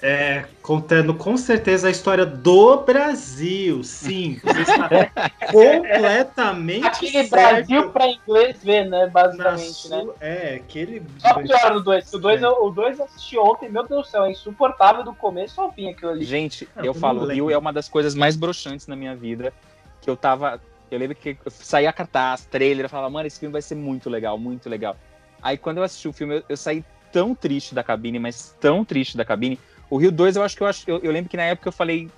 É, 0.02 0.44
contando 0.62 1.14
com 1.14 1.38
certeza 1.38 1.88
a 1.88 1.91
história 1.91 2.26
do 2.26 2.78
Brasil. 2.82 3.84
Sim, 3.86 4.38
você 4.44 4.62
está 4.62 4.89
completamente 5.50 6.86
Aquele 6.86 7.26
certo. 7.26 7.30
Brasil 7.30 7.89
pra 7.91 8.08
inglês 8.08 8.62
ver, 8.62 8.89
né? 8.89 9.08
Basicamente, 9.08 9.89
né? 9.89 10.06
É, 10.20 10.56
aquele. 10.56 11.02
Só 11.20 11.36
pior 11.36 11.74
no 11.74 11.82
2. 11.82 12.14
O 12.14 12.20
2 12.20 12.41
eu, 12.41 12.66
o 12.66 12.70
dois 12.70 13.00
eu 13.00 13.06
assisti 13.06 13.38
ontem, 13.38 13.70
meu 13.70 13.88
Deus 13.88 14.08
do 14.08 14.12
céu, 14.12 14.26
é 14.26 14.32
insuportável 14.32 15.06
do 15.06 15.14
começo 15.14 15.62
ao 15.62 15.72
fim 15.72 15.89
aquilo 15.89 16.12
ali. 16.12 16.26
Gente, 16.26 16.68
Não, 16.76 16.84
eu 16.84 16.94
eu 16.94 17.00
falo, 17.00 17.26
Rio 17.26 17.50
é 17.50 17.58
uma 17.58 17.72
das 17.72 17.88
coisas 17.88 18.14
mais 18.14 18.36
broxantes 18.36 18.88
na 18.88 18.96
minha 18.98 19.16
vida. 19.16 19.54
Que 20.02 20.10
eu 20.10 20.18
tava. 20.18 20.62
Eu 20.91 21.00
lembro 21.00 21.16
que 21.16 21.38
eu 21.46 21.52
saía 21.52 21.91
cartaz, 21.94 22.46
trailer, 22.46 22.86
eu 22.86 22.89
falava, 22.89 23.10
mano, 23.10 23.26
esse 23.26 23.39
filme 23.39 23.54
vai 23.54 23.62
ser 23.62 23.76
muito 23.76 24.10
legal, 24.10 24.38
muito 24.38 24.70
legal. 24.70 24.98
Aí 25.41 25.58
quando 25.58 25.78
eu 25.78 25.84
assisti 25.84 26.08
o 26.08 26.14
filme, 26.14 26.36
eu, 26.38 26.44
eu 26.50 26.58
saí 26.58 26.84
tão 27.12 27.34
triste 27.34 27.74
da 27.74 27.84
cabine, 27.84 28.20
mas 28.20 28.56
tão 28.60 28.84
triste 28.84 29.16
da 29.16 29.24
cabine. 29.24 29.58
O 29.94 29.98
Rio 29.98 30.12
2, 30.12 30.38
eu 30.38 30.41
acho 30.41 30.58
que 30.58 30.64
eu 30.64 30.68
acho. 30.68 30.89
Eu, 30.89 30.98
eu 31.04 31.12
lembro 31.12 31.30
que 31.30 31.38
na 31.38 31.44
época 31.44 31.68
eu 31.68 31.72
falei. 31.72 32.10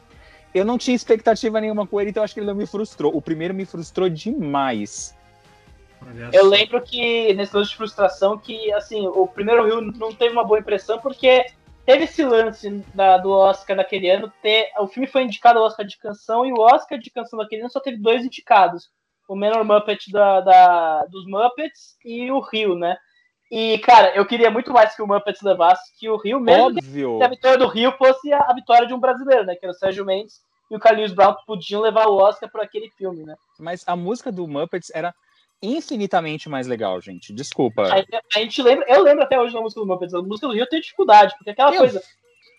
Eu 0.53 0.63
não 0.63 0.77
tinha 0.77 0.95
expectativa 0.95 1.59
nenhuma 1.59 1.85
com 1.85 1.99
ele, 1.99 2.11
então 2.11 2.21
eu 2.21 2.23
acho 2.23 2.33
que 2.33 2.39
ele 2.39 2.47
não 2.47 2.55
me 2.55 2.65
frustrou. 2.65 3.13
O 3.13 3.21
primeiro 3.21 3.53
me 3.53 3.65
frustrou 3.65 4.07
demais. 4.07 5.13
Eu 6.31 6.45
lembro 6.47 6.81
que 6.81 7.33
nesse 7.33 7.53
lance 7.53 7.71
de 7.71 7.75
frustração 7.75 8.37
que, 8.37 8.71
assim, 8.71 9.05
o 9.05 9.27
primeiro 9.27 9.65
Rio 9.65 9.81
não 9.81 10.13
teve 10.13 10.31
uma 10.31 10.45
boa 10.45 10.57
impressão 10.59 10.99
porque 10.99 11.45
teve 11.85 12.05
esse 12.05 12.23
lance 12.23 12.81
da- 12.93 13.17
do 13.17 13.29
Oscar 13.31 13.75
daquele 13.75 14.09
ano. 14.09 14.31
Ter, 14.41 14.69
o 14.79 14.87
filme 14.87 15.05
foi 15.05 15.23
indicado 15.23 15.59
ao 15.59 15.65
Oscar 15.65 15.85
de 15.85 15.97
canção 15.97 16.45
e 16.45 16.53
o 16.53 16.59
Oscar 16.61 16.97
de 16.97 17.09
canção 17.09 17.37
daquele 17.37 17.63
ano 17.63 17.71
só 17.71 17.81
teve 17.81 17.97
dois 17.97 18.23
indicados. 18.23 18.89
O 19.27 19.35
Menor 19.35 19.65
Muppet 19.65 20.09
da, 20.13 20.39
da- 20.39 21.05
dos 21.07 21.25
Muppets 21.27 21.97
e 22.05 22.31
o 22.31 22.39
Rio, 22.39 22.75
né? 22.77 22.95
E, 23.51 23.77
cara, 23.79 24.15
eu 24.15 24.25
queria 24.25 24.49
muito 24.49 24.73
mais 24.73 24.95
que 24.95 25.01
o 25.01 25.07
Muppets 25.07 25.41
levasse 25.41 25.93
que 25.97 26.09
o 26.09 26.17
Rio, 26.17 26.39
mesmo 26.39 26.77
Óbvio! 26.77 27.17
que 27.19 27.23
a 27.23 27.27
vitória 27.27 27.57
do 27.57 27.67
Rio 27.67 27.91
fosse 27.93 28.33
a, 28.33 28.51
vitória 28.53 28.87
de 28.87 28.93
um 28.93 28.99
brasileiro, 28.99 29.45
né? 29.45 29.55
Que 29.55 29.65
era 29.65 29.71
o 29.71 29.77
Sérgio 29.77 30.05
Mendes 30.05 30.41
e 30.69 30.75
o 30.75 30.79
Carlinhos 30.79 31.13
Brown 31.13 31.35
podiam 31.45 31.81
levar 31.81 32.07
o 32.07 32.17
Oscar 32.17 32.49
por 32.49 32.61
aquele 32.61 32.89
filme, 32.89 33.23
né? 33.23 33.35
Mas 33.59 33.83
a 33.87 33.95
música 33.95 34.31
do 34.31 34.47
Muppets 34.47 34.91
era 34.93 35.13
infinitamente 35.61 36.49
mais 36.49 36.67
legal, 36.67 36.99
gente. 36.99 37.31
Desculpa. 37.31 37.83
A, 37.83 38.03
a 38.35 38.39
gente 38.39 38.61
lembra, 38.61 38.85
eu 38.89 39.03
lembro 39.03 39.23
até 39.23 39.39
hoje 39.39 39.53
da 39.53 39.61
música 39.61 39.81
do 39.81 39.87
Muppets, 39.87 40.13
a 40.13 40.21
música 40.21 40.47
do 40.47 40.53
Rio 40.53 40.63
eu 40.63 40.69
tenho 40.69 40.81
dificuldade, 40.81 41.35
porque 41.37 41.51
aquela 41.51 41.75
coisa. 41.75 42.01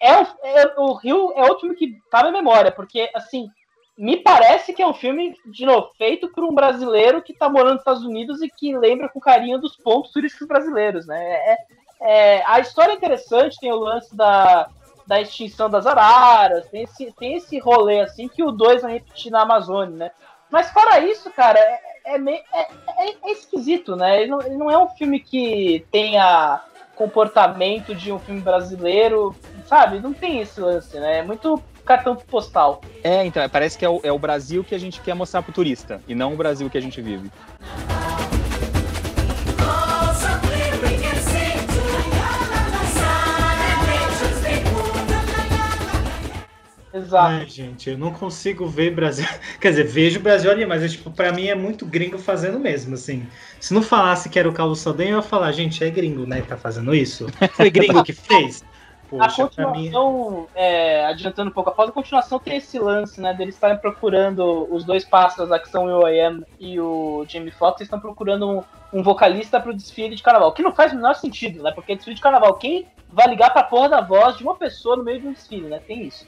É, 0.00 0.10
é- 0.10 0.74
o 0.76 0.94
Rio 0.94 1.32
é 1.34 1.42
outro 1.42 1.60
filme 1.60 1.76
que 1.76 1.98
tá 2.10 2.22
na 2.22 2.30
memória, 2.30 2.70
porque, 2.70 3.10
assim, 3.14 3.48
me 3.96 4.18
parece 4.18 4.72
que 4.74 4.82
é 4.82 4.86
um 4.86 4.92
filme, 4.94 5.34
de 5.46 5.64
novo, 5.64 5.90
feito 5.96 6.28
por 6.28 6.44
um 6.44 6.54
brasileiro 6.54 7.22
que 7.22 7.32
tá 7.32 7.48
morando 7.48 7.72
nos 7.72 7.80
Estados 7.80 8.04
Unidos 8.04 8.42
e 8.42 8.48
que 8.50 8.76
lembra 8.76 9.08
com 9.08 9.18
carinho 9.18 9.58
dos 9.58 9.76
pontos 9.76 10.12
turísticos 10.12 10.46
brasileiros, 10.46 11.06
né? 11.06 11.18
É- 11.24 11.56
é- 12.00 12.42
a 12.46 12.60
história 12.60 12.92
é 12.92 12.96
interessante, 12.96 13.58
tem 13.58 13.72
o 13.72 13.76
lance 13.78 14.14
da, 14.14 14.68
da 15.06 15.20
extinção 15.20 15.70
das 15.70 15.86
araras, 15.86 16.68
tem 16.68 16.82
esse, 16.82 17.10
tem 17.12 17.36
esse 17.36 17.58
rolê, 17.58 18.00
assim, 18.00 18.28
que 18.28 18.42
o 18.42 18.52
2 18.52 18.82
vai 18.82 18.92
repetir 18.94 19.32
na 19.32 19.42
Amazônia, 19.42 19.96
né? 19.96 20.10
Mas 20.50 20.70
fora 20.70 21.00
isso, 21.00 21.30
cara, 21.30 21.58
é, 21.58 21.80
é, 22.04 22.18
meio- 22.18 22.42
é- 22.52 22.68
é- 23.08 23.16
é 23.24 23.32
esquisito, 23.32 23.96
né? 23.96 24.20
Ele 24.20 24.30
não, 24.30 24.40
ele 24.42 24.56
não 24.56 24.70
é 24.70 24.76
um 24.78 24.88
filme 24.90 25.20
que 25.20 25.86
tenha 25.90 26.60
comportamento 26.94 27.94
de 27.94 28.12
um 28.12 28.18
filme 28.18 28.40
brasileiro, 28.40 29.34
sabe? 29.66 30.00
Não 30.00 30.12
tem 30.12 30.40
esse 30.40 30.60
lance, 30.60 30.98
né? 30.98 31.18
É 31.18 31.22
muito 31.22 31.62
cartão 31.86 32.16
postal. 32.16 32.82
É, 33.02 33.24
então, 33.24 33.48
parece 33.48 33.78
que 33.78 33.84
é 33.84 33.88
o, 33.88 34.00
é 34.02 34.12
o 34.12 34.18
Brasil 34.18 34.64
que 34.64 34.74
a 34.74 34.78
gente 34.78 35.00
quer 35.00 35.14
mostrar 35.14 35.42
pro 35.42 35.52
turista, 35.52 36.02
e 36.06 36.14
não 36.14 36.34
o 36.34 36.36
Brasil 36.36 36.68
que 36.68 36.76
a 36.76 36.82
gente 36.82 37.00
vive. 37.00 37.30
Exato. 46.92 47.26
Ai, 47.26 47.46
gente, 47.46 47.90
eu 47.90 47.98
não 47.98 48.10
consigo 48.10 48.66
ver 48.66 48.94
Brasil. 48.94 49.26
Quer 49.60 49.68
dizer, 49.70 49.86
vejo 49.86 50.18
o 50.18 50.22
Brasil 50.22 50.50
ali, 50.50 50.64
mas 50.64 50.82
é, 50.82 50.88
tipo, 50.88 51.10
pra 51.10 51.30
mim 51.30 51.48
é 51.48 51.54
muito 51.54 51.84
gringo 51.84 52.18
fazendo 52.18 52.58
mesmo, 52.58 52.94
assim. 52.94 53.26
Se 53.60 53.74
não 53.74 53.82
falasse 53.82 54.30
que 54.30 54.38
era 54.38 54.48
o 54.48 54.52
Carlos 54.52 54.80
Saldanha, 54.80 55.10
eu 55.10 55.16
ia 55.16 55.22
falar, 55.22 55.52
gente, 55.52 55.84
é 55.84 55.90
gringo, 55.90 56.26
né? 56.26 56.40
que 56.40 56.48
Tá 56.48 56.56
fazendo 56.56 56.94
isso? 56.94 57.26
Foi 57.52 57.70
gringo 57.70 58.02
que 58.02 58.14
fez? 58.14 58.64
A 59.12 59.24
Poxa, 59.24 59.46
pra 59.48 59.70
mim. 59.70 59.90
continuação, 59.90 60.48
é, 60.54 61.06
adiantando 61.06 61.50
um 61.50 61.52
pouco 61.52 61.70
após 61.70 61.88
a 61.88 61.92
continuação, 61.92 62.38
tem 62.38 62.56
esse 62.56 62.78
lance, 62.78 63.20
né? 63.20 63.32
Deles 63.32 63.54
estarem 63.54 63.78
procurando 63.78 64.66
os 64.70 64.84
dois 64.84 65.04
pássaros 65.04 65.48
lá, 65.48 65.58
que 65.58 65.68
são 65.68 65.84
o 65.84 66.04
Will.i.am 66.04 66.44
e 66.58 66.80
o 66.80 67.24
Jamie 67.28 67.50
Foxx, 67.50 67.80
eles 67.80 67.86
estão 67.86 68.00
procurando 68.00 68.48
um, 68.50 68.62
um 68.92 69.02
vocalista 69.02 69.60
pro 69.60 69.74
desfile 69.74 70.16
de 70.16 70.22
carnaval. 70.22 70.52
Que 70.52 70.62
não 70.62 70.74
faz 70.74 70.92
o 70.92 70.96
menor 70.96 71.14
sentido, 71.14 71.62
né? 71.62 71.70
Porque 71.70 71.94
desfile 71.94 72.16
de 72.16 72.22
carnaval, 72.22 72.54
quem 72.54 72.86
vai 73.08 73.28
ligar 73.28 73.52
pra 73.52 73.62
porra 73.62 73.88
da 73.88 74.00
voz 74.00 74.36
de 74.36 74.42
uma 74.42 74.56
pessoa 74.56 74.96
no 74.96 75.04
meio 75.04 75.20
de 75.20 75.28
um 75.28 75.32
desfile, 75.32 75.68
né? 75.68 75.80
Tem 75.86 76.02
isso. 76.02 76.26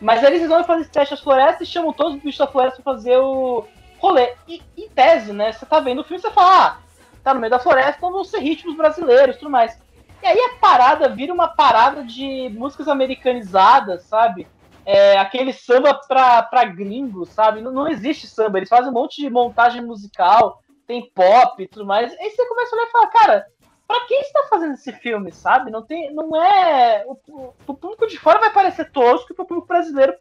Mas 0.00 0.24
aí 0.24 0.34
eles 0.34 0.48
vão 0.48 0.64
fazer 0.64 0.82
esse 0.82 0.90
teste 0.90 1.14
às 1.14 1.20
florestas 1.20 1.68
e 1.68 1.70
chamam 1.70 1.92
todos 1.92 2.16
os 2.16 2.22
bichos 2.22 2.38
da 2.38 2.46
floresta 2.46 2.82
pra 2.82 2.94
fazer 2.94 3.16
o 3.18 3.64
rolê. 3.98 4.32
E 4.48 4.62
em 4.76 4.88
tese, 4.88 5.32
né? 5.32 5.52
Você 5.52 5.64
tá 5.66 5.80
vendo 5.80 6.00
o 6.00 6.04
filme 6.04 6.18
e 6.18 6.22
você 6.22 6.30
fala, 6.30 6.66
ah, 6.66 6.76
tá 7.22 7.32
no 7.32 7.40
meio 7.40 7.50
da 7.50 7.58
floresta, 7.58 7.96
então 7.98 8.12
vão 8.12 8.24
ser 8.24 8.40
ritmos 8.40 8.76
brasileiros 8.76 9.36
e 9.36 9.38
tudo 9.38 9.50
mais. 9.50 9.78
E 10.24 10.26
aí 10.26 10.38
a 10.40 10.58
parada 10.58 11.06
vira 11.10 11.34
uma 11.34 11.48
parada 11.48 12.02
de 12.02 12.48
músicas 12.48 12.88
americanizadas, 12.88 14.04
sabe? 14.04 14.48
É, 14.86 15.18
aquele 15.18 15.52
samba 15.52 15.92
pra, 16.08 16.42
pra 16.42 16.64
gringo, 16.64 17.26
sabe? 17.26 17.60
Não, 17.60 17.70
não 17.70 17.86
existe 17.86 18.26
samba, 18.26 18.58
eles 18.58 18.70
fazem 18.70 18.90
um 18.90 18.94
monte 18.94 19.20
de 19.20 19.28
montagem 19.28 19.82
musical, 19.82 20.62
tem 20.86 21.10
pop 21.14 21.62
e 21.62 21.68
tudo 21.68 21.84
mais. 21.84 22.10
Aí 22.18 22.30
você 22.30 22.48
começa 22.48 22.74
a 22.74 22.78
olhar 22.78 22.88
e 22.88 22.92
fala, 22.92 23.06
cara, 23.08 23.46
pra 23.86 24.00
quem 24.06 24.18
está 24.22 24.46
fazendo 24.48 24.72
esse 24.72 24.92
filme, 24.94 25.30
sabe? 25.30 25.70
Não 25.70 25.82
tem. 25.82 26.10
Não 26.14 26.42
é. 26.42 27.04
O, 27.06 27.52
o, 27.66 27.74
público 27.74 28.06
de 28.06 28.18
fora 28.18 28.40
vai 28.40 28.50
parecer 28.50 28.90
tosco 28.90 29.30
e 29.30 29.36
pro 29.36 29.44
público 29.44 29.68
brasileiro 29.68 30.16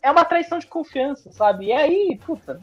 é 0.00 0.10
uma 0.10 0.24
traição 0.24 0.58
de 0.58 0.66
confiança, 0.66 1.30
sabe? 1.30 1.66
E 1.66 1.72
aí, 1.74 2.18
puta. 2.24 2.58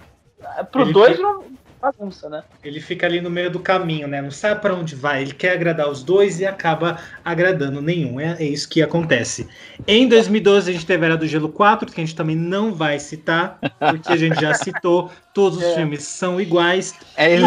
Pro 0.71 0.81
Ele 0.81 0.93
dois 0.93 1.19
não 1.19 1.43
bagunça, 1.81 2.29
né? 2.29 2.43
Ele 2.63 2.79
fica 2.79 3.05
ali 3.07 3.21
no 3.21 3.29
meio 3.29 3.49
do 3.49 3.59
caminho, 3.59 4.07
né? 4.07 4.21
Não 4.21 4.31
sabe 4.31 4.61
pra 4.61 4.73
onde 4.75 4.95
vai. 4.95 5.21
Ele 5.21 5.33
quer 5.33 5.53
agradar 5.53 5.89
os 5.89 6.03
dois 6.03 6.39
e 6.39 6.45
acaba 6.45 6.99
agradando 7.23 7.81
nenhum. 7.81 8.19
É, 8.19 8.35
é 8.39 8.43
isso 8.43 8.67
que 8.69 8.81
acontece. 8.81 9.47
Em 9.87 10.07
2012, 10.07 10.69
a 10.69 10.73
gente 10.73 10.85
teve 10.85 11.05
Era 11.05 11.17
do 11.17 11.27
Gelo 11.27 11.49
4, 11.49 11.91
que 11.91 12.01
a 12.01 12.05
gente 12.05 12.15
também 12.15 12.35
não 12.35 12.73
vai 12.73 12.99
citar, 12.99 13.57
porque 13.79 14.11
a 14.11 14.17
gente 14.17 14.39
já 14.39 14.53
citou. 14.53 15.11
Todos 15.33 15.59
os 15.59 15.63
É. 15.69 15.75
filmes 15.75 16.03
são 16.03 16.39
iguais. 16.41 16.93
É, 17.15 17.37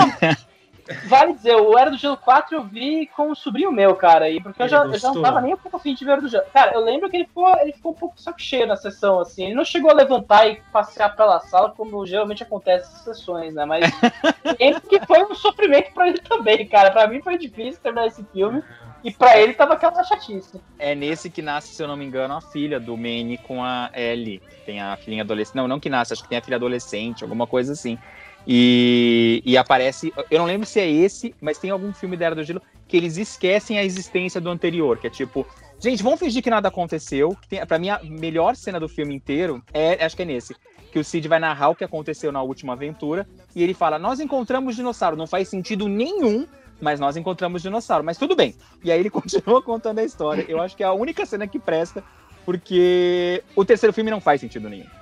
Vale 1.07 1.35
dizer, 1.35 1.57
o 1.57 1.78
Era 1.78 1.91
do 1.91 1.97
Gelo 1.97 2.16
4 2.16 2.57
eu 2.57 2.64
vi 2.64 3.07
com 3.07 3.30
um 3.30 3.35
sobrinho 3.35 3.70
meu, 3.70 3.95
cara, 3.95 4.24
aí, 4.24 4.41
porque 4.41 4.62
eu 4.62 4.68
já, 4.68 4.85
eu 4.85 4.99
já 4.99 5.12
não 5.12 5.22
tava 5.22 5.41
nem 5.41 5.55
um 5.55 5.57
pouco 5.57 5.76
afim 5.76 5.95
de 5.95 6.05
ver 6.05 6.11
o 6.11 6.12
Era 6.12 6.22
do 6.22 6.28
Gelo. 6.28 6.45
Cara, 6.53 6.72
eu 6.74 6.80
lembro 6.80 7.09
que 7.09 7.16
ele 7.16 7.26
ficou, 7.26 7.49
ele 7.61 7.72
ficou 7.72 7.93
um 7.93 7.97
pouco 7.97 8.20
saco 8.20 8.41
cheio 8.41 8.66
na 8.66 8.76
sessão, 8.76 9.20
assim. 9.20 9.47
Ele 9.47 9.55
não 9.55 9.64
chegou 9.64 9.91
a 9.91 9.95
levantar 9.95 10.49
e 10.49 10.61
passear 10.72 11.14
pela 11.14 11.41
sala, 11.41 11.70
como 11.70 12.05
geralmente 12.07 12.43
acontece 12.43 12.93
nas 12.93 13.03
sessões, 13.03 13.55
né? 13.55 13.64
Mas 13.64 13.85
lembro 14.59 14.80
que 14.83 15.05
foi 15.07 15.22
um 15.24 15.35
sofrimento 15.35 15.93
pra 15.93 16.09
ele 16.09 16.18
também, 16.18 16.66
cara. 16.66 16.91
Pra 16.91 17.07
mim 17.07 17.22
foi 17.22 17.39
difícil 17.39 17.80
terminar 17.80 18.07
esse 18.07 18.24
filme. 18.33 18.62
E 19.05 19.11
pra 19.11 19.37
ele 19.37 19.53
tava 19.53 19.74
aquela 19.74 20.05
chatice. 20.05 20.61
é 20.78 20.95
nesse 20.95 21.28
que 21.28 21.43
nasce, 21.43 21.74
se 21.74 21.83
eu 21.83 21.89
não 21.89 21.97
me 21.97 22.05
engano, 22.05 22.35
a 22.35 22.41
filha 22.41 22.78
do 22.78 22.97
Manny 22.97 23.37
com 23.37 23.62
a 23.62 23.91
Ellie. 23.93 24.41
Tem 24.64 24.80
a 24.80 24.97
filhinha 24.97 25.24
adolescente. 25.24 25.57
Não, 25.57 25.66
não 25.66 25.80
que 25.80 25.91
nasce, 25.91 26.12
acho 26.12 26.22
que 26.22 26.28
tem 26.28 26.39
a 26.39 26.43
filha 26.43 26.57
adolescente, 26.57 27.24
alguma 27.24 27.47
coisa 27.47 27.72
assim. 27.72 27.99
E, 28.47 29.43
e 29.45 29.57
aparece. 29.57 30.12
Eu 30.30 30.40
não 30.40 30.47
lembro 30.47 30.66
se 30.66 30.80
é 30.80 30.90
esse, 30.90 31.34
mas 31.40 31.59
tem 31.59 31.70
algum 31.70 31.93
filme 31.93 32.16
da 32.16 32.26
Era 32.26 32.34
do 32.34 32.45
Gelo 32.45 32.62
que 32.88 32.97
eles 32.97 33.16
esquecem 33.16 33.78
a 33.78 33.84
existência 33.84 34.40
do 34.40 34.51
anterior, 34.51 34.99
que 34.99 35.07
é 35.07 35.11
tipo. 35.11 35.47
Gente, 35.78 36.03
vamos 36.03 36.20
fingir 36.20 36.43
que 36.43 36.51
nada 36.51 36.68
aconteceu. 36.68 37.36
Tem, 37.49 37.64
pra 37.66 37.78
mim, 37.78 37.88
a 37.88 38.01
melhor 38.05 38.55
cena 38.55 38.78
do 38.78 38.88
filme 38.88 39.14
inteiro 39.14 39.62
é. 39.72 40.05
Acho 40.05 40.16
que 40.16 40.22
é 40.22 40.24
nesse. 40.26 40.55
Que 40.93 40.99
o 40.99 41.05
Cid 41.05 41.26
vai 41.26 41.38
narrar 41.38 41.70
o 41.70 41.74
que 41.74 41.84
aconteceu 41.84 42.30
na 42.30 42.43
última 42.43 42.74
aventura. 42.74 43.26
E 43.55 43.62
ele 43.62 43.74
fala: 43.74 43.99
Nós 43.99 44.20
encontramos 44.20 44.76
dinossauro. 44.76 45.16
Não 45.16 45.26
faz 45.26 45.49
sentido 45.49 45.88
nenhum, 45.88 46.47
mas 46.80 47.01
nós 47.01 47.16
encontramos 47.16 47.62
dinossauro. 47.62 48.05
Mas 48.05 48.18
tudo 48.18 48.36
bem. 48.36 48.55
E 48.84 48.93
aí 48.93 49.01
ele 49.01 49.11
continua 49.11 49.62
contando 49.62 50.01
a 50.01 50.05
história. 50.05 50.45
Eu 50.49 50.61
acho 50.61 50.76
que 50.76 50.82
é 50.82 50.86
a 50.86 50.93
única 50.93 51.24
cena 51.24 51.47
que 51.47 51.59
presta, 51.59 52.05
porque 52.45 53.43
o 53.57 53.64
terceiro 53.64 53.93
filme 53.93 54.11
não 54.11 54.20
faz 54.20 54.40
sentido 54.40 54.68
nenhum. 54.68 55.02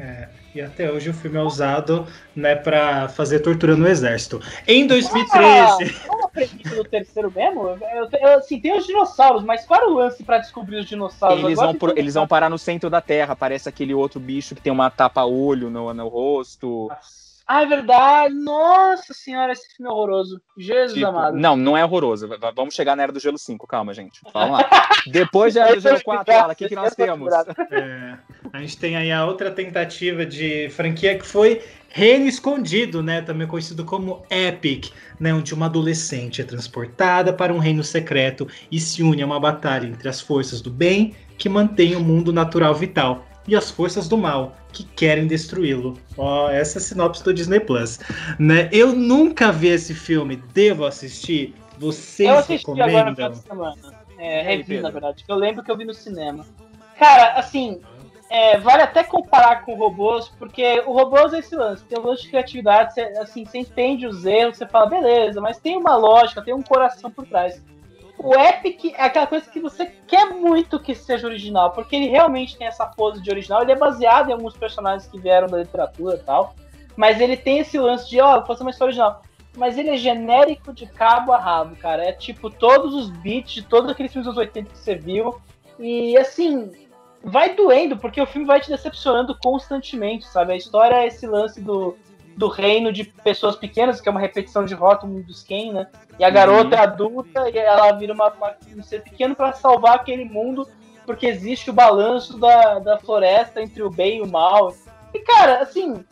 É, 0.00 0.28
e 0.54 0.60
até 0.60 0.90
hoje 0.90 1.10
o 1.10 1.14
filme 1.14 1.36
é 1.36 1.42
usado 1.42 2.06
né, 2.34 2.54
para 2.54 3.08
fazer 3.08 3.40
tortura 3.40 3.76
no 3.76 3.86
exército. 3.88 4.40
Em 4.66 4.86
2013. 4.86 5.92
Qual 6.06 6.24
a 6.24 6.28
premissa 6.28 6.74
do 6.76 6.84
terceiro 6.84 7.32
mesmo? 7.34 7.68
Eu, 7.68 8.08
eu, 8.12 8.38
assim, 8.38 8.60
tem 8.60 8.76
os 8.78 8.86
dinossauros, 8.86 9.42
mas 9.42 9.64
qual 9.66 9.80
era 9.80 9.90
o 9.90 9.94
lance 9.94 10.22
pra 10.22 10.38
descobrir 10.38 10.76
os 10.76 10.86
dinossauros? 10.86 11.44
Eles 11.44 11.58
vão, 11.58 11.74
pro- 11.74 11.94
eles 11.96 12.14
vão 12.14 12.26
parar 12.28 12.48
no 12.48 12.58
centro 12.58 12.88
da 12.88 13.00
Terra. 13.00 13.34
Parece 13.34 13.68
aquele 13.68 13.92
outro 13.92 14.20
bicho 14.20 14.54
que 14.54 14.60
tem 14.62 14.72
uma 14.72 14.88
tapa-olho 14.88 15.68
no, 15.68 15.92
no 15.92 16.08
rosto. 16.08 16.88
Ah, 17.50 17.62
é 17.62 17.66
verdade. 17.66 18.34
Nossa 18.34 19.14
senhora, 19.14 19.52
esse 19.54 19.74
filme 19.74 19.90
é 19.90 19.94
horroroso. 19.94 20.38
Jesus 20.54 20.92
Tipo, 20.92 21.06
amado. 21.06 21.34
não, 21.34 21.56
não 21.56 21.74
é 21.74 21.82
horroroso. 21.82 22.28
Vamos 22.54 22.74
chegar 22.74 22.94
na 22.94 23.04
Era 23.04 23.12
do 23.12 23.18
Gelo 23.18 23.38
5, 23.38 23.66
calma, 23.66 23.94
gente. 23.94 24.20
Vamos 24.34 24.58
lá. 24.58 24.68
Depois 25.10 25.54
da 25.54 25.62
Era 25.62 25.74
do 25.76 25.80
Gelo 25.80 26.02
4, 26.04 26.30
fala, 26.30 26.52
o 26.52 26.56
que, 26.56 26.68
que 26.68 26.74
nós 26.74 26.94
temos? 26.94 27.32
É, 27.70 28.18
a 28.52 28.60
gente 28.60 28.76
tem 28.78 28.96
aí 28.96 29.10
a 29.10 29.24
outra 29.24 29.50
tentativa 29.50 30.24
de 30.26 30.68
franquia 30.70 31.16
que 31.18 31.26
foi 31.26 31.62
Reino 31.88 32.26
Escondido, 32.26 33.02
né, 33.02 33.22
também 33.22 33.46
conhecido 33.46 33.84
como 33.84 34.22
Epic, 34.30 34.92
né, 35.18 35.32
onde 35.32 35.54
uma 35.54 35.66
adolescente 35.66 36.40
é 36.42 36.44
transportada 36.44 37.32
para 37.32 37.52
um 37.52 37.58
reino 37.58 37.82
secreto 37.82 38.46
e 38.70 38.78
se 38.78 39.02
une 39.02 39.22
a 39.22 39.26
uma 39.26 39.40
batalha 39.40 39.86
entre 39.86 40.08
as 40.08 40.20
forças 40.20 40.60
do 40.60 40.70
bem, 40.70 41.14
que 41.38 41.48
mantêm 41.48 41.96
o 41.96 42.00
mundo 42.00 42.32
natural 42.32 42.74
vital, 42.74 43.24
e 43.48 43.56
as 43.56 43.70
forças 43.70 44.06
do 44.06 44.16
mal, 44.16 44.54
que 44.72 44.84
querem 44.84 45.26
destruí-lo. 45.26 45.98
Ó, 46.16 46.46
oh, 46.46 46.50
essa 46.50 46.78
é 46.78 46.80
a 46.80 46.82
sinopse 46.82 47.24
do 47.24 47.32
Disney 47.32 47.58
Plus. 47.58 47.98
Né? 48.38 48.68
Eu 48.70 48.92
nunca 48.94 49.50
vi 49.50 49.68
esse 49.68 49.94
filme, 49.94 50.36
devo 50.52 50.84
assistir? 50.84 51.54
Vocês 51.78 52.28
eu 52.28 52.38
assisti 52.38 52.66
recomendam? 52.70 52.98
agora 52.98 53.30
no 53.30 53.36
semana. 53.36 53.98
É, 54.18 54.42
revi, 54.42 54.80
na 54.80 54.90
verdade. 54.90 55.24
Eu 55.26 55.36
lembro 55.36 55.64
que 55.64 55.70
eu 55.70 55.76
vi 55.76 55.84
no 55.84 55.94
cinema. 55.94 56.44
Cara, 56.98 57.38
assim, 57.38 57.80
é, 58.28 58.58
vale 58.58 58.82
até 58.82 59.02
comparar 59.02 59.64
com 59.64 59.74
robôs, 59.74 60.28
porque 60.38 60.82
o 60.86 60.92
robôs 60.92 61.32
é 61.32 61.38
esse 61.38 61.56
lance, 61.56 61.84
tem 61.84 61.98
um 61.98 62.06
lance 62.06 62.22
de 62.22 62.28
criatividade, 62.28 62.92
você, 62.92 63.00
assim, 63.18 63.44
você 63.44 63.58
entende 63.58 64.06
os 64.06 64.26
erros, 64.26 64.58
você 64.58 64.66
fala, 64.66 64.86
beleza, 64.86 65.40
mas 65.40 65.58
tem 65.58 65.76
uma 65.76 65.96
lógica, 65.96 66.42
tem 66.42 66.52
um 66.52 66.62
coração 66.62 67.10
por 67.10 67.26
trás. 67.26 67.62
O 68.18 68.34
Epic 68.34 68.94
é 68.96 69.04
aquela 69.04 69.26
coisa 69.28 69.48
que 69.48 69.60
você 69.60 69.86
quer 70.06 70.26
muito 70.34 70.80
que 70.80 70.94
seja 70.94 71.26
original, 71.26 71.70
porque 71.70 71.94
ele 71.94 72.08
realmente 72.08 72.56
tem 72.56 72.66
essa 72.66 72.84
pose 72.84 73.22
de 73.22 73.30
original, 73.30 73.62
ele 73.62 73.72
é 73.72 73.76
baseado 73.76 74.28
em 74.28 74.32
alguns 74.32 74.56
personagens 74.56 75.06
que 75.06 75.20
vieram 75.20 75.46
da 75.46 75.58
literatura 75.58 76.16
e 76.16 76.18
tal, 76.18 76.54
mas 76.96 77.20
ele 77.20 77.36
tem 77.36 77.60
esse 77.60 77.78
lance 77.78 78.10
de, 78.10 78.20
ó, 78.20 78.40
oh, 78.40 78.44
fazer 78.44 78.62
uma 78.62 78.70
história 78.70 78.90
original. 78.90 79.22
Mas 79.56 79.78
ele 79.78 79.90
é 79.90 79.96
genérico 79.96 80.72
de 80.72 80.86
cabo 80.86 81.32
a 81.32 81.38
rabo, 81.38 81.76
cara. 81.76 82.04
É 82.04 82.12
tipo 82.12 82.50
todos 82.50 82.94
os 82.94 83.08
beats 83.08 83.52
de 83.52 83.62
todos 83.62 83.90
aqueles 83.90 84.12
filmes 84.12 84.26
dos 84.26 84.36
80 84.36 84.70
que 84.70 84.78
você 84.78 84.94
viu. 84.94 85.40
E 85.78 86.16
assim, 86.16 86.70
vai 87.22 87.54
doendo, 87.54 87.96
porque 87.96 88.20
o 88.20 88.26
filme 88.26 88.46
vai 88.46 88.60
te 88.60 88.68
decepcionando 88.68 89.36
constantemente, 89.42 90.26
sabe? 90.26 90.52
A 90.52 90.56
história 90.56 90.96
é 90.96 91.06
esse 91.06 91.26
lance 91.26 91.60
do, 91.60 91.96
do 92.38 92.46
reino 92.46 92.92
de 92.92 93.02
pessoas 93.02 93.56
pequenas, 93.56 94.00
que 94.00 94.08
é 94.08 94.12
uma 94.12 94.20
repetição 94.20 94.64
de 94.64 94.72
Rotten 94.72 95.22
dos 95.22 95.42
Ken, 95.42 95.72
né? 95.72 95.88
E 96.20 96.24
a 96.24 96.30
garota 96.30 96.76
uhum. 96.76 96.82
é 96.82 96.84
adulta 96.84 97.50
e 97.50 97.58
ela 97.58 97.90
vira 97.92 98.14
uma, 98.14 98.28
uma, 98.28 98.54
um 98.76 98.82
ser 98.82 99.02
pequeno 99.02 99.34
para 99.34 99.52
salvar 99.52 99.96
aquele 99.96 100.24
mundo, 100.24 100.68
porque 101.04 101.26
existe 101.26 101.68
o 101.68 101.72
balanço 101.72 102.38
da, 102.38 102.78
da 102.78 102.98
floresta 103.00 103.60
entre 103.60 103.82
o 103.82 103.90
bem 103.90 104.18
e 104.18 104.22
o 104.22 104.30
mal. 104.30 104.72
E, 105.12 105.18
cara, 105.18 105.58
assim, 105.58 106.04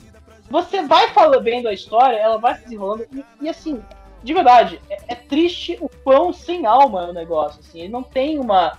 você 0.51 0.83
vai 0.83 1.11
falando 1.11 1.45
vendo 1.45 1.69
a 1.69 1.73
história, 1.73 2.17
ela 2.17 2.39
vai 2.39 2.57
se 2.57 2.65
desenrolando, 2.65 3.07
e, 3.13 3.25
e 3.41 3.49
assim, 3.49 3.81
de 4.25 4.35
verdade, 4.35 4.81
é, 4.91 4.99
é, 5.07 5.15
triste 5.15 5.79
o 5.81 5.89
quão 6.03 6.33
sem 6.33 6.67
alma 6.67 7.05
é 7.05 7.11
o 7.11 7.13
negócio, 7.13 7.61
assim, 7.61 7.83
ele 7.83 7.93
não 7.93 8.03
tem 8.03 8.41
uma 8.41 8.77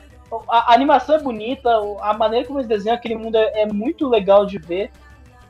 a, 0.49 0.71
a, 0.71 0.73
animação 0.73 1.15
é 1.15 1.21
bonita, 1.21 1.69
a 2.01 2.13
maneira 2.13 2.45
como 2.45 2.59
eles 2.59 2.67
desenham 2.67 2.97
aquele 2.97 3.15
mundo 3.15 3.37
é, 3.37 3.61
é, 3.61 3.65
muito 3.65 4.05
legal 4.09 4.45
de 4.45 4.57
ver. 4.57 4.91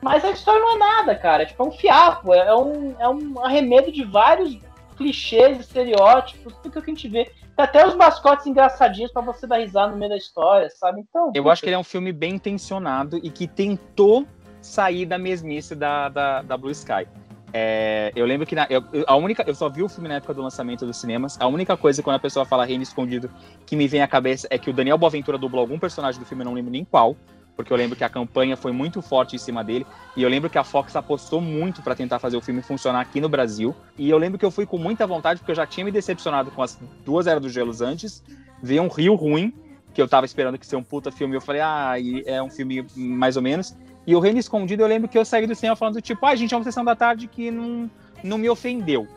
Mas 0.00 0.24
a 0.24 0.30
história 0.30 0.60
não 0.60 0.76
é 0.76 0.78
nada, 0.78 1.14
cara. 1.14 1.44
Tipo, 1.44 1.64
é 1.64 1.66
um 1.66 1.72
fiapo, 1.72 2.32
é, 2.32 2.46
é 2.46 2.54
um, 2.54 2.96
é 2.98 3.08
um 3.08 3.44
arremedo 3.44 3.90
de 3.90 4.04
vários 4.04 4.58
clichês, 4.96 5.60
estereótipos, 5.60 6.54
tudo 6.62 6.72
que 6.82 6.90
a 6.90 6.94
gente 6.94 7.08
vê. 7.08 7.24
Tem 7.24 7.64
até 7.64 7.86
os 7.86 7.94
mascotes 7.94 8.46
engraçadinhos 8.46 9.12
para 9.12 9.22
você 9.22 9.46
dar 9.46 9.58
risada 9.58 9.92
no 9.92 9.98
meio 9.98 10.10
da 10.10 10.16
história, 10.16 10.68
sabe? 10.70 11.00
Então. 11.00 11.32
Eu 11.34 11.48
acho 11.50 11.62
que 11.62 11.68
ele 11.68 11.76
é 11.76 11.78
um 11.78 11.84
filme 11.84 12.12
bem 12.12 12.34
intencionado 12.34 13.18
e 13.22 13.30
que 13.30 13.46
tentou 13.46 14.26
sair 14.60 15.06
da 15.06 15.18
mesmice 15.18 15.74
da, 15.74 16.08
da, 16.08 16.42
da 16.42 16.56
Blue 16.56 16.70
Sky. 16.70 17.06
É, 17.52 18.12
eu 18.14 18.26
lembro 18.26 18.46
que 18.46 18.54
na, 18.54 18.66
eu, 18.68 18.84
a 19.06 19.16
única, 19.16 19.42
eu 19.46 19.54
só 19.54 19.68
vi 19.68 19.82
o 19.82 19.88
filme 19.88 20.08
na 20.08 20.16
época 20.16 20.34
do 20.34 20.42
lançamento 20.42 20.84
dos 20.84 20.98
cinemas. 20.98 21.40
A 21.40 21.46
única 21.46 21.76
coisa 21.76 22.02
quando 22.02 22.16
a 22.16 22.20
pessoa 22.20 22.44
fala 22.44 22.64
Reino 22.64 22.82
Escondido 22.82 23.30
que 23.64 23.74
me 23.74 23.88
vem 23.88 24.02
à 24.02 24.08
cabeça 24.08 24.46
é 24.50 24.58
que 24.58 24.68
o 24.68 24.72
Daniel 24.72 24.98
Boaventura 24.98 25.38
dublou 25.38 25.60
algum 25.60 25.78
personagem 25.78 26.20
do 26.20 26.26
filme, 26.26 26.42
eu 26.42 26.46
não 26.46 26.54
lembro 26.54 26.70
nem 26.70 26.84
qual, 26.84 27.16
porque 27.58 27.72
eu 27.72 27.76
lembro 27.76 27.96
que 27.96 28.04
a 28.04 28.08
campanha 28.08 28.56
foi 28.56 28.70
muito 28.70 29.02
forte 29.02 29.34
em 29.34 29.38
cima 29.38 29.64
dele. 29.64 29.84
E 30.16 30.22
eu 30.22 30.28
lembro 30.28 30.48
que 30.48 30.56
a 30.56 30.62
Fox 30.62 30.94
apostou 30.94 31.40
muito 31.40 31.82
para 31.82 31.92
tentar 31.92 32.20
fazer 32.20 32.36
o 32.36 32.40
filme 32.40 32.62
funcionar 32.62 33.00
aqui 33.00 33.20
no 33.20 33.28
Brasil. 33.28 33.74
E 33.98 34.08
eu 34.08 34.16
lembro 34.16 34.38
que 34.38 34.44
eu 34.44 34.50
fui 34.52 34.64
com 34.64 34.78
muita 34.78 35.04
vontade, 35.08 35.40
porque 35.40 35.50
eu 35.50 35.56
já 35.56 35.66
tinha 35.66 35.84
me 35.84 35.90
decepcionado 35.90 36.52
com 36.52 36.62
as 36.62 36.78
duas 37.04 37.26
Eras 37.26 37.42
dos 37.42 37.52
Gelos 37.52 37.80
antes. 37.80 38.22
Veio 38.62 38.84
um 38.84 38.86
Rio 38.86 39.16
ruim, 39.16 39.52
que 39.92 40.00
eu 40.00 40.06
tava 40.06 40.24
esperando 40.24 40.56
que 40.56 40.64
ser 40.64 40.76
um 40.76 40.84
puta 40.84 41.10
filme. 41.10 41.34
Eu 41.34 41.40
falei, 41.40 41.60
ah, 41.60 41.94
é 42.26 42.40
um 42.40 42.48
filme 42.48 42.86
mais 42.94 43.34
ou 43.34 43.42
menos. 43.42 43.76
E 44.06 44.14
o 44.14 44.20
Reino 44.20 44.38
Escondido, 44.38 44.84
eu 44.84 44.86
lembro 44.86 45.08
que 45.08 45.18
eu 45.18 45.24
saí 45.24 45.44
do 45.44 45.54
cinema 45.56 45.74
falando, 45.74 46.00
tipo, 46.00 46.24
ah, 46.24 46.36
gente, 46.36 46.54
é 46.54 46.56
uma 46.56 46.62
sessão 46.62 46.84
da 46.84 46.94
tarde 46.94 47.26
que 47.26 47.50
não, 47.50 47.90
não 48.22 48.38
me 48.38 48.48
ofendeu. 48.48 49.08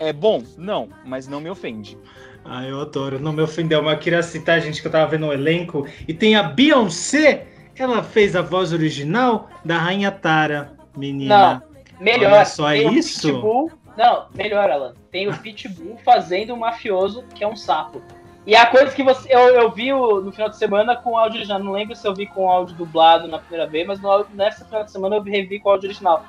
É 0.00 0.12
bom? 0.12 0.42
Não, 0.58 0.88
mas 1.06 1.28
não 1.28 1.40
me 1.40 1.48
ofende. 1.48 1.96
Ah, 2.44 2.66
eu 2.66 2.80
adoro, 2.80 3.20
não 3.20 3.32
me 3.32 3.40
ofendeu, 3.40 3.80
mas 3.84 3.92
eu 3.92 4.00
queria 4.00 4.22
citar, 4.24 4.60
gente, 4.60 4.82
que 4.82 4.88
eu 4.88 4.90
tava 4.90 5.08
vendo 5.12 5.26
o 5.26 5.32
elenco. 5.32 5.86
E 6.08 6.12
tem 6.12 6.34
a 6.34 6.42
Beyoncé, 6.42 7.53
ela 7.82 8.02
fez 8.02 8.36
a 8.36 8.42
voz 8.42 8.72
original 8.72 9.48
da 9.64 9.78
Rainha 9.78 10.10
Tara, 10.10 10.72
menina. 10.96 11.62
Não, 11.98 12.02
melhor. 12.04 12.32
Olha 12.32 12.44
só 12.44 12.70
é 12.70 12.82
isso? 12.82 13.28
Pitbull, 13.28 13.70
não, 13.96 14.26
melhor, 14.34 14.70
Alan. 14.70 14.94
Tem 15.10 15.28
o 15.28 15.36
Pitbull 15.36 15.98
fazendo 16.04 16.54
o 16.54 16.56
mafioso, 16.56 17.24
que 17.34 17.44
é 17.44 17.48
um 17.48 17.56
sapo. 17.56 18.02
E 18.46 18.54
a 18.54 18.66
coisa 18.66 18.94
que 18.94 19.02
você. 19.02 19.32
Eu, 19.32 19.40
eu 19.40 19.70
vi 19.70 19.92
o, 19.92 20.20
no 20.20 20.32
final 20.32 20.48
de 20.48 20.56
semana 20.56 20.96
com 20.96 21.16
áudio 21.16 21.38
original. 21.38 21.60
Não 21.60 21.72
lembro 21.72 21.96
se 21.96 22.06
eu 22.06 22.14
vi 22.14 22.26
com 22.26 22.48
áudio 22.48 22.76
dublado 22.76 23.26
na 23.26 23.38
primeira 23.38 23.66
vez, 23.66 23.86
mas 23.86 24.00
no, 24.00 24.26
nessa 24.34 24.64
final 24.64 24.84
de 24.84 24.90
semana 24.90 25.16
eu 25.16 25.22
revi 25.22 25.58
com 25.58 25.70
áudio 25.70 25.88
original. 25.88 26.24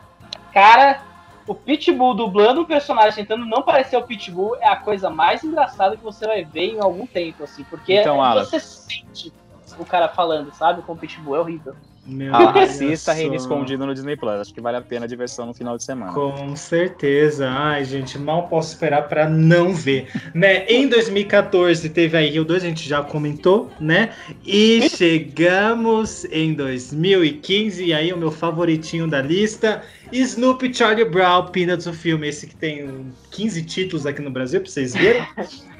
Cara, 0.53 1.01
o 1.45 1.53
Pitbull 1.53 2.13
dublando 2.13 2.61
um 2.61 2.65
personagem 2.65 3.25
tentando 3.25 3.45
não 3.45 3.61
parecer 3.61 3.97
o 3.97 4.03
Pitbull 4.03 4.55
é 4.57 4.67
a 4.67 4.77
coisa 4.77 5.09
mais 5.09 5.43
engraçada 5.43 5.97
que 5.97 6.03
você 6.03 6.25
vai 6.25 6.45
ver 6.45 6.75
em 6.75 6.79
algum 6.79 7.05
tempo, 7.05 7.43
assim. 7.43 7.65
Porque 7.65 7.99
então, 7.99 8.17
você 8.35 8.59
sente 8.59 9.33
o 9.77 9.85
cara 9.85 10.07
falando, 10.07 10.53
sabe? 10.53 10.81
Com 10.81 10.93
o 10.93 10.97
Pitbull. 10.97 11.35
É 11.35 11.39
horrível. 11.39 11.75
Meu 12.05 12.35
ah, 12.35 12.63
assista 12.63 13.13
Reino 13.13 13.33
Escondido 13.33 13.85
no 13.85 13.93
Disney 13.93 14.15
Plus. 14.15 14.41
Acho 14.41 14.53
que 14.53 14.61
vale 14.61 14.77
a 14.77 14.81
pena 14.81 15.05
a 15.05 15.07
diversão 15.07 15.47
no 15.47 15.53
final 15.53 15.75
de 15.75 15.83
semana. 15.83 16.13
Com 16.13 16.55
certeza. 16.55 17.49
Ai, 17.49 17.83
gente, 17.83 18.19
mal 18.19 18.47
posso 18.47 18.73
esperar 18.73 19.07
para 19.07 19.27
não 19.27 19.73
ver. 19.73 20.07
né? 20.33 20.65
Em 20.67 20.87
2014 20.87 21.89
teve 21.89 22.15
aí 22.15 22.29
Rio 22.29 22.45
2, 22.45 22.63
a 22.63 22.67
gente 22.67 22.87
já 22.87 23.01
comentou, 23.01 23.71
né? 23.79 24.11
E 24.45 24.87
chegamos 24.89 26.25
em 26.25 26.53
2015, 26.53 27.83
e 27.85 27.93
aí 27.93 28.13
o 28.13 28.17
meu 28.17 28.31
favoritinho 28.31 29.07
da 29.07 29.21
lista, 29.21 29.81
Snoopy 30.11 30.73
Charlie 30.73 31.05
Brown, 31.05 31.47
Peanuts, 31.47 31.87
o 31.87 31.93
filme, 31.93 32.27
esse 32.27 32.45
que 32.45 32.55
tem 32.55 33.07
15 33.31 33.63
títulos 33.63 34.05
aqui 34.05 34.21
no 34.21 34.29
Brasil, 34.29 34.61
pra 34.61 34.69
vocês 34.69 34.93
verem. 34.93 35.25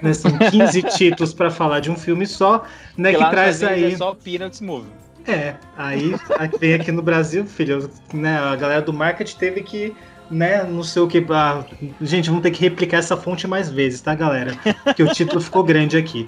né? 0.02 0.14
São 0.14 0.36
15 0.38 0.82
títulos 0.98 1.34
para 1.34 1.52
falar 1.52 1.82
de 1.82 1.92
um 1.92 1.96
filme 1.96 2.26
só, 2.26 2.66
né? 2.98 3.14
Que, 3.14 3.24
que 3.24 3.30
traz 3.30 3.64
aí. 3.64 3.94
É 3.94 3.98
só 3.98 4.16
Peanuts 4.16 4.62
Movie. 4.62 5.05
É, 5.28 5.56
aí 5.76 6.14
vem 6.60 6.76
aqui 6.76 6.92
no 6.92 7.02
Brasil, 7.02 7.46
filho, 7.46 7.90
né? 8.14 8.38
A 8.38 8.56
galera 8.56 8.82
do 8.82 8.94
marketing 8.94 9.38
teve 9.38 9.62
que, 9.64 9.96
né, 10.30 10.64
não 10.64 10.84
sei 10.84 11.02
o 11.02 11.08
que. 11.08 11.26
Ah, 11.30 11.66
gente, 12.00 12.30
vamos 12.30 12.44
ter 12.44 12.52
que 12.52 12.62
replicar 12.62 12.98
essa 12.98 13.18
fonte 13.18 13.48
mais 13.48 13.70
vezes, 13.70 14.02
tá, 14.02 14.14
galera? 14.14 14.56
Porque 14.84 15.02
o 15.02 15.12
título 15.12 15.42
ficou 15.42 15.64
grande 15.64 15.98
aqui. 15.98 16.28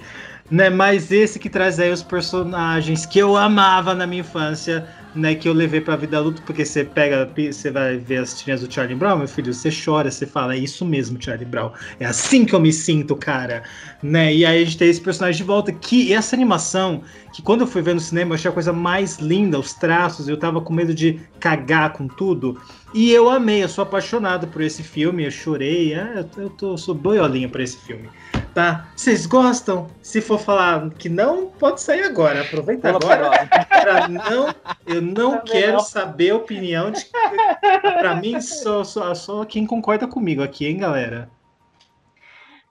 Né, 0.50 0.70
mas 0.70 1.12
esse 1.12 1.38
que 1.38 1.50
traz 1.50 1.78
aí 1.78 1.92
os 1.92 2.02
personagens 2.02 3.04
que 3.04 3.18
eu 3.18 3.36
amava 3.36 3.94
na 3.94 4.06
minha 4.06 4.22
infância, 4.22 4.88
né, 5.14 5.34
que 5.34 5.48
eu 5.48 5.52
levei 5.52 5.80
pra 5.80 5.96
vida 5.96 6.18
adulta, 6.18 6.42
porque 6.44 6.64
você 6.64 6.84
pega, 6.84 7.30
você 7.36 7.70
vai 7.70 7.96
ver 7.96 8.18
as 8.18 8.38
tirinhas 8.38 8.60
do 8.60 8.72
Charlie 8.72 8.94
Brown, 8.94 9.18
meu 9.18 9.28
filho, 9.28 9.52
você 9.52 9.70
chora, 9.70 10.10
você 10.10 10.26
fala, 10.26 10.54
é 10.54 10.58
isso 10.58 10.84
mesmo, 10.84 11.20
Charlie 11.20 11.46
Brown, 11.46 11.72
é 11.98 12.06
assim 12.06 12.44
que 12.44 12.54
eu 12.54 12.60
me 12.60 12.72
sinto, 12.72 13.16
cara, 13.16 13.62
né, 14.02 14.34
e 14.34 14.44
aí 14.44 14.62
a 14.62 14.64
gente 14.64 14.78
tem 14.78 14.88
esse 14.88 15.00
personagem 15.00 15.38
de 15.38 15.44
volta, 15.44 15.72
que 15.72 16.12
essa 16.12 16.36
animação, 16.36 17.02
que 17.32 17.42
quando 17.42 17.62
eu 17.62 17.66
fui 17.66 17.82
ver 17.82 17.94
no 17.94 18.00
cinema, 18.00 18.30
eu 18.30 18.34
achei 18.34 18.50
a 18.50 18.54
coisa 18.54 18.72
mais 18.72 19.18
linda, 19.18 19.58
os 19.58 19.72
traços, 19.72 20.28
eu 20.28 20.36
tava 20.36 20.60
com 20.60 20.72
medo 20.72 20.94
de 20.94 21.20
cagar 21.40 21.92
com 21.92 22.06
tudo, 22.06 22.60
e 22.94 23.10
eu 23.10 23.28
amei, 23.28 23.62
eu 23.62 23.68
sou 23.68 23.82
apaixonado 23.82 24.46
por 24.48 24.62
esse 24.62 24.82
filme, 24.82 25.24
eu 25.24 25.30
chorei, 25.30 25.94
é, 25.94 26.24
eu, 26.36 26.50
tô, 26.50 26.72
eu 26.72 26.78
sou 26.78 26.94
boiolinha 26.94 27.48
por 27.48 27.60
esse 27.60 27.76
filme 27.78 28.08
tá? 28.58 28.88
Vocês 28.96 29.24
gostam? 29.24 29.86
Se 30.02 30.20
for 30.20 30.40
falar 30.40 30.90
que 30.90 31.08
não, 31.08 31.46
pode 31.46 31.80
sair 31.80 32.02
agora. 32.02 32.40
Aproveita 32.40 32.88
agora. 32.88 33.46
Pra 33.68 34.08
não, 34.08 34.52
eu 34.84 35.00
não 35.00 35.40
quero 35.42 35.78
saber 35.78 36.30
a 36.30 36.36
opinião 36.36 36.90
de. 36.90 37.06
Pra 38.00 38.16
mim, 38.16 38.40
só, 38.40 38.82
só, 38.82 39.14
só 39.14 39.44
quem 39.44 39.64
concorda 39.64 40.08
comigo 40.08 40.42
aqui, 40.42 40.66
hein, 40.66 40.78
galera? 40.78 41.30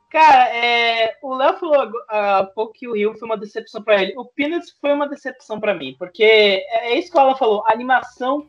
Cara, 0.09 0.49
é, 0.53 1.15
o 1.21 1.33
Léo 1.35 1.57
falou 1.57 1.89
há 2.09 2.43
pouco 2.53 2.73
que 2.73 2.87
o 2.87 2.93
Rio 2.93 3.17
foi 3.17 3.25
uma 3.25 3.37
decepção 3.37 3.81
para 3.81 4.01
ele. 4.01 4.13
O 4.17 4.25
Peanuts 4.25 4.75
foi 4.81 4.91
uma 4.91 5.07
decepção 5.07 5.57
para 5.57 5.73
mim, 5.73 5.95
porque 5.97 6.23
é, 6.23 6.91
é 6.91 6.99
isso 6.99 7.09
que 7.09 7.17
ela 7.17 7.35
falou. 7.37 7.63
A 7.65 7.71
animação 7.71 8.45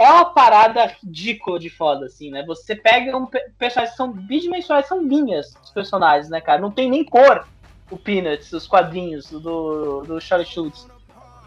é 0.00 0.10
uma 0.10 0.24
parada 0.24 0.86
ridícula 0.86 1.58
de 1.58 1.68
foda, 1.68 2.06
assim, 2.06 2.30
né? 2.30 2.42
Você 2.46 2.74
pega 2.74 3.14
um 3.14 3.26
personagens 3.58 3.90
que 3.90 3.96
são 3.98 4.10
bidimensionais, 4.10 4.88
são 4.88 5.02
linhas 5.02 5.54
os 5.62 5.70
personagens, 5.70 6.30
né, 6.30 6.40
cara? 6.40 6.58
Não 6.58 6.70
tem 6.70 6.88
nem 6.88 7.04
cor 7.04 7.46
o 7.90 7.98
Peanuts, 7.98 8.50
os 8.50 8.66
quadrinhos 8.66 9.30
do, 9.30 10.00
do 10.00 10.18
Charlie 10.18 10.48
Schultz. 10.48 10.88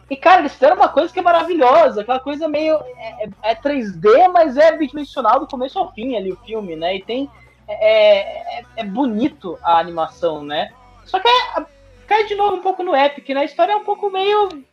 E, 0.08 0.16
cara, 0.16 0.42
eles 0.42 0.54
fizeram 0.54 0.76
uma 0.76 0.88
coisa 0.88 1.12
que 1.12 1.18
é 1.18 1.24
maravilhosa, 1.24 2.02
aquela 2.02 2.20
coisa 2.20 2.48
meio. 2.48 2.76
É, 2.96 3.30
é 3.42 3.56
3D, 3.56 4.32
mas 4.32 4.56
é 4.56 4.78
bidimensional 4.78 5.40
do 5.40 5.48
começo 5.48 5.80
ao 5.80 5.92
fim 5.92 6.16
ali 6.16 6.32
o 6.32 6.38
filme, 6.46 6.76
né? 6.76 6.98
E 6.98 7.02
tem. 7.02 7.32
É, 7.68 8.60
é, 8.60 8.66
é 8.76 8.84
bonito 8.84 9.58
a 9.64 9.80
animação, 9.80 10.44
né? 10.44 10.72
Só 11.06 11.20
que 11.20 11.28
é, 11.28 11.66
cai 12.06 12.26
de 12.26 12.36
novo 12.36 12.58
um 12.58 12.62
pouco 12.62 12.84
no 12.84 12.96
Epic, 12.96 13.30
né? 13.30 13.42
A 13.42 13.46
história 13.46 13.72
é 13.72 13.76
um 13.76 13.84
pouco 13.84 14.12
meio 14.12 14.64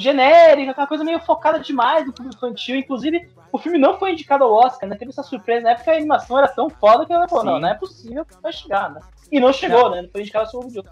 genérica, 0.00 0.70
aquela 0.72 0.86
coisa 0.86 1.04
meio 1.04 1.20
focada 1.20 1.58
demais 1.58 2.06
no 2.06 2.12
público 2.12 2.36
infantil. 2.36 2.76
Inclusive, 2.76 3.28
o 3.52 3.58
filme 3.58 3.78
não 3.78 3.98
foi 3.98 4.12
indicado 4.12 4.44
ao 4.44 4.52
Oscar, 4.52 4.88
né? 4.88 4.96
Teve 4.96 5.10
essa 5.10 5.22
surpresa. 5.22 5.62
Na 5.62 5.70
época 5.70 5.90
a 5.92 5.96
animação 5.96 6.38
era 6.38 6.48
tão 6.48 6.70
foda 6.70 7.04
que 7.04 7.12
ela 7.12 7.28
falou, 7.28 7.44
não, 7.44 7.60
não 7.60 7.68
é 7.68 7.74
possível 7.74 8.24
que 8.24 8.34
vai 8.42 8.52
chegar, 8.52 8.90
né? 8.90 9.00
E 9.30 9.38
não 9.40 9.52
chegou, 9.52 9.84
Não. 9.84 9.90
né? 9.90 10.02
Não 10.02 10.08
foi 10.10 10.20
indicado 10.22 10.48
ao 10.54 10.62
Ouro. 10.62 10.84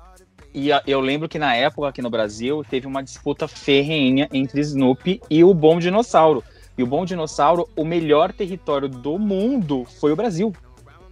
E 0.52 0.72
a- 0.72 0.82
eu 0.86 1.00
lembro 1.00 1.28
que 1.28 1.38
na 1.38 1.54
época 1.54 1.88
aqui 1.88 2.00
no 2.02 2.10
Brasil 2.10 2.64
teve 2.68 2.86
uma 2.86 3.02
disputa 3.02 3.46
ferrenha 3.46 4.28
entre 4.32 4.60
Snoopy 4.60 5.20
e 5.30 5.44
o 5.44 5.52
Bom 5.54 5.78
Dinossauro. 5.78 6.42
E 6.78 6.82
o 6.82 6.86
Bom 6.86 7.04
Dinossauro, 7.04 7.68
o 7.76 7.84
melhor 7.84 8.32
território 8.32 8.88
do 8.88 9.18
mundo 9.18 9.84
foi 10.00 10.12
o 10.12 10.16
Brasil 10.16 10.52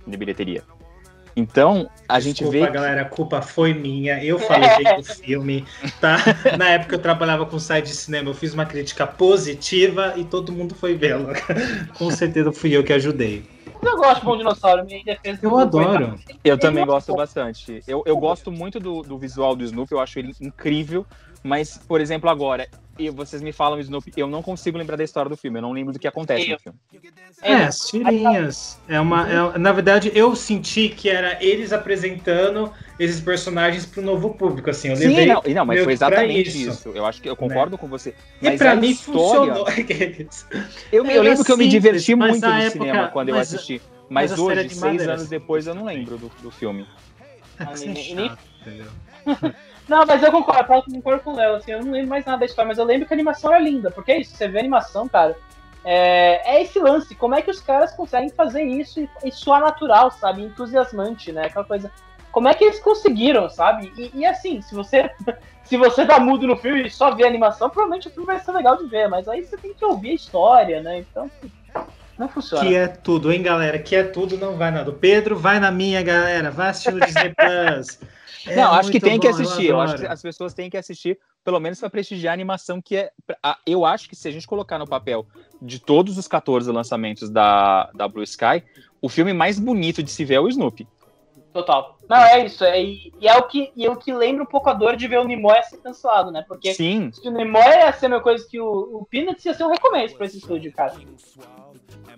de 0.06 0.16
bilheteria. 0.16 0.62
Então, 1.36 1.90
a 2.08 2.20
gente 2.20 2.44
Desculpa, 2.44 2.66
vê. 2.66 2.72
galera, 2.72 3.02
a 3.02 3.04
culpa 3.04 3.42
foi 3.42 3.74
minha. 3.74 4.22
Eu 4.22 4.38
falei 4.38 4.68
bem 4.78 4.96
do 4.96 5.04
filme, 5.04 5.66
tá? 6.00 6.16
Na 6.56 6.70
época 6.70 6.94
eu 6.94 6.98
trabalhava 7.00 7.44
com 7.44 7.58
site 7.58 7.86
de 7.86 7.96
cinema, 7.96 8.30
eu 8.30 8.34
fiz 8.34 8.54
uma 8.54 8.64
crítica 8.64 9.06
positiva 9.06 10.14
e 10.16 10.24
todo 10.24 10.52
mundo 10.52 10.74
foi 10.74 10.94
vê-lo. 10.94 11.28
Com 11.98 12.10
certeza 12.10 12.52
fui 12.52 12.76
eu 12.76 12.84
que 12.84 12.92
ajudei. 12.92 13.44
Eu 13.82 13.96
gosto 13.98 14.20
de 14.20 14.26
Bom 14.26 14.36
Dinossauro, 14.36 14.84
minha 14.84 15.02
defesa. 15.04 15.40
Eu 15.42 15.58
adoro. 15.58 16.18
Eu 16.42 16.56
também 16.56 16.86
gosto 16.86 17.14
bastante. 17.14 17.82
Eu, 17.86 18.02
eu 18.06 18.16
gosto 18.16 18.50
muito 18.50 18.80
do, 18.80 19.02
do 19.02 19.18
visual 19.18 19.54
do 19.54 19.64
Snoopy, 19.64 19.92
eu 19.92 20.00
acho 20.00 20.18
ele 20.18 20.32
incrível. 20.40 21.04
Mas, 21.42 21.76
por 21.76 22.00
exemplo, 22.00 22.30
agora, 22.30 22.66
e 22.98 23.10
vocês 23.10 23.42
me 23.42 23.52
falam 23.52 23.78
Snoopy, 23.80 24.12
eu 24.16 24.26
não 24.26 24.42
consigo 24.42 24.78
lembrar 24.78 24.96
da 24.96 25.04
história 25.04 25.28
do 25.28 25.36
filme, 25.36 25.58
eu 25.58 25.62
não 25.62 25.72
lembro 25.72 25.92
do 25.92 25.98
que 25.98 26.06
acontece 26.08 26.50
no 26.50 26.58
filme. 26.58 26.78
É, 27.42 27.54
as 27.64 27.84
tirinhas. 27.86 28.78
É 28.88 28.98
uma, 29.00 29.28
é- 29.54 29.58
na 29.58 29.72
verdade, 29.72 30.10
eu 30.14 30.34
senti 30.36 30.88
que 30.88 31.08
era 31.10 31.42
eles 31.44 31.72
apresentando 31.72 32.72
esses 32.98 33.20
personagens 33.20 33.84
pro 33.84 34.00
novo 34.00 34.34
público, 34.34 34.70
assim. 34.70 34.88
Eu 34.90 34.96
Sim, 34.96 35.08
levei 35.08 35.26
não, 35.26 35.42
e 35.44 35.52
não, 35.54 35.66
mas 35.66 35.82
foi 35.82 35.92
exatamente 35.92 36.48
isso. 36.48 36.70
isso. 36.70 36.88
Eu 36.94 37.04
acho 37.04 37.20
que 37.20 37.28
eu 37.28 37.36
concordo 37.36 37.76
com 37.76 37.88
você. 37.88 38.14
E 38.40 38.44
Mas 38.46 38.58
pra 38.58 38.72
a 38.72 38.76
mim 38.76 38.90
história, 38.90 39.54
funcionou. 39.54 39.66
Eu, 40.92 41.04
eu 41.04 41.10
Era 41.10 41.22
lembro 41.22 41.44
que 41.44 41.52
eu 41.52 41.56
me 41.56 41.68
diverti 41.68 42.14
muito 42.14 42.46
no 42.46 42.52
época- 42.52 42.70
cinema 42.70 43.08
quando 43.08 43.28
eu 43.30 43.38
assisti. 43.38 43.82
mas 44.08 44.30
Mas, 44.30 44.38
hoje, 44.38 44.62
de 44.64 44.68
seis 44.70 44.80
madeira, 44.80 45.12
anos 45.14 45.28
depois, 45.28 45.66
eu 45.66 45.74
não 45.74 45.84
lembro 45.84 46.16
do, 46.16 46.30
do 46.40 46.50
filme. 46.50 46.86
Ah, 47.58 47.64
A 47.64 47.76
você 47.76 47.88
é? 49.86 49.90
Não, 49.90 50.06
mas 50.06 50.22
eu 50.22 50.30
concordo, 50.30 50.62
eu 50.88 50.94
concordo 50.94 51.22
com 51.22 51.32
o 51.32 51.36
Léo, 51.36 51.56
assim, 51.56 51.72
eu 51.72 51.82
não 51.82 51.92
lembro 51.92 52.08
mais 52.08 52.24
nada 52.24 52.38
da 52.38 52.46
história, 52.46 52.68
mas 52.68 52.78
eu 52.78 52.84
lembro 52.84 53.06
que 53.06 53.12
a 53.12 53.16
animação 53.16 53.52
era 53.52 53.62
linda, 53.62 53.90
porque 53.90 54.12
é 54.12 54.20
isso, 54.20 54.36
você 54.36 54.48
vê 54.48 54.58
a 54.58 54.60
animação, 54.60 55.08
cara, 55.08 55.36
é, 55.84 56.56
é 56.56 56.62
esse 56.62 56.78
lance, 56.78 57.14
como 57.14 57.34
é 57.34 57.42
que 57.42 57.50
os 57.50 57.60
caras 57.60 57.92
conseguem 57.92 58.30
fazer 58.30 58.62
isso 58.62 59.00
e, 59.00 59.08
e 59.24 59.32
soar 59.32 59.60
natural, 59.60 60.10
sabe, 60.10 60.42
entusiasmante, 60.42 61.32
né, 61.32 61.46
aquela 61.46 61.64
coisa, 61.64 61.90
como 62.32 62.48
é 62.48 62.54
que 62.54 62.64
eles 62.64 62.80
conseguiram, 62.80 63.48
sabe, 63.48 63.92
e, 63.96 64.20
e 64.20 64.26
assim, 64.26 64.62
se 64.62 64.74
você, 64.74 65.10
se 65.64 65.76
você 65.76 66.06
tá 66.06 66.18
mudo 66.18 66.46
no 66.46 66.56
filme 66.56 66.86
e 66.86 66.90
só 66.90 67.14
vê 67.14 67.24
a 67.24 67.28
animação, 67.28 67.68
provavelmente 67.68 68.08
o 68.08 68.10
filme 68.10 68.26
vai 68.26 68.40
ser 68.40 68.52
legal 68.52 68.76
de 68.76 68.86
ver, 68.86 69.08
mas 69.08 69.28
aí 69.28 69.44
você 69.44 69.56
tem 69.56 69.74
que 69.74 69.84
ouvir 69.84 70.10
a 70.10 70.14
história, 70.14 70.80
né, 70.80 70.98
então, 70.98 71.30
não 72.18 72.28
funciona. 72.28 72.64
Que 72.64 72.74
é 72.74 72.86
tudo, 72.86 73.32
hein, 73.32 73.42
galera? 73.42 73.78
Que 73.78 73.96
é 73.96 74.04
tudo, 74.04 74.38
não 74.38 74.56
vai 74.56 74.70
nada. 74.70 74.90
O 74.90 74.94
Pedro, 74.94 75.36
vai 75.36 75.58
na 75.58 75.70
minha, 75.70 76.00
galera. 76.00 76.50
Vai 76.50 76.68
assistir 76.68 76.94
o 76.94 77.00
Disney 77.00 77.34
Plus. 77.34 77.98
É 78.46 78.56
não, 78.56 78.72
acho 78.72 78.90
que 78.90 79.00
tem 79.00 79.18
que 79.18 79.28
bom, 79.28 79.34
assistir. 79.34 79.66
Eu, 79.66 79.80
acho 79.80 79.96
que 79.96 80.06
as 80.06 80.22
pessoas 80.22 80.54
têm 80.54 80.68
que 80.68 80.76
assistir, 80.76 81.18
pelo 81.42 81.58
menos 81.60 81.80
para 81.80 81.90
prestigiar 81.90 82.32
a 82.32 82.34
animação, 82.34 82.80
que 82.80 82.96
é. 82.96 83.10
Eu 83.66 83.84
acho 83.84 84.08
que 84.08 84.16
se 84.16 84.28
a 84.28 84.30
gente 84.30 84.46
colocar 84.46 84.78
no 84.78 84.86
papel 84.86 85.26
de 85.60 85.78
todos 85.78 86.18
os 86.18 86.28
14 86.28 86.70
lançamentos 86.70 87.30
da, 87.30 87.90
da 87.94 88.06
Blue 88.08 88.22
Sky, 88.22 88.62
o 89.00 89.08
filme 89.08 89.32
mais 89.32 89.58
bonito 89.58 90.02
de 90.02 90.10
se 90.10 90.24
ver 90.24 90.34
é 90.34 90.40
o 90.40 90.48
Snoopy. 90.48 90.86
Total. 91.54 91.96
Não, 92.08 92.16
é 92.16 92.44
isso. 92.44 92.64
É, 92.64 92.82
e, 92.82 93.12
e 93.20 93.28
é 93.28 93.36
o 93.36 93.44
que, 93.44 93.70
e 93.76 93.86
é 93.86 93.90
o 93.90 93.94
que 93.96 94.12
lembra 94.12 94.42
um 94.42 94.46
pouco 94.46 94.68
a 94.68 94.74
dor 94.74 94.96
de 94.96 95.06
ver 95.06 95.20
o 95.20 95.24
Nimoy 95.24 95.62
ser 95.62 95.76
cancelado, 95.78 96.32
né? 96.32 96.44
Porque 96.48 96.74
Sim, 96.74 97.12
se 97.12 97.28
o 97.28 97.30
Nimoy 97.30 97.62
ia 97.62 97.92
ser 97.92 98.06
a 98.06 98.08
mesma 98.08 98.22
coisa 98.24 98.44
que 98.50 98.60
o, 98.60 98.66
o 98.66 99.06
Peanuts, 99.08 99.44
ia 99.44 99.54
ser 99.54 99.62
um 99.62 99.70
recomeço 99.70 100.16
pra 100.16 100.26
esse 100.26 100.38
estúdio, 100.38 100.72
cara. 100.72 100.96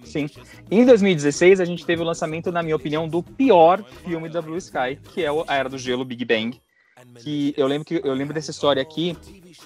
sim. 0.02 0.26
Em 0.70 0.86
2016, 0.86 1.60
a 1.60 1.66
gente 1.66 1.84
teve 1.84 2.00
o 2.00 2.04
lançamento, 2.04 2.50
na 2.50 2.62
minha 2.62 2.74
opinião, 2.76 3.06
do 3.06 3.22
pior 3.22 3.84
filme 4.06 4.30
da 4.30 4.40
Blue 4.40 4.56
Sky, 4.56 4.98
que 5.12 5.22
é 5.22 5.30
o- 5.30 5.44
a 5.46 5.54
Era 5.54 5.68
do 5.68 5.76
Gelo, 5.76 6.02
Big 6.02 6.24
Bang. 6.24 6.58
Que 7.18 7.52
eu 7.58 7.66
lembro 7.66 7.84
que 7.84 8.00
eu 8.02 8.14
lembro 8.14 8.32
dessa 8.32 8.50
história 8.50 8.80
aqui, 8.80 9.14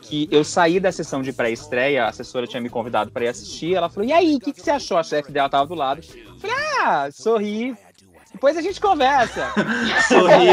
que 0.03 0.29
eu 0.33 0.43
saí 0.43 0.81
da 0.81 0.91
sessão 0.91 1.23
de 1.23 1.33
pré-estreia, 1.33 2.05
a 2.05 2.09
assessora 2.09 2.45
tinha 2.47 2.61
me 2.61 2.69
convidado 2.69 3.13
para 3.13 3.25
ir 3.25 3.29
assistir, 3.29 3.77
ela 3.77 3.89
falou: 3.89 4.09
"E 4.09 4.13
aí, 4.13 4.35
o 4.35 4.41
que, 4.41 4.53
que 4.53 4.61
você 4.61 4.71
achou?" 4.73 4.99
A 4.99 5.03
chefe 5.05 5.31
dela 5.31 5.49
tava 5.49 5.67
do 5.67 5.75
lado. 5.77 6.01
Eu 6.01 6.35
falei: 6.41 6.57
"Ah, 6.83 7.09
sorri. 7.13 7.77
Depois 8.41 8.57
a 8.57 8.63
gente 8.63 8.81
conversa." 8.81 9.53
Sorri. 10.09 10.49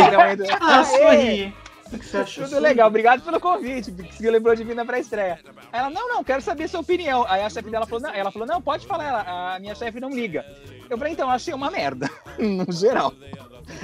Ah, 0.60 0.80
Ah, 0.80 0.84
sorri. 0.84 1.56
O 1.94 1.98
que 1.98 2.06
você 2.06 2.18
achou? 2.18 2.44
Tudo 2.44 2.60
legal, 2.60 2.90
obrigado 2.90 3.22
pelo 3.22 3.40
convite, 3.40 3.94
que 3.94 4.18
você 4.18 4.30
lembrou 4.30 4.54
de 4.54 4.66
vir 4.66 4.76
na 4.76 4.84
pré-estreia. 4.84 5.40
Aí 5.72 5.80
Ela, 5.80 5.90
não, 5.90 6.06
não, 6.10 6.22
quero 6.22 6.42
saber 6.42 6.68
sua 6.68 6.82
opinião. 6.82 7.26
Aí 7.30 7.42
a 7.42 7.50
chefe 7.50 7.70
dela 7.70 7.86
falou, 7.86 8.02
não, 8.02 8.14
ela 8.14 8.30
falou, 8.30 8.46
não, 8.46 8.62
pode 8.62 8.86
falar, 8.86 9.06
ela, 9.06 9.56
a 9.56 9.60
minha 9.60 9.74
chefe 9.74 9.98
não 10.02 10.10
liga. 10.10 10.46
Eu 10.90 10.98
falei, 10.98 11.14
então, 11.14 11.30
achei 11.30 11.54
uma 11.54 11.72
merda, 11.72 12.10
no 12.38 12.70
geral. 12.74 13.14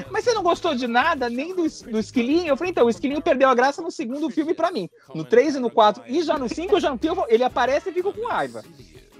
Mas 0.09 0.23
você 0.23 0.33
não 0.33 0.43
gostou 0.43 0.75
de 0.75 0.87
nada, 0.87 1.29
nem 1.29 1.55
do, 1.55 1.63
do 1.63 1.99
esquilinho? 1.99 2.47
Eu 2.47 2.57
falei, 2.57 2.71
então, 2.71 2.85
o 2.85 2.89
esquilinho 2.89 3.21
perdeu 3.21 3.49
a 3.49 3.55
graça 3.55 3.81
no 3.81 3.91
segundo 3.91 4.29
filme 4.29 4.53
pra 4.53 4.71
mim. 4.71 4.89
No 5.13 5.23
3 5.23 5.55
e 5.55 5.59
no 5.59 5.69
4, 5.69 6.03
e 6.07 6.21
já 6.23 6.37
no 6.37 6.47
5 6.47 6.75
eu 6.75 6.79
já 6.79 6.89
não 6.89 6.97
tenho. 6.97 7.23
Ele 7.27 7.43
aparece 7.43 7.89
e 7.89 7.93
fico 7.93 8.13
com 8.13 8.27
raiva. 8.27 8.63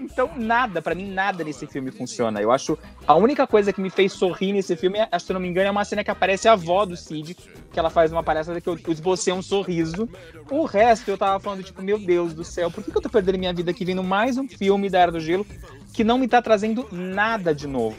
Então, 0.00 0.30
nada, 0.36 0.82
pra 0.82 0.94
mim, 0.94 1.08
nada 1.08 1.44
nesse 1.44 1.66
filme 1.66 1.90
funciona. 1.90 2.40
Eu 2.40 2.50
acho. 2.50 2.76
A 3.06 3.14
única 3.14 3.46
coisa 3.46 3.72
que 3.72 3.80
me 3.80 3.90
fez 3.90 4.12
sorrir 4.12 4.52
nesse 4.52 4.74
filme, 4.76 4.98
é, 4.98 5.18
se 5.18 5.30
eu 5.30 5.34
não 5.34 5.40
me 5.40 5.48
engano, 5.48 5.68
é 5.68 5.70
uma 5.70 5.84
cena 5.84 6.02
que 6.02 6.10
aparece 6.10 6.48
a 6.48 6.52
avó 6.52 6.84
do 6.84 6.96
Cid, 6.96 7.34
que 7.34 7.78
ela 7.78 7.90
faz 7.90 8.10
uma 8.10 8.22
palestra 8.22 8.60
que 8.60 8.68
eu 8.68 8.78
esbocei 8.88 9.32
um 9.32 9.42
sorriso. 9.42 10.08
O 10.50 10.64
resto 10.64 11.08
eu 11.08 11.18
tava 11.18 11.38
falando, 11.38 11.62
tipo, 11.62 11.80
meu 11.82 11.98
Deus 11.98 12.34
do 12.34 12.44
céu, 12.44 12.70
por 12.70 12.82
que, 12.82 12.90
que 12.90 12.96
eu 12.96 13.02
tô 13.02 13.08
perdendo 13.08 13.38
minha 13.38 13.52
vida 13.52 13.70
aqui 13.70 13.84
vendo 13.84 14.02
mais 14.02 14.36
um 14.36 14.48
filme 14.48 14.90
da 14.90 14.98
Era 14.98 15.12
do 15.12 15.20
Gelo 15.20 15.46
que 15.92 16.02
não 16.02 16.18
me 16.18 16.26
tá 16.26 16.42
trazendo 16.42 16.88
nada 16.90 17.54
de 17.54 17.68
novo? 17.68 17.96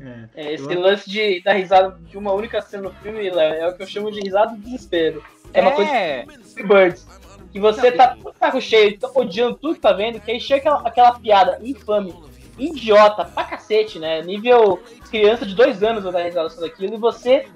É. 0.00 0.24
É, 0.34 0.52
esse 0.54 0.64
Eu- 0.72 0.80
lance 0.80 1.08
de 1.08 1.40
dar 1.42 1.52
risada 1.52 1.96
de 2.08 2.18
uma 2.18 2.32
única 2.32 2.60
cena 2.60 2.84
no 2.84 2.90
filme, 2.94 3.30
Léo, 3.30 3.54
é 3.54 3.68
o 3.68 3.74
que 3.76 3.82
eu 3.82 3.86
chamo 3.86 4.10
de 4.10 4.20
risada 4.20 4.52
do 4.52 4.60
desespero. 4.60 5.22
É 5.52 5.60
uma 5.60 5.70
coisa 5.70 5.90
É, 5.90 6.24
de 6.24 6.62
Birds. 6.62 7.06
Que 7.52 7.60
você 7.60 7.92
tá 7.92 8.16
com 8.20 8.30
o 8.30 8.34
saco 8.34 8.60
cheio, 8.60 8.98
tá 8.98 9.08
odiando 9.14 9.54
tudo 9.56 9.74
que 9.76 9.80
tá 9.80 9.92
vendo, 9.92 10.18
que 10.20 10.30
aí 10.32 10.40
chega 10.40 10.58
aquela, 10.72 10.88
aquela 10.88 11.18
piada 11.20 11.60
infame, 11.62 12.12
idiota, 12.58 13.24
pra 13.24 13.44
cacete, 13.44 14.00
né? 14.00 14.20
Nível 14.22 14.82
criança 15.08 15.46
de 15.46 15.54
dois 15.54 15.80
anos 15.82 16.02
vai 16.02 16.12
dar 16.12 16.22
risada 16.24 16.50
sobre 16.50 16.70
aquilo, 16.70 16.94
e 16.94 16.98
você. 16.98 17.46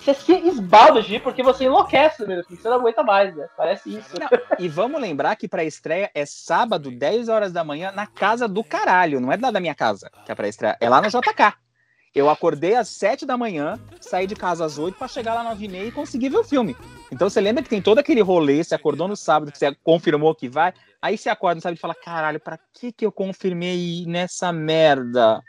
Você 0.00 0.14
se 0.14 0.32
esbalda 0.32 1.02
de 1.02 1.20
porque 1.20 1.42
você 1.42 1.64
enlouquece 1.64 2.16
filme, 2.16 2.42
você 2.48 2.68
não 2.68 2.76
aguenta 2.76 3.02
mais, 3.02 3.36
né? 3.36 3.46
Parece 3.56 3.98
isso. 3.98 4.18
Não, 4.18 4.28
e 4.58 4.68
vamos 4.68 5.00
lembrar 5.00 5.36
que 5.36 5.46
pra 5.46 5.62
estreia 5.62 6.10
é 6.14 6.24
sábado, 6.24 6.90
10 6.90 7.28
horas 7.28 7.52
da 7.52 7.62
manhã, 7.62 7.92
na 7.92 8.06
casa 8.06 8.48
do 8.48 8.64
caralho. 8.64 9.20
Não 9.20 9.30
é 9.30 9.36
lá 9.36 9.50
da 9.50 9.60
minha 9.60 9.74
casa 9.74 10.10
que 10.24 10.32
é 10.32 10.34
pra 10.34 10.48
estreia, 10.48 10.76
é 10.80 10.88
lá 10.88 11.02
no 11.02 11.08
JK. 11.08 11.54
Eu 12.12 12.28
acordei 12.28 12.74
às 12.74 12.88
7 12.88 13.24
da 13.24 13.36
manhã, 13.36 13.78
saí 14.00 14.26
de 14.26 14.34
casa 14.34 14.64
às 14.64 14.78
8 14.78 14.98
pra 14.98 15.06
chegar 15.06 15.34
lá 15.34 15.42
às 15.42 15.48
9 15.50 15.64
e 15.64 15.68
meia 15.68 15.86
e 15.86 15.92
conseguir 15.92 16.28
ver 16.28 16.38
o 16.38 16.44
filme. 16.44 16.76
Então 17.12 17.30
você 17.30 17.40
lembra 17.40 17.62
que 17.62 17.68
tem 17.68 17.80
todo 17.80 17.98
aquele 17.98 18.20
rolê, 18.20 18.64
você 18.64 18.74
acordou 18.74 19.06
no 19.06 19.16
sábado, 19.16 19.52
você 19.54 19.72
confirmou 19.84 20.34
que 20.34 20.48
vai, 20.48 20.72
aí 21.00 21.16
você 21.16 21.28
acorda 21.28 21.56
no 21.56 21.60
sábado 21.60 21.76
e 21.76 21.80
fala, 21.80 21.94
caralho, 21.94 22.40
pra 22.40 22.58
que 22.72 22.90
que 22.90 23.06
eu 23.06 23.12
confirmei 23.12 23.76
ir 23.76 24.06
nessa 24.06 24.52
merda? 24.52 25.40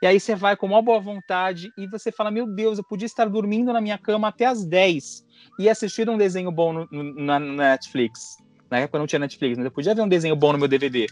E 0.00 0.06
aí 0.06 0.20
você 0.20 0.34
vai 0.34 0.56
com 0.56 0.66
uma 0.66 0.82
boa 0.82 1.00
vontade 1.00 1.72
e 1.76 1.86
você 1.86 2.12
fala, 2.12 2.30
meu 2.30 2.46
Deus, 2.46 2.76
eu 2.78 2.84
podia 2.84 3.06
estar 3.06 3.26
dormindo 3.28 3.72
na 3.72 3.80
minha 3.80 3.96
cama 3.96 4.28
até 4.28 4.44
às 4.44 4.64
10 4.64 5.24
e 5.58 5.68
assistir 5.68 6.08
um 6.10 6.18
desenho 6.18 6.50
bom 6.52 6.72
no- 6.72 6.88
no- 6.90 7.14
na, 7.24 7.38
Netflix. 7.38 8.36
Na 8.70 8.78
época 8.80 8.98
não 8.98 9.06
tinha 9.06 9.18
Netflix, 9.18 9.56
mas 9.56 9.64
eu 9.64 9.70
podia 9.70 9.94
ver 9.94 10.02
um 10.02 10.08
desenho 10.08 10.36
bom 10.36 10.52
no 10.52 10.58
meu 10.58 10.68
DVD. 10.68 11.06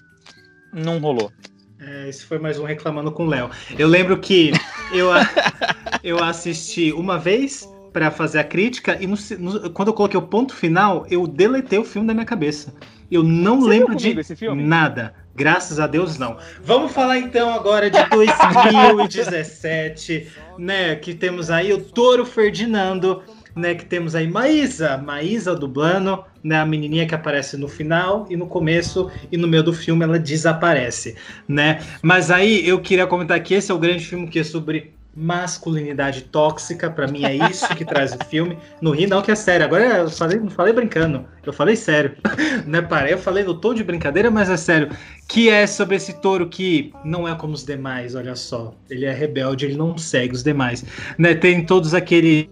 Não 0.73 0.99
rolou. 0.99 1.33
É, 1.81 2.09
esse 2.09 2.25
foi 2.25 2.39
mais 2.39 2.59
um 2.59 2.65
reclamando 2.65 3.11
com 3.11 3.25
o 3.25 3.29
Léo. 3.29 3.51
Eu 3.79 3.89
lembro 3.89 4.19
que 4.19 4.53
eu, 4.93 5.09
eu 6.05 6.23
assisti 6.23 6.93
uma 6.93 7.19
vez 7.19 7.67
pra 7.93 8.11
fazer 8.11 8.41
a 8.41 8.45
crítica 8.45 9.01
e 9.03 9.07
no 9.07 9.17
no- 9.39 9.71
quando 9.71 9.89
eu 9.89 9.95
coloquei 9.95 10.19
o 10.19 10.23
ponto 10.27 10.55
final, 10.55 11.07
eu 11.09 11.27
deletei 11.27 11.79
o 11.79 11.85
filme 11.85 12.07
da 12.07 12.13
minha 12.13 12.27
cabeça. 12.27 12.75
Eu 13.11 13.23
não 13.23 13.61
Você 13.61 13.69
lembro 13.69 13.95
de 13.97 14.15
nada. 14.55 15.15
Graças 15.37 15.81
a 15.81 15.89
Deus, 15.89 16.17
não. 16.17 16.37
Vamos 16.63 16.93
falar 16.93 17.19
então 17.19 17.53
agora 17.53 17.91
de 17.91 17.99
2017, 18.09 20.29
né? 20.57 20.95
Que 20.95 21.13
temos 21.13 21.51
aí 21.51 21.73
o 21.73 21.81
Toro 21.81 22.25
Ferdinando, 22.25 23.21
né? 23.55 23.75
Que 23.75 23.85
temos 23.85 24.15
aí 24.15 24.29
Maísa, 24.29 24.97
Maísa 24.97 25.57
dublando, 25.57 26.25
né? 26.43 26.59
A 26.59 26.65
menininha 26.65 27.05
que 27.05 27.17
aparece 27.17 27.57
no 27.57 27.67
final 27.67 28.27
e 28.31 28.37
no 28.37 28.47
começo 28.47 29.11
e 29.33 29.37
no 29.37 29.49
meio 29.49 29.65
do 29.65 29.73
filme 29.73 30.05
ela 30.05 30.21
desaparece, 30.21 31.17
né? 31.49 31.81
Mas 32.01 32.31
aí 32.31 32.69
eu 32.69 32.81
queria 32.81 33.07
comentar 33.07 33.43
que 33.43 33.55
esse 33.55 33.73
é 33.73 33.75
o 33.75 33.79
grande 33.79 34.07
filme 34.07 34.29
que 34.29 34.39
é 34.39 34.45
sobre 34.45 34.94
masculinidade 35.17 36.23
tóxica, 36.23 36.91
pra 36.91 37.07
mim 37.07 37.25
é 37.25 37.37
isso 37.49 37.69
que 37.77 37.85
traz 37.85 38.13
o 38.13 38.25
filme. 38.25 38.59
No 38.81 38.91
ri 38.91 39.07
não 39.07 39.23
que 39.23 39.31
é 39.31 39.35
sério. 39.35 39.65
Agora 39.65 39.85
eu 39.85 40.11
falei, 40.11 40.39
não 40.39 40.51
falei 40.51 40.73
brincando, 40.73 41.25
eu 41.45 41.53
falei 41.53 41.77
sério. 41.77 42.17
né, 42.67 42.83
parei, 42.83 43.15
eu 43.15 43.19
falei 43.19 43.45
no 43.45 43.55
tom 43.55 43.75
de 43.75 43.85
brincadeira, 43.85 44.31
mas 44.31 44.51
é 44.51 44.57
sério. 44.57 44.91
Que 45.29 45.49
é 45.49 45.67
sobre 45.67 45.97
esse 45.97 46.21
touro 46.21 46.49
que 46.49 46.93
não 47.05 47.29
é 47.29 47.35
como 47.35 47.55
os 47.55 47.65
demais, 47.65 48.15
olha 48.15 48.35
só. 48.35 48.75
Ele 48.91 49.05
é 49.05 49.13
rebelde, 49.13 49.67
ele 49.67 49.77
não 49.77 49.97
segue 49.97 50.35
os 50.35 50.43
demais. 50.43 50.85
Né, 51.17 51.35
tem 51.35 51.65
todos 51.65 51.95
aqueles, 51.95 52.49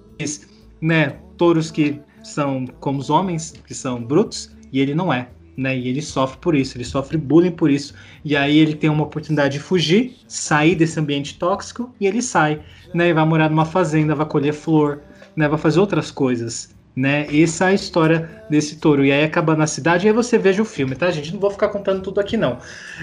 né, 0.81 1.17
touros 1.37 1.71
que 1.71 2.01
são 2.23 2.67
como 2.79 3.01
os 3.01 3.11
homens, 3.11 3.55
que 3.67 3.75
são 3.75 4.03
brutos, 4.03 4.51
e 4.73 4.81
ele 4.81 4.95
não 4.95 5.13
é. 5.13 5.29
Né? 5.57 5.77
E 5.77 5.89
ele 5.89 6.03
sofre 6.03 6.39
por 6.39 6.55
isso, 6.55 6.77
ele 6.77 6.85
sofre 6.85 7.17
bullying 7.17 7.51
por 7.51 7.71
isso. 7.71 7.95
E 8.25 8.37
aí 8.37 8.59
ele 8.59 8.75
tem 8.75 8.91
uma 8.91 9.05
oportunidade 9.05 9.55
de 9.55 9.61
fugir, 9.61 10.17
sair 10.27 10.75
desse 10.75 10.99
ambiente 10.99 11.39
tóxico 11.39 11.95
e 12.01 12.07
ele 12.07 12.23
sai, 12.23 12.61
né? 12.95 13.09
E 13.09 13.13
vai 13.13 13.25
morar 13.25 13.49
numa 13.49 13.65
fazenda, 13.65 14.15
vai 14.15 14.27
colher 14.27 14.53
flor, 14.53 15.01
né? 15.37 15.49
Vai 15.49 15.59
fazer 15.59 15.81
outras 15.81 16.11
coisas, 16.11 16.75
né? 16.97 17.27
Essa 17.35 17.67
é 17.67 17.69
a 17.69 17.75
história 17.75 18.45
desse 18.49 18.77
touro. 18.77 19.05
E 19.05 19.13
aí 19.13 19.25
acaba 19.25 19.55
na 19.57 19.67
cidade 19.67 20.07
e 20.07 20.09
aí 20.09 20.15
você 20.15 20.39
veja 20.39 20.63
o 20.63 20.67
filme, 20.67 20.95
tá, 20.95 21.11
gente? 21.11 21.33
Não 21.33 21.41
vou 21.41 21.51
ficar 21.51 21.69
contando 21.69 22.03
tudo 22.03 22.21
aqui 22.21 22.37
não. 22.37 22.59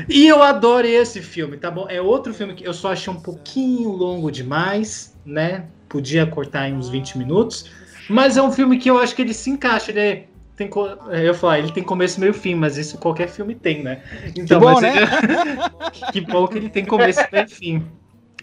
E 0.08 0.28
eu 0.28 0.42
adorei 0.42 0.96
esse 0.96 1.22
filme, 1.22 1.58
tá 1.58 1.70
bom? 1.70 1.86
É 1.90 2.02
outro 2.02 2.34
filme 2.34 2.54
que 2.54 2.68
eu 2.68 2.74
só 2.74 2.92
achei 2.92 3.12
um 3.12 3.20
pouquinho 3.20 3.90
longo 3.90 4.32
demais, 4.32 5.16
né? 5.26 5.66
Podia 5.88 6.26
cortar 6.26 6.70
em 6.70 6.76
uns 6.76 6.90
20 6.90 7.18
minutos. 7.18 7.66
Mas 8.10 8.38
é 8.38 8.42
um 8.42 8.52
filme 8.52 8.80
que 8.80 8.90
eu 8.90 8.98
acho 8.98 9.16
que 9.16 9.22
ele 9.22 9.36
se 9.36 9.52
encaixa, 9.52 9.92
ele 9.92 10.00
é 10.00 10.26
tem 10.60 10.69
eu 11.07 11.23
ia 11.23 11.34
falar, 11.34 11.60
ele 11.60 11.72
tem 11.72 11.81
começo, 11.81 12.19
meio 12.19 12.34
fim, 12.34 12.53
mas 12.53 12.77
isso 12.77 12.98
qualquer 12.98 13.30
filme 13.30 13.56
tem, 13.56 13.81
né? 13.81 14.02
Então, 14.36 14.60
que 14.60 14.65
bom, 14.65 14.81
né? 14.81 14.91
que 16.11 16.22
bom 16.22 16.48
que 16.48 16.57
ele 16.57 16.69
tem 16.69 16.84
começo, 16.84 17.22
meio 17.31 17.48
fim. 17.48 17.86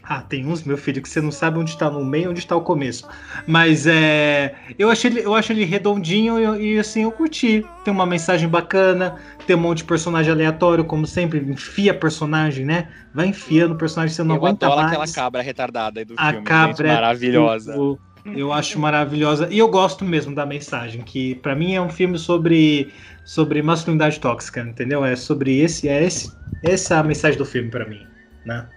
Ah, 0.02 0.22
tem 0.22 0.46
uns, 0.46 0.62
meu 0.62 0.78
filho, 0.78 1.02
que 1.02 1.08
você 1.08 1.20
não 1.20 1.32
sabe 1.32 1.58
onde 1.58 1.72
está 1.72 1.90
no 1.90 2.02
meio, 2.02 2.30
onde 2.30 2.38
está 2.38 2.56
o 2.56 2.62
começo. 2.62 3.06
Mas 3.46 3.86
é, 3.86 4.54
eu 4.78 4.88
achei 4.88 5.10
ele, 5.10 5.20
eu 5.20 5.34
acho 5.34 5.52
ele 5.52 5.64
redondinho 5.64 6.56
e, 6.56 6.74
e, 6.74 6.78
assim 6.78 7.02
eu 7.02 7.10
curti. 7.10 7.66
Tem 7.84 7.92
uma 7.92 8.06
mensagem 8.06 8.48
bacana, 8.48 9.16
tem 9.46 9.56
um 9.56 9.60
monte 9.60 9.78
de 9.78 9.84
personagem 9.84 10.32
aleatório, 10.32 10.84
como 10.84 11.06
sempre, 11.06 11.40
enfia 11.40 11.92
personagem, 11.92 12.64
né? 12.64 12.88
Vai 13.12 13.26
enfiando 13.26 13.74
personagem, 13.74 14.14
você 14.14 14.22
não 14.22 14.36
eu 14.36 14.46
aguenta 14.46 14.68
mais. 14.68 14.92
aquela 14.92 15.08
cabra 15.08 15.42
retardada 15.42 16.00
aí 16.00 16.04
do 16.04 16.14
a 16.16 16.30
filme, 16.30 16.46
cabra 16.46 16.86
gente, 16.86 16.94
maravilhosa. 16.94 17.74
É 17.74 17.76
eu 18.34 18.52
acho 18.52 18.78
maravilhosa. 18.78 19.48
E 19.50 19.58
eu 19.58 19.68
gosto 19.68 20.04
mesmo 20.04 20.34
da 20.34 20.46
mensagem, 20.46 21.02
que 21.02 21.34
para 21.36 21.54
mim 21.54 21.74
é 21.74 21.80
um 21.80 21.88
filme 21.88 22.18
sobre, 22.18 22.92
sobre 23.24 23.62
masculinidade 23.62 24.18
tóxica, 24.18 24.60
entendeu? 24.60 25.04
É 25.04 25.14
sobre 25.14 25.60
esse, 25.60 25.88
é 25.88 26.04
esse, 26.04 26.32
essa 26.62 26.94
é 26.94 26.98
a 26.98 27.02
mensagem 27.02 27.38
do 27.38 27.44
filme 27.44 27.70
para 27.70 27.86
mim, 27.86 28.06
né? 28.44 28.68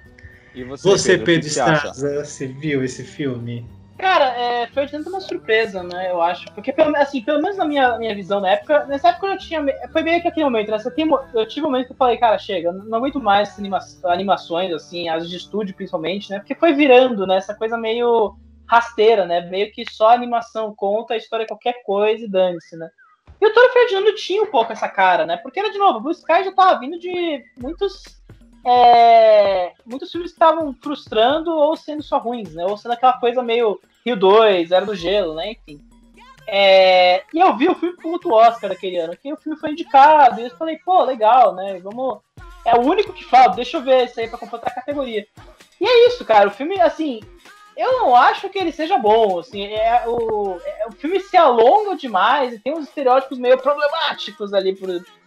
E 0.53 0.63
você, 0.63 0.89
você 0.89 1.11
Pedro, 1.11 1.25
Pedro 1.25 1.47
Estraza, 1.47 2.23
você 2.23 2.47
viu 2.47 2.83
esse 2.83 3.03
filme? 3.03 3.65
Cara, 3.99 4.27
é, 4.27 4.67
foi 4.67 4.87
tanto 4.87 5.09
uma 5.09 5.19
surpresa, 5.19 5.83
né? 5.83 6.09
Eu 6.09 6.21
acho. 6.21 6.45
Porque, 6.53 6.73
assim, 6.95 7.21
pelo 7.21 7.41
menos 7.41 7.57
na 7.57 7.65
minha, 7.65 7.97
minha 7.97 8.15
visão 8.15 8.39
na 8.39 8.51
época, 8.51 8.85
nessa 8.85 9.09
época 9.09 9.27
eu 9.27 9.37
tinha. 9.37 9.61
Foi 9.91 10.01
meio 10.01 10.21
que 10.21 10.27
aquele 10.29 10.45
momento, 10.45 10.71
né? 10.71 10.77
Eu, 10.77 11.19
eu 11.41 11.45
tive 11.45 11.65
um 11.65 11.69
momento 11.69 11.87
que 11.87 11.91
eu 11.91 11.97
falei, 11.97 12.17
cara, 12.17 12.37
chega, 12.37 12.71
não 12.71 12.97
aguento 12.97 13.19
mais 13.19 13.59
anima, 13.59 13.77
animações, 14.05 14.73
assim, 14.73 15.09
as 15.09 15.29
de 15.29 15.35
estúdio 15.35 15.75
principalmente, 15.75 16.29
né? 16.29 16.39
Porque 16.39 16.55
foi 16.55 16.73
virando, 16.73 17.27
né? 17.27 17.35
Essa 17.35 17.53
coisa 17.53 17.77
meio 17.77 18.37
rasteira, 18.69 19.25
né? 19.25 19.41
Meio 19.41 19.71
que 19.71 19.83
só 19.91 20.09
a 20.09 20.13
animação 20.13 20.73
conta 20.75 21.15
a 21.15 21.17
história 21.17 21.47
qualquer 21.47 21.81
coisa 21.83 22.23
e 22.23 22.29
dane-se, 22.29 22.77
né? 22.77 22.89
E 23.41 23.47
o 23.47 23.53
Toro 23.53 23.73
Ferdinando 23.73 24.13
tinha 24.15 24.43
um 24.43 24.47
pouco 24.47 24.71
essa 24.71 24.87
cara, 24.87 25.25
né? 25.25 25.37
Porque 25.37 25.59
era, 25.59 25.71
de 25.71 25.77
novo, 25.77 25.99
Blue 25.99 26.11
Sky 26.11 26.43
já 26.43 26.51
tava 26.51 26.79
vindo 26.79 26.99
de 26.99 27.43
muitos. 27.57 28.03
É, 28.65 29.71
muitos 29.85 30.11
filmes 30.11 30.31
que 30.31 30.35
estavam 30.35 30.75
frustrando 30.83 31.49
ou 31.49 31.77
sendo 31.77 32.03
só 32.03 32.17
ruins, 32.17 32.53
né? 32.53 32.65
Ou 32.65 32.77
sendo 32.77 32.91
aquela 32.91 33.13
coisa 33.13 33.41
meio 33.41 33.79
Rio 34.05 34.17
2, 34.17 34.71
Era 34.71 34.85
do 34.85 34.93
Gelo, 34.93 35.33
né? 35.33 35.51
Enfim. 35.51 35.81
É, 36.45 37.23
e 37.33 37.39
eu 37.39 37.55
vi 37.55 37.69
o 37.69 37.75
filme 37.75 37.95
com 37.97 38.09
o 38.09 38.33
Oscar 38.33 38.69
daquele 38.69 38.97
ano, 38.97 39.15
que 39.15 39.31
o 39.31 39.37
filme 39.37 39.57
foi 39.57 39.71
indicado, 39.71 40.41
e 40.41 40.45
eu 40.45 40.57
falei, 40.57 40.77
pô, 40.79 41.03
legal, 41.03 41.55
né? 41.55 41.79
Vamos. 41.79 42.19
É 42.65 42.75
o 42.75 42.81
único 42.81 43.13
que 43.13 43.23
fala, 43.23 43.55
deixa 43.55 43.77
eu 43.77 43.81
ver 43.81 44.05
isso 44.05 44.19
aí 44.19 44.27
pra 44.27 44.37
completar 44.37 44.71
a 44.71 44.75
categoria. 44.75 45.25
E 45.79 45.85
é 45.87 46.07
isso, 46.07 46.25
cara. 46.25 46.49
O 46.49 46.51
filme, 46.51 46.79
assim, 46.81 47.21
eu 47.79 47.93
não 47.93 48.13
acho 48.13 48.49
que 48.49 48.59
ele 48.59 48.73
seja 48.73 48.97
bom, 48.97 49.39
assim, 49.39 49.65
é, 49.67 50.03
o, 50.05 50.59
é, 50.61 50.87
o 50.87 50.91
filme 50.91 51.17
se 51.21 51.37
alonga 51.37 51.95
demais 51.95 52.53
e 52.53 52.59
tem 52.59 52.73
uns 52.73 52.89
estereótipos 52.89 53.39
meio 53.39 53.57
problemáticos 53.57 54.53
ali 54.53 54.77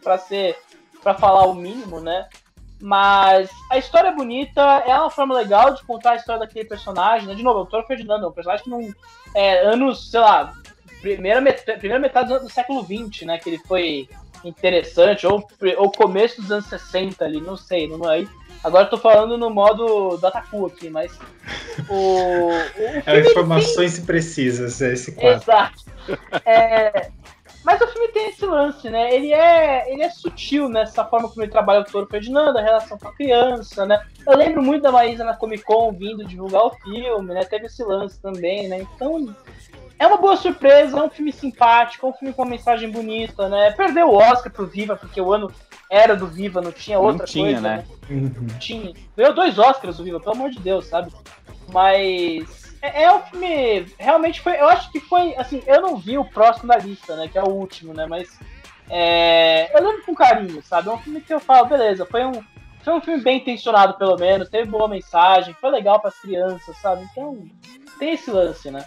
para 0.03 0.19
ser, 0.19 0.59
para 1.03 1.15
falar 1.15 1.47
o 1.47 1.55
mínimo, 1.55 1.99
né? 1.99 2.29
Mas 2.79 3.51
a 3.71 3.79
história 3.79 4.09
é 4.09 4.15
bonita, 4.15 4.61
é 4.87 4.95
uma 4.95 5.09
forma 5.09 5.35
legal 5.35 5.73
de 5.73 5.83
contar 5.85 6.11
a 6.13 6.17
história 6.17 6.41
daquele 6.41 6.69
personagem, 6.69 7.27
né? 7.27 7.35
De 7.35 7.43
novo, 7.43 7.61
o 7.61 7.67
Toro 7.67 7.87
Ferdinando, 7.87 8.27
é 8.27 8.29
um 8.29 8.33
personagem 8.33 8.65
que 8.65 8.71
não. 8.71 8.95
É, 9.35 9.65
anos, 9.65 10.11
sei 10.11 10.21
lá, 10.21 10.53
primeira 11.01 11.41
metade, 11.41 11.79
primeira 11.79 12.01
metade 12.01 12.29
do, 12.29 12.41
do 12.41 12.51
século 12.51 12.85
XX, 12.85 13.23
né? 13.23 13.39
Que 13.39 13.49
ele 13.49 13.59
foi 13.59 14.11
interessante, 14.45 15.27
ou, 15.27 15.47
ou 15.77 15.93
começo 15.93 16.41
dos 16.41 16.51
anos 16.51 16.67
60 16.67 17.25
ali, 17.25 17.41
não 17.41 17.57
sei, 17.57 17.89
não 17.89 18.11
é 18.11 18.25
Agora 18.65 18.85
eu 18.85 18.91
tô 18.91 18.97
falando 18.97 19.37
no 19.37 19.51
modo 19.51 20.17
Dataku 20.19 20.67
aqui, 20.67 20.89
mas 20.89 21.19
o. 21.89 22.47
o 22.47 22.53
é 23.05 23.21
informações 23.21 23.97
tem... 23.97 24.05
precisas, 24.05 24.81
é 24.81 24.93
esse 24.93 25.13
quadro. 25.13 25.43
Exato. 25.43 25.85
É, 26.45 27.11
mas 27.65 27.81
o 27.81 27.87
filme 27.89 28.09
tem 28.09 28.29
esse 28.29 28.45
lance, 28.47 28.89
né? 28.89 29.15
Ele 29.15 29.33
é, 29.33 29.93
ele 29.93 30.03
é 30.03 30.11
sutil 30.11 30.69
nessa 30.69 31.05
forma 31.05 31.29
como 31.29 31.43
ele 31.43 31.51
trabalha 31.51 31.81
o 31.81 31.85
Toro 31.85 32.07
Ferdinando, 32.07 32.59
a 32.59 32.63
relação 32.63 32.97
com 32.99 33.09
a 33.09 33.15
criança, 33.15 33.85
né? 33.85 34.01
Eu 34.27 34.37
lembro 34.37 34.63
muito 34.63 34.83
da 34.83 34.93
Maísa 34.93 35.25
na 35.25 35.37
Comic 35.37 35.65
Con 35.65 35.93
vindo 35.93 36.25
divulgar 36.25 36.65
o 36.65 36.75
filme, 36.75 37.35
né? 37.35 37.45
Teve 37.45 37.67
esse 37.67 37.83
lance 37.83 38.21
também, 38.21 38.69
né? 38.69 38.87
Então, 38.95 39.35
é 40.03 40.07
uma 40.07 40.17
boa 40.17 40.37
surpresa, 40.37 40.99
é 40.99 41.03
um 41.03 41.09
filme 41.09 41.33
simpático, 41.33 42.05
é 42.05 42.11
um 42.11 42.13
filme 42.13 42.35
com 42.35 42.43
uma 42.43 42.51
mensagem 42.51 42.91
bonita, 42.91 43.49
né? 43.49 43.71
Perdeu 43.71 44.09
o 44.09 44.17
Oscar 44.17 44.53
pro 44.53 44.67
Viva, 44.67 44.97
porque 44.97 45.21
o 45.21 45.33
ano 45.33 45.49
era 45.89 46.17
do 46.17 46.27
Viva, 46.27 46.61
não 46.61 46.73
tinha 46.73 46.99
outra 46.99 47.19
não 47.19 47.25
tinha, 47.25 47.45
coisa, 47.45 47.61
né? 47.61 47.77
né? 47.77 47.85
Uhum. 48.11 48.47
Tinha. 48.59 48.93
Ganhou 49.17 49.33
dois 49.33 49.61
Oscars 49.61 49.99
do 49.99 50.03
Viva, 50.03 50.19
pelo 50.19 50.35
amor 50.35 50.51
de 50.51 50.59
Deus, 50.59 50.87
sabe? 50.87 51.13
Mas 51.73 52.75
é, 52.83 53.05
é 53.05 53.13
um 53.13 53.21
filme. 53.21 53.87
Realmente 53.97 54.41
foi. 54.41 54.59
Eu 54.59 54.69
acho 54.69 54.91
que 54.91 54.99
foi. 54.99 55.37
Assim, 55.37 55.63
eu 55.69 55.81
não 55.81 55.97
vi 55.97 56.19
o 56.19 56.25
próximo 56.25 56.67
da 56.67 56.79
lista, 56.79 57.15
né? 57.15 57.29
Que 57.29 57.39
é 57.39 57.43
o 57.43 57.51
último, 57.51 57.95
né? 57.95 58.05
Mas. 58.05 58.37
É, 58.91 59.71
eu 59.73 59.87
lembro 59.87 60.05
com 60.05 60.17
carinho, 60.17 60.61
sabe? 60.63 60.89
É 60.89 60.93
um 60.93 60.99
filme 60.99 61.21
que 61.21 61.33
eu 61.33 61.39
falo, 61.39 61.69
beleza, 61.69 62.05
foi 62.05 62.25
um. 62.25 62.43
Foi 62.83 62.93
um 62.93 63.01
filme 63.01 63.23
bem 63.23 63.39
intencionado, 63.39 63.95
pelo 63.95 64.17
menos, 64.17 64.49
teve 64.49 64.69
boa 64.69 64.89
mensagem, 64.89 65.55
foi 65.61 65.71
legal 65.71 66.01
para 66.01 66.09
as 66.09 66.19
crianças, 66.19 66.77
sabe? 66.79 67.07
Então, 67.13 67.39
tem 67.97 68.15
esse 68.15 68.29
lance, 68.29 68.73
né? 68.73 68.85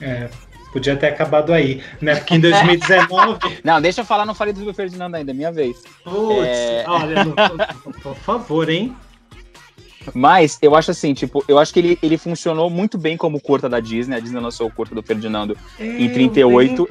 É, 0.00 0.28
Podia 0.72 0.96
ter 0.96 1.08
acabado 1.08 1.52
aí, 1.52 1.82
né? 2.00 2.14
Porque 2.16 2.34
em 2.34 2.40
2019. 2.40 3.38
não, 3.62 3.80
deixa 3.80 4.00
eu 4.00 4.04
falar, 4.06 4.24
não 4.24 4.34
falei 4.34 4.54
do 4.54 4.56
Silvio 4.56 4.72
Ferdinando 4.74 5.16
ainda, 5.16 5.30
é 5.30 5.34
minha 5.34 5.52
vez. 5.52 5.82
Putz, 6.02 6.46
é... 6.46 6.84
olha, 6.88 7.26
por 8.02 8.16
favor, 8.16 8.70
hein? 8.70 8.96
Mas 10.14 10.58
eu 10.60 10.74
acho 10.74 10.90
assim, 10.90 11.14
tipo, 11.14 11.44
eu 11.46 11.58
acho 11.58 11.72
que 11.72 11.78
ele, 11.78 11.98
ele 12.02 12.18
funcionou 12.18 12.68
muito 12.68 12.98
bem 12.98 13.16
como 13.16 13.40
curta 13.40 13.68
da 13.68 13.80
Disney. 13.80 14.16
A 14.16 14.20
Disney 14.20 14.40
lançou 14.40 14.66
o 14.66 14.72
curta 14.72 14.94
do 14.94 15.02
Ferdinando 15.02 15.56
é, 15.78 15.84
em 15.84 16.08
38. 16.10 16.88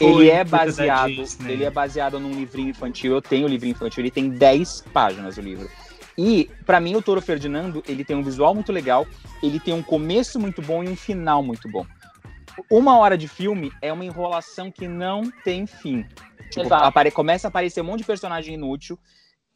ele 0.00 0.30
é 0.30 0.44
baseado, 0.44 1.24
ele 1.46 1.64
é 1.64 1.70
baseado 1.70 2.18
num 2.18 2.32
livrinho 2.32 2.70
infantil. 2.70 3.14
Eu 3.14 3.20
tenho 3.20 3.46
o 3.46 3.50
livrinho 3.50 3.72
infantil, 3.72 4.02
ele 4.02 4.10
tem 4.10 4.30
10 4.30 4.84
páginas 4.92 5.36
o 5.36 5.40
livro. 5.40 5.68
E 6.16 6.48
para 6.64 6.80
mim 6.80 6.94
o 6.94 7.02
Toro 7.02 7.20
Ferdinando, 7.20 7.82
ele 7.88 8.04
tem 8.04 8.16
um 8.16 8.22
visual 8.22 8.54
muito 8.54 8.72
legal, 8.72 9.06
ele 9.42 9.58
tem 9.58 9.74
um 9.74 9.82
começo 9.82 10.38
muito 10.38 10.62
bom 10.62 10.82
e 10.84 10.88
um 10.88 10.96
final 10.96 11.42
muito 11.42 11.68
bom 11.68 11.84
uma 12.70 12.96
hora 12.98 13.16
de 13.16 13.28
filme 13.28 13.72
é 13.80 13.92
uma 13.92 14.04
enrolação 14.04 14.70
que 14.70 14.86
não 14.86 15.30
tem 15.44 15.66
fim. 15.66 16.06
Tipo, 16.50 16.72
apare 16.72 17.10
começa 17.10 17.46
a 17.46 17.50
aparecer 17.50 17.80
um 17.80 17.84
monte 17.84 18.00
de 18.00 18.06
personagem 18.06 18.54
inútil 18.54 18.98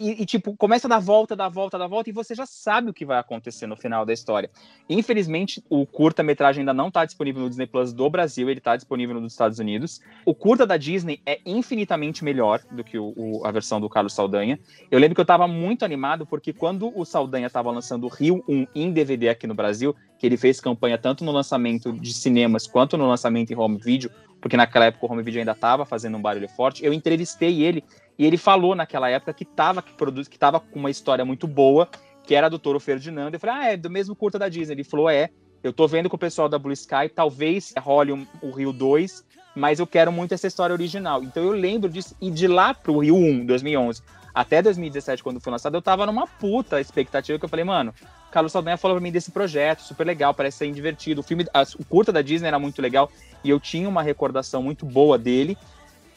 e, 0.00 0.22
e, 0.22 0.26
tipo, 0.26 0.56
começa 0.56 0.86
a 0.86 0.90
dar 0.90 1.00
volta, 1.00 1.34
dar 1.34 1.48
volta, 1.48 1.76
dar 1.76 1.88
volta, 1.88 2.08
e 2.08 2.12
você 2.12 2.34
já 2.34 2.46
sabe 2.46 2.90
o 2.90 2.94
que 2.94 3.04
vai 3.04 3.18
acontecer 3.18 3.66
no 3.66 3.76
final 3.76 4.06
da 4.06 4.12
história. 4.12 4.48
Infelizmente, 4.88 5.62
o 5.68 5.84
curta-metragem 5.84 6.60
ainda 6.60 6.72
não 6.72 6.86
está 6.86 7.04
disponível 7.04 7.42
no 7.42 7.48
Disney 7.48 7.66
Plus 7.66 7.92
do 7.92 8.08
Brasil, 8.08 8.48
ele 8.48 8.58
está 8.58 8.76
disponível 8.76 9.20
nos 9.20 9.32
Estados 9.32 9.58
Unidos. 9.58 10.00
O 10.24 10.34
curta 10.34 10.64
da 10.64 10.76
Disney 10.76 11.20
é 11.26 11.40
infinitamente 11.44 12.22
melhor 12.22 12.60
do 12.70 12.84
que 12.84 12.96
o, 12.96 13.12
o, 13.16 13.44
a 13.44 13.50
versão 13.50 13.80
do 13.80 13.88
Carlos 13.88 14.14
Saldanha. 14.14 14.58
Eu 14.88 15.00
lembro 15.00 15.16
que 15.16 15.20
eu 15.20 15.24
estava 15.24 15.48
muito 15.48 15.84
animado, 15.84 16.24
porque 16.24 16.52
quando 16.52 16.96
o 16.96 17.04
Saldanha 17.04 17.48
estava 17.48 17.70
lançando 17.70 18.04
o 18.04 18.08
Rio 18.08 18.44
1 18.48 18.66
em 18.74 18.92
DVD 18.92 19.30
aqui 19.30 19.48
no 19.48 19.54
Brasil, 19.54 19.96
que 20.16 20.26
ele 20.26 20.36
fez 20.36 20.60
campanha 20.60 20.96
tanto 20.96 21.24
no 21.24 21.32
lançamento 21.32 21.92
de 21.92 22.12
cinemas 22.12 22.66
quanto 22.66 22.96
no 22.96 23.06
lançamento 23.06 23.52
em 23.52 23.56
home 23.56 23.78
video, 23.78 24.10
porque 24.40 24.56
naquela 24.56 24.86
época 24.86 25.06
o 25.06 25.12
home 25.12 25.22
video 25.22 25.40
ainda 25.40 25.52
estava 25.52 25.84
fazendo 25.84 26.16
um 26.16 26.22
barulho 26.22 26.48
forte, 26.48 26.84
eu 26.84 26.92
entrevistei 26.92 27.62
ele 27.62 27.82
e 28.18 28.26
ele 28.26 28.36
falou 28.36 28.74
naquela 28.74 29.08
época 29.08 29.32
que 29.32 29.44
estava 29.44 29.80
que 29.80 29.92
produz, 29.92 30.26
que 30.26 30.38
tava 30.38 30.58
com 30.58 30.78
uma 30.78 30.90
história 30.90 31.24
muito 31.24 31.46
boa, 31.46 31.88
que 32.24 32.34
era 32.34 32.50
do 32.50 32.58
Toro 32.58 32.80
Ferdinando. 32.80 33.36
Eu 33.36 33.40
falei, 33.40 33.56
ah, 33.56 33.72
é 33.72 33.76
do 33.76 33.88
mesmo 33.88 34.16
curta 34.16 34.38
da 34.38 34.48
Disney. 34.48 34.74
Ele 34.74 34.84
falou, 34.84 35.08
é. 35.08 35.30
Eu 35.62 35.72
tô 35.72 35.88
vendo 35.88 36.08
com 36.08 36.14
o 36.14 36.18
pessoal 36.18 36.48
da 36.48 36.56
Blue 36.56 36.72
Sky, 36.72 37.08
talvez 37.12 37.74
role 37.78 38.12
um, 38.12 38.26
o 38.40 38.50
Rio 38.52 38.72
2, 38.72 39.24
mas 39.56 39.80
eu 39.80 39.86
quero 39.88 40.12
muito 40.12 40.32
essa 40.32 40.46
história 40.46 40.72
original. 40.72 41.22
Então 41.24 41.42
eu 41.42 41.50
lembro 41.50 41.90
disso. 41.90 42.16
E 42.20 42.30
de 42.30 42.46
lá 42.46 42.72
pro 42.72 42.98
Rio 42.98 43.16
1, 43.16 43.44
2011, 43.44 44.02
até 44.32 44.62
2017, 44.62 45.20
quando 45.20 45.40
foi 45.40 45.50
lançado, 45.50 45.76
eu 45.76 45.82
tava 45.82 46.06
numa 46.06 46.26
puta 46.26 46.80
expectativa 46.80 47.38
que 47.38 47.44
eu 47.44 47.48
falei, 47.48 47.64
mano, 47.64 47.92
Carlos 48.30 48.52
Saldanha 48.52 48.76
falou 48.76 48.96
pra 48.96 49.02
mim 49.02 49.10
desse 49.10 49.32
projeto, 49.32 49.80
super 49.80 50.06
legal, 50.06 50.32
parece 50.32 50.58
ser 50.58 50.70
divertido. 50.70 51.22
O 51.22 51.24
filme, 51.24 51.44
a, 51.52 51.62
o 51.76 51.84
curta 51.84 52.12
da 52.12 52.22
Disney 52.22 52.46
era 52.46 52.58
muito 52.58 52.80
legal 52.80 53.10
e 53.42 53.50
eu 53.50 53.58
tinha 53.58 53.88
uma 53.88 54.02
recordação 54.02 54.62
muito 54.62 54.86
boa 54.86 55.18
dele. 55.18 55.58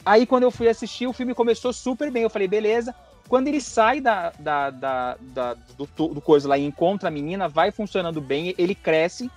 Aí 0.04 0.26
quando 0.26 0.42
eu 0.42 0.50
fui 0.50 0.68
assistir, 0.68 1.06
o 1.06 1.12
filme 1.12 1.34
começou 1.34 1.72
super 1.72 2.10
bem. 2.10 2.22
Eu 2.22 2.30
falei, 2.30 2.48
beleza. 2.48 2.94
Quando 3.28 3.48
ele 3.48 3.60
sai 3.60 4.00
da, 4.00 4.32
da, 4.38 4.70
da, 4.70 5.16
da 5.20 5.54
do, 5.54 6.08
do, 6.08 6.20
coisa 6.20 6.48
lá 6.48 6.58
e 6.58 6.64
encontra 6.64 7.08
a 7.08 7.12
menina, 7.12 7.48
vai 7.48 7.70
funcionando 7.70 8.20
bem, 8.20 8.54
ele 8.58 8.74
cresce. 8.74 9.30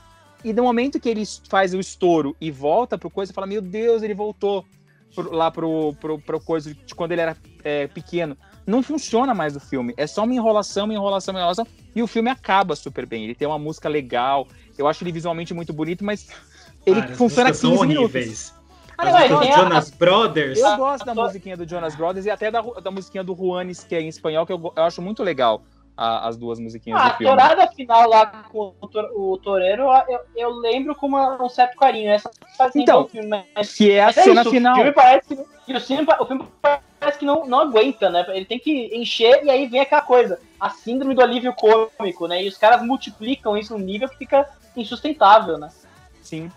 E 0.43 0.51
no 0.53 0.63
momento 0.63 0.99
que 0.99 1.07
ele 1.07 1.23
faz 1.47 1.73
o 1.73 1.79
estouro 1.79 2.35
e 2.41 2.51
volta 2.51 2.97
pro 2.97 3.09
coisa, 3.09 3.33
fala, 3.33 3.47
meu 3.47 3.61
Deus, 3.61 4.03
ele 4.03 4.13
voltou. 4.13 4.65
pro, 5.13 5.31
lá 5.31 5.49
pro, 5.49 5.93
pro, 5.99 6.19
pro 6.19 6.39
coisa 6.41 6.73
de 6.73 6.93
quando 6.93 7.11
ele 7.13 7.21
era 7.21 7.37
é, 7.63 7.87
pequeno. 7.87 8.37
Não 8.65 8.81
funciona 8.81 9.33
mais 9.33 9.55
o 9.55 9.59
filme. 9.59 9.93
É 9.95 10.07
só 10.07 10.23
uma 10.23 10.33
enrolação, 10.33 10.85
uma 10.85 10.93
enrolação, 10.93 11.33
uma 11.33 11.39
enrolação. 11.39 11.67
E 11.95 12.01
o 12.01 12.07
filme 12.07 12.29
acaba 12.29 12.75
super 12.75 13.05
bem. 13.05 13.23
Ele 13.23 13.35
tem 13.35 13.47
uma 13.47 13.59
música 13.59 13.87
legal. 13.87 14.47
Eu 14.77 14.87
acho 14.87 15.03
ele 15.03 15.11
visualmente 15.11 15.53
muito 15.53 15.71
bonito, 15.71 16.03
mas 16.03 16.27
ele 16.85 17.01
Cara, 17.01 17.15
funciona 17.15 17.49
músicas 17.49 17.57
são 17.59 17.71
15 17.71 17.87
minutos. 17.87 18.15
horríveis. 18.15 18.64
As 18.97 19.11
músicas 19.11 19.25
é, 19.25 19.27
do 19.27 19.37
a- 19.53 19.57
Jonas 19.57 19.89
Brothers. 19.89 20.59
Eu 20.59 20.77
gosto 20.77 21.05
da 21.05 21.13
musiquinha 21.15 21.57
do 21.57 21.67
Jonas 21.67 21.95
Brothers 21.95 22.25
e 22.25 22.29
até 22.29 22.49
da, 22.49 22.61
da 22.61 22.91
musiquinha 22.91 23.23
do 23.23 23.35
Juanes, 23.35 23.83
que 23.83 23.95
é 23.95 24.01
em 24.01 24.07
espanhol, 24.07 24.45
que 24.45 24.53
eu, 24.53 24.73
eu 24.75 24.83
acho 24.83 25.01
muito 25.01 25.21
legal 25.23 25.61
a- 25.97 26.27
as 26.27 26.35
duas 26.37 26.59
musiquinhas 26.59 26.99
Ah, 26.99 27.03
do 27.03 27.09
a 27.11 27.17
filme. 27.17 27.31
tourada 27.31 27.67
final 27.71 28.09
lá 28.09 28.25
com 28.51 28.73
o, 28.81 28.87
Tor- 28.87 29.11
o 29.15 29.37
Toreiro, 29.37 29.83
eu, 30.07 30.19
eu 30.35 30.49
lembro 30.49 30.93
com 30.95 31.07
uma- 31.07 31.41
um 31.41 31.49
certo 31.49 31.75
carinho. 31.77 32.09
Essa 32.11 32.29
Então, 32.75 33.07
filme, 33.07 33.43
mas, 33.55 33.73
Que 33.75 33.91
é 33.91 34.03
a 34.03 34.09
é 34.09 34.11
cena 34.13 34.41
isso, 34.41 34.49
final. 34.51 34.73
O 34.73 34.77
filme 34.77 34.91
parece, 34.91 35.33
o, 35.33 35.79
filme, 35.79 36.05
o 36.19 36.25
filme 36.25 36.45
parece 36.99 37.19
que 37.19 37.25
não, 37.25 37.45
não 37.45 37.59
aguenta, 37.61 38.09
né? 38.09 38.25
Ele 38.29 38.45
tem 38.45 38.59
que 38.59 38.91
encher 38.95 39.43
e 39.43 39.49
aí 39.49 39.67
vem 39.67 39.79
aquela 39.81 40.01
coisa, 40.01 40.39
a 40.59 40.69
síndrome 40.69 41.13
do 41.15 41.21
alívio 41.21 41.53
cômico, 41.53 42.27
né? 42.27 42.43
E 42.43 42.47
os 42.47 42.57
caras 42.57 42.81
multiplicam 42.81 43.55
isso 43.57 43.77
num 43.77 43.83
nível 43.85 44.09
que 44.09 44.17
fica 44.17 44.45
insustentável, 44.75 45.57
né? 45.57 45.69
Sim. 46.21 46.51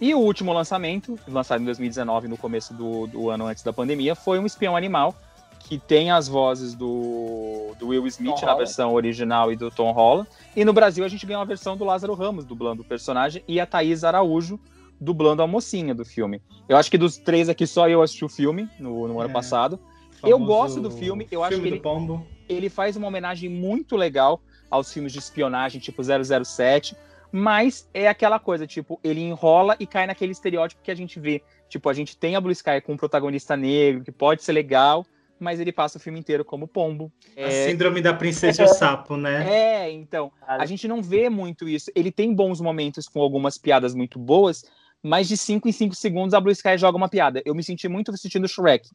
E 0.00 0.14
o 0.14 0.18
último 0.18 0.52
lançamento, 0.52 1.18
lançado 1.26 1.60
em 1.60 1.64
2019, 1.64 2.28
no 2.28 2.36
começo 2.36 2.72
do, 2.72 3.06
do 3.08 3.30
ano 3.30 3.46
antes 3.46 3.62
da 3.64 3.72
pandemia, 3.72 4.14
foi 4.14 4.38
um 4.38 4.46
espião 4.46 4.76
animal, 4.76 5.14
que 5.58 5.76
tem 5.78 6.10
as 6.10 6.28
vozes 6.28 6.72
do, 6.74 7.74
do 7.78 7.88
Will 7.88 8.06
Smith 8.06 8.30
Tom 8.34 8.40
na 8.40 8.46
Holland. 8.52 8.58
versão 8.58 8.94
original 8.94 9.52
e 9.52 9.56
do 9.56 9.70
Tom 9.70 9.90
Holland. 9.92 10.28
E 10.54 10.64
no 10.64 10.72
Brasil 10.72 11.04
a 11.04 11.08
gente 11.08 11.26
ganhou 11.26 11.42
a 11.42 11.44
versão 11.44 11.76
do 11.76 11.84
Lázaro 11.84 12.14
Ramos, 12.14 12.44
dublando 12.44 12.82
o 12.82 12.84
personagem, 12.84 13.42
e 13.48 13.58
a 13.58 13.66
Thaís 13.66 14.04
Araújo, 14.04 14.58
dublando 15.00 15.42
a 15.42 15.46
mocinha 15.46 15.94
do 15.94 16.04
filme. 16.04 16.40
Eu 16.68 16.76
acho 16.76 16.90
que 16.90 16.96
dos 16.98 17.16
três 17.16 17.48
aqui, 17.48 17.66
só 17.66 17.88
eu 17.88 18.00
assisti 18.00 18.24
o 18.24 18.28
filme 18.28 18.68
no, 18.78 19.08
no 19.08 19.20
ano 19.20 19.30
É. 19.30 19.32
passado. 19.32 19.78
Eu 20.24 20.38
gosto 20.38 20.80
do 20.80 20.90
filme, 20.90 21.26
eu 21.30 21.42
acho 21.44 21.54
filme 21.54 21.70
que 21.70 21.76
do 21.76 21.82
Pombo. 21.82 22.26
ele 22.48 22.68
faz 22.68 22.96
uma 22.96 23.06
homenagem 23.06 23.48
muito 23.48 23.94
legal 23.96 24.40
aos 24.70 24.92
filmes 24.92 25.12
de 25.12 25.18
espionagem, 25.20 25.80
tipo 25.80 26.02
007, 26.02 26.96
mas 27.30 27.88
é 27.92 28.08
aquela 28.08 28.38
coisa, 28.38 28.66
tipo, 28.66 28.98
ele 29.04 29.20
enrola 29.20 29.76
e 29.78 29.86
cai 29.86 30.06
naquele 30.06 30.32
estereótipo 30.32 30.82
que 30.82 30.90
a 30.90 30.94
gente 30.94 31.20
vê. 31.20 31.42
Tipo, 31.68 31.88
a 31.88 31.92
gente 31.92 32.16
tem 32.16 32.36
a 32.36 32.40
Blue 32.40 32.52
Sky 32.52 32.80
com 32.84 32.94
um 32.94 32.96
protagonista 32.96 33.56
negro, 33.56 34.02
que 34.02 34.12
pode 34.12 34.42
ser 34.42 34.52
legal, 34.52 35.04
mas 35.38 35.60
ele 35.60 35.72
passa 35.72 35.98
o 35.98 36.00
filme 36.00 36.18
inteiro 36.18 36.44
como 36.44 36.66
pombo. 36.66 37.12
A 37.36 37.40
É, 37.40 37.68
síndrome 37.68 38.00
da 38.00 38.14
princesa 38.14 38.62
e 38.62 38.64
o 38.64 38.68
sapo, 38.68 39.16
né? 39.16 39.44
é, 39.84 39.90
então, 39.90 40.32
a 40.46 40.64
gente 40.66 40.88
não 40.88 41.02
vê 41.02 41.28
muito 41.28 41.68
isso. 41.68 41.90
Ele 41.94 42.10
tem 42.10 42.34
bons 42.34 42.60
momentos 42.60 43.06
com 43.08 43.20
algumas 43.20 43.58
piadas 43.58 43.94
muito 43.94 44.18
boas, 44.18 44.64
mas 45.02 45.28
de 45.28 45.36
5 45.36 45.68
em 45.68 45.72
5 45.72 45.94
segundos 45.94 46.34
a 46.34 46.40
Blue 46.40 46.52
Sky 46.52 46.76
joga 46.78 46.96
uma 46.96 47.08
piada. 47.08 47.42
Eu 47.44 47.54
me 47.54 47.62
senti 47.62 47.88
muito 47.88 48.10
assistindo 48.10 48.48
Shrek, 48.48 48.88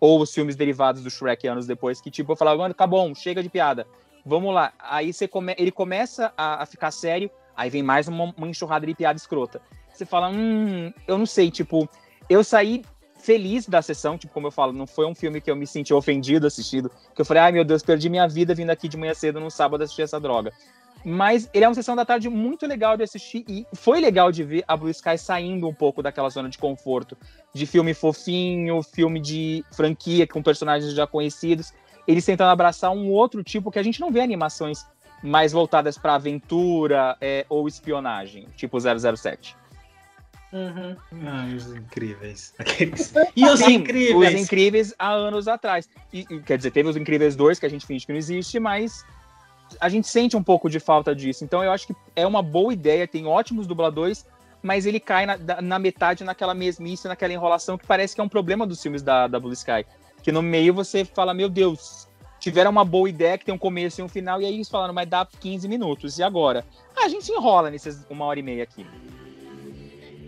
ou 0.00 0.20
os 0.20 0.32
filmes 0.32 0.56
derivados 0.56 1.02
do 1.02 1.10
Shrek 1.10 1.46
anos 1.46 1.66
depois, 1.66 2.00
que 2.00 2.10
tipo, 2.10 2.32
eu 2.32 2.36
falava, 2.36 2.58
mano, 2.58 2.74
tá 2.74 2.86
bom, 2.86 3.14
chega 3.14 3.42
de 3.42 3.50
piada, 3.50 3.86
vamos 4.24 4.54
lá. 4.54 4.72
Aí 4.78 5.10
come... 5.28 5.54
ele 5.58 5.70
começa 5.70 6.32
a 6.36 6.64
ficar 6.64 6.90
sério, 6.90 7.30
aí 7.56 7.70
vem 7.70 7.82
mais 7.82 8.08
uma, 8.08 8.32
uma 8.36 8.48
enxurrada 8.48 8.86
de 8.86 8.94
piada 8.94 9.16
escrota. 9.16 9.60
Você 9.92 10.06
fala, 10.06 10.30
hum, 10.30 10.92
eu 11.06 11.18
não 11.18 11.26
sei, 11.26 11.50
tipo, 11.50 11.88
eu 12.28 12.42
saí 12.42 12.82
feliz 13.18 13.66
da 13.68 13.82
sessão, 13.82 14.16
tipo, 14.16 14.32
como 14.32 14.46
eu 14.46 14.50
falo, 14.50 14.72
não 14.72 14.86
foi 14.86 15.06
um 15.06 15.14
filme 15.14 15.40
que 15.40 15.50
eu 15.50 15.56
me 15.56 15.66
senti 15.66 15.92
ofendido 15.92 16.46
assistindo, 16.46 16.90
que 17.14 17.20
eu 17.20 17.24
falei, 17.24 17.42
ai 17.42 17.52
meu 17.52 17.64
Deus, 17.64 17.82
perdi 17.82 18.08
minha 18.08 18.26
vida 18.26 18.54
vindo 18.54 18.70
aqui 18.70 18.88
de 18.88 18.96
manhã 18.96 19.14
cedo 19.14 19.38
no 19.40 19.50
sábado 19.50 19.84
assistir 19.84 20.02
essa 20.02 20.18
droga. 20.18 20.52
Mas 21.04 21.48
ele 21.54 21.64
é 21.64 21.68
uma 21.68 21.74
sessão 21.74 21.96
da 21.96 22.04
tarde 22.04 22.28
muito 22.28 22.66
legal 22.66 22.96
de 22.96 23.02
assistir 23.02 23.44
e 23.48 23.66
foi 23.72 24.00
legal 24.00 24.30
de 24.30 24.44
ver 24.44 24.64
a 24.68 24.76
Blue 24.76 24.90
Sky 24.90 25.16
saindo 25.16 25.66
um 25.66 25.74
pouco 25.74 26.02
daquela 26.02 26.28
zona 26.28 26.48
de 26.48 26.58
conforto, 26.58 27.16
de 27.54 27.64
filme 27.64 27.94
fofinho, 27.94 28.82
filme 28.82 29.18
de 29.18 29.64
franquia 29.72 30.26
com 30.26 30.42
personagens 30.42 30.92
já 30.92 31.06
conhecidos. 31.06 31.72
Eles 32.06 32.24
tentando 32.24 32.50
abraçar 32.50 32.90
um 32.90 33.10
outro 33.10 33.42
tipo 33.42 33.70
que 33.70 33.78
a 33.78 33.82
gente 33.82 34.00
não 34.00 34.10
vê 34.10 34.20
animações 34.20 34.84
mais 35.22 35.52
voltadas 35.52 35.98
para 35.98 36.14
aventura 36.14 37.16
é, 37.20 37.44
ou 37.48 37.68
espionagem, 37.68 38.48
tipo 38.56 38.78
007. 38.80 39.56
Uhum. 40.52 40.96
Ai, 41.26 41.54
os 41.54 41.70
incríveis. 41.72 42.54
Aqueles- 42.58 43.12
E 43.36 43.44
os 43.48 43.60
Sim, 43.60 43.74
incríveis? 43.74 44.34
Os 44.34 44.40
incríveis 44.40 44.94
há 44.98 45.10
anos 45.10 45.46
atrás. 45.46 45.88
E, 46.12 46.26
e, 46.28 46.40
quer 46.40 46.56
dizer, 46.56 46.70
teve 46.72 46.88
os 46.88 46.96
incríveis 46.96 47.36
dois 47.36 47.58
que 47.58 47.66
a 47.66 47.68
gente 47.68 47.86
finge 47.86 48.04
que 48.04 48.12
não 48.12 48.18
existe, 48.18 48.58
mas 48.58 49.04
a 49.80 49.88
gente 49.88 50.08
sente 50.08 50.36
um 50.36 50.42
pouco 50.42 50.68
de 50.68 50.80
falta 50.80 51.14
disso. 51.14 51.44
Então 51.44 51.62
eu 51.62 51.70
acho 51.70 51.86
que 51.86 51.94
é 52.16 52.26
uma 52.26 52.42
boa 52.42 52.72
ideia, 52.72 53.06
tem 53.06 53.26
ótimos 53.26 53.66
dubladores, 53.66 54.26
mas 54.62 54.86
ele 54.86 54.98
cai 54.98 55.24
na, 55.24 55.36
na 55.62 55.78
metade 55.78 56.24
naquela 56.24 56.52
mesmice, 56.54 57.06
naquela 57.06 57.32
enrolação 57.32 57.78
que 57.78 57.86
parece 57.86 58.14
que 58.14 58.20
é 58.20 58.24
um 58.24 58.28
problema 58.28 58.66
dos 58.66 58.82
filmes 58.82 59.02
da, 59.02 59.28
da 59.28 59.38
Blue 59.38 59.52
Sky. 59.52 59.86
Que 60.22 60.32
no 60.32 60.42
meio 60.42 60.74
você 60.74 61.04
fala, 61.04 61.32
meu 61.32 61.48
Deus, 61.48 62.08
tiveram 62.40 62.70
uma 62.70 62.84
boa 62.84 63.08
ideia 63.08 63.38
que 63.38 63.44
tem 63.44 63.54
um 63.54 63.58
começo 63.58 64.00
e 64.00 64.04
um 64.04 64.08
final, 64.08 64.40
e 64.42 64.46
aí 64.46 64.54
eles 64.54 64.68
falaram, 64.68 64.92
mas 64.94 65.08
dá 65.08 65.24
15 65.24 65.68
minutos, 65.68 66.18
e 66.18 66.22
agora? 66.22 66.64
Ah, 66.96 67.04
a 67.04 67.08
gente 67.08 67.24
se 67.24 67.32
enrola 67.32 67.70
nesses 67.70 68.04
uma 68.10 68.24
hora 68.24 68.40
e 68.40 68.42
meia 68.42 68.64
aqui. 68.64 68.84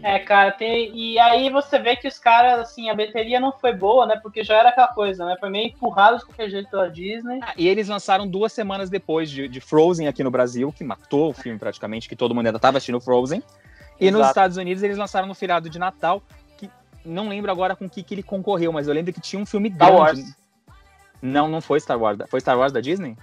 É, 0.02 0.18
cara, 0.18 0.51
tem. 0.51 0.90
E 0.97 1.16
aí 1.18 1.48
você 1.48 1.78
vê 1.78 1.94
que 1.94 2.09
os 2.09 2.18
caras, 2.18 2.59
assim, 2.59 2.90
a 2.90 2.94
bateria 2.94 3.39
não 3.39 3.52
foi 3.52 3.72
boa, 3.72 4.05
né? 4.05 4.18
Porque 4.20 4.43
já 4.43 4.56
era 4.56 4.70
aquela 4.70 4.89
coisa, 4.89 5.24
né? 5.24 5.36
Foi 5.39 5.48
meio 5.48 5.68
empurrado 5.68 6.18
de 6.18 6.24
qualquer 6.24 6.51
jeito 6.51 6.68
pela 6.68 6.90
Disney. 6.90 7.39
Ah, 7.40 7.55
E 7.56 7.68
eles 7.68 7.86
lançaram 7.86 8.26
duas 8.26 8.52
semanas 8.52 8.90
depois 8.90 9.30
de, 9.30 9.47
de 9.47 9.60
Frozen 9.60 10.09
aqui 10.09 10.24
no 10.24 10.30
Brasil, 10.30 10.72
que 10.76 10.82
matou 10.82 11.30
o 11.30 11.32
filme 11.32 11.56
praticamente, 11.56 12.09
que 12.09 12.16
todo 12.16 12.34
mundo 12.34 12.47
ainda 12.47 12.59
estava 12.59 12.78
assistindo 12.78 13.01
Frozen. 13.01 13.44
E 14.01 14.10
nos 14.10 14.20
Exato. 14.22 14.30
Estados 14.30 14.56
Unidos 14.56 14.82
eles 14.82 14.98
lançaram 14.98 15.28
no 15.28 15.34
feriado 15.34 15.70
de 15.70 15.78
Natal, 15.78 16.20
que 16.59 16.68
não 17.05 17.28
lembro 17.28 17.52
agora 17.52 17.76
com 17.76 17.89
que, 17.89 18.02
que 18.02 18.12
ele 18.12 18.24
concorreu, 18.24 18.72
mas 18.72 18.89
eu 18.89 18.94
lembro 18.94 19.12
que 19.12 19.20
tinha 19.20 19.40
um 19.40 19.47
filme 19.47 19.70
Star 19.70 19.86
grande. 19.86 20.01
Wars. 20.01 20.41
Não, 21.22 21.48
não 21.48 21.60
foi 21.60 21.78
Star 21.80 21.98
Wars. 21.98 22.18
Foi 22.28 22.40
Star 22.40 22.58
Wars 22.58 22.72
da 22.72 22.80
Disney? 22.80 23.16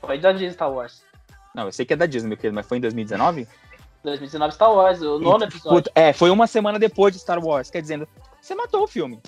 Foi 0.00 0.18
da 0.18 0.32
Disney 0.32 0.50
Star 0.52 0.70
Wars. 0.70 1.02
Não, 1.54 1.64
eu 1.66 1.72
sei 1.72 1.86
que 1.86 1.92
é 1.92 1.96
da 1.96 2.04
Disney, 2.06 2.28
meu 2.28 2.36
querido, 2.36 2.54
mas 2.54 2.66
foi 2.66 2.76
em 2.78 2.80
2019? 2.80 3.46
2019 4.02 4.52
Star 4.54 4.72
Wars, 4.72 5.00
o 5.00 5.18
nono 5.18 5.44
episódio. 5.44 5.70
Puta, 5.82 5.90
é, 5.94 6.12
foi 6.12 6.30
uma 6.30 6.46
semana 6.46 6.78
depois 6.78 7.14
de 7.14 7.20
Star 7.20 7.42
Wars. 7.44 7.70
Quer 7.70 7.80
dizendo, 7.80 8.06
você 8.40 8.54
matou 8.54 8.82
o 8.82 8.86
filme. 8.86 9.20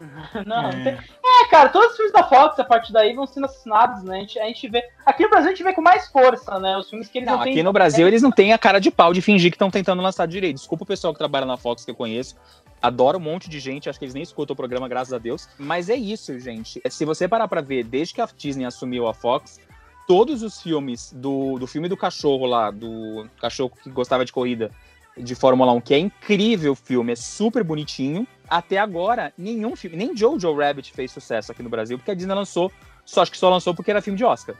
Não, 0.46 0.62
não 0.64 0.70
tem- 0.70 0.88
É. 0.88 0.98
É, 1.24 1.48
cara, 1.48 1.68
todos 1.68 1.90
os 1.90 1.96
filmes 1.96 2.12
da 2.12 2.24
Fox, 2.24 2.58
a 2.58 2.64
partir 2.64 2.92
daí, 2.92 3.14
vão 3.14 3.26
sendo 3.26 3.46
assassinados, 3.46 4.02
né? 4.02 4.16
A 4.16 4.20
gente, 4.20 4.38
a 4.40 4.44
gente 4.46 4.68
vê. 4.68 4.82
Aqui 5.06 5.22
no 5.22 5.30
Brasil 5.30 5.48
a 5.48 5.50
gente 5.54 5.62
vê 5.62 5.72
com 5.72 5.80
mais 5.80 6.08
força, 6.08 6.58
né? 6.58 6.76
Os 6.76 6.90
filmes 6.90 7.08
que 7.08 7.18
eles 7.18 7.28
não, 7.28 7.36
Não, 7.36 7.44
têm. 7.44 7.52
aqui 7.52 7.62
no 7.62 7.72
Brasil 7.72 8.06
eles 8.06 8.20
não 8.22 8.30
têm 8.32 8.52
a 8.52 8.58
cara 8.58 8.80
de 8.80 8.90
pau 8.90 9.12
de 9.12 9.20
fingir 9.22 9.50
que 9.50 9.54
estão 9.56 9.70
tentando 9.70 10.02
lançar 10.02 10.26
direito. 10.26 10.56
Desculpa 10.56 10.84
o 10.84 10.86
pessoal 10.86 11.12
que 11.12 11.18
trabalha 11.18 11.46
na 11.46 11.56
Fox 11.56 11.84
que 11.84 11.90
eu 11.90 11.94
conheço. 11.94 12.36
Adoro 12.84 13.16
um 13.16 13.20
monte 13.22 13.48
de 13.48 13.58
gente, 13.60 13.88
acho 13.88 13.98
que 13.98 14.04
eles 14.04 14.12
nem 14.12 14.22
escutam 14.22 14.52
o 14.52 14.56
programa, 14.56 14.86
graças 14.86 15.14
a 15.14 15.16
Deus. 15.16 15.48
Mas 15.58 15.88
é 15.88 15.94
isso, 15.94 16.38
gente. 16.38 16.82
Se 16.90 17.06
você 17.06 17.26
parar 17.26 17.48
pra 17.48 17.62
ver, 17.62 17.82
desde 17.82 18.12
que 18.12 18.20
a 18.20 18.28
Disney 18.36 18.66
assumiu 18.66 19.08
a 19.08 19.14
Fox, 19.14 19.58
todos 20.06 20.42
os 20.42 20.60
filmes 20.60 21.10
do, 21.14 21.58
do 21.58 21.66
filme 21.66 21.88
do 21.88 21.96
cachorro 21.96 22.44
lá, 22.44 22.70
do 22.70 23.26
cachorro 23.40 23.72
que 23.82 23.88
gostava 23.88 24.22
de 24.22 24.34
corrida 24.34 24.70
de 25.16 25.34
Fórmula 25.34 25.72
1, 25.72 25.80
que 25.80 25.94
é 25.94 25.98
incrível 25.98 26.72
o 26.72 26.76
filme, 26.76 27.14
é 27.14 27.16
super 27.16 27.64
bonitinho. 27.64 28.26
Até 28.50 28.76
agora, 28.76 29.32
nenhum 29.38 29.74
filme, 29.74 29.96
nem 29.96 30.14
Jojo 30.14 30.54
Rabbit 30.54 30.92
fez 30.92 31.10
sucesso 31.10 31.52
aqui 31.52 31.62
no 31.62 31.70
Brasil, 31.70 31.96
porque 31.96 32.10
a 32.10 32.14
Disney 32.14 32.34
lançou, 32.34 32.70
só 33.02 33.22
acho 33.22 33.30
que 33.30 33.38
só 33.38 33.48
lançou 33.48 33.74
porque 33.74 33.92
era 33.92 34.02
filme 34.02 34.18
de 34.18 34.26
Oscar. 34.26 34.54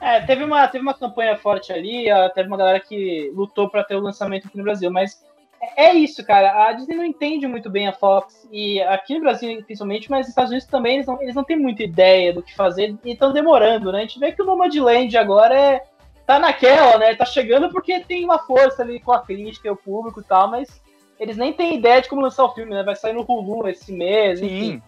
É, 0.00 0.22
teve 0.22 0.44
uma, 0.44 0.66
teve 0.66 0.80
uma 0.80 0.94
campanha 0.94 1.36
forte 1.36 1.74
ali, 1.74 2.06
teve 2.34 2.48
uma 2.48 2.56
galera 2.56 2.80
que 2.80 3.30
lutou 3.34 3.68
pra 3.68 3.84
ter 3.84 3.96
o 3.96 4.00
lançamento 4.00 4.46
aqui 4.46 4.56
no 4.56 4.64
Brasil, 4.64 4.90
mas 4.90 5.22
é 5.60 5.86
é 5.86 5.94
isso, 5.94 6.24
cara. 6.24 6.66
A 6.68 6.72
Disney 6.72 6.96
não 6.96 7.04
entende 7.04 7.46
muito 7.46 7.68
bem 7.68 7.86
a 7.86 7.92
Fox, 7.92 8.48
e 8.50 8.80
aqui 8.82 9.14
no 9.14 9.20
Brasil, 9.20 9.62
principalmente, 9.64 10.10
mas 10.10 10.20
nos 10.20 10.28
Estados 10.28 10.50
Unidos 10.50 10.68
também, 10.68 10.94
eles 10.94 11.06
não, 11.06 11.22
eles 11.22 11.34
não 11.34 11.44
têm 11.44 11.58
muita 11.58 11.82
ideia 11.82 12.32
do 12.32 12.42
que 12.42 12.54
fazer 12.54 12.96
e 13.04 13.12
estão 13.12 13.32
demorando, 13.32 13.92
né? 13.92 13.98
A 13.98 14.02
gente 14.02 14.18
vê 14.18 14.32
que 14.32 14.42
o 14.42 14.44
Nomadland 14.44 15.16
agora 15.16 15.58
é. 15.58 15.84
tá 16.26 16.38
naquela, 16.38 16.98
né? 16.98 17.14
Tá 17.14 17.24
chegando 17.24 17.70
porque 17.70 18.00
tem 18.00 18.24
uma 18.24 18.38
força 18.38 18.82
ali 18.82 19.00
com 19.00 19.12
a 19.12 19.20
crítica 19.20 19.68
e 19.68 19.70
o 19.70 19.76
público 19.76 20.20
e 20.20 20.24
tal, 20.24 20.48
mas 20.48 20.80
eles 21.18 21.36
nem 21.36 21.52
têm 21.52 21.76
ideia 21.76 22.00
de 22.00 22.08
como 22.08 22.22
lançar 22.22 22.44
o 22.44 22.52
filme, 22.52 22.72
né? 22.72 22.82
Vai 22.82 22.96
sair 22.96 23.12
no 23.12 23.24
Hulu 23.26 23.68
esse 23.68 23.92
mês, 23.92 24.40
enfim. 24.40 24.82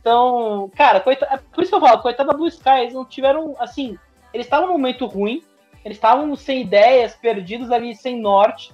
Então, 0.00 0.70
cara, 0.76 1.00
coita... 1.00 1.26
é 1.30 1.36
por 1.36 1.62
isso 1.62 1.70
que 1.70 1.76
eu 1.76 1.86
falo, 1.86 2.00
coitado 2.00 2.30
da 2.30 2.36
Blue 2.36 2.48
Sky, 2.48 2.80
eles 2.80 2.94
não 2.94 3.04
tiveram, 3.04 3.54
assim, 3.58 3.98
eles 4.32 4.46
estavam 4.46 4.68
num 4.68 4.74
momento 4.74 5.06
ruim, 5.06 5.42
eles 5.84 5.96
estavam 5.96 6.34
sem 6.36 6.62
ideias, 6.62 7.14
perdidos 7.14 7.70
ali, 7.70 7.94
sem 7.94 8.20
norte. 8.20 8.72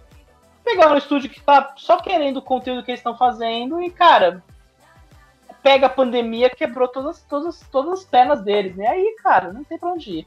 Pegaram 0.64 0.94
um 0.94 0.98
estúdio 0.98 1.28
que 1.30 1.40
tá 1.40 1.74
só 1.76 1.98
querendo 1.98 2.38
o 2.38 2.42
conteúdo 2.42 2.82
que 2.82 2.90
eles 2.90 3.00
estão 3.00 3.16
fazendo 3.16 3.82
e, 3.82 3.90
cara, 3.90 4.42
pega 5.62 5.86
a 5.86 5.90
pandemia, 5.90 6.50
quebrou 6.50 6.88
todas, 6.88 7.20
todas, 7.22 7.60
todas 7.70 8.00
as 8.00 8.04
pernas 8.04 8.42
deles, 8.42 8.74
né? 8.76 8.86
Aí, 8.86 9.16
cara, 9.22 9.52
não 9.52 9.62
tem 9.64 9.78
pra 9.78 9.90
onde 9.92 10.10
ir. 10.20 10.26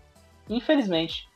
Infelizmente. 0.49 1.27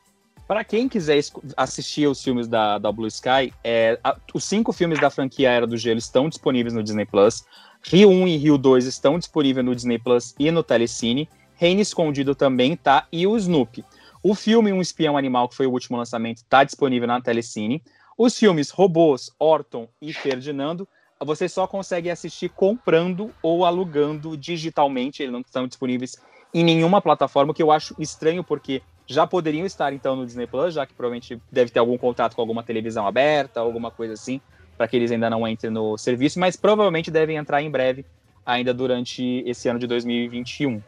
Para 0.46 0.64
quem 0.64 0.88
quiser 0.88 1.20
assistir 1.56 2.06
os 2.06 2.22
filmes 2.22 2.46
da, 2.48 2.78
da 2.78 2.90
Blue 2.92 3.06
Sky, 3.06 3.52
é, 3.62 3.98
a- 4.02 4.16
os 4.34 4.44
cinco 4.44 4.72
filmes 4.72 5.00
da 5.00 5.08
franquia 5.10 5.50
Era 5.50 5.66
do 5.66 5.76
Gelo 5.76 5.98
estão 5.98 6.28
disponíveis 6.28 6.74
no 6.74 6.82
Disney 6.82 7.04
Plus. 7.06 7.44
Rio 7.84 8.10
1 8.10 8.28
e 8.28 8.36
Rio 8.36 8.58
2 8.58 8.86
estão 8.86 9.18
disponíveis 9.18 9.64
no 9.64 9.74
Disney 9.74 9.98
Plus 9.98 10.34
e 10.38 10.50
no 10.50 10.62
Telecine. 10.62 11.28
Reino 11.56 11.80
Escondido 11.80 12.34
também 12.34 12.76
tá. 12.76 13.06
E 13.10 13.26
o 13.26 13.36
Snoopy. 13.36 13.84
O 14.22 14.34
filme 14.34 14.72
Um 14.72 14.80
Espião 14.80 15.16
Animal, 15.16 15.48
que 15.48 15.56
foi 15.56 15.66
o 15.66 15.70
último 15.72 15.96
lançamento, 15.96 16.38
está 16.38 16.62
disponível 16.64 17.08
na 17.08 17.20
Telecine. 17.20 17.82
Os 18.16 18.38
filmes 18.38 18.70
Robôs, 18.70 19.30
Orton 19.38 19.88
e 20.00 20.12
Ferdinando 20.12 20.86
você 21.24 21.48
só 21.48 21.66
consegue 21.66 22.10
assistir 22.10 22.48
comprando 22.48 23.32
ou 23.42 23.64
alugando 23.64 24.36
digitalmente, 24.36 25.22
eles 25.22 25.32
não 25.32 25.40
estão 25.40 25.66
disponíveis 25.66 26.16
em 26.52 26.64
nenhuma 26.64 27.00
plataforma, 27.00 27.54
que 27.54 27.62
eu 27.62 27.70
acho 27.70 27.94
estranho, 27.98 28.44
porque 28.44 28.82
já 29.06 29.26
poderiam 29.26 29.64
estar 29.64 29.92
então 29.92 30.16
no 30.16 30.26
Disney 30.26 30.46
Plus, 30.46 30.74
já 30.74 30.86
que 30.86 30.94
provavelmente 30.94 31.40
deve 31.50 31.70
ter 31.70 31.78
algum 31.78 31.96
contato 31.96 32.34
com 32.34 32.42
alguma 32.42 32.62
televisão 32.62 33.06
aberta, 33.06 33.60
alguma 33.60 33.90
coisa 33.90 34.14
assim, 34.14 34.40
para 34.76 34.86
que 34.86 34.96
eles 34.96 35.10
ainda 35.10 35.30
não 35.30 35.46
entrem 35.46 35.72
no 35.72 35.96
serviço, 35.96 36.38
mas 36.38 36.56
provavelmente 36.56 37.10
devem 37.10 37.36
entrar 37.36 37.62
em 37.62 37.70
breve, 37.70 38.04
ainda 38.44 38.74
durante 38.74 39.42
esse 39.46 39.68
ano 39.68 39.78
de 39.78 39.86
2021. 39.86 40.82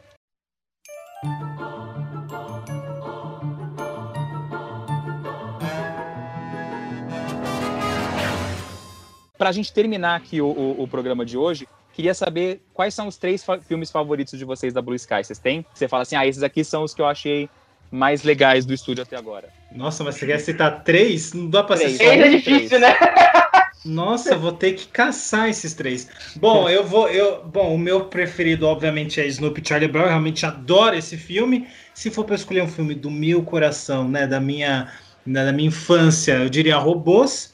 Para 9.37 9.49
a 9.49 9.51
gente 9.51 9.71
terminar 9.73 10.15
aqui 10.15 10.41
o, 10.41 10.47
o, 10.47 10.83
o, 10.83 10.87
programa 10.87 11.25
de 11.25 11.37
hoje, 11.37 11.67
queria 11.93 12.13
saber 12.13 12.61
quais 12.73 12.93
são 12.93 13.07
os 13.07 13.17
três 13.17 13.43
fa 13.43 13.59
filmes 13.59 13.91
favoritos 13.91 14.37
de 14.37 14.45
vocês 14.45 14.73
da 14.73 14.81
Blue 14.81 14.95
Sky. 14.95 15.23
Vocês 15.23 15.39
têm? 15.39 15.65
Você 15.73 15.87
fala 15.87 16.03
assim, 16.03 16.15
ah, 16.15 16.25
esses 16.25 16.43
aqui 16.43 16.63
são 16.63 16.83
os 16.83 16.93
que 16.93 17.01
eu 17.01 17.05
achei 17.05 17.49
mais 17.91 18.23
legais 18.23 18.65
do 18.65 18.73
estúdio 18.73 19.03
até 19.03 19.15
agora. 19.15 19.49
Nossa, 19.71 20.03
mas 20.03 20.15
você 20.15 20.25
quer 20.25 20.39
citar 20.39 20.83
três? 20.83 21.33
Não 21.33 21.49
dá 21.49 21.63
pra 21.63 21.75
três. 21.75 21.97
ser 21.97 22.05
só 22.05 22.11
é 22.11 22.29
difícil, 22.29 22.79
né? 22.79 22.95
Nossa, 23.85 24.35
vou 24.35 24.51
ter 24.51 24.73
que 24.73 24.87
caçar 24.87 25.47
esses 25.47 25.75
três. 25.75 26.09
Bom, 26.37 26.67
eu 26.67 26.83
vou. 26.83 27.07
Eu, 27.07 27.43
bom, 27.45 27.75
o 27.75 27.77
meu 27.77 28.05
preferido, 28.05 28.65
obviamente, 28.65 29.21
é 29.21 29.27
Snoopy 29.27 29.61
Charlie 29.63 29.87
Brown. 29.87 30.05
Eu 30.05 30.09
realmente 30.09 30.43
adoro 30.43 30.95
esse 30.95 31.15
filme. 31.15 31.67
Se 31.93 32.09
for 32.09 32.25
para 32.25 32.35
escolher 32.35 32.63
um 32.63 32.67
filme 32.67 32.95
do 32.95 33.11
meu 33.11 33.43
coração, 33.43 34.07
né, 34.09 34.25
da 34.25 34.39
minha, 34.39 34.91
né, 35.23 35.45
da 35.45 35.51
minha 35.51 35.67
infância, 35.67 36.33
eu 36.33 36.49
diria 36.49 36.77
Robôs. 36.77 37.53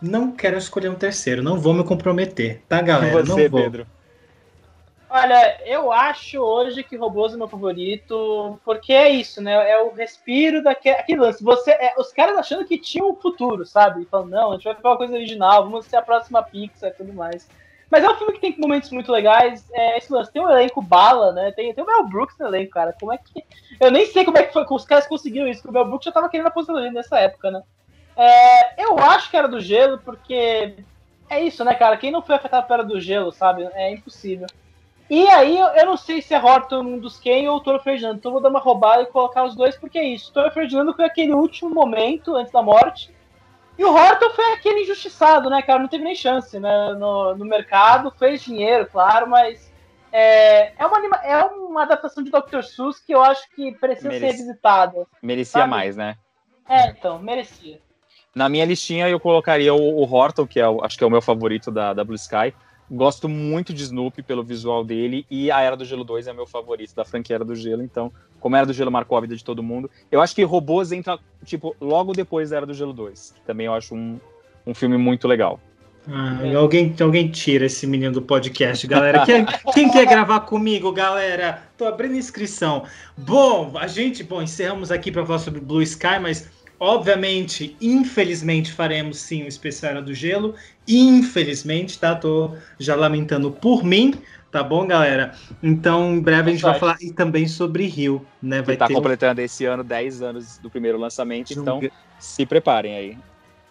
Não 0.00 0.32
quero 0.32 0.56
escolher 0.56 0.88
um 0.88 0.94
terceiro, 0.94 1.42
não 1.42 1.58
vou 1.58 1.74
me 1.74 1.84
comprometer, 1.84 2.62
tá, 2.68 2.80
galera? 2.80 3.22
Você, 3.22 3.44
não 3.44 3.50
vou. 3.50 3.62
Pedro. 3.62 3.86
Olha, 5.12 5.60
eu 5.66 5.90
acho 5.90 6.38
hoje 6.38 6.84
que 6.84 6.96
Robôs 6.96 7.34
é 7.34 7.36
meu 7.36 7.48
favorito, 7.48 8.60
porque 8.64 8.92
é 8.92 9.10
isso, 9.10 9.42
né? 9.42 9.68
É 9.68 9.82
o 9.82 9.92
respiro 9.92 10.62
daquele 10.62 11.18
lance. 11.18 11.42
Você, 11.42 11.72
é, 11.72 11.94
os 11.98 12.12
caras 12.12 12.38
achando 12.38 12.64
que 12.64 12.78
tinha 12.78 13.04
um 13.04 13.16
futuro, 13.16 13.66
sabe? 13.66 14.04
Falando, 14.04 14.30
não, 14.30 14.50
a 14.50 14.54
gente 14.54 14.64
vai 14.64 14.74
fazer 14.76 14.86
uma 14.86 14.96
coisa 14.96 15.14
original, 15.14 15.64
vamos 15.64 15.86
ser 15.86 15.96
a 15.96 16.02
próxima 16.02 16.44
Pixar 16.44 16.90
e 16.90 16.94
tudo 16.94 17.12
mais. 17.12 17.48
Mas 17.90 18.04
é 18.04 18.08
um 18.08 18.14
filme 18.14 18.34
que 18.34 18.40
tem 18.40 18.56
momentos 18.56 18.90
muito 18.90 19.10
legais. 19.10 19.68
É, 19.72 19.98
esse 19.98 20.12
lance 20.12 20.32
tem 20.32 20.40
um 20.40 20.48
elenco 20.48 20.80
bala, 20.80 21.32
né? 21.32 21.50
Tem, 21.50 21.74
tem 21.74 21.82
o 21.82 21.86
Mel 21.86 22.06
Brooks 22.06 22.36
no 22.38 22.46
elenco, 22.46 22.70
cara. 22.70 22.94
Como 22.98 23.12
é 23.12 23.18
que. 23.18 23.44
Eu 23.80 23.90
nem 23.90 24.06
sei 24.06 24.24
como 24.24 24.38
é 24.38 24.44
que 24.44 24.52
foi, 24.52 24.64
os 24.70 24.84
caras 24.84 25.08
conseguiram 25.08 25.48
isso, 25.48 25.60
porque 25.60 25.76
o 25.76 25.80
Mel 25.80 25.88
Brooks 25.88 26.04
já 26.04 26.12
tava 26.12 26.28
querendo 26.28 26.46
a 26.46 26.50
aposentadoria 26.50 26.92
nessa 26.92 27.18
época, 27.18 27.50
né? 27.50 27.62
É, 28.22 28.84
eu 28.84 28.98
acho 28.98 29.30
que 29.30 29.36
era 29.36 29.48
do 29.48 29.58
gelo, 29.58 29.98
porque 29.98 30.74
é 31.30 31.42
isso, 31.42 31.64
né, 31.64 31.74
cara? 31.74 31.96
Quem 31.96 32.10
não 32.10 32.20
foi 32.20 32.34
afetado 32.34 32.66
pela 32.66 32.84
do 32.84 33.00
gelo, 33.00 33.32
sabe? 33.32 33.66
É 33.72 33.90
impossível. 33.90 34.46
E 35.08 35.26
aí, 35.28 35.58
eu 35.58 35.86
não 35.86 35.96
sei 35.96 36.20
se 36.20 36.34
é 36.34 36.38
Horton 36.38 36.82
um 36.82 36.98
dos 36.98 37.18
quem 37.18 37.48
ou 37.48 37.56
o 37.56 37.60
Toro 37.60 37.80
Ferdinando. 37.80 38.18
Então, 38.18 38.30
vou 38.30 38.42
dar 38.42 38.50
uma 38.50 38.60
roubada 38.60 39.02
e 39.02 39.06
colocar 39.06 39.44
os 39.44 39.56
dois, 39.56 39.74
porque 39.74 39.98
é 39.98 40.04
isso. 40.04 40.30
O 40.30 40.34
Toro 40.34 40.50
Ferdinando 40.50 40.92
foi 40.92 41.06
aquele 41.06 41.32
último 41.32 41.70
momento 41.70 42.36
antes 42.36 42.52
da 42.52 42.62
morte. 42.62 43.10
E 43.78 43.84
o 43.84 43.92
Horton 43.92 44.28
foi 44.30 44.52
aquele 44.52 44.82
injustiçado, 44.82 45.48
né, 45.48 45.62
cara? 45.62 45.78
Não 45.78 45.88
teve 45.88 46.04
nem 46.04 46.14
chance 46.14 46.60
né? 46.60 46.92
no, 46.92 47.34
no 47.34 47.46
mercado. 47.46 48.10
Fez 48.10 48.42
dinheiro, 48.42 48.86
claro, 48.86 49.26
mas 49.26 49.72
é, 50.12 50.74
é, 50.78 50.86
uma, 50.86 51.16
é 51.24 51.44
uma 51.44 51.82
adaptação 51.84 52.22
de 52.22 52.30
Dr. 52.30 52.62
Seuss 52.62 53.00
que 53.00 53.14
eu 53.14 53.22
acho 53.22 53.48
que 53.56 53.72
precisa 53.72 54.08
Mereci... 54.10 54.26
ser 54.26 54.32
revisitada. 54.32 55.06
Merecia 55.22 55.60
sabe? 55.60 55.70
mais, 55.70 55.96
né? 55.96 56.18
É, 56.68 56.88
então, 56.88 57.18
merecia. 57.18 57.80
Na 58.34 58.48
minha 58.48 58.64
listinha 58.64 59.08
eu 59.08 59.18
colocaria 59.18 59.74
o, 59.74 60.00
o 60.00 60.02
Horton, 60.02 60.46
que 60.46 60.60
é, 60.60 60.64
acho 60.82 60.96
que 60.96 61.02
é 61.02 61.06
o 61.06 61.10
meu 61.10 61.20
favorito 61.20 61.70
da, 61.70 61.92
da 61.92 62.04
Blue 62.04 62.14
Sky. 62.14 62.54
Gosto 62.90 63.28
muito 63.28 63.72
de 63.72 63.84
Snoopy 63.84 64.22
pelo 64.22 64.42
visual 64.42 64.84
dele 64.84 65.24
e 65.30 65.50
a 65.50 65.60
Era 65.60 65.76
do 65.76 65.84
Gelo 65.84 66.02
2 66.02 66.26
é 66.26 66.32
meu 66.32 66.46
favorito 66.46 66.94
da 66.94 67.04
franquia 67.04 67.36
Era 67.36 67.44
do 67.44 67.54
Gelo, 67.54 67.82
então, 67.82 68.12
como 68.40 68.56
a 68.56 68.58
Era 68.58 68.66
do 68.66 68.72
Gelo 68.72 68.90
marcou 68.90 69.16
a 69.16 69.20
vida 69.20 69.36
de 69.36 69.44
todo 69.44 69.62
mundo, 69.62 69.88
eu 70.10 70.20
acho 70.20 70.34
que 70.34 70.42
Robôs 70.42 70.90
entra, 70.90 71.18
tipo, 71.44 71.76
logo 71.80 72.12
depois 72.12 72.50
da 72.50 72.56
Era 72.56 72.66
do 72.66 72.74
Gelo 72.74 72.92
2, 72.92 73.34
que 73.36 73.40
também 73.42 73.66
eu 73.66 73.74
acho 73.74 73.94
um, 73.94 74.18
um 74.66 74.74
filme 74.74 74.96
muito 74.96 75.28
legal. 75.28 75.60
Ah, 76.08 76.38
alguém, 76.56 76.94
alguém 77.00 77.28
tira 77.28 77.66
esse 77.66 77.86
menino 77.86 78.14
do 78.14 78.22
podcast, 78.22 78.86
galera. 78.86 79.24
Quem, 79.26 79.44
quem, 79.72 79.90
quer 79.90 80.06
gravar 80.06 80.40
comigo, 80.40 80.90
galera? 80.92 81.62
Tô 81.76 81.84
abrindo 81.84 82.16
inscrição. 82.16 82.84
Bom, 83.16 83.72
a 83.78 83.86
gente, 83.86 84.24
bom, 84.24 84.42
encerramos 84.42 84.90
aqui 84.90 85.12
para 85.12 85.24
falar 85.24 85.38
sobre 85.38 85.60
Blue 85.60 85.82
Sky, 85.82 86.18
mas 86.20 86.48
Obviamente, 86.80 87.76
infelizmente, 87.78 88.72
faremos 88.72 89.18
sim 89.18 89.42
o 89.42 89.46
especial 89.46 89.92
Era 89.92 90.02
do 90.02 90.14
Gelo. 90.14 90.54
Infelizmente, 90.88 91.98
tá? 91.98 92.14
Tô 92.14 92.56
já 92.78 92.96
lamentando 92.96 93.50
por 93.50 93.84
mim, 93.84 94.14
tá 94.50 94.62
bom, 94.62 94.86
galera? 94.86 95.34
Então, 95.62 96.14
em 96.14 96.20
breve 96.20 96.48
a 96.48 96.52
gente 96.54 96.62
vai 96.62 96.78
falar 96.78 96.96
e 97.02 97.12
também 97.12 97.46
sobre 97.46 97.84
Rio, 97.84 98.26
né? 98.42 98.62
Vai 98.62 98.76
que 98.76 98.78
tá 98.78 98.88
completando 98.88 99.42
um... 99.42 99.44
esse 99.44 99.66
ano 99.66 99.84
10 99.84 100.22
anos 100.22 100.56
do 100.56 100.70
primeiro 100.70 100.96
lançamento, 100.96 101.52
então 101.52 101.82
se 102.18 102.46
preparem 102.46 102.96
aí. 102.96 103.18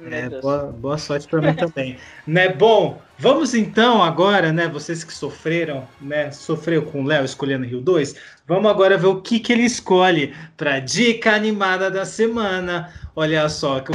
É, 0.02 0.30
boa, 0.30 0.68
boa 0.68 0.98
sorte 0.98 1.28
para 1.28 1.42
mim 1.42 1.54
também. 1.54 1.98
né, 2.26 2.48
bom, 2.48 3.02
vamos 3.18 3.54
então 3.54 4.02
agora, 4.02 4.54
né, 4.54 4.66
vocês 4.68 5.04
que 5.04 5.14
sofreram, 5.14 5.86
né, 6.00 6.32
sofreu 6.32 6.84
com 6.84 7.02
o 7.02 7.06
Léo 7.06 7.26
escolhendo 7.26 7.66
Rio 7.66 7.82
2, 7.82 8.16
vamos 8.48 8.72
agora 8.72 8.98
ver 8.98 9.08
o 9.08 9.22
que, 9.22 9.42
que 9.42 9.52
ele 9.52 9.64
escolhe 9.64 10.34
para 10.56 10.80
dica 10.80 11.34
animada 11.34 11.92
da 11.92 12.06
semana. 12.06 12.94
Olha 13.14 13.50
só, 13.50 13.82
que 13.82 13.92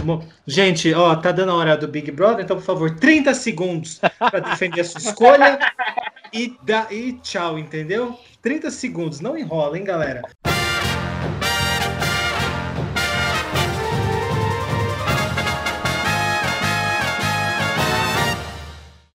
gente, 0.47 0.93
ó, 0.93 1.17
tá 1.17 1.33
dando 1.33 1.53
a 1.53 1.57
hora 1.57 1.77
do 1.77 1.89
Big 1.89 2.11
Brother, 2.11 2.45
então 2.45 2.59
por 2.59 2.65
favor, 2.65 2.91
30 2.91 3.33
segundos 3.33 3.99
para 4.19 4.41
defender 4.41 4.83
a 4.83 4.85
sua 4.85 5.01
escolha 5.01 5.59
e, 6.35 6.55
dá, 6.63 6.87
e 6.91 7.15
tchau, 7.23 7.59
entendeu? 7.59 8.19
30 8.43 8.71
segundos, 8.71 9.21
não 9.21 9.39
enrola, 9.39 9.79
hein, 9.79 9.85
galera? 9.85 10.21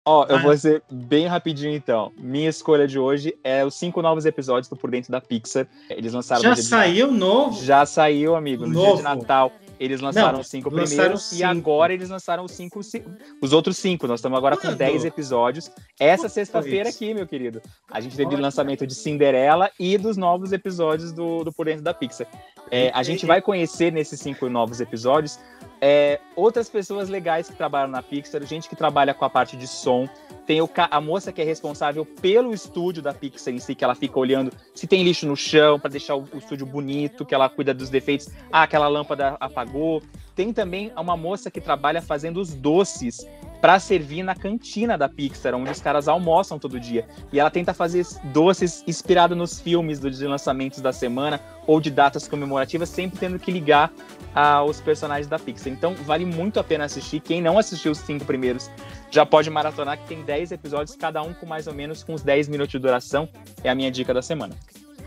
Ó, 0.07 0.23
oh, 0.23 0.32
eu 0.32 0.40
vou 0.40 0.56
ser 0.56 0.84
bem 0.91 1.26
rapidinho 1.26 1.73
então. 1.73 2.11
Minha 2.19 2.48
escolha 2.48 2.88
de 2.88 2.99
hoje 2.99 3.36
é 3.44 3.65
os 3.65 3.73
cinco 3.73 4.03
novos 4.03 4.23
episódios 4.27 4.69
do 4.69 4.76
Por 4.76 4.91
Dentro 4.91 5.11
da 5.11 5.19
Pixar. 5.19 5.68
Eles 5.90 6.14
lançaram. 6.14 6.44
Já 6.44 6.56
saiu 6.56 7.07
de... 7.07 7.18
novo? 7.18 7.64
Já 7.64 7.88
saiu, 7.88 8.36
amigo, 8.36 8.68
no 8.68 8.73
novo. 8.73 8.86
dia 8.88 8.98
de 8.98 9.02
Natal. 9.02 9.52
Eles 9.80 9.99
lançaram 9.99 10.40
os 10.40 10.48
cinco 10.48 10.69
lançaram 10.69 10.88
primeiros 10.88 11.23
cinco. 11.23 11.41
e 11.41 11.44
agora 11.44 11.94
eles 11.94 12.10
lançaram 12.10 12.45
os 12.45 12.52
cinco, 12.52 12.82
cinco, 12.84 13.10
os 13.41 13.52
outros 13.52 13.77
cinco. 13.77 14.07
Nós 14.07 14.19
estamos 14.19 14.38
agora 14.38 14.56
Quando? 14.56 14.73
com 14.73 14.77
dez 14.77 15.03
episódios. 15.03 15.72
Essa 15.99 16.30
sexta-feira 16.30 16.88
aqui, 16.88 17.14
meu 17.14 17.27
querido. 17.27 17.61
A 17.91 17.99
gente 17.99 18.15
teve 18.15 18.36
o 18.36 18.40
lançamento 18.40 18.86
de 18.86 18.94
Cinderela 18.94 19.72
e 19.80 19.98
dos 19.98 20.18
novos 20.18 20.53
episódios 20.53 21.11
do, 21.11 21.44
do 21.44 21.52
Por 21.52 21.65
Dentro 21.65 21.84
da 21.84 21.94
Pixar. 21.94 22.27
É, 22.72 22.91
a 22.94 23.03
gente 23.03 23.26
vai 23.26 23.41
conhecer 23.41 23.91
nesses 23.91 24.19
cinco 24.19 24.49
novos 24.49 24.80
episódios 24.80 25.40
é, 25.88 26.20
outras 26.36 26.68
pessoas 26.68 27.10
legais 27.10 27.48
que 27.48 27.56
trabalham 27.56 27.88
na 27.88 28.02
Pixar, 28.02 28.44
gente 28.44 28.68
que 28.68 28.76
trabalha 28.76 29.14
com 29.14 29.24
a 29.24 29.30
parte 29.30 29.56
de 29.56 29.68
som. 29.68 30.10
Tem 30.44 30.60
o, 30.60 30.68
a 30.76 30.99
moça 30.99 31.32
que 31.32 31.40
é 31.40 31.45
responsável 31.45 32.03
pelo 32.03 32.52
estúdio 32.56 33.03
da 33.03 33.14
Pixar 33.14 33.53
em 33.53 33.60
si, 33.60 33.76
que 33.76 33.84
ela 33.84 33.94
fica 33.94 34.18
olhando 34.18 34.52
se 34.74 34.88
tem 34.88 35.03
lixo 35.03 35.28
no 35.28 35.38
chão 35.38 35.80
para 35.80 35.91
deixar 35.91 36.16
o, 36.16 36.28
o, 36.34 36.40
estúdio 36.40 36.66
bonito, 36.66 37.24
que 37.24 37.36
ela 37.36 37.48
cuida 37.48 37.72
dos 37.72 37.91
defeitos. 37.91 38.30
Ah, 38.52 38.64
aquela 38.64 38.88
lâmpada 38.88 39.38
apagou. 39.40 40.02
Tem 40.36 40.52
também 40.52 40.91
uma 40.98 41.16
moça 41.16 41.52
que 41.52 41.62
trabalha 41.62 42.02
fazendo 42.02 42.41
os 42.41 42.56
doces 42.56 43.24
para 43.66 43.80
servir 43.80 44.22
na 44.22 44.36
cantina 44.36 44.96
da 44.96 45.10
Pixar, 45.10 45.56
onde 45.56 45.72
os 45.72 45.82
caras 45.82 46.08
almoçam 46.08 46.60
todo 46.60 46.80
dia. 46.80 47.08
E 47.34 47.40
ela 47.40 47.50
tenta 47.50 47.74
fazer 47.74 48.06
doces 48.26 48.84
inspirado 48.86 49.36
nos 49.36 49.60
filmes 49.60 50.00
dos 50.00 50.22
lançamentos 50.22 50.82
da 50.82 50.94
semana 50.94 51.42
ou 51.66 51.82
de 51.82 51.90
datas 51.90 52.28
comemorativas, 52.28 52.90
sempre 52.90 53.18
tendo 53.18 53.40
que 53.40 53.52
ligar 53.52 53.92
aos 54.36 54.80
personagens 54.80 55.26
da 55.26 55.40
Pixar. 55.40 55.74
Então, 55.74 55.96
vale 55.96 56.26
muito 56.26 56.60
a 56.60 56.64
pena 56.64 56.86
assistir. 56.86 57.20
Quem 57.22 57.42
não 57.42 57.58
assistiu 57.58 57.92
os 57.92 57.98
cinco 57.98 58.24
primeiros 58.24 58.70
já 59.10 59.26
pode 59.26 59.50
maratonar, 59.50 59.98
que 59.98 60.06
tem 60.06 60.22
10 60.22 60.52
episódios, 60.52 60.96
cada 60.96 61.24
um 61.24 61.34
com 61.34 61.48
mais 61.48 61.66
ou 61.66 61.74
menos 61.74 62.06
uns 62.08 62.22
10 62.22 62.48
minutos 62.50 62.72
de 62.72 62.78
duração. 62.78 63.28
É 63.64 63.70
a 63.72 63.74
minha 63.74 63.90
dica 63.90 64.14
da 64.14 64.22
semana. 64.22 64.56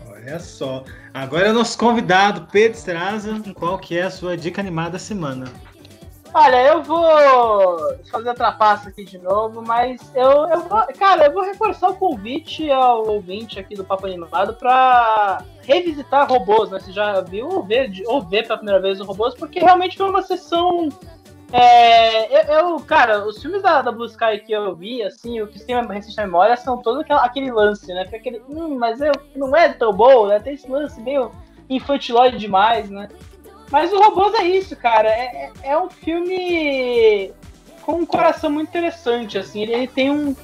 Olha 0.05 0.37
só. 0.37 0.83
Agora 1.13 1.47
é 1.47 1.51
o 1.51 1.53
nosso 1.53 1.77
convidado, 1.77 2.45
Pedro 2.51 2.77
Straza. 2.77 3.41
Qual 3.53 3.79
que 3.79 3.97
é 3.97 4.01
a 4.03 4.11
sua 4.11 4.35
dica 4.35 4.59
animada 4.59 4.91
da 4.91 4.99
semana? 4.99 5.45
Olha, 6.31 6.63
eu 6.67 6.83
vou 6.83 7.97
fazer 8.11 8.29
a 8.29 8.33
trapaça 8.35 8.89
aqui 8.89 9.03
de 9.03 9.17
novo, 9.17 9.63
mas 9.63 9.99
eu, 10.13 10.47
eu 10.47 10.61
vou, 10.61 10.85
cara, 10.97 11.25
eu 11.25 11.33
vou 11.33 11.43
reforçar 11.43 11.89
o 11.89 11.95
convite 11.95 12.69
ao 12.69 13.07
ouvinte 13.07 13.59
aqui 13.59 13.75
do 13.75 13.83
Papo 13.83 14.05
Animado 14.05 14.53
para 14.53 15.43
revisitar 15.63 16.29
robôs, 16.29 16.69
né? 16.69 16.79
Você 16.79 16.91
já 16.91 17.21
viu 17.21 17.47
ou 17.47 17.63
ver, 17.63 17.91
ou 18.05 18.21
ver 18.21 18.43
pela 18.43 18.57
primeira 18.57 18.79
vez 18.79 19.01
o 19.01 19.05
robôs, 19.05 19.33
porque 19.33 19.59
realmente 19.59 19.97
foi 19.97 20.07
uma 20.07 20.21
sessão. 20.21 20.89
É, 21.51 22.51
eu, 22.51 22.59
eu, 22.59 22.79
cara, 22.81 23.25
os 23.25 23.41
filmes 23.41 23.63
da, 23.63 23.81
da 23.81 23.91
Blue 23.91 24.05
Sky 24.05 24.39
que 24.45 24.51
eu 24.51 24.75
vi, 24.75 25.01
assim, 25.01 25.41
o 25.41 25.47
que 25.47 25.59
tem 25.59 25.83
recente 25.87 26.15
memória 26.15 26.55
são 26.55 26.77
todo 26.77 26.99
aquele, 26.99 27.19
aquele 27.19 27.51
lance, 27.51 27.87
né? 27.91 28.05
Fica 28.05 28.17
aquele, 28.17 28.39
hum, 28.47 28.77
mas 28.77 29.01
eu, 29.01 29.13
não 29.35 29.55
é 29.55 29.69
tão 29.69 29.91
bom, 29.91 30.27
né? 30.27 30.39
Tem 30.39 30.53
esse 30.53 30.69
lance 30.69 31.01
meio 31.01 31.31
infantilóide 31.67 32.37
demais, 32.37 32.87
né? 32.87 33.09
Mas 33.71 33.93
o 33.93 33.99
Robôs 33.99 34.33
é 34.35 34.43
isso, 34.43 34.75
cara. 34.75 35.09
É, 35.09 35.51
é, 35.63 35.71
é 35.71 35.77
um 35.77 35.89
filme 35.89 37.31
com 37.81 37.93
um 37.93 38.05
coração 38.05 38.49
muito 38.49 38.69
interessante, 38.69 39.37
assim, 39.37 39.63
ele, 39.63 39.73
ele 39.73 39.87
tem 39.87 40.11
um 40.11 40.35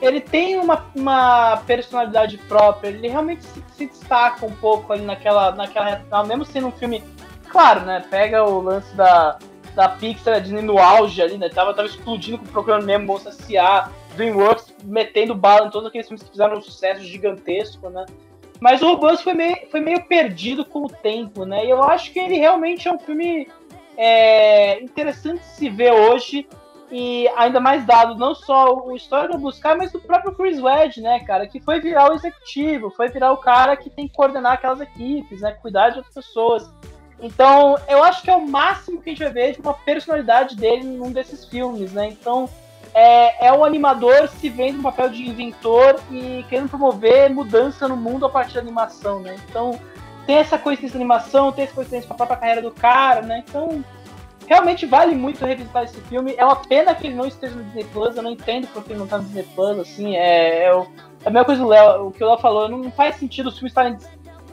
ele 0.00 0.20
tem 0.20 0.58
uma, 0.58 0.86
uma 0.94 1.56
personalidade 1.66 2.38
própria, 2.38 2.88
ele 2.88 3.08
realmente 3.08 3.44
se, 3.44 3.64
se, 3.76 3.86
destaca 3.86 4.46
um 4.46 4.54
pouco 4.54 4.92
ali 4.92 5.04
naquela, 5.04 5.52
naquela 5.52 6.24
mesmo 6.24 6.44
sendo 6.44 6.68
um 6.68 6.72
filme, 6.72 7.02
claro, 7.48 7.80
né, 7.80 8.04
pega 8.08 8.44
o 8.44 8.60
lance 8.60 8.94
da, 8.94 9.38
da 9.74 9.88
Pixar, 9.88 10.36
a 10.36 10.38
Disney 10.38 10.62
no 10.62 10.78
auge 10.78 11.20
ali, 11.20 11.36
né, 11.36 11.48
tava, 11.48 11.74
tava 11.74 11.88
explodindo 11.88 12.38
com 12.38 12.44
o 12.44 12.48
Procurando 12.48 12.86
Nemo, 12.86 13.06
Monstros 13.06 13.38
S.A., 13.40 13.90
DreamWorks 14.14 14.74
metendo 14.84 15.34
bala 15.34 15.66
em 15.66 15.70
todos 15.70 15.88
aqueles 15.88 16.06
filmes 16.06 16.22
que 16.22 16.30
fizeram 16.30 16.58
um 16.58 16.62
sucesso 16.62 17.02
gigantesco, 17.02 17.90
né, 17.90 18.06
mas 18.60 18.82
o 18.82 18.86
Robôs 18.86 19.20
foi 19.20 19.34
meio, 19.34 19.56
foi 19.70 19.80
meio 19.80 20.04
perdido 20.04 20.64
com 20.64 20.84
o 20.84 20.88
tempo, 20.88 21.44
né, 21.44 21.66
e 21.66 21.70
eu 21.70 21.82
acho 21.82 22.12
que 22.12 22.18
ele 22.18 22.36
realmente 22.36 22.88
é 22.88 22.92
um 22.92 22.98
filme 22.98 23.48
é, 23.96 24.80
interessante 24.82 25.44
se 25.44 25.68
ver 25.68 25.92
hoje, 25.92 26.46
e 26.90 27.28
ainda 27.36 27.60
mais 27.60 27.84
dado 27.84 28.14
não 28.16 28.34
só 28.34 28.74
o 28.74 28.96
histórico 28.96 29.34
do 29.34 29.40
Buscar, 29.40 29.76
mas 29.76 29.92
do 29.92 30.00
próprio 30.00 30.34
Chris 30.34 30.58
Wedge, 30.58 31.00
né, 31.00 31.20
cara, 31.20 31.46
que 31.46 31.60
foi 31.60 31.80
virar 31.80 32.10
o 32.10 32.14
executivo, 32.14 32.90
foi 32.90 33.08
virar 33.08 33.32
o 33.32 33.36
cara 33.36 33.76
que 33.76 33.90
tem 33.90 34.08
que 34.08 34.14
coordenar 34.14 34.54
aquelas 34.54 34.80
equipes, 34.80 35.42
né, 35.42 35.52
cuidar 35.60 35.90
de 35.90 35.98
outras 35.98 36.14
pessoas. 36.14 36.70
Então, 37.20 37.76
eu 37.88 38.02
acho 38.02 38.22
que 38.22 38.30
é 38.30 38.36
o 38.36 38.46
máximo 38.46 39.02
que 39.02 39.10
a 39.10 39.12
gente 39.12 39.24
vai 39.24 39.32
ver 39.32 39.52
de 39.52 39.60
uma 39.60 39.74
personalidade 39.74 40.56
dele 40.56 40.84
num 40.84 41.10
desses 41.10 41.44
filmes, 41.44 41.92
né? 41.92 42.06
Então, 42.06 42.48
é, 42.94 43.46
é 43.46 43.52
o 43.52 43.64
animador 43.64 44.28
se 44.28 44.48
vendo 44.48 44.78
no 44.78 44.82
papel 44.82 45.08
de 45.10 45.28
inventor 45.28 46.00
e 46.10 46.44
querendo 46.48 46.68
promover 46.68 47.30
mudança 47.30 47.86
no 47.88 47.96
mundo 47.96 48.26
a 48.26 48.28
partir 48.28 48.54
da 48.54 48.60
animação, 48.60 49.20
né? 49.20 49.36
Então, 49.48 49.78
tem 50.26 50.36
essa 50.36 50.58
coincidência 50.58 50.98
da 50.98 51.04
animação, 51.04 51.52
tem 51.52 51.64
essa 51.64 51.74
coincidência 51.74 52.06
com 52.06 52.14
a 52.14 52.16
própria 52.16 52.36
carreira 52.36 52.62
do 52.62 52.70
cara, 52.70 53.22
né? 53.22 53.44
Então, 53.48 53.84
realmente 54.48 54.86
vale 54.86 55.14
muito 55.14 55.44
revisitar 55.44 55.84
esse 55.84 56.00
filme. 56.02 56.34
É 56.36 56.44
uma 56.44 56.56
pena 56.56 56.94
que 56.94 57.06
ele 57.06 57.14
não 57.14 57.26
esteja 57.26 57.54
no 57.54 57.64
Disney 57.64 57.84
Plus. 57.84 58.16
Eu 58.16 58.22
não 58.22 58.32
entendo 58.32 58.66
porque 58.68 58.92
ele 58.92 58.98
não 58.98 59.06
tá 59.06 59.18
no 59.18 59.24
Disney 59.24 59.46
Plus. 59.54 59.78
Assim, 59.78 60.16
é, 60.16 60.64
é, 60.64 60.74
o, 60.74 60.82
é 61.24 61.28
a 61.28 61.30
mesma 61.30 61.44
coisa 61.44 61.62
do 61.62 61.68
Léo. 61.68 62.06
O 62.06 62.10
que 62.10 62.24
o 62.24 62.26
Léo 62.26 62.38
falou, 62.38 62.68
não 62.68 62.90
faz 62.90 63.16
sentido 63.16 63.48
os 63.48 63.54
filmes 63.54 63.70
estarem 63.70 63.98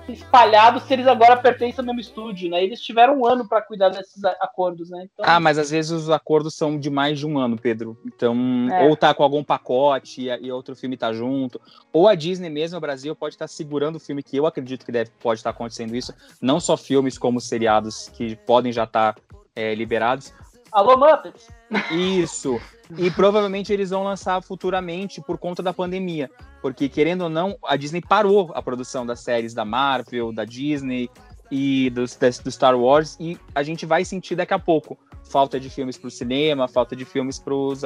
espalhados 0.07 0.83
se 0.83 0.93
eles 0.93 1.07
agora 1.07 1.37
pertencem 1.37 1.79
ao 1.79 1.85
mesmo 1.85 1.99
estúdio, 1.99 2.49
né? 2.49 2.63
Eles 2.63 2.81
tiveram 2.81 3.19
um 3.19 3.25
ano 3.25 3.47
para 3.47 3.61
cuidar 3.61 3.89
desses 3.89 4.23
acordos, 4.23 4.89
né? 4.89 5.07
Então... 5.11 5.25
Ah, 5.27 5.39
mas 5.39 5.57
às 5.57 5.71
vezes 5.71 5.91
os 5.91 6.09
acordos 6.09 6.55
são 6.55 6.79
de 6.79 6.89
mais 6.89 7.19
de 7.19 7.25
um 7.25 7.37
ano, 7.37 7.57
Pedro. 7.57 7.97
Então, 8.05 8.35
é. 8.71 8.87
ou 8.87 8.95
tá 8.95 9.13
com 9.13 9.23
algum 9.23 9.43
pacote 9.43 10.23
e, 10.23 10.45
e, 10.45 10.51
outro 10.51 10.75
filme 10.75 10.97
tá 10.97 11.11
junto, 11.11 11.59
ou 11.91 12.07
a 12.07 12.15
Disney 12.15 12.49
mesmo, 12.49 12.77
o 12.77 12.81
Brasil, 12.81 13.15
pode 13.15 13.35
estar 13.35 13.45
tá 13.45 13.49
segurando 13.49 13.95
o 13.95 13.99
filme 13.99 14.21
que 14.21 14.37
eu 14.37 14.45
acredito 14.45 14.85
que 14.85 14.91
deve, 14.91 15.11
pode 15.19 15.39
estar 15.39 15.51
tá 15.51 15.55
acontecendo 15.55 15.95
isso. 15.95 16.13
Não 16.41 16.59
só 16.59 16.77
filmes 16.77 17.17
como 17.17 17.41
seriados 17.41 18.09
que 18.09 18.35
podem 18.35 18.71
já 18.71 18.83
estar 18.83 19.13
tá 19.13 19.21
é, 19.55 19.73
liberados. 19.73 20.33
Alô, 20.75 20.97
Muppets! 20.97 21.49
Isso! 21.89 22.59
E 22.97 23.09
provavelmente 23.09 23.71
eles 23.71 23.91
vão 23.91 24.03
lançar 24.03 24.41
futuramente 24.43 25.21
por 25.21 25.37
conta 25.37 25.63
da 25.63 25.71
pandemia. 25.71 26.29
Porque, 26.61 26.89
querendo 26.89 27.21
ou 27.21 27.29
não, 27.29 27.57
a 27.63 27.77
Disney 27.77 28.01
parou 28.01 28.51
a 28.53 28.61
produção 28.61 29.05
das 29.05 29.21
séries 29.21 29.53
da 29.53 29.63
Marvel, 29.63 30.33
da 30.33 30.43
Disney 30.43 31.09
e 31.49 31.89
dos, 31.91 32.19
do 32.43 32.51
Star 32.51 32.77
Wars. 32.77 33.15
E 33.21 33.39
a 33.55 33.63
gente 33.63 33.85
vai 33.85 34.03
sentir 34.03 34.35
daqui 34.35 34.53
a 34.53 34.59
pouco 34.59 34.97
falta 35.31 35.57
de 35.57 35.69
filmes 35.69 35.97
para 35.97 36.09
o 36.09 36.11
cinema, 36.11 36.67
falta 36.67 36.93
de 36.93 37.05
filmes 37.05 37.39
para 37.39 37.53
os 37.53 37.81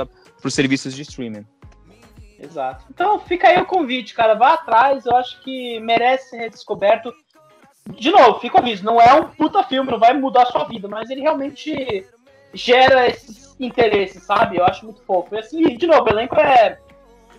serviços 0.50 0.96
de 0.96 1.04
streaming. 1.04 1.46
Exato. 2.40 2.86
Então 2.90 3.20
fica 3.20 3.50
aí 3.50 3.62
o 3.62 3.68
convite, 3.68 4.16
cara. 4.16 4.34
Vá 4.34 4.56
atrás, 4.56 5.06
eu 5.06 5.16
acho 5.16 5.40
que 5.44 5.80
merece 5.80 6.32
ser 6.32 6.38
redescoberto 6.38 7.14
de 7.98 8.12
novo, 8.12 8.40
fica 8.40 8.60
aviso, 8.60 8.84
não 8.84 9.02
é 9.02 9.14
um 9.14 9.30
puta 9.30 9.64
filme, 9.64 9.90
não 9.90 10.00
vai 10.00 10.14
mudar 10.14 10.44
a 10.44 10.52
sua 10.52 10.66
vida, 10.66 10.88
mas 10.88 11.10
ele 11.10 11.22
realmente 11.22 12.06
gera 12.54 13.08
esses 13.08 13.56
interesses, 13.60 14.24
sabe? 14.24 14.58
Eu 14.58 14.66
acho 14.66 14.86
muito 14.86 15.02
fofo. 15.04 15.36
E 15.36 15.40
assim, 15.40 15.78
de 15.78 15.88
novo, 15.88 16.06
o 16.06 16.10
elenco 16.10 16.36
é, 16.40 16.78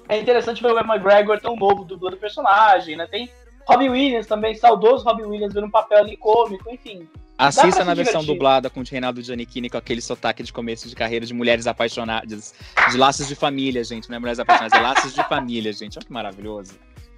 é 0.09 0.19
interessante 0.19 0.63
ver 0.63 0.73
o 0.73 0.79
McGregor 0.79 1.41
tão 1.41 1.57
novo 1.57 1.85
dublando 1.85 2.17
o 2.17 2.21
personagem, 2.21 2.97
né? 2.97 3.07
Tem 3.07 3.31
Robin 3.67 3.89
Williams 3.89 4.27
também, 4.27 4.55
saudoso 4.55 5.05
Robin 5.05 5.25
Williams 5.25 5.55
vendo 5.55 5.67
um 5.67 5.71
papel 5.71 5.99
ali 5.99 6.17
cômico, 6.17 6.71
enfim. 6.71 7.09
Assista 7.39 7.85
na 7.85 7.95
versão 7.95 8.23
dublada 8.23 8.69
com 8.69 8.81
o 8.81 8.85
Reinaldo 8.85 9.23
Giannichini 9.23 9.71
com 9.71 9.79
aquele 9.79 10.03
sotaque 10.03 10.43
de 10.43 10.53
começo 10.53 10.89
de 10.89 10.95
carreira 10.95 11.25
de 11.25 11.33
mulheres 11.33 11.67
apaixonadas, 11.67 12.55
de 12.91 12.99
laços 12.99 13.29
de 13.29 13.35
família, 13.35 13.83
gente, 13.83 14.11
não 14.11 14.17
é 14.17 14.19
mulheres 14.19 14.39
apaixonadas, 14.39 14.79
é 14.79 14.83
laços 14.83 15.15
de 15.15 15.27
família, 15.27 15.73
gente. 15.73 15.97
Olha 15.99 16.07
que 16.07 16.13
maravilhoso. 16.13 16.75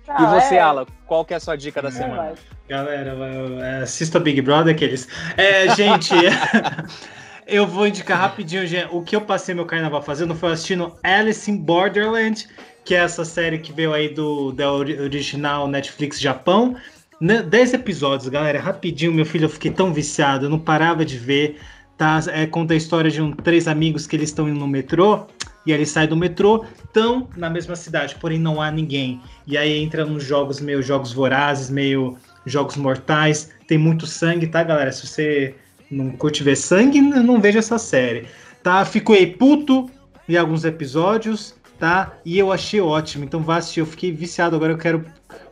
Ah, 0.06 0.23
e 0.23 0.27
você, 0.27 0.56
é... 0.56 0.60
Ala, 0.60 0.86
qual 1.06 1.24
que 1.24 1.35
é 1.35 1.39
a 1.39 1.40
sua 1.40 1.56
dica 1.56 1.82
da 1.82 1.89
é, 1.89 1.93
semana? 1.93 2.35
Galera, 2.69 3.82
assista 3.82 4.20
Big 4.20 4.40
Brother, 4.43 4.74
aqueles. 4.74 5.09
É, 5.36 5.74
gente, 5.74 6.14
eu 7.47 7.66
vou 7.66 7.86
indicar 7.86 8.19
rapidinho, 8.19 8.66
gente, 8.66 8.89
o 8.90 9.02
que 9.02 9.16
eu 9.16 9.20
passei 9.20 9.55
meu 9.55 9.66
carnaval 9.66 10.02
fazendo 10.02 10.35
foi 10.35 10.52
assistindo 10.52 10.94
Alice 11.02 11.51
in 11.51 11.56
Borderland, 11.56 12.48
que 12.85 12.94
é 12.94 12.98
essa 12.98 13.24
série 13.24 13.59
que 13.59 13.73
veio 13.73 13.93
aí 13.93 14.09
do 14.09 14.52
da 14.52 14.73
original 14.73 15.69
Netflix 15.69 16.20
Japão. 16.20 16.77
10 17.20 17.74
episódios, 17.74 18.28
galera, 18.28 18.60
rapidinho, 18.60 19.12
meu 19.12 19.24
filho, 19.24 19.44
eu 19.44 19.48
fiquei 19.48 19.70
tão 19.70 19.93
viciado, 19.93 20.47
eu 20.47 20.51
não 20.51 20.59
parava 20.59 21.05
de 21.05 21.16
ver. 21.16 21.60
Tá? 21.97 22.20
É, 22.28 22.47
conta 22.47 22.74
a 22.74 22.77
história 22.77 23.10
de 23.10 23.23
um, 23.23 23.31
três 23.31 23.69
amigos 23.69 24.06
que 24.06 24.16
eles 24.16 24.31
estão 24.31 24.48
indo 24.48 24.59
no 24.59 24.66
metrô 24.66 25.27
e 25.64 25.73
eles 25.73 25.90
saem 25.90 26.09
do 26.09 26.16
metrô, 26.16 26.64
estão 26.85 27.28
na 27.36 27.48
mesma 27.48 27.77
cidade, 27.77 28.16
porém 28.16 28.39
não 28.39 28.60
há 28.60 28.70
ninguém. 28.70 29.20
E 29.47 29.56
aí 29.56 29.78
entra 29.78 30.05
nos 30.05 30.24
jogos 30.24 30.60
meio 30.60 30.82
jogos 30.82 31.12
vorazes, 31.12 31.70
meio 31.70 32.19
jogos 32.44 32.77
mortais. 32.77 33.51
Tem 33.69 33.78
muito 33.78 34.05
sangue, 34.05 34.48
tá, 34.48 34.64
galera? 34.64 34.90
Se 34.90 35.06
você 35.06 35.55
não 35.93 36.10
curte 36.10 36.43
ver 36.43 36.56
sangue, 36.56 37.01
não 37.01 37.40
veja 37.40 37.59
essa 37.59 37.78
série. 37.78 38.27
Tá? 38.62 38.85
Fiquei 38.85 39.27
puto 39.27 39.90
em 40.28 40.36
alguns 40.36 40.64
episódios, 40.64 41.55
tá? 41.78 42.16
E 42.24 42.39
eu 42.39 42.51
achei 42.51 42.81
ótimo. 42.81 43.24
Então 43.24 43.40
vá 43.40 43.56
assistir. 43.56 43.81
Eu 43.81 43.86
fiquei 43.86 44.10
viciado. 44.10 44.56
Agora 44.56 44.73
eu 44.73 44.78
quero 44.78 45.05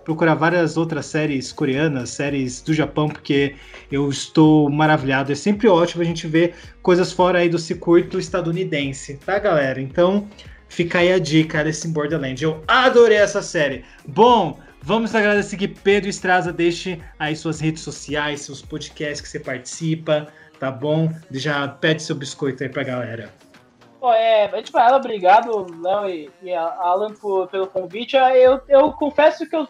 procurar 0.04 0.34
várias 0.34 0.76
outras 0.76 1.06
séries 1.06 1.52
coreanas, 1.52 2.10
séries 2.10 2.62
do 2.62 2.72
Japão, 2.72 3.08
porque 3.08 3.54
eu 3.92 4.08
estou 4.08 4.70
maravilhado. 4.70 5.30
É 5.30 5.34
sempre 5.34 5.68
ótimo 5.68 6.02
a 6.02 6.06
gente 6.06 6.26
ver 6.26 6.54
coisas 6.82 7.12
fora 7.12 7.40
aí 7.40 7.48
do 7.48 7.58
circuito 7.58 8.18
estadunidense, 8.18 9.18
tá, 9.24 9.38
galera? 9.38 9.80
Então, 9.80 10.28
fica 10.68 11.00
aí 11.00 11.12
a 11.12 11.18
dica 11.18 11.62
desse 11.62 11.88
Borderland. 11.88 12.42
Eu 12.42 12.62
adorei 12.66 13.18
essa 13.18 13.42
série. 13.42 13.84
Bom, 14.06 14.58
vamos 14.82 15.14
agradecer 15.14 15.56
que 15.56 15.68
Pedro 15.68 16.08
Estraza 16.08 16.52
deixe 16.52 17.00
aí 17.18 17.36
suas 17.36 17.60
redes 17.60 17.82
sociais, 17.82 18.42
seus 18.42 18.62
podcasts 18.62 19.20
que 19.20 19.28
você 19.28 19.40
participa, 19.40 20.28
tá 20.58 20.70
bom? 20.70 21.10
Já 21.30 21.66
pede 21.68 22.02
seu 22.02 22.16
biscoito 22.16 22.62
aí 22.62 22.68
pra 22.68 22.82
galera. 22.82 23.32
Pô, 24.00 24.10
é, 24.14 24.48
tipo, 24.62 24.78
ela, 24.78 24.96
obrigado, 24.96 25.66
Léo 25.82 26.08
e, 26.08 26.30
e 26.42 26.54
Alan, 26.54 27.12
por, 27.12 27.48
pelo 27.48 27.66
convite. 27.66 28.16
Ah, 28.16 28.34
eu, 28.34 28.58
eu 28.66 28.92
confesso 28.92 29.46
que 29.46 29.54
eu, 29.54 29.68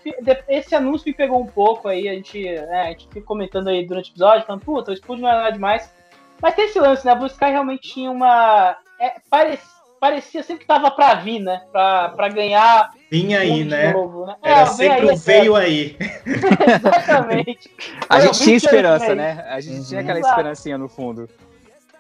esse 0.49 0.73
anúncio 0.73 1.09
me 1.09 1.13
pegou 1.13 1.43
um 1.43 1.47
pouco 1.47 1.89
aí, 1.89 2.09
a 2.09 2.15
gente, 2.15 2.41
né, 2.45 2.83
a 2.83 2.89
gente 2.91 3.09
fica 3.09 3.23
comentando 3.23 3.69
aí 3.69 3.85
durante 3.85 4.11
o 4.11 4.13
episódio, 4.13 4.47
falando, 4.47 4.63
puta, 4.63 4.93
o 4.93 4.95
Spud 4.95 5.21
não 5.21 5.29
é 5.29 5.33
nada 5.33 5.51
demais. 5.51 5.93
Mas 6.41 6.55
tem 6.55 6.67
esse 6.67 6.79
lance, 6.79 7.05
né? 7.05 7.13
A 7.13 7.17
Blue 7.17 7.27
Sky 7.27 7.47
realmente 7.47 7.93
tinha 7.93 8.11
uma. 8.11 8.77
É, 8.99 9.17
parecia, 9.29 9.69
parecia 9.99 10.43
sempre 10.43 10.63
que 10.63 10.67
tava 10.67 10.91
pra 10.91 11.15
vir, 11.15 11.41
né? 11.41 11.63
Pra, 11.71 12.11
pra 12.11 12.29
ganhar. 12.29 12.91
Vinha 13.11 13.41
aí, 13.41 13.65
né? 13.65 13.93
Novo, 13.93 14.25
né? 14.25 14.37
Era 14.41 14.61
é, 14.61 14.67
sempre 14.67 15.13
o 15.13 15.17
veio 15.17 15.57
aí. 15.57 15.97
Exatamente. 16.25 17.69
a 18.09 18.21
gente 18.21 18.39
tinha 18.39 18.57
esperança, 18.57 19.15
né? 19.17 19.45
A 19.49 19.61
gente 19.61 19.79
uhum. 19.79 19.85
tinha 19.85 20.01
aquela 20.01 20.21
esperancinha 20.21 20.79
no 20.79 20.89
fundo. 20.89 21.29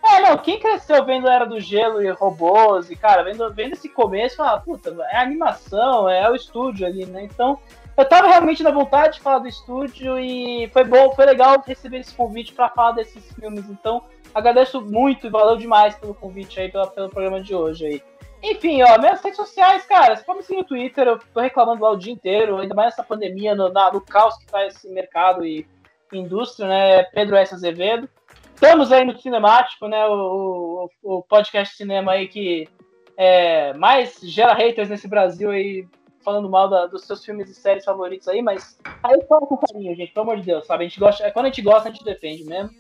É, 0.02 0.20
não, 0.20 0.38
quem 0.38 0.58
cresceu 0.58 1.04
vendo 1.04 1.28
Era 1.28 1.44
do 1.44 1.60
Gelo 1.60 2.02
e 2.02 2.08
robôs, 2.10 2.90
e, 2.90 2.96
cara, 2.96 3.22
vendo, 3.22 3.52
vendo 3.52 3.72
esse 3.72 3.88
começo, 3.88 4.36
fala, 4.36 4.60
puta, 4.60 4.96
é 5.10 5.18
animação, 5.18 6.08
é 6.08 6.30
o 6.30 6.34
estúdio 6.34 6.86
ali, 6.86 7.04
né? 7.04 7.24
Então, 7.24 7.58
eu 7.96 8.04
tava 8.04 8.28
realmente 8.28 8.62
na 8.62 8.70
vontade 8.70 9.14
de 9.14 9.20
falar 9.20 9.40
do 9.40 9.48
estúdio 9.48 10.18
e 10.18 10.68
foi 10.72 10.84
bom, 10.84 11.12
foi 11.14 11.26
legal 11.26 11.62
receber 11.66 11.98
esse 11.98 12.14
convite 12.14 12.52
para 12.52 12.70
falar 12.70 12.92
desses 12.92 13.22
filmes. 13.34 13.68
Então, 13.68 14.02
agradeço 14.34 14.80
muito 14.80 15.26
e 15.26 15.30
valeu 15.30 15.56
demais 15.56 15.94
pelo 15.96 16.14
convite 16.14 16.58
aí, 16.60 16.70
pelo, 16.70 16.86
pelo 16.86 17.10
programa 17.10 17.42
de 17.42 17.54
hoje 17.54 17.86
aí. 17.86 18.02
Enfim, 18.42 18.82
ó, 18.82 18.98
minhas 18.98 19.22
redes 19.22 19.36
sociais, 19.36 19.84
cara, 19.84 20.16
você 20.16 20.24
pode 20.24 20.38
me 20.38 20.44
seguir 20.44 20.58
no 20.58 20.64
Twitter, 20.64 21.06
eu 21.06 21.18
tô 21.18 21.40
reclamando 21.40 21.82
lá 21.82 21.90
o 21.90 21.96
dia 21.96 22.12
inteiro, 22.12 22.58
ainda 22.58 22.74
mais 22.74 22.86
nessa 22.90 23.04
pandemia, 23.04 23.54
no, 23.54 23.68
na, 23.68 23.92
no 23.92 24.00
caos 24.00 24.36
que 24.38 24.46
tá 24.46 24.66
esse 24.66 24.88
mercado 24.88 25.44
e 25.44 25.66
indústria, 26.12 26.66
né? 26.66 27.02
Pedro 27.04 27.36
S. 27.36 27.54
Azevedo. 27.54 28.08
Estamos 28.54 28.90
aí 28.92 29.04
no 29.04 29.18
Cinemático, 29.18 29.86
né? 29.88 30.06
O, 30.06 30.90
o, 31.02 31.18
o 31.18 31.22
podcast 31.22 31.76
cinema 31.76 32.12
aí 32.12 32.28
que 32.28 32.68
é, 33.16 33.74
mais 33.74 34.18
gera 34.22 34.54
haters 34.54 34.88
nesse 34.88 35.06
Brasil 35.06 35.50
aí, 35.50 35.86
falando 36.24 36.48
mal 36.48 36.68
da, 36.68 36.86
dos 36.86 37.04
seus 37.04 37.24
filmes 37.24 37.50
e 37.50 37.54
séries 37.54 37.84
favoritos 37.84 38.26
aí, 38.28 38.40
mas 38.40 38.78
aí 39.02 39.22
fala 39.28 39.46
com 39.46 39.56
carinho, 39.58 39.94
gente, 39.94 40.12
pelo 40.12 40.24
amor 40.24 40.36
de 40.38 40.46
Deus, 40.46 40.66
sabe? 40.66 40.84
A 40.84 40.88
gente 40.88 40.98
gosta, 40.98 41.30
quando 41.30 41.46
a 41.46 41.48
gente 41.48 41.62
gosta, 41.62 41.88
a 41.88 41.92
gente 41.92 42.04
defende 42.04 42.44
mesmo. 42.44 42.70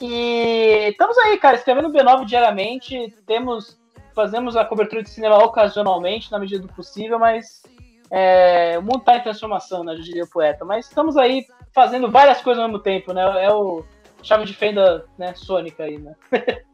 E 0.00 0.88
estamos 0.90 1.16
aí, 1.18 1.38
cara, 1.38 1.56
escrevendo 1.56 1.90
B9 1.90 2.26
diariamente, 2.26 3.14
temos, 3.26 3.80
fazemos 4.14 4.56
a 4.56 4.64
cobertura 4.64 5.02
de 5.02 5.10
cinema 5.10 5.38
ocasionalmente, 5.38 6.30
na 6.30 6.38
medida 6.38 6.66
do 6.66 6.72
possível, 6.72 7.18
mas 7.18 7.62
é, 8.10 8.78
o 8.78 8.82
mundo 8.82 8.98
está 8.98 9.16
em 9.16 9.22
transformação, 9.22 9.82
né, 9.82 9.94
eu 9.94 10.00
diria 10.00 10.24
o 10.24 10.30
poeta. 10.30 10.64
Mas 10.64 10.86
estamos 10.86 11.16
aí 11.16 11.46
fazendo 11.72 12.10
várias 12.10 12.40
coisas 12.40 12.62
ao 12.62 12.68
mesmo 12.68 12.82
tempo, 12.82 13.12
né? 13.12 13.44
É 13.44 13.52
o 13.52 13.84
chave 14.22 14.44
de 14.44 14.54
fenda 14.54 15.04
né, 15.18 15.34
sônica 15.34 15.84
aí, 15.84 15.98
né? 15.98 16.14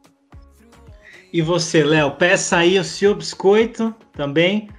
E 1.33 1.41
você, 1.41 1.81
Léo, 1.81 2.11
peça 2.11 2.57
aí 2.57 2.77
o 2.77 2.83
seu 2.83 3.15
biscoito 3.15 3.95
também. 4.11 4.69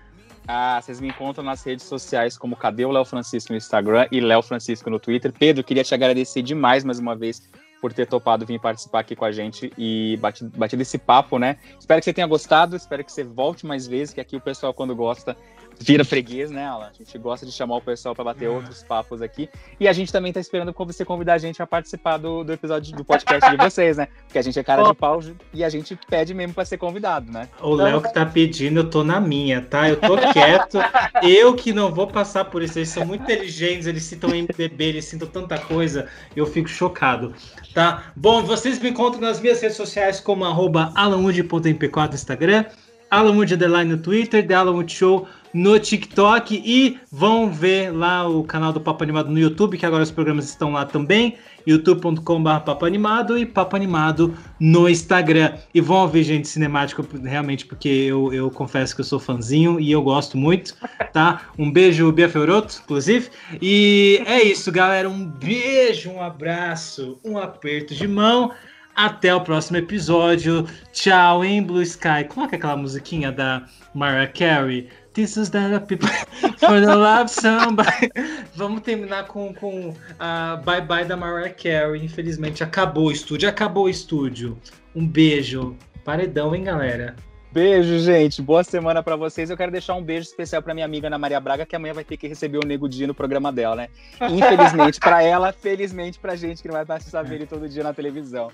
Ah, 0.47 0.79
vocês 0.83 1.01
me 1.01 1.09
encontram 1.09 1.43
nas 1.43 1.65
redes 1.65 1.87
sociais 1.87 2.37
como 2.37 2.55
Cadê 2.55 2.85
o 2.85 2.91
Léo 2.91 3.07
Francisco 3.07 3.55
no 3.55 3.57
Instagram 3.57 4.07
e 4.13 4.21
Léo 4.21 4.43
Francisco 4.43 4.91
no 4.91 5.01
Twitter. 5.01 5.33
Pedro, 5.33 5.65
queria 5.65 5.83
te 5.83 5.95
agradecer 5.95 6.43
demais 6.43 6.85
mais 6.85 6.99
uma 6.99 7.17
vez 7.17 7.49
por 7.83 7.93
ter 7.93 8.07
topado 8.07 8.47
vir 8.47 8.61
participar 8.61 9.01
aqui 9.01 9.17
com 9.17 9.25
a 9.25 9.33
gente 9.33 9.73
e 9.77 10.17
batido, 10.21 10.57
batido 10.57 10.83
esse 10.83 10.97
papo, 10.97 11.37
né? 11.37 11.59
Espero 11.77 12.01
que 12.01 12.05
você 12.05 12.13
tenha 12.13 12.29
gostado, 12.29 12.77
espero 12.77 13.05
que 13.05 13.11
você 13.11 13.25
volte 13.25 13.67
mais 13.67 13.89
vezes, 13.89 14.15
que 14.15 14.21
aqui 14.21 14.37
o 14.37 14.41
pessoal, 14.41 14.73
quando 14.73 14.95
gosta, 14.95 15.37
vira 15.83 16.05
freguês, 16.05 16.51
né, 16.51 16.65
Alan? 16.65 16.87
A 16.87 16.93
gente 16.93 17.19
gosta 17.19 17.45
de 17.45 17.53
chamar 17.53 17.77
o 17.77 17.81
pessoal 17.81 18.15
para 18.15 18.25
bater 18.25 18.49
outros 18.49 18.83
papos 18.83 19.21
aqui. 19.21 19.49
E 19.79 19.89
a 19.89 19.93
gente 19.93 20.13
também 20.13 20.33
tá 20.33 20.41
esperando 20.41 20.73
você 20.73 21.05
convidar 21.05 21.35
a 21.35 21.39
gente 21.39 21.63
a 21.63 21.67
participar 21.67 22.17
do, 22.17 22.45
do 22.45 22.53
episódio 22.53 22.95
do 22.97 23.05
podcast 23.05 23.51
de 23.51 23.57
vocês, 23.57 23.97
né? 23.97 24.09
Porque 24.27 24.39
a 24.39 24.43
gente 24.43 24.59
é 24.59 24.63
cara 24.63 24.83
oh. 24.83 24.89
de 24.89 24.95
pau 24.95 25.21
e 25.53 25.63
a 25.63 25.69
gente 25.69 25.99
pede 26.09 26.35
mesmo 26.35 26.55
para 26.55 26.65
ser 26.65 26.79
convidado, 26.79 27.31
né? 27.31 27.49
O 27.61 27.75
Léo 27.75 28.01
que 28.01 28.13
tá 28.13 28.25
pedindo, 28.25 28.81
eu 28.81 28.91
tô 28.91 29.05
na 29.05 29.21
minha, 29.21 29.61
tá? 29.63 29.89
Eu 29.89 29.97
tô 29.97 30.17
quieto. 30.33 30.79
eu 31.23 31.55
que 31.55 31.73
não 31.73 31.93
vou 31.93 32.07
passar 32.07 32.47
por 32.47 32.63
isso. 32.63 32.79
Eles 32.79 32.89
são 32.89 33.05
muito 33.05 33.23
inteligentes, 33.23 33.87
eles 33.87 34.05
citam 34.05 34.31
MDB, 34.31 34.85
eles 34.85 35.05
citam 35.05 35.29
tanta 35.29 35.59
coisa. 35.59 36.09
Eu 36.35 36.47
fico 36.47 36.69
chocado, 36.69 37.35
tá? 37.75 38.13
Bom, 38.17 38.43
vocês 38.43 38.79
me 38.79 38.91
encontram 38.91 39.21
nas 39.21 39.41
minhas 39.41 39.61
redes 39.61 39.77
sociais 39.77 40.21
como 40.21 40.45
arroba 40.45 40.93
alanwood.mp4 40.95 42.09
no 42.09 42.15
Instagram, 42.15 42.65
alanwood 43.13 43.55
no 43.87 43.99
Twitter, 43.99 44.47
The 44.47 44.55
Alanwood 44.55 44.91
Show 44.91 45.29
no 45.53 45.79
TikTok 45.79 46.63
e 46.65 46.99
vão 47.11 47.53
ver 47.53 47.93
lá 47.93 48.27
o 48.27 48.43
canal 48.43 48.73
do 48.73 48.81
Papo 48.81 49.05
Animado 49.05 49.31
no 49.31 49.39
YouTube, 49.39 49.77
que 49.77 49.85
agora 49.85 50.03
os 50.03 50.11
programas 50.11 50.49
estão 50.49 50.73
lá 50.73 50.87
também, 50.87 51.37
youtube.com.br 51.67 52.61
Papo 52.65 52.87
Animado 52.87 53.37
e 53.37 53.45
Papo 53.45 53.77
Animado 53.77 54.35
no 54.59 54.89
Instagram. 54.89 55.53
E 55.75 55.81
vão 55.81 56.09
ver 56.09 56.23
gente 56.23 56.49
cinemática 56.49 57.05
realmente, 57.23 57.67
porque 57.67 57.89
eu, 57.89 58.33
eu 58.33 58.51
confesso 58.51 58.95
que 58.95 59.03
eu 59.03 59.05
sou 59.05 59.21
fãzinho 59.21 59.79
e 59.79 59.93
eu 59.93 60.01
gosto 60.01 60.39
muito, 60.39 60.75
tá? 61.13 61.43
Um 61.59 61.71
beijo, 61.71 62.11
Bia 62.13 62.31
Feoroto, 62.31 62.81
inclusive. 62.83 63.29
E 63.61 64.23
é 64.25 64.43
isso, 64.43 64.73
galera. 64.73 65.09
Um 65.11 65.27
beijo, 65.27 66.11
um 66.11 66.23
abraço, 66.23 67.19
um 67.23 67.37
aperto 67.37 67.95
de 67.95 68.09
mão. 68.09 68.53
Até 68.95 69.35
o 69.35 69.41
próximo 69.41 69.79
episódio. 69.79 70.67
Tchau, 70.93 71.45
hein, 71.45 71.63
Blue 71.63 71.83
Sky. 71.83 72.25
Coloca 72.29 72.57
aquela 72.57 72.77
musiquinha 72.77 73.33
da 73.33 73.67
Mariah 73.95 74.31
Carey. 74.31 74.89
This 75.15 75.37
is 75.37 75.51
that 75.51 75.87
people 75.87 76.09
for 76.59 76.81
the 76.81 76.95
love 76.95 77.29
somebody. 77.29 78.11
Vamos 78.57 78.83
terminar 78.83 79.27
com, 79.27 79.53
com 79.55 79.95
a 80.19 80.57
Bye 80.65 80.83
Bye 80.83 81.05
da 81.05 81.17
Mariah 81.17 81.55
Carey. 81.55 82.05
Infelizmente 82.05 82.63
acabou 82.63 83.07
o 83.07 83.13
estúdio. 83.13 83.49
Acabou 83.49 83.85
o 83.85 83.89
estúdio. 83.89 84.59
Um 84.95 85.07
beijo. 85.07 85.77
Paredão, 86.05 86.55
hein, 86.55 86.65
galera? 86.65 87.17
Beijo, 87.53 87.99
gente. 87.99 88.41
Boa 88.41 88.65
semana 88.65 89.03
para 89.03 89.15
vocês. 89.15 89.51
Eu 89.51 89.57
quero 89.59 89.71
deixar 89.71 89.95
um 89.95 90.03
beijo 90.03 90.27
especial 90.27 90.63
para 90.63 90.73
minha 90.73 90.87
amiga 90.87 91.09
Ana 91.09 91.19
Maria 91.19 91.39
Braga, 91.39 91.67
que 91.67 91.77
amanhã 91.77 91.93
vai 91.93 92.03
ter 92.03 92.17
que 92.17 92.27
receber 92.27 92.57
o 92.57 92.67
Nego 92.67 92.89
Dia 92.89 93.07
no 93.07 93.15
programa 93.15 93.53
dela, 93.53 93.77
né? 93.77 93.89
Infelizmente 94.23 94.99
para 94.99 95.23
ela, 95.23 95.53
felizmente 95.53 96.19
pra 96.19 96.35
gente 96.35 96.63
que 96.63 96.69
não 96.69 96.75
vai 96.75 96.87
precisar 96.87 97.23
ver 97.23 97.35
ele 97.35 97.47
todo 97.47 97.69
dia 97.69 97.83
na 97.83 97.93
televisão. 97.93 98.51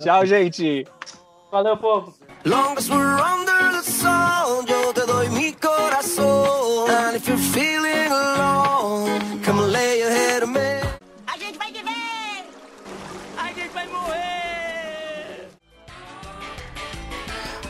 Tchau, 0.00 0.24
gente. 0.24 0.86
Valeu, 1.50 1.76
povo. 1.76 2.14
Long 2.44 2.76
as 2.76 2.88
we're 2.88 3.20
under 3.20 3.72
the 3.72 3.82
sun, 3.82 4.66
yo 4.68 4.92
te 4.92 5.04
doy 5.04 5.28
mi 5.30 5.52
corazón. 5.54 6.88
And 6.90 7.16
if 7.16 7.26
you're 7.26 7.36
feeling 7.36 8.12
alone, 8.12 9.40
come 9.44 9.60
lay 9.72 9.98
your 9.98 10.10
head 10.10 10.44
on 10.44 10.52
me. 10.52 10.87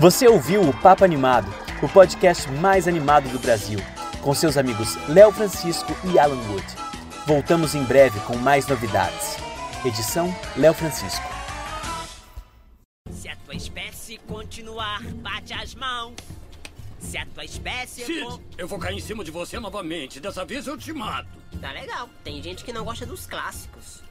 Você 0.01 0.29
ouviu 0.29 0.62
o 0.62 0.73
Papo 0.81 1.05
Animado, 1.05 1.53
o 1.83 1.89
podcast 1.89 2.51
mais 2.53 2.87
animado 2.87 3.29
do 3.31 3.39
Brasil, 3.39 3.81
com 4.23 4.33
seus 4.35 4.57
amigos 4.57 4.97
Léo 5.09 5.33
Francisco 5.33 5.93
e 6.05 6.19
Alan 6.19 6.41
Wood. 6.49 6.66
Voltamos 7.27 7.75
em 7.75 7.83
breve 7.83 8.19
com 8.20 8.37
mais 8.37 8.66
novidades. 8.66 9.37
Edição 9.85 10.35
Léo 10.57 10.75
Francisco 10.75 11.39
tua 13.49 13.57
espécie 13.57 14.19
continuar, 14.29 15.03
bate 15.03 15.55
as 15.55 15.75
mãos. 15.75 16.15
Se 16.99 17.16
a 17.16 17.25
tua 17.25 17.47
espécie. 17.47 18.05
Cid, 18.05 18.20
for... 18.20 18.41
eu 18.59 18.69
vou 18.69 18.79
cair 18.79 18.99
em 18.99 19.01
cima 19.01 19.25
de 19.25 19.31
você 19.31 19.59
novamente. 19.59 20.20
Dessa 20.20 20.45
vez 20.45 20.66
eu 20.66 20.77
te 20.77 20.93
mato. 20.93 21.31
Tá 21.59 21.73
legal. 21.73 22.11
Tem 22.23 22.43
gente 22.43 22.62
que 22.62 22.75
não 22.75 22.85
gosta 22.85 23.07
dos 23.07 23.25
clássicos. 23.25 24.03